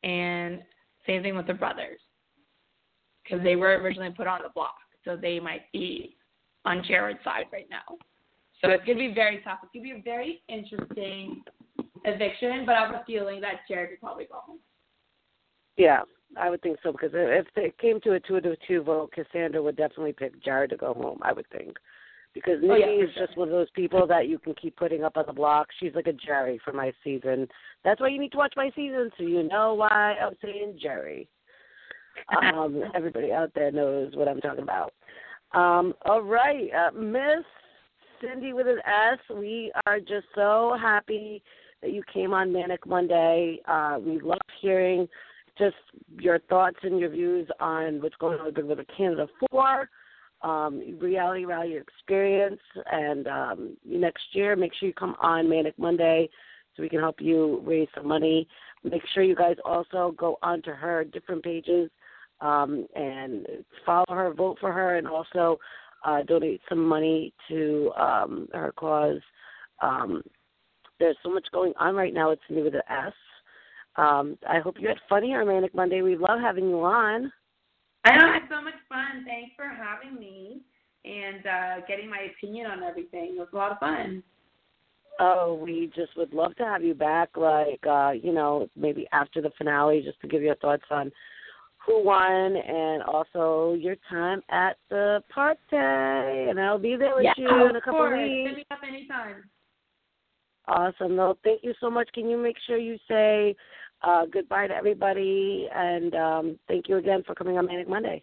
And 0.03 0.63
same 1.07 1.23
thing 1.23 1.37
with 1.37 1.47
the 1.47 1.55
brothers, 1.55 2.01
because 3.23 3.43
they 3.45 3.57
were 3.57 3.79
originally 3.79 4.11
put 4.11 4.27
on 4.27 4.41
the 4.43 4.49
block, 4.55 4.77
so 5.05 5.17
they 5.17 5.39
might 5.39 5.71
be 5.73 6.17
on 6.65 6.83
Jared's 6.87 7.23
side 7.23 7.47
right 7.53 7.67
now. 7.71 7.97
So 8.63 8.71
it's 8.71 8.85
gonna 8.85 8.99
be 8.99 9.13
very 9.15 9.41
tough. 9.45 9.59
It's 9.63 9.73
gonna 9.75 9.95
be 9.95 10.01
a 10.01 10.03
very 10.03 10.43
interesting 10.49 11.43
eviction, 12.05 12.65
but 12.67 12.75
I 12.75 12.87
have 12.87 12.95
a 12.95 13.05
feeling 13.07 13.41
that 13.41 13.67
Jared 13.69 13.91
would 13.91 14.01
probably 14.01 14.25
go 14.25 14.41
home. 14.45 14.59
Yeah, 15.77 16.03
I 16.37 16.51
would 16.51 16.63
think 16.63 16.79
so 16.83 16.93
because 16.93 17.11
if 17.13 17.47
it 17.57 17.79
came 17.79 18.01
to 18.03 18.13
a 18.13 18.21
two 18.21 18.41
to 18.41 18.57
two 18.67 18.83
vote, 18.83 19.13
Cassandra 19.13 19.63
would 19.63 19.77
definitely 19.77 20.13
pick 20.13 20.43
Jared 20.45 20.71
to 20.71 20.77
go 20.77 20.95
home. 20.95 21.19
I 21.23 21.33
would 21.33 21.47
think 21.51 21.77
because 22.35 22.61
Oh, 22.63 22.67
Nikki 22.67 22.81
yeah, 22.81 22.87
for 22.87 23.05
is 23.05 23.15
just 23.17 23.37
one 23.37 23.49
of 23.49 23.53
those 23.53 23.71
people 23.75 24.07
that 24.07 24.29
you 24.29 24.39
can 24.39 24.55
keep 24.55 24.77
putting 24.77 25.05
up 25.05 25.17
on 25.17 25.25
the 25.27 25.33
block. 25.33 25.69
She's 25.79 25.95
like 25.95 26.07
a 26.07 26.13
Jerry 26.13 26.61
for 26.65 26.73
my 26.73 26.93
season. 27.03 27.49
That's 27.85 28.01
why 28.01 28.09
you 28.09 28.21
need 28.21 28.33
to 28.33 28.39
watch 28.39 28.55
my 28.57 28.71
season 28.77 29.11
so 29.17 29.25
you 29.25 29.43
know 29.43 29.75
why 29.75 29.89
I'm 30.21 30.35
saying 30.43 30.79
Jerry. 30.81 31.29
Um, 32.43 32.83
everybody 32.95 33.33
out 33.33 33.53
there 33.55 33.73
knows 33.73 34.15
what 34.15 34.29
I'm 34.29 34.41
talking 34.41 34.63
about. 34.63 34.93
Um, 35.53 35.95
all 36.05 36.23
right, 36.23 36.71
uh, 36.73 36.93
Miss 36.97 37.45
Sindy 38.21 38.53
with 38.53 38.69
an 38.69 38.79
S. 38.87 39.19
We 39.35 39.73
are 39.87 39.99
just 39.99 40.27
so 40.35 40.77
happy 40.81 41.43
that 41.83 41.93
you 41.93 42.03
came 42.13 42.33
on 42.33 42.53
Manic 42.53 42.87
Monday. 42.87 43.61
Uh, 43.67 43.99
we 44.01 44.21
love 44.21 44.39
hearing 44.61 45.09
just 45.59 45.77
your 46.19 46.39
thoughts 46.39 46.79
and 46.83 46.99
your 46.99 47.11
views 47.11 47.49
on 47.61 48.01
what's 48.01 48.17
going 48.17 48.39
on 48.39 48.47
with 48.47 48.55
Big 48.55 48.67
Brother 48.67 48.87
Canada 48.97 49.27
4, 49.51 49.89
um, 50.43 50.83
Reality 50.99 51.45
Rally 51.45 51.77
experience, 51.77 52.61
and 52.91 53.27
um, 53.27 53.77
next 53.85 54.23
year, 54.33 54.57
make 54.57 54.73
sure 54.75 54.89
you 54.89 54.95
come 54.95 55.17
on 55.21 55.49
Manic 55.49 55.79
Monday 55.79 56.29
so 56.77 56.83
we 56.83 56.89
can 56.89 57.01
help 57.01 57.17
you 57.21 57.61
raise 57.65 57.89
some 57.95 58.09
money. 58.09 58.49
Make 58.85 59.03
sure 59.13 59.23
you 59.23 59.35
guys 59.35 59.57
also 59.65 60.15
go 60.17 60.39
onto 60.43 60.71
her 60.71 61.05
different 61.05 61.43
pages 61.43 61.91
um, 62.41 62.87
and 62.95 63.47
follow 63.85 64.07
her, 64.09 64.33
vote 64.33 64.57
for 64.61 64.73
her, 64.73 64.97
and 64.97 65.07
also 65.07 65.59
uh, 66.05 66.23
donate 66.23 66.63
some 66.69 66.83
money 66.87 67.35
to 67.49 67.93
um, 67.99 68.49
her 68.55 68.73
cause. 68.77 69.21
Um, 69.83 70.23
there's 71.01 71.17
so 71.23 71.31
much 71.31 71.47
going 71.53 71.73
on 71.81 71.97
right 71.97 72.15
now. 72.15 72.31
It's 72.31 72.43
new 72.49 72.63
with 72.63 72.75
the 72.75 72.93
S. 72.93 73.13
Um, 73.97 74.39
I 74.49 74.61
hope 74.61 74.77
you 74.79 74.87
had 74.89 74.99
fun 75.09 75.25
here 75.25 75.45
Manic 75.45 75.75
Monday. 75.75 76.03
We 76.03 76.17
love 76.17 76.39
having 76.41 76.69
you 76.69 76.81
on. 76.85 77.33
I 78.05 78.17
know 78.17 78.33
it's 78.37 78.47
so 78.49 78.63
much 78.63 78.75
fun. 78.89 79.25
Thanks 79.27 79.53
for 79.57 79.67
having 79.67 80.19
me 80.19 80.61
and 81.05 81.47
uh 81.47 81.87
getting 81.89 82.09
my 82.09 82.29
opinion 82.37 82.71
on 82.71 82.83
everything. 82.83 83.35
It 83.37 83.39
was 83.39 83.49
a 83.53 83.57
lot 83.57 83.73
of 83.73 83.79
fun. 83.79 84.23
Oh, 85.19 85.55
we 85.63 85.91
just 85.95 86.17
would 86.17 86.33
love 86.33 86.55
to 86.57 86.65
have 86.65 86.83
you 86.83 86.95
back, 86.95 87.37
like, 87.37 87.81
uh, 87.87 88.13
you 88.13 88.33
know, 88.33 88.69
maybe 88.75 89.07
after 89.13 89.43
the 89.43 89.51
finale, 89.59 90.01
just 90.03 90.19
to 90.23 90.29
give 90.29 90.41
your 90.41 90.55
thoughts 90.57 90.85
on 90.91 91.13
who 91.87 92.03
won 92.03 92.57
and 92.57 93.03
also 93.03 93.75
your 93.79 93.97
time 94.09 94.41
at 94.51 94.79
the 94.89 95.23
party. 95.29 95.59
And 95.73 96.59
I'll 96.59 96.79
be 96.79 96.97
there 96.97 97.15
with 97.17 97.25
yeah, 97.25 97.33
you 97.37 97.49
in 97.49 97.75
a 97.75 97.79
of 97.79 97.85
couple 97.85 97.99
course. 97.99 98.19
weeks. 98.19 98.49
Hit 98.49 98.57
me 98.57 98.65
up 98.71 98.79
anytime. 98.87 99.45
Awesome. 100.69 101.17
No, 101.17 101.37
thank 101.43 101.63
you 101.65 101.75
so 101.81 101.91
much. 101.91 102.09
Can 102.13 102.29
you 102.29 102.37
make 102.37 102.57
sure 102.67 102.77
you 102.77 102.97
say 103.09 103.57
uh, 104.03 104.27
goodbye 104.27 104.69
to 104.69 104.75
everybody? 104.75 105.69
And 105.75 106.15
um, 106.15 106.59
thank 106.69 106.89
you 106.89 106.97
again 106.97 107.23
for 107.27 107.35
coming 107.35 107.59
on 107.59 107.67
Manic 107.67 107.89
Monday. 107.89 108.23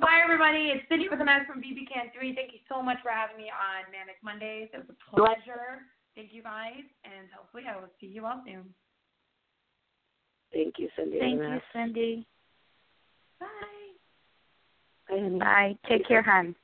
Bye, 0.00 0.20
everybody. 0.22 0.72
It's 0.74 0.84
Sindy 0.88 1.08
with 1.08 1.18
the 1.18 1.24
Mess 1.24 1.46
from 1.46 1.60
BB 1.60 1.88
Can 1.92 2.10
3. 2.16 2.34
Thank 2.34 2.52
you 2.52 2.58
so 2.68 2.82
much 2.82 2.98
for 3.02 3.10
having 3.10 3.36
me 3.36 3.44
on 3.44 3.90
Manic 3.92 4.16
Mondays. 4.22 4.68
It 4.74 4.78
was 4.78 4.86
a 4.90 5.16
pleasure. 5.16 5.86
Thank 6.14 6.32
you, 6.32 6.42
guys, 6.42 6.84
and 7.04 7.28
hopefully 7.34 7.64
I 7.68 7.76
will 7.76 7.88
see 8.00 8.06
you 8.06 8.26
all 8.26 8.42
soon. 8.44 8.64
Thank 10.52 10.74
you, 10.78 10.88
Sindy. 10.96 11.18
thank 11.18 11.40
and 11.40 11.54
you, 11.54 11.60
Sindy. 11.72 12.26
Bye. 13.40 13.46
Bye, 15.08 15.20
honey. 15.20 15.38
Bye. 15.38 15.78
Take 15.88 16.06
care, 16.06 16.22
hon. 16.22 16.54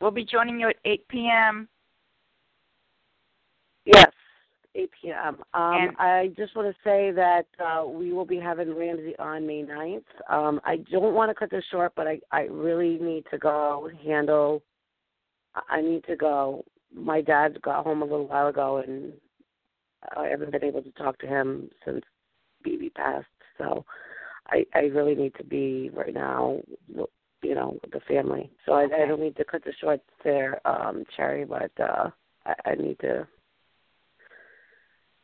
We'll 0.00 0.10
be 0.10 0.24
joining 0.24 0.58
you 0.58 0.68
at 0.68 0.76
8 0.84 1.08
p.m. 1.08 1.68
Yes, 3.84 4.10
8 4.74 4.90
p.m. 5.00 5.36
Um, 5.54 5.96
I 5.98 6.32
just 6.36 6.56
want 6.56 6.68
to 6.68 6.76
say 6.82 7.10
that 7.12 7.46
uh, 7.64 7.86
we 7.86 8.12
will 8.12 8.24
be 8.24 8.38
having 8.38 8.74
Ramsey 8.76 9.14
on 9.18 9.46
May 9.46 9.62
9th. 9.62 10.02
Um, 10.28 10.60
I 10.64 10.78
don't 10.90 11.14
want 11.14 11.30
to 11.30 11.34
cut 11.34 11.50
this 11.50 11.64
short, 11.70 11.92
but 11.94 12.06
I, 12.06 12.20
I 12.32 12.42
really 12.42 12.98
need 12.98 13.24
to 13.30 13.38
go 13.38 13.90
handle. 14.04 14.62
I- 15.70 15.80
need 15.80 16.04
to 16.04 16.16
go. 16.16 16.64
My 16.92 17.20
dad 17.20 17.60
got 17.62 17.84
home 17.84 18.02
a 18.02 18.04
little 18.04 18.26
while 18.26 18.48
ago, 18.48 18.82
and 18.86 19.12
I 20.16 20.28
haven't 20.28 20.52
been 20.52 20.64
able 20.64 20.82
to 20.82 20.92
talk 20.92 21.18
to 21.18 21.26
him 21.26 21.70
since 21.84 22.02
BB 22.66 22.94
passed. 22.94 23.26
So 23.58 23.84
I, 24.48 24.64
I 24.74 24.80
really 24.80 25.14
need 25.14 25.34
to 25.36 25.44
be 25.44 25.90
right 25.92 26.14
now, 26.14 26.60
you 27.42 27.54
know, 27.54 27.78
with 27.82 27.92
the 27.92 28.00
family. 28.00 28.50
So 28.66 28.72
I, 28.72 28.84
I 28.84 29.06
don't 29.06 29.20
need 29.20 29.36
to 29.36 29.44
cut 29.44 29.64
this 29.64 29.74
short 29.80 30.00
there, 30.22 30.66
um, 30.66 31.04
Cherry, 31.16 31.44
but 31.44 31.70
uh, 31.80 32.10
I, 32.46 32.54
I 32.70 32.74
need 32.74 32.98
to 33.00 33.26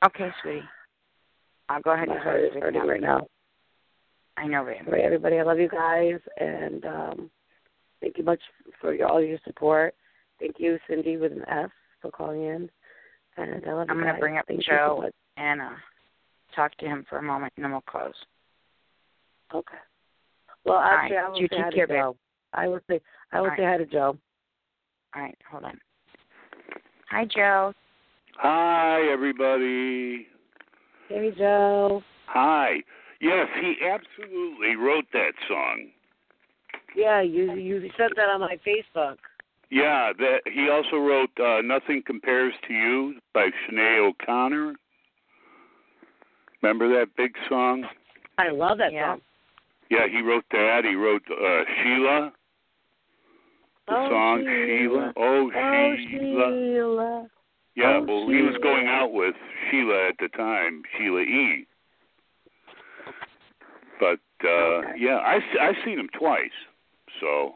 Okay, 0.05 0.29
sweetie. 0.43 0.63
I'll 1.69 1.83
go 1.83 1.93
ahead 1.93 2.09
and 2.09 2.19
heart 2.19 2.41
is 2.43 2.51
hurting 2.61 2.83
right 2.87 3.01
now. 3.01 3.27
I 4.37 4.47
know, 4.47 4.65
babe. 4.65 4.77
All 4.87 4.93
right, 4.93 5.05
everybody, 5.05 5.39
I 5.39 5.43
love 5.43 5.59
you 5.59 5.69
guys, 5.69 6.19
and 6.39 6.85
um, 6.85 7.31
thank 8.01 8.17
you 8.17 8.25
much 8.25 8.41
for 8.81 8.95
your, 8.95 9.09
all 9.09 9.23
your 9.23 9.39
support. 9.45 9.95
Thank 10.39 10.57
you, 10.59 10.79
Sindy 10.89 11.19
with 11.19 11.33
an 11.33 11.45
F, 11.49 11.71
for 12.01 12.11
calling 12.11 12.43
in, 12.43 12.71
and 13.37 13.65
I 13.67 13.73
love 13.73 13.87
I'm 13.91 13.99
gonna 13.99 14.19
bring 14.19 14.39
up 14.39 14.47
thank 14.49 14.65
Joe. 14.65 15.03
So. 15.05 15.11
And 15.37 15.61
uh, 15.61 15.71
talk 16.57 16.75
to 16.79 16.87
him 16.87 17.05
for 17.09 17.19
a 17.19 17.23
moment, 17.23 17.53
and 17.57 17.65
then 17.65 17.73
we'll 17.73 17.83
close. 17.83 18.15
Okay. 19.55 19.77
Well, 20.65 20.79
actually, 20.79 21.17
right. 21.17 21.27
I 21.27 21.29
will 21.29 21.41
You 21.41 21.49
say 21.51 21.57
take 21.57 21.65
hi 21.65 21.71
care, 21.71 21.87
to. 21.87 21.93
Joe. 21.93 22.17
I 22.55 22.69
will 22.69 22.81
say 22.89 23.01
I 23.33 23.41
will 23.41 23.51
All 23.51 23.57
say 23.57 23.65
hi 23.65 23.77
to 23.77 23.87
Joe. 23.87 24.17
All 25.15 25.23
right, 25.23 25.37
hold 25.51 25.65
on. 25.65 25.79
Hi, 27.11 27.27
Joe. 27.27 27.75
Hi, 28.43 29.03
everybody. 29.13 30.27
Hey, 31.11 31.31
Joe. 31.37 32.03
Hi. 32.29 32.77
Yes, 33.21 33.49
he 33.61 33.75
absolutely 33.85 34.77
wrote 34.77 35.05
that 35.13 35.33
song. 35.47 35.89
Yeah, 36.97 37.21
you 37.21 37.53
you 37.53 37.91
said 37.99 38.13
that 38.17 38.31
on 38.31 38.41
my 38.41 38.57
Facebook. 38.67 39.17
Yeah, 39.71 40.15
that 40.19 40.39
he 40.47 40.71
also 40.71 40.97
wrote 40.97 41.29
uh, 41.39 41.61
"Nothing 41.61 42.03
Compares 42.07 42.55
to 42.67 42.73
You" 42.73 43.15
by 43.35 43.51
Sinead 43.69 44.09
O'Connor. 44.09 44.75
Remember 46.63 46.89
that 46.99 47.15
big 47.19 47.35
song? 47.47 47.85
I 48.39 48.49
love 48.49 48.79
that 48.79 48.95
Yeah. 48.95 49.13
song. 49.13 49.21
Yeah, 49.91 50.07
he 50.11 50.23
wrote 50.23 50.47
that. 50.51 50.87
He 50.87 50.95
wrote 50.95 51.23
uh, 51.31 51.65
Sheila, 51.83 52.33
the 53.87 53.95
Oh, 53.97 54.09
song 54.09 54.45
Sheila. 54.45 55.13
Oh, 55.15 55.51
Oh, 55.55 55.97
Sheila. 56.09 56.51
Sheila. 56.51 57.31
Yeah, 57.77 57.99
Oh, 58.03 58.05
well, 58.07 58.29
he 58.29 58.43
was 58.43 58.57
going 58.63 58.89
out 58.89 59.13
with 59.13 59.35
Sheila 59.71 60.09
at 60.09 60.17
the 60.19 60.29
time, 60.37 60.83
Sheila 60.99 61.21
E. 61.21 61.67
But 63.99 64.21
uh 64.45 64.49
Okay. 64.49 64.93
yeah, 64.99 65.19
I 65.19 65.41
I've 65.61 65.77
seen 65.85 65.99
him 65.99 66.09
twice, 66.19 66.51
so 67.21 67.55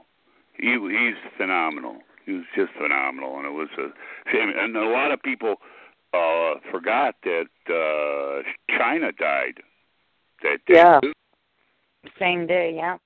he 0.55 0.73
he's 0.79 1.17
phenomenal. 1.37 1.99
He 2.27 2.33
was 2.33 2.45
just 2.55 2.73
phenomenal, 2.79 3.37
and 3.39 3.47
it 3.47 3.51
was 3.53 3.69
a 3.79 3.89
shame. 4.31 4.53
And 4.57 4.77
a 4.77 4.85
lot 4.89 5.11
of 5.13 5.23
people 5.23 5.57
uh 6.13 6.55
forgot 6.71 7.17
that 7.25 7.49
uh 7.69 8.43
Chyna 8.73 9.17
died 9.17 9.59
that 10.43 10.59
day. 10.67 10.75
Yeah. 10.75 11.01
too. 11.01 11.13
same 12.19 12.47
day. 12.47 12.73
Yeah. 12.77 12.99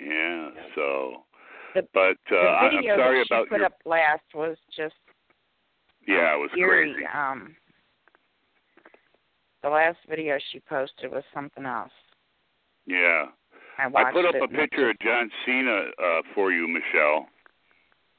Yeah. 0.00 0.50
So, 0.74 1.22
The- 1.74 1.86
but 1.94 2.18
uh, 2.30 2.30
The 2.30 2.36
I- 2.36 2.68
I'm 2.68 2.76
video 2.76 2.96
sorry 2.96 3.18
that 3.20 3.26
she 3.28 3.34
about 3.34 3.48
put 3.48 3.58
your. 3.58 3.66
up 3.66 3.78
last 3.84 4.24
was 4.34 4.56
just 4.76 4.94
yeah, 6.06 6.34
it 6.34 6.38
was 6.38 6.50
eerie. 6.56 6.92
crazy. 6.94 7.06
Um, 7.14 7.54
the 9.62 9.68
last 9.68 9.98
video 10.08 10.38
she 10.50 10.60
posted 10.60 11.10
was 11.10 11.22
something 11.32 11.64
else. 11.64 11.92
Yeah. 12.86 13.26
I 13.78 13.86
I 13.94 14.12
put 14.12 14.26
up 14.26 14.34
a 14.42 14.48
picture 14.48 14.90
of 14.90 14.98
John 15.00 15.30
Cena 15.46 15.84
uh, 16.02 16.22
for 16.34 16.52
you, 16.52 16.68
Michelle. 16.68 17.26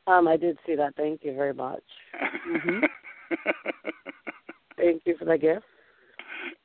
Um, 0.07 0.27
I 0.27 0.35
did 0.37 0.57
see 0.65 0.75
that. 0.75 0.95
Thank 0.95 1.23
you 1.23 1.33
very 1.35 1.53
much. 1.53 1.83
Mhm. 2.49 2.81
Thank 4.77 5.03
you 5.05 5.15
for 5.17 5.25
the 5.25 5.37
gift. 5.37 5.65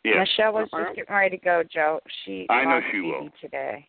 yeah. 0.05 0.21
Michelle 0.21 0.55
was 0.55 0.69
just 0.73 0.97
getting 0.97 1.15
ready 1.15 1.37
to 1.37 1.45
go, 1.45 1.63
Joe. 1.71 2.01
She 2.25 2.47
I 2.51 2.65
know 2.65 2.81
she 2.91 3.01
will. 3.01 3.29
today. 3.41 3.87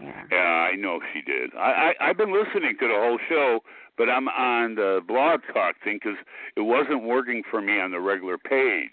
Yeah. 0.00 0.22
Yeah, 0.30 0.68
I 0.72 0.76
know 0.76 1.00
she 1.12 1.22
did. 1.22 1.50
I, 1.56 1.92
I 2.00 2.08
I've 2.08 2.16
been 2.16 2.32
listening 2.32 2.76
to 2.80 2.88
the 2.88 2.94
whole 2.94 3.18
show, 3.28 3.60
but 3.98 4.08
I'm 4.08 4.28
on 4.28 4.74
the 4.76 5.00
blog 5.06 5.40
talk 5.52 5.76
thing 5.84 5.98
because 6.02 6.18
it 6.56 6.62
wasn't 6.62 7.04
working 7.04 7.42
for 7.50 7.60
me 7.60 7.78
on 7.78 7.90
the 7.90 8.00
regular 8.00 8.38
page. 8.38 8.90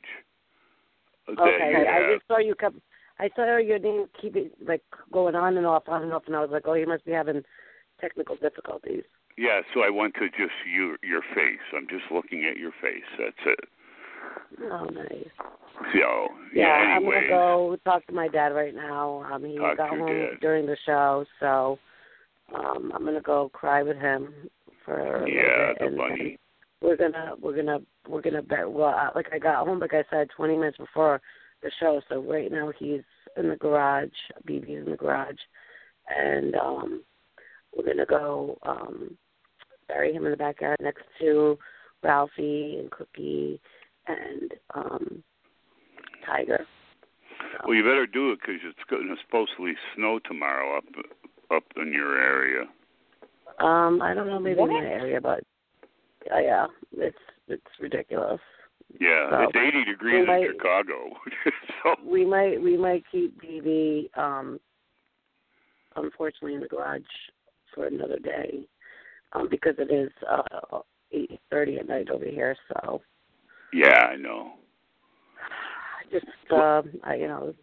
Okay, 1.28 1.86
I 1.88 2.14
just 2.14 2.28
saw 2.28 2.38
you 2.40 2.56
kept. 2.56 2.76
I 3.20 3.30
saw 3.36 3.58
your 3.58 3.80
name 3.80 4.06
keep 4.20 4.36
it 4.36 4.54
like 4.66 4.82
going 5.12 5.36
on 5.36 5.58
and 5.58 5.66
off, 5.66 5.84
on 5.88 6.04
and 6.04 6.14
off, 6.14 6.24
and 6.28 6.36
I 6.36 6.42
was 6.42 6.50
like, 6.52 6.64
oh, 6.66 6.74
you 6.74 6.88
must 6.88 7.06
be 7.06 7.12
having 7.12 7.44
technical 8.00 8.36
difficulties. 8.36 9.04
Yeah, 9.38 9.62
so 9.74 9.82
I 9.82 9.90
went 9.90 10.16
to 10.16 10.28
just 10.30 10.56
your 10.66 10.98
your 11.04 11.22
face. 11.36 11.64
I'm 11.76 11.88
just 11.88 12.12
looking 12.12 12.46
at 12.46 12.58
your 12.58 12.72
face. 12.82 13.08
That's 13.18 13.46
it. 13.46 13.70
Oh, 14.62 14.86
nice. 14.86 15.28
So 15.94 15.98
Yeah, 15.98 16.28
yeah. 16.54 16.68
I'm 16.96 17.04
gonna 17.04 17.28
go 17.28 17.78
talk 17.86 18.06
to 18.08 18.14
my 18.14 18.28
dad 18.28 18.50
right 18.50 18.76
now. 18.76 19.24
Um, 19.32 19.46
he 19.46 19.58
got 19.58 19.78
home 19.90 20.08
dad. 20.08 20.40
during 20.42 20.66
the 20.66 20.78
show, 20.86 21.26
so 21.40 21.80
um, 22.54 22.92
I'm 22.94 23.06
gonna 23.06 23.22
go 23.22 23.50
cry 23.54 23.84
with 23.84 23.98
him 23.98 24.34
for 24.86 25.26
yeah, 25.28 25.74
the 25.80 25.86
and, 25.86 25.98
bunny. 25.98 26.20
and 26.22 26.38
we're 26.82 26.98
gonna 26.98 27.34
we're 27.42 27.56
gonna 27.56 27.80
we're 28.08 28.22
gonna 28.22 28.42
bet. 28.42 28.70
Well, 28.70 28.90
I- 28.90 29.12
like 29.16 29.28
I 29.34 29.40
got 29.40 29.66
home, 29.66 29.80
like 29.80 29.94
I 29.94 30.04
said, 30.10 30.28
20 30.36 30.58
minutes 30.58 30.78
before 30.78 31.22
the 31.64 31.72
show. 31.80 32.02
So 32.10 32.22
right 32.22 32.52
now 32.52 32.72
he's 32.78 33.02
in 33.38 33.50
the 33.50 33.56
garage. 33.56 34.10
BB's 34.48 34.86
in 34.86 34.92
the 34.92 34.98
garage, 34.98 35.38
and 36.10 36.56
um, 36.56 37.04
we're 37.76 37.86
gonna 37.86 38.06
go 38.06 38.58
um, 38.64 39.18
bury 39.88 40.14
him 40.14 40.26
in 40.26 40.32
the 40.32 40.38
backyard 40.38 40.78
next 40.82 41.04
to 41.20 41.58
Ralphie 42.04 42.78
and 42.80 42.92
Cookie 42.92 43.60
and 44.10 44.54
um, 44.76 45.24
Tiger. 46.26 46.66
So, 47.54 47.68
Well, 47.68 47.76
you 47.76 47.84
better 47.84 48.06
do 48.08 48.32
it 48.32 48.40
because 48.42 48.56
it's 48.64 48.90
going 48.90 49.08
to 49.08 49.16
supposedly 49.26 49.74
snow 49.96 50.20
tomorrow 50.26 50.78
up 50.78 50.84
up 51.52 51.64
in 51.78 51.92
your 51.94 52.20
area. 52.22 52.66
um, 53.60 54.02
I 54.02 54.14
don't 54.14 54.28
know, 54.28 54.40
maybe 54.40 54.60
in 54.62 54.68
What? 54.68 54.84
my 54.84 54.88
area, 54.88 55.20
but 55.22 55.44
uh, 56.34 56.40
yeah, 56.40 56.68
it's 56.94 57.18
it's 57.48 57.64
ridiculous. 57.80 58.40
Yeah, 59.00 59.30
So, 59.30 59.42
it's 59.44 59.56
80 59.56 59.86
degrees 59.86 60.28
in 60.28 60.52
Chicago. 60.54 61.12
so 61.84 61.96
we 62.06 62.26
might 62.26 62.62
we 62.62 62.76
might 62.78 63.04
keep 63.12 63.40
BB 63.42 64.10
um 64.18 64.60
unfortunately 65.96 66.56
in 66.56 66.62
the 66.62 66.68
garage 66.68 67.02
for 67.74 67.86
another 67.88 68.20
day 68.20 68.62
um 69.34 69.48
because 69.50 69.76
it 69.78 69.92
is 69.92 70.12
uh 70.30 70.80
eight 71.12 71.40
thirty 71.50 71.78
at 71.78 71.88
night 71.88 72.10
over 72.10 72.26
here 72.26 72.56
so 72.74 73.02
yeah, 73.74 74.08
I 74.12 74.16
know. 74.16 74.54
just 76.12 76.26
uh 76.52 76.82
I 77.04 77.16
you 77.16 77.28
know 77.28 77.54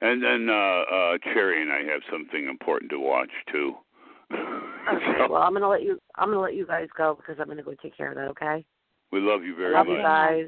And 0.00 0.22
then 0.22 0.48
uh 0.48 0.52
uh 0.52 1.18
Cherry 1.32 1.62
and 1.62 1.72
I 1.72 1.82
have 1.92 2.02
something 2.10 2.46
important 2.48 2.90
to 2.90 2.98
watch 2.98 3.30
too. 3.50 3.74
okay 4.32 5.18
So, 5.18 5.30
well 5.30 5.42
I'm 5.42 5.52
gonna 5.52 5.68
let 5.68 5.82
you 5.82 5.98
I'm 6.16 6.28
gonna 6.28 6.40
let 6.40 6.54
you 6.54 6.66
guys 6.66 6.88
go 6.96 7.14
because 7.16 7.36
I'm 7.40 7.48
gonna 7.48 7.62
go 7.62 7.74
take 7.82 7.96
care 7.96 8.10
of 8.10 8.16
that 8.16 8.28
okay 8.28 8.64
we 9.12 9.20
love 9.20 9.42
you 9.44 9.54
very 9.56 9.74
love 9.74 9.86
much. 9.86 9.96
you 9.96 10.02
guys 10.02 10.46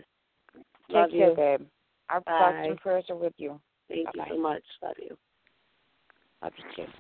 Take 0.89 0.95
love 0.97 1.11
care, 1.11 1.31
you 1.31 1.35
babe. 1.37 1.67
Our 2.11 2.21
Bye. 2.21 2.39
thoughts 2.39 2.57
and 2.69 2.79
prayers 2.79 3.05
are 3.09 3.17
with 3.17 3.33
you. 3.39 3.61
thank 3.89 4.07
Bye-bye. 4.07 4.27
you 4.29 4.37
so 4.37 4.41
much 4.41 4.63
love 4.83 4.97
you 5.01 5.17
Love 6.43 6.53
you 6.59 6.85
too. 6.85 6.91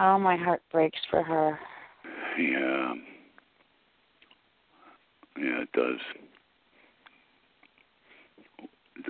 Oh, 0.00 0.18
my 0.18 0.36
heart 0.36 0.62
breaks 0.70 0.98
for 1.10 1.22
her. 1.22 1.58
Yeah. 2.38 2.94
Yeah, 5.38 5.62
it 5.62 5.72
does. 5.72 6.00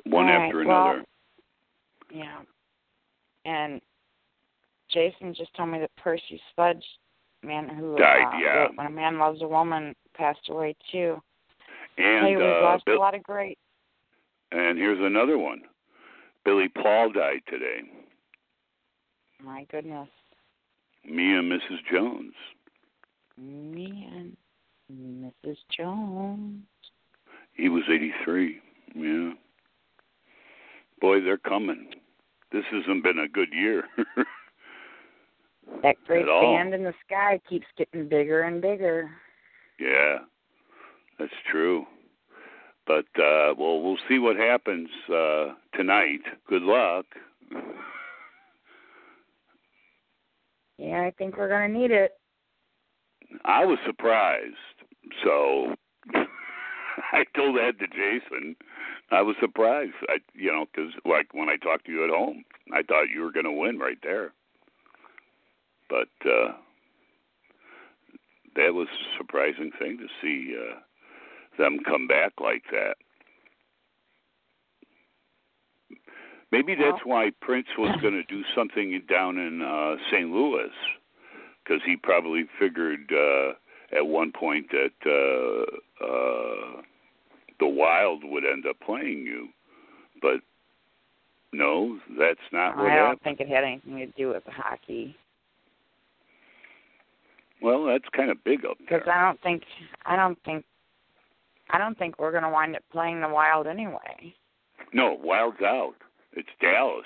One 0.05 0.27
right, 0.27 0.47
after 0.47 0.65
well, 0.65 0.85
another. 0.91 1.05
Yeah. 2.13 2.39
And 3.45 3.81
Jason 4.91 5.35
just 5.35 5.55
told 5.55 5.71
me 5.71 5.79
that 5.81 5.91
Percy 5.97 6.41
Sledge, 6.55 6.85
man 7.43 7.69
who 7.69 7.97
Died, 7.97 8.35
uh, 8.35 8.39
yeah. 8.39 8.67
When 8.75 8.87
a 8.87 8.91
Man 8.91 9.19
Loves 9.19 9.43
a 9.43 9.49
Woman, 9.49 9.95
passed 10.15 10.49
away 10.51 10.75
too. 10.93 11.17
and 11.97 12.27
hey, 12.27 12.37
we've 12.37 12.45
uh, 12.45 12.61
lost 12.63 12.85
Bill- 12.85 12.97
a 12.97 13.01
lot 13.01 13.15
of 13.15 13.23
great. 13.23 13.59
and 14.53 14.79
here's 14.79 14.99
another 15.01 15.39
one. 15.39 15.63
Billy 16.45 16.69
Paul 16.69 17.13
died 17.13 17.41
today. 17.49 17.81
My 19.43 19.65
goodness, 19.71 20.09
Me 21.05 21.35
and 21.35 21.51
Mrs. 21.51 21.79
Jones. 21.93 22.33
me 23.37 24.09
and 24.13 24.37
Mrs. 24.93 25.56
Jones. 25.77 26.65
He 27.55 27.69
was 27.69 27.82
83. 27.90 28.60
Yeah. 28.94 29.32
Boy, 31.01 31.20
they're 31.20 31.39
coming. 31.39 31.89
This 32.52 32.65
hasn't 32.70 33.02
been 33.02 33.19
a 33.19 33.28
good 33.28 33.52
year. 33.52 33.85
That 35.82 35.97
great 36.06 36.27
band 36.27 36.74
in 36.74 36.82
the 36.82 36.94
sky 37.06 37.40
keeps 37.48 37.66
getting 37.77 38.09
bigger 38.09 38.43
and 38.43 38.60
bigger. 38.60 39.10
yeah, 39.78 40.19
that's 41.19 41.31
true. 41.51 41.85
But 42.86 43.05
uh 43.20 43.55
well, 43.56 43.82
we'll 43.82 43.98
see 44.09 44.19
what 44.19 44.36
happens 44.36 44.89
uh 45.12 45.55
tonight. 45.74 46.20
Good 46.48 46.62
luck. 46.62 47.05
Yeah, 50.78 51.02
I 51.02 51.12
think 51.19 51.36
we're 51.36 51.48
gonna 51.48 51.69
need 51.69 51.90
it. 51.90 52.12
I 53.44 53.65
was 53.65 53.78
surprised. 53.86 54.55
So 55.25 55.75
I 57.13 57.25
told 57.35 57.57
that 57.57 57.79
to 57.79 57.87
Jason. 57.87 58.57
I 59.11 59.23
was 59.23 59.37
surprised. 59.41 59.95
I, 60.09 60.19
you 60.35 60.53
know, 60.53 60.67
because 60.73 60.93
like 61.05 61.33
when 61.33 61.49
I 61.49 61.57
talked 61.57 61.87
to 61.87 61.93
you 61.93 62.05
at 62.05 62.11
home, 62.11 62.45
I 62.73 62.83
thought 62.83 63.11
you 63.15 63.23
were 63.23 63.33
going 63.33 63.47
to 63.47 63.53
win 63.53 63.79
right 63.79 63.99
there. 64.03 64.33
But 65.89 66.09
uh 66.29 66.53
that 68.57 68.75
was 68.75 68.89
a 68.89 69.19
surprising 69.19 69.71
thing 69.79 69.99
to 69.99 70.07
see 70.21 70.55
uh 70.57 70.81
them 71.57 71.79
come 71.85 72.07
back 72.07 72.33
like 72.41 72.65
that. 72.71 72.97
Maybe 76.53 76.75
that's 76.75 77.05
why 77.05 77.31
Prince 77.41 77.69
was 77.79 77.97
going 78.03 78.15
to 78.15 78.25
do 78.25 78.43
something 78.55 79.01
down 79.09 79.39
in 79.39 79.63
uh 79.63 79.97
St. 80.13 80.31
Louis 80.31 80.71
because 81.65 81.81
he 81.87 81.97
probably 81.97 82.45
figured 82.59 83.11
uh 83.13 83.53
at 83.97 84.06
one 84.06 84.32
point 84.32 84.66
that 84.70 84.90
uh 85.06 86.05
uh 86.05 86.82
the 87.60 87.66
Wild 87.66 88.23
would 88.24 88.44
end 88.44 88.66
up 88.66 88.77
playing 88.85 89.24
you. 89.27 89.48
But 90.23 90.40
no, 91.52 91.98
that's 92.19 92.39
not 92.52 92.77
what 92.77 92.86
I 92.86 92.94
don't 92.97 93.05
happened. 93.06 93.20
think 93.24 93.40
it 93.40 93.48
had 93.48 93.65
anything 93.65 93.97
to 93.98 94.06
do 94.09 94.28
with 94.28 94.43
hockey 94.47 95.16
Well, 97.62 97.85
that's 97.86 98.05
kind 98.15 98.31
of 98.31 98.43
big 98.44 98.65
up 98.65 98.77
there. 98.89 98.98
because 98.98 99.09
I 99.12 99.24
don't 99.24 99.40
think 99.43 99.62
I 100.06 100.15
don't 100.16 100.39
think 100.44 100.65
I 101.70 101.78
don't 101.78 101.98
think 101.98 102.19
we're 102.19 102.32
gonna 102.32 102.51
wind 102.51 102.77
up 102.77 102.82
playing 102.93 103.20
the 103.20 103.28
Wild 103.28 103.66
anyway. 103.66 104.35
No, 104.93 105.19
Wild's 105.23 105.60
out. 105.62 105.94
It's 106.32 106.48
Dallas. 106.60 107.05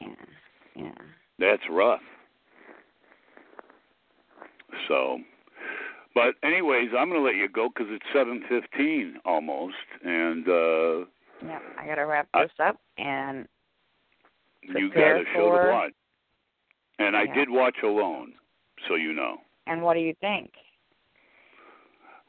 Yeah, 0.00 0.08
yeah. 0.76 0.90
That's 1.38 1.62
rough. 1.70 2.00
So, 4.88 5.18
but 6.14 6.34
anyways, 6.42 6.88
I'm 6.96 7.08
going 7.08 7.20
to 7.20 7.26
let 7.26 7.36
you 7.36 7.48
go 7.48 7.68
because 7.68 7.88
it's 7.90 8.04
7:15 8.14 9.14
almost, 9.24 9.74
and 10.04 10.46
uh 10.48 10.98
Yeah, 11.44 11.58
I 11.78 11.86
gotta 11.86 12.06
wrap 12.06 12.28
I- 12.34 12.42
this 12.44 12.52
up 12.60 12.76
and 12.98 13.48
you 14.62 14.90
got 14.90 15.16
a 15.20 15.24
show 15.34 15.50
for- 15.50 15.62
to 15.66 15.68
watch. 15.72 15.92
And 16.98 17.16
I 17.16 17.26
did 17.26 17.48
watch 17.50 17.76
Alone, 17.82 18.34
so 18.86 18.94
you 18.94 19.12
know. 19.12 19.38
and 19.66 19.82
what 19.82 19.94
do 19.94 20.00
you 20.00 20.14
think? 20.20 20.52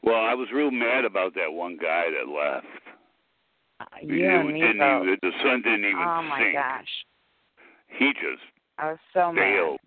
Well, 0.02 0.20
I 0.24 0.34
was 0.34 0.48
real 0.52 0.70
mad 0.70 1.04
about 1.04 1.34
that 1.34 1.52
one 1.52 1.76
guy 1.80 2.10
that 2.10 2.28
left. 2.28 2.66
Uh, 3.80 3.84
you 4.02 4.28
and 4.28 4.48
me 4.52 4.60
didn't 4.60 4.78
both. 4.78 5.02
even, 5.04 5.18
the 5.22 5.32
sun 5.42 5.62
didn't 5.62 5.84
even 5.84 5.98
Oh 5.98 6.22
my 6.22 6.40
sink. 6.40 6.54
gosh, 6.54 7.04
He 7.88 8.12
just 8.14 8.42
I 8.78 8.90
was 8.90 8.98
so 9.12 9.32
mad. 9.32 9.42
failed. 9.42 9.80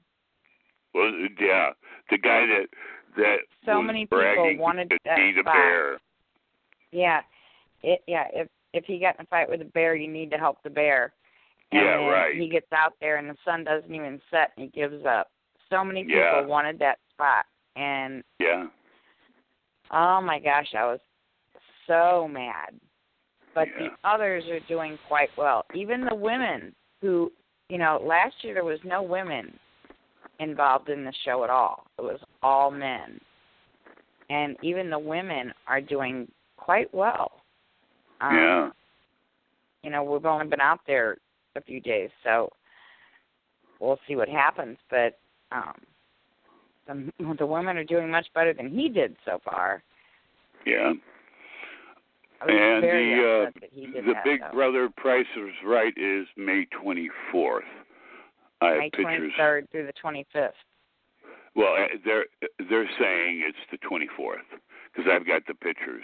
Was 0.93 1.29
yeah, 1.39 1.71
the 2.09 2.17
guy 2.17 2.45
that 2.47 2.67
that 3.17 3.37
So 3.65 3.81
many 3.81 4.05
people 4.05 4.55
wanted 4.57 4.89
to 4.89 4.97
that 5.05 5.17
be 5.17 5.33
the 5.35 5.43
bear. 5.43 5.97
Yeah, 6.91 7.21
it 7.83 8.01
yeah. 8.07 8.25
If 8.33 8.47
if 8.73 8.85
he 8.85 8.99
got 8.99 9.15
in 9.19 9.25
a 9.25 9.27
fight 9.27 9.49
with 9.49 9.61
a 9.61 9.65
bear, 9.65 9.95
you 9.95 10.07
need 10.07 10.31
to 10.31 10.37
help 10.37 10.61
the 10.63 10.69
bear. 10.69 11.13
And 11.71 11.81
Yeah, 11.81 12.07
right. 12.09 12.35
He 12.35 12.47
gets 12.47 12.71
out 12.71 12.93
there 13.01 13.17
and 13.17 13.29
the 13.29 13.35
sun 13.43 13.63
doesn't 13.63 13.93
even 13.93 14.21
set 14.31 14.51
and 14.57 14.65
he 14.65 14.79
gives 14.79 15.05
up. 15.05 15.31
So 15.69 15.83
many 15.83 16.03
people 16.03 16.19
Yeah. 16.19 16.41
wanted 16.41 16.79
that 16.79 16.99
spot 17.11 17.45
and 17.75 18.23
Yeah. 18.39 18.67
oh 19.91 20.21
my 20.21 20.39
gosh, 20.39 20.73
I 20.75 20.85
was 20.85 20.99
so 21.85 22.27
mad. 22.27 22.79
But 23.53 23.67
Yeah. 23.69 23.89
the 23.89 23.97
others 24.03 24.47
are 24.47 24.59
doing 24.61 24.97
quite 25.07 25.35
well. 25.35 25.65
Even 25.73 26.05
the 26.05 26.15
women 26.15 26.75
who, 27.01 27.31
you 27.69 27.77
know, 27.77 27.97
last 27.97 28.43
year 28.43 28.53
there 28.53 28.63
was 28.63 28.83
no 28.83 29.01
women 29.01 29.59
involved 30.39 30.89
in 30.89 31.03
the 31.03 31.13
show 31.25 31.43
at 31.43 31.49
all. 31.49 31.87
It 31.97 32.03
was 32.03 32.21
all 32.43 32.71
men. 32.71 33.19
And 34.29 34.57
even 34.61 34.89
the 34.89 34.99
women 34.99 35.53
are 35.67 35.81
doing 35.81 36.29
quite 36.57 36.93
well. 36.93 37.31
Um, 38.19 38.35
yeah. 38.35 38.69
you 39.83 39.89
know, 39.89 40.03
we've 40.03 40.25
only 40.25 40.47
been 40.47 40.59
out 40.59 40.79
there 40.87 41.17
a 41.55 41.61
few 41.61 41.79
days, 41.79 42.09
so 42.23 42.51
we'll 43.79 43.99
see 44.07 44.15
what 44.15 44.27
happens. 44.27 44.77
But 44.89 45.19
um, 45.51 45.73
the 46.87 47.35
the 47.37 47.45
women 47.45 47.77
are 47.77 47.83
doing 47.83 48.09
much 48.09 48.27
better 48.33 48.53
than 48.53 48.69
he 48.69 48.89
did 48.89 49.15
so 49.23 49.39
far. 49.45 49.83
Yeah. 50.65 50.93
And 52.41 52.83
the 52.83 53.45
uh, 53.45 53.47
upset 53.47 53.61
that 53.61 53.69
he 53.71 53.87
did 53.87 54.05
the 54.05 54.13
that, 54.13 54.23
Big 54.23 54.41
though. 54.41 54.51
Brother 54.51 54.89
Price 54.95 55.25
is 55.35 55.53
Right 55.65 55.93
is 55.97 56.27
May 56.35 56.67
24th. 56.83 57.61
I 58.61 58.69
have 58.69 58.77
May 58.77 58.89
pictures. 58.91 59.31
23rd 59.39 59.71
through 59.71 59.87
the 59.87 59.93
25th. 60.03 60.51
Well, 61.57 61.73
uh, 61.73 61.87
they're 62.05 62.25
they're 62.69 62.89
saying 62.99 63.43
it's 63.47 63.57
the 63.71 63.77
24th 63.79 64.37
because 64.93 65.11
I've 65.11 65.25
got 65.25 65.41
the 65.47 65.55
pictures 65.55 66.03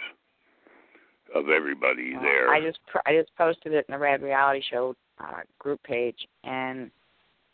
of 1.32 1.48
everybody 1.48 2.12
there. 2.20 2.50
I 2.50 2.60
just 2.60 2.80
I 3.06 3.14
just 3.16 3.30
posted 3.38 3.72
it 3.72 3.86
in 3.88 3.92
the 3.92 3.98
Rad 3.98 4.20
Reality 4.20 4.62
Show 4.68 4.96
uh, 5.20 5.42
group 5.60 5.80
page, 5.84 6.26
and 6.42 6.90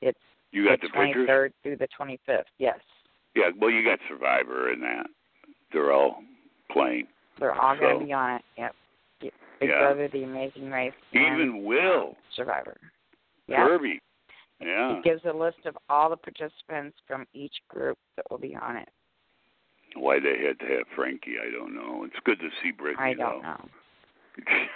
it's 0.00 0.18
you 0.50 0.66
got 0.66 0.80
the 0.80 0.88
the 0.88 0.92
pictures? 0.94 1.28
23rd 1.28 1.52
through 1.62 1.76
the 1.76 1.88
25th. 1.98 2.44
Yes, 2.58 2.78
Yeah. 3.36 3.50
Well, 3.60 3.70
you 3.70 3.84
got 3.84 3.98
Survivor 4.08 4.72
and 4.72 4.82
that. 4.82 5.06
They're 5.72 5.92
all 5.92 6.22
playing. 6.72 7.06
they're 7.38 7.52
all 7.54 7.76
going 7.76 8.00
to 8.00 8.04
be 8.06 8.12
on 8.12 8.36
it. 8.36 8.42
Yep. 8.56 8.74
Big 9.20 9.68
Yeah. 9.68 9.78
Brother, 9.78 10.08
The 10.08 10.24
Amazing 10.24 10.70
Race, 10.70 10.94
Even 11.12 11.64
Will 11.64 12.16
Survivor. 12.34 12.78
Yep. 13.46 13.58
Kirby. 13.58 14.00
Yeah. 14.60 14.98
It 14.98 15.04
gives 15.04 15.22
a 15.24 15.32
list 15.32 15.64
of 15.64 15.76
all 15.88 16.10
the 16.10 16.16
participants 16.16 16.98
from 17.06 17.26
each 17.32 17.54
group 17.68 17.98
that 18.16 18.26
will 18.30 18.38
be 18.38 18.54
on 18.54 18.76
it. 18.76 18.88
Why 19.96 20.20
they 20.20 20.46
had 20.46 20.58
to 20.60 20.66
have 20.76 20.86
Frankie, 20.94 21.36
I 21.44 21.50
don't 21.50 21.74
know. 21.74 22.04
It's 22.04 22.16
good 22.24 22.38
to 22.40 22.48
see 22.62 22.70
Brittany. 22.70 23.10
I 23.10 23.14
don't 23.14 23.42
though. 23.42 23.48
know. 23.48 23.68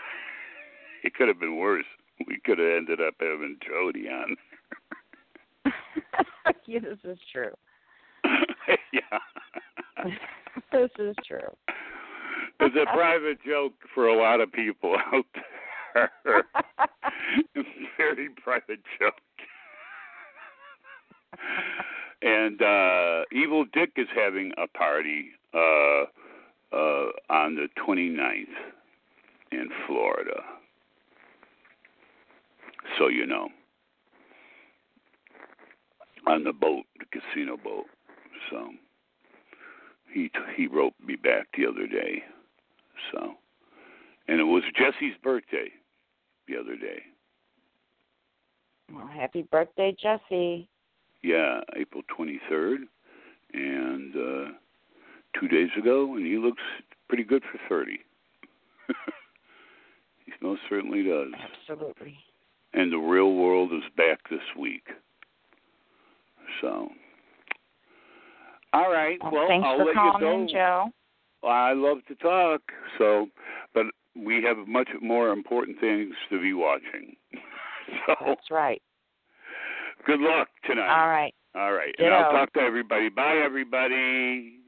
it 1.05 1.15
could 1.15 1.28
have 1.28 1.39
been 1.39 1.56
worse. 1.56 1.85
We 2.27 2.40
could 2.44 2.59
have 2.59 2.69
ended 2.77 3.01
up 3.01 3.15
having 3.20 3.59
Jody 3.66 4.09
on. 4.09 4.36
yeah, 6.66 6.81
this 6.81 6.98
is 7.05 7.19
true. 7.32 7.52
yeah. 8.93 10.11
this 10.73 10.90
is 10.98 11.15
true. 11.27 11.55
It's 12.61 12.77
a 12.77 12.93
private 12.94 13.39
joke 13.47 13.74
for 13.94 14.09
a 14.09 14.16
lot 14.16 14.40
of 14.40 14.51
people 14.52 14.97
out 15.12 15.27
there. 15.35 16.11
Very 17.97 18.28
private 18.43 18.81
joke. 18.98 19.15
And 22.23 22.62
uh 22.62 23.23
Evil 23.32 23.65
Dick 23.73 23.93
is 23.97 24.09
having 24.15 24.52
a 24.56 24.66
party 24.69 25.31
uh 25.52 26.05
uh 26.73 27.06
on 27.31 27.55
the 27.55 27.69
29th 27.86 28.44
in 29.52 29.69
Florida. 29.86 30.40
So 32.98 33.09
you 33.09 33.27
know. 33.27 33.48
On 36.27 36.43
the 36.43 36.55
boat, 36.55 36.85
the 36.98 37.05
casino 37.12 37.59
boat. 37.62 37.85
So 38.51 38.70
he 40.12 40.31
he 40.56 40.66
wrote 40.66 40.94
me 41.05 41.16
back 41.16 41.48
the 41.56 41.66
other 41.66 41.86
day. 41.86 42.23
So, 43.12 43.35
and 44.28 44.40
it 44.40 44.44
was 44.44 44.62
Jesse's 44.77 45.16
birthday 45.23 45.69
the 46.48 46.56
other 46.56 46.77
day. 46.77 47.02
Well, 48.93 49.06
happy 49.06 49.43
birthday, 49.43 49.94
Jesse. 50.01 50.69
Yeah, 51.25 51.61
April 51.75 52.03
23rd, 52.19 52.77
and 53.55 54.15
uh 54.15 54.51
two 55.41 55.49
days 55.49 55.71
ago, 55.79 56.15
and 56.17 56.27
he 56.27 56.37
looks 56.37 56.63
pretty 57.09 57.25
good 57.25 57.43
for 57.51 57.59
30. 57.69 57.99
he 60.27 60.33
most 60.43 60.61
certainly 60.69 61.03
does. 61.03 61.33
Absolutely. 61.61 62.17
And 62.75 62.93
the 62.93 62.99
real 62.99 63.35
world 63.35 63.73
is 63.73 63.83
back 63.97 64.19
this 64.31 64.41
week. 64.59 64.87
So, 66.61 66.89
all 68.75 68.93
right. 68.93 69.19
Well, 69.23 69.33
Well, 69.33 69.49
thanks 69.49 69.67
I'll 69.67 69.79
for 69.79 69.85
let 69.87 69.95
calling 69.95 70.21
you 70.21 70.21
go. 70.21 70.41
in, 70.43 70.49
Joe. 70.49 70.93
I 71.49 71.73
love 71.73 71.99
to 72.09 72.15
talk. 72.17 72.61
So, 72.99 73.29
but 73.75 73.87
we 74.15 74.43
have 74.43 74.69
much 74.69 74.89
more 75.01 75.31
important 75.31 75.81
things 75.81 76.15
to 76.31 76.41
be 76.41 76.53
watching. 76.53 77.17
so, 78.07 78.15
That's 78.27 78.51
right. 78.51 78.83
Good 80.07 80.21
luck 80.21 80.49
tonight. 80.67 80.89
All 80.89 81.09
right. 81.09 81.35
All 81.55 81.73
right. 81.73 81.95
And 81.99 82.13
I'll 82.13 82.33
talk 82.33 82.53
to 82.55 82.61
everybody. 82.61 83.09
Bye, 83.09 83.41
everybody. 83.45 84.61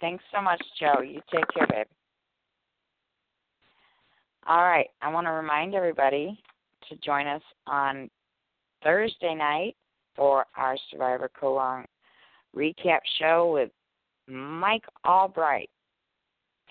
Thanks 0.00 0.24
so 0.34 0.40
much, 0.40 0.62
Joe. 0.78 1.02
You 1.02 1.20
take 1.32 1.44
care, 1.54 1.66
babe. 1.66 1.86
All 4.46 4.62
right. 4.62 4.86
I 5.02 5.12
want 5.12 5.26
to 5.26 5.32
remind 5.32 5.74
everybody 5.74 6.40
to 6.88 6.96
join 6.96 7.26
us 7.26 7.42
on 7.66 8.08
Thursday 8.82 9.34
night 9.34 9.76
for 10.16 10.46
our 10.56 10.76
Survivor 10.90 11.30
Kaoh 11.40 11.56
Rong 11.56 11.84
recap 12.56 13.00
show 13.18 13.52
with 13.52 13.70
Mike 14.26 14.84
Albright 15.06 15.70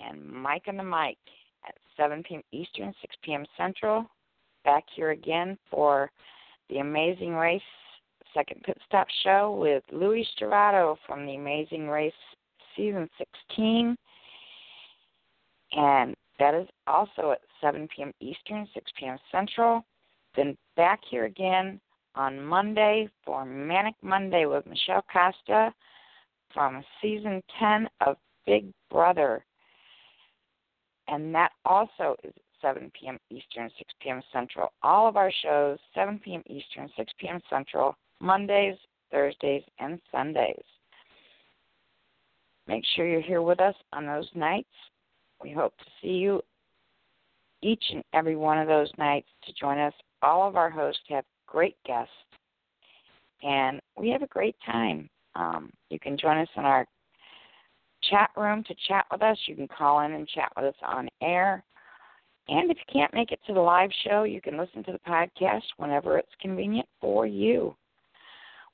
and 0.04 0.24
Mike 0.26 0.64
on 0.68 0.78
the 0.78 0.84
Mic 0.84 1.18
at 1.68 1.76
7 1.98 2.24
p.m. 2.24 2.42
Eastern, 2.52 2.94
6 3.02 3.16
p.m. 3.24 3.46
Central. 3.58 4.06
Back 4.66 4.84
here 4.96 5.12
again 5.12 5.58
for 5.70 6.12
the 6.70 6.80
Amazing 6.80 7.34
Race 7.34 7.62
second 8.34 8.62
pit 8.64 8.78
stop 8.86 9.08
show 9.24 9.58
with 9.60 9.84
Louis 9.92 10.28
Stravato 10.38 10.98
from 11.06 11.26
the 11.26 11.36
Amazing 11.36 11.88
Race 11.88 12.14
season 12.76 13.10
16. 13.18 13.96
And 15.74 16.16
that 16.40 16.54
is 16.54 16.68
also 16.88 17.32
at 17.32 17.42
7 17.62 17.88
p.m. 17.96 18.14
Eastern, 18.20 18.68
6 18.74 18.92
p.m. 18.98 19.18
Central. 19.32 19.84
Then 20.36 20.58
back 20.76 21.02
here 21.10 21.26
again 21.26 21.80
on 22.16 22.44
Monday 22.44 23.10
for 23.26 23.46
Manic 23.46 23.96
Monday 24.02 24.46
with 24.46 24.66
Michelle 24.66 25.04
Costa 25.12 25.74
from 26.54 26.84
season 27.02 27.42
10 27.60 27.88
of 28.06 28.16
Big 28.46 28.72
Brother. 28.90 29.46
And 31.08 31.34
that 31.36 31.52
also 31.66 32.16
is 32.24 32.34
7 32.62 32.92
p.m. 33.00 33.18
Eastern, 33.30 33.70
6 33.78 33.94
p.m. 34.02 34.22
Central. 34.32 34.72
All 34.84 35.08
of 35.08 35.18
our 35.18 35.32
shows, 35.44 35.78
7 35.96 36.20
p.m. 36.20 36.44
Eastern, 36.48 36.90
6 36.98 37.14
p.m. 37.20 37.40
Central, 37.50 37.96
Mondays, 38.20 38.76
Thursdays, 39.12 39.64
and 39.80 40.00
Sundays. 40.12 40.64
Make 42.68 42.84
sure 42.96 43.08
you're 43.08 43.22
here 43.22 43.42
with 43.42 43.60
us 43.60 43.76
on 43.94 44.06
those 44.06 44.30
nights. 44.36 44.70
We 45.42 45.52
hope 45.52 45.76
to 45.78 45.86
see 46.02 46.14
you 46.14 46.42
each 47.62 47.84
and 47.92 48.04
every 48.14 48.36
one 48.36 48.58
of 48.58 48.68
those 48.68 48.92
nights 48.98 49.28
to 49.46 49.54
join 49.54 49.80
us. 49.80 49.94
All 50.22 50.48
of 50.48 50.56
our 50.56 50.70
hosts 50.70 51.02
have 51.10 51.26
great 51.48 51.76
guests, 51.86 52.14
and 53.42 53.80
we 53.98 54.10
have 54.10 54.22
a 54.22 54.28
great 54.28 54.56
time. 54.66 55.10
Um, 55.36 55.72
you 55.90 56.00
can 56.00 56.18
join 56.18 56.38
us 56.38 56.48
in 56.56 56.64
our 56.64 56.86
chat 58.10 58.30
room 58.38 58.64
to 58.66 58.76
chat 58.88 59.06
with 59.12 59.22
us. 59.22 59.38
You 59.48 59.56
can 59.56 59.68
call 59.68 60.02
in 60.02 60.14
and 60.14 60.28
chat 60.28 60.52
with 60.56 60.66
us 60.66 60.82
on 60.86 61.10
air. 61.22 61.64
And 62.50 62.72
if 62.72 62.78
you 62.78 62.94
can't 62.94 63.14
make 63.14 63.32
it 63.32 63.40
to 63.46 63.54
the 63.54 63.60
live 63.60 63.92
show, 64.04 64.24
you 64.24 64.42
can 64.42 64.58
listen 64.58 64.84
to 64.86 64.92
the 64.92 65.00
podcast 65.08 65.62
whenever 65.78 66.18
it's 66.18 66.32
convenient 66.42 66.88
for 67.00 67.28
you. 67.28 67.76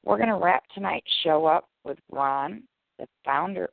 We're 0.05 0.17
going 0.17 0.29
to 0.29 0.35
wrap 0.35 0.63
tonight's 0.73 1.11
show 1.23 1.45
up 1.45 1.67
with 1.83 1.97
Ron, 2.09 2.63
the 2.99 3.07
founder 3.25 3.69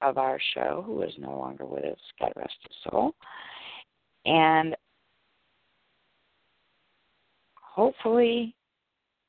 of 0.00 0.16
our 0.16 0.38
show, 0.54 0.82
who 0.86 1.02
is 1.02 1.12
no 1.18 1.36
longer 1.36 1.66
with 1.66 1.84
us, 1.84 1.98
God 2.18 2.32
rest 2.34 2.54
his 2.66 2.76
soul. 2.90 3.14
And 4.24 4.74
hopefully 7.60 8.54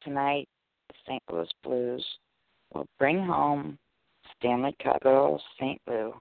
tonight, 0.04 0.48
the 0.88 0.95
St. 1.06 1.24
Louis 1.30 1.50
Blues 1.64 2.06
will 2.74 2.88
bring 2.98 3.26
home 3.26 3.78
Stanley 4.38 4.76
Cup 4.82 5.02
girls, 5.02 5.41
St. 5.60 5.82
Lou. 5.86 6.14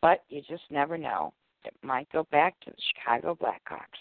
But 0.00 0.22
you 0.28 0.42
just 0.48 0.64
never 0.70 0.96
know. 0.96 1.32
It 1.64 1.74
might 1.82 2.08
go 2.12 2.26
back 2.30 2.58
to 2.60 2.70
the 2.70 2.76
Chicago 2.94 3.34
Blackhawks. 3.34 4.00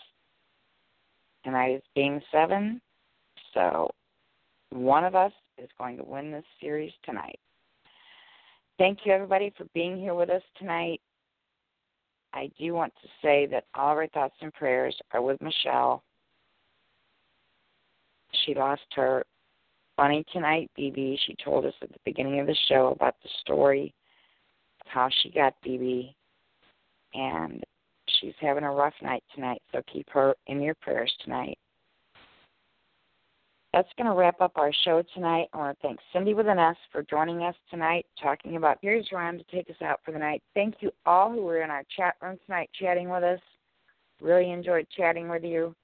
Tonight 1.43 1.75
is 1.75 1.81
game 1.95 2.21
seven, 2.31 2.81
so 3.53 3.89
one 4.69 5.03
of 5.03 5.15
us 5.15 5.31
is 5.57 5.69
going 5.77 5.97
to 5.97 6.03
win 6.03 6.31
this 6.31 6.45
series 6.61 6.93
tonight. 7.03 7.39
Thank 8.77 8.99
you, 9.05 9.13
everybody, 9.13 9.53
for 9.57 9.65
being 9.73 9.97
here 9.97 10.15
with 10.15 10.29
us 10.29 10.41
tonight. 10.57 10.99
I 12.33 12.49
do 12.59 12.73
want 12.73 12.93
to 13.01 13.07
say 13.21 13.45
that 13.51 13.65
all 13.75 13.91
of 13.91 13.97
our 13.97 14.07
thoughts 14.07 14.35
and 14.41 14.53
prayers 14.53 14.97
are 15.11 15.21
with 15.21 15.39
Michelle. 15.41 16.03
She 18.45 18.55
lost 18.55 18.81
her 18.95 19.23
bunny 19.95 20.25
tonight, 20.33 20.71
BB. 20.77 21.17
She 21.27 21.35
told 21.43 21.65
us 21.65 21.73
at 21.81 21.89
the 21.89 21.99
beginning 22.03 22.39
of 22.39 22.47
the 22.47 22.57
show 22.67 22.95
about 22.95 23.15
the 23.21 23.29
story 23.41 23.93
of 24.81 24.87
how 24.87 25.09
she 25.21 25.29
got 25.29 25.53
BB, 25.65 26.15
and 27.13 27.63
she's 28.07 28.33
having 28.39 28.63
a 28.63 28.71
rough 28.71 28.93
night 29.01 29.23
tonight. 29.33 29.61
So 29.71 29.81
keep 29.91 30.09
her 30.11 30.35
in 30.47 30.61
your 30.61 30.75
prayers 30.75 31.13
tonight. 31.23 31.57
That's 33.73 33.89
going 33.97 34.07
to 34.07 34.15
wrap 34.15 34.39
up 34.39 34.51
our 34.55 34.71
show 34.85 35.03
tonight. 35.15 35.47
I 35.51 35.57
want 35.57 35.79
to 35.79 35.87
thank 35.87 35.99
Sindy 36.13 36.35
with 36.35 36.47
an 36.47 36.59
S 36.59 36.75
for 36.91 37.01
joining 37.01 37.41
us 37.41 37.55
tonight, 37.71 38.05
talking 38.21 38.55
about 38.55 38.77
Here's 38.83 39.11
Rhyme 39.11 39.39
to 39.39 39.43
take 39.45 39.67
us 39.67 39.81
out 39.83 39.99
for 40.05 40.11
the 40.11 40.19
night. 40.19 40.43
Thank 40.53 40.75
you 40.81 40.91
all 41.07 41.31
who 41.31 41.41
were 41.41 41.63
in 41.63 41.71
our 41.71 41.83
chat 41.95 42.13
room 42.21 42.37
tonight 42.45 42.69
chatting 42.79 43.09
with 43.09 43.23
us. 43.23 43.39
Really 44.21 44.51
enjoyed 44.51 44.85
chatting 44.95 45.27
with 45.27 45.43
you. 45.43 45.75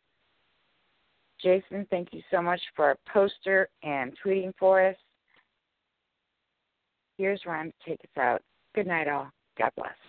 Jason, 1.42 1.88
thank 1.90 2.10
you 2.12 2.22
so 2.30 2.44
much 2.44 2.62
for 2.76 2.86
our 2.86 2.98
poster 3.12 3.70
and 3.82 4.14
tweeting 4.24 4.54
for 4.60 4.86
us. 4.86 4.96
Here's 7.18 7.42
Rhyme 7.46 7.72
to 7.72 7.90
take 7.90 8.02
us 8.02 8.22
out. 8.22 8.42
Good 8.76 8.86
night, 8.86 9.08
all. 9.08 9.32
God 9.58 9.72
bless. 9.76 10.09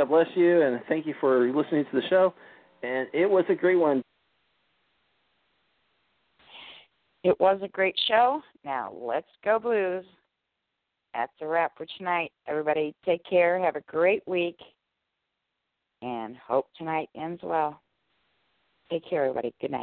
God 0.00 0.08
bless 0.08 0.28
you, 0.34 0.62
and 0.62 0.80
thank 0.88 1.04
you 1.04 1.14
for 1.20 1.46
listening 1.52 1.84
to 1.84 2.00
the 2.00 2.08
show. 2.08 2.32
And 2.82 3.06
it 3.12 3.28
was 3.28 3.44
a 3.50 3.54
great 3.54 3.76
one. 3.76 4.02
It 7.22 7.38
was 7.38 7.60
a 7.62 7.68
great 7.68 7.94
show. 8.08 8.40
Now 8.64 8.94
let's 8.98 9.28
go 9.44 9.58
Blues. 9.58 10.06
That's 11.12 11.32
a 11.42 11.46
wrap 11.46 11.72
for 11.76 11.84
tonight. 11.98 12.32
Everybody 12.46 12.94
take 13.04 13.22
care. 13.28 13.60
Have 13.60 13.76
a 13.76 13.82
great 13.82 14.26
week. 14.26 14.56
And 16.00 16.34
hope 16.34 16.68
tonight 16.78 17.10
ends 17.14 17.42
well. 17.42 17.82
Take 18.90 19.04
care, 19.06 19.26
everybody. 19.26 19.52
Good 19.60 19.72
night. 19.72 19.78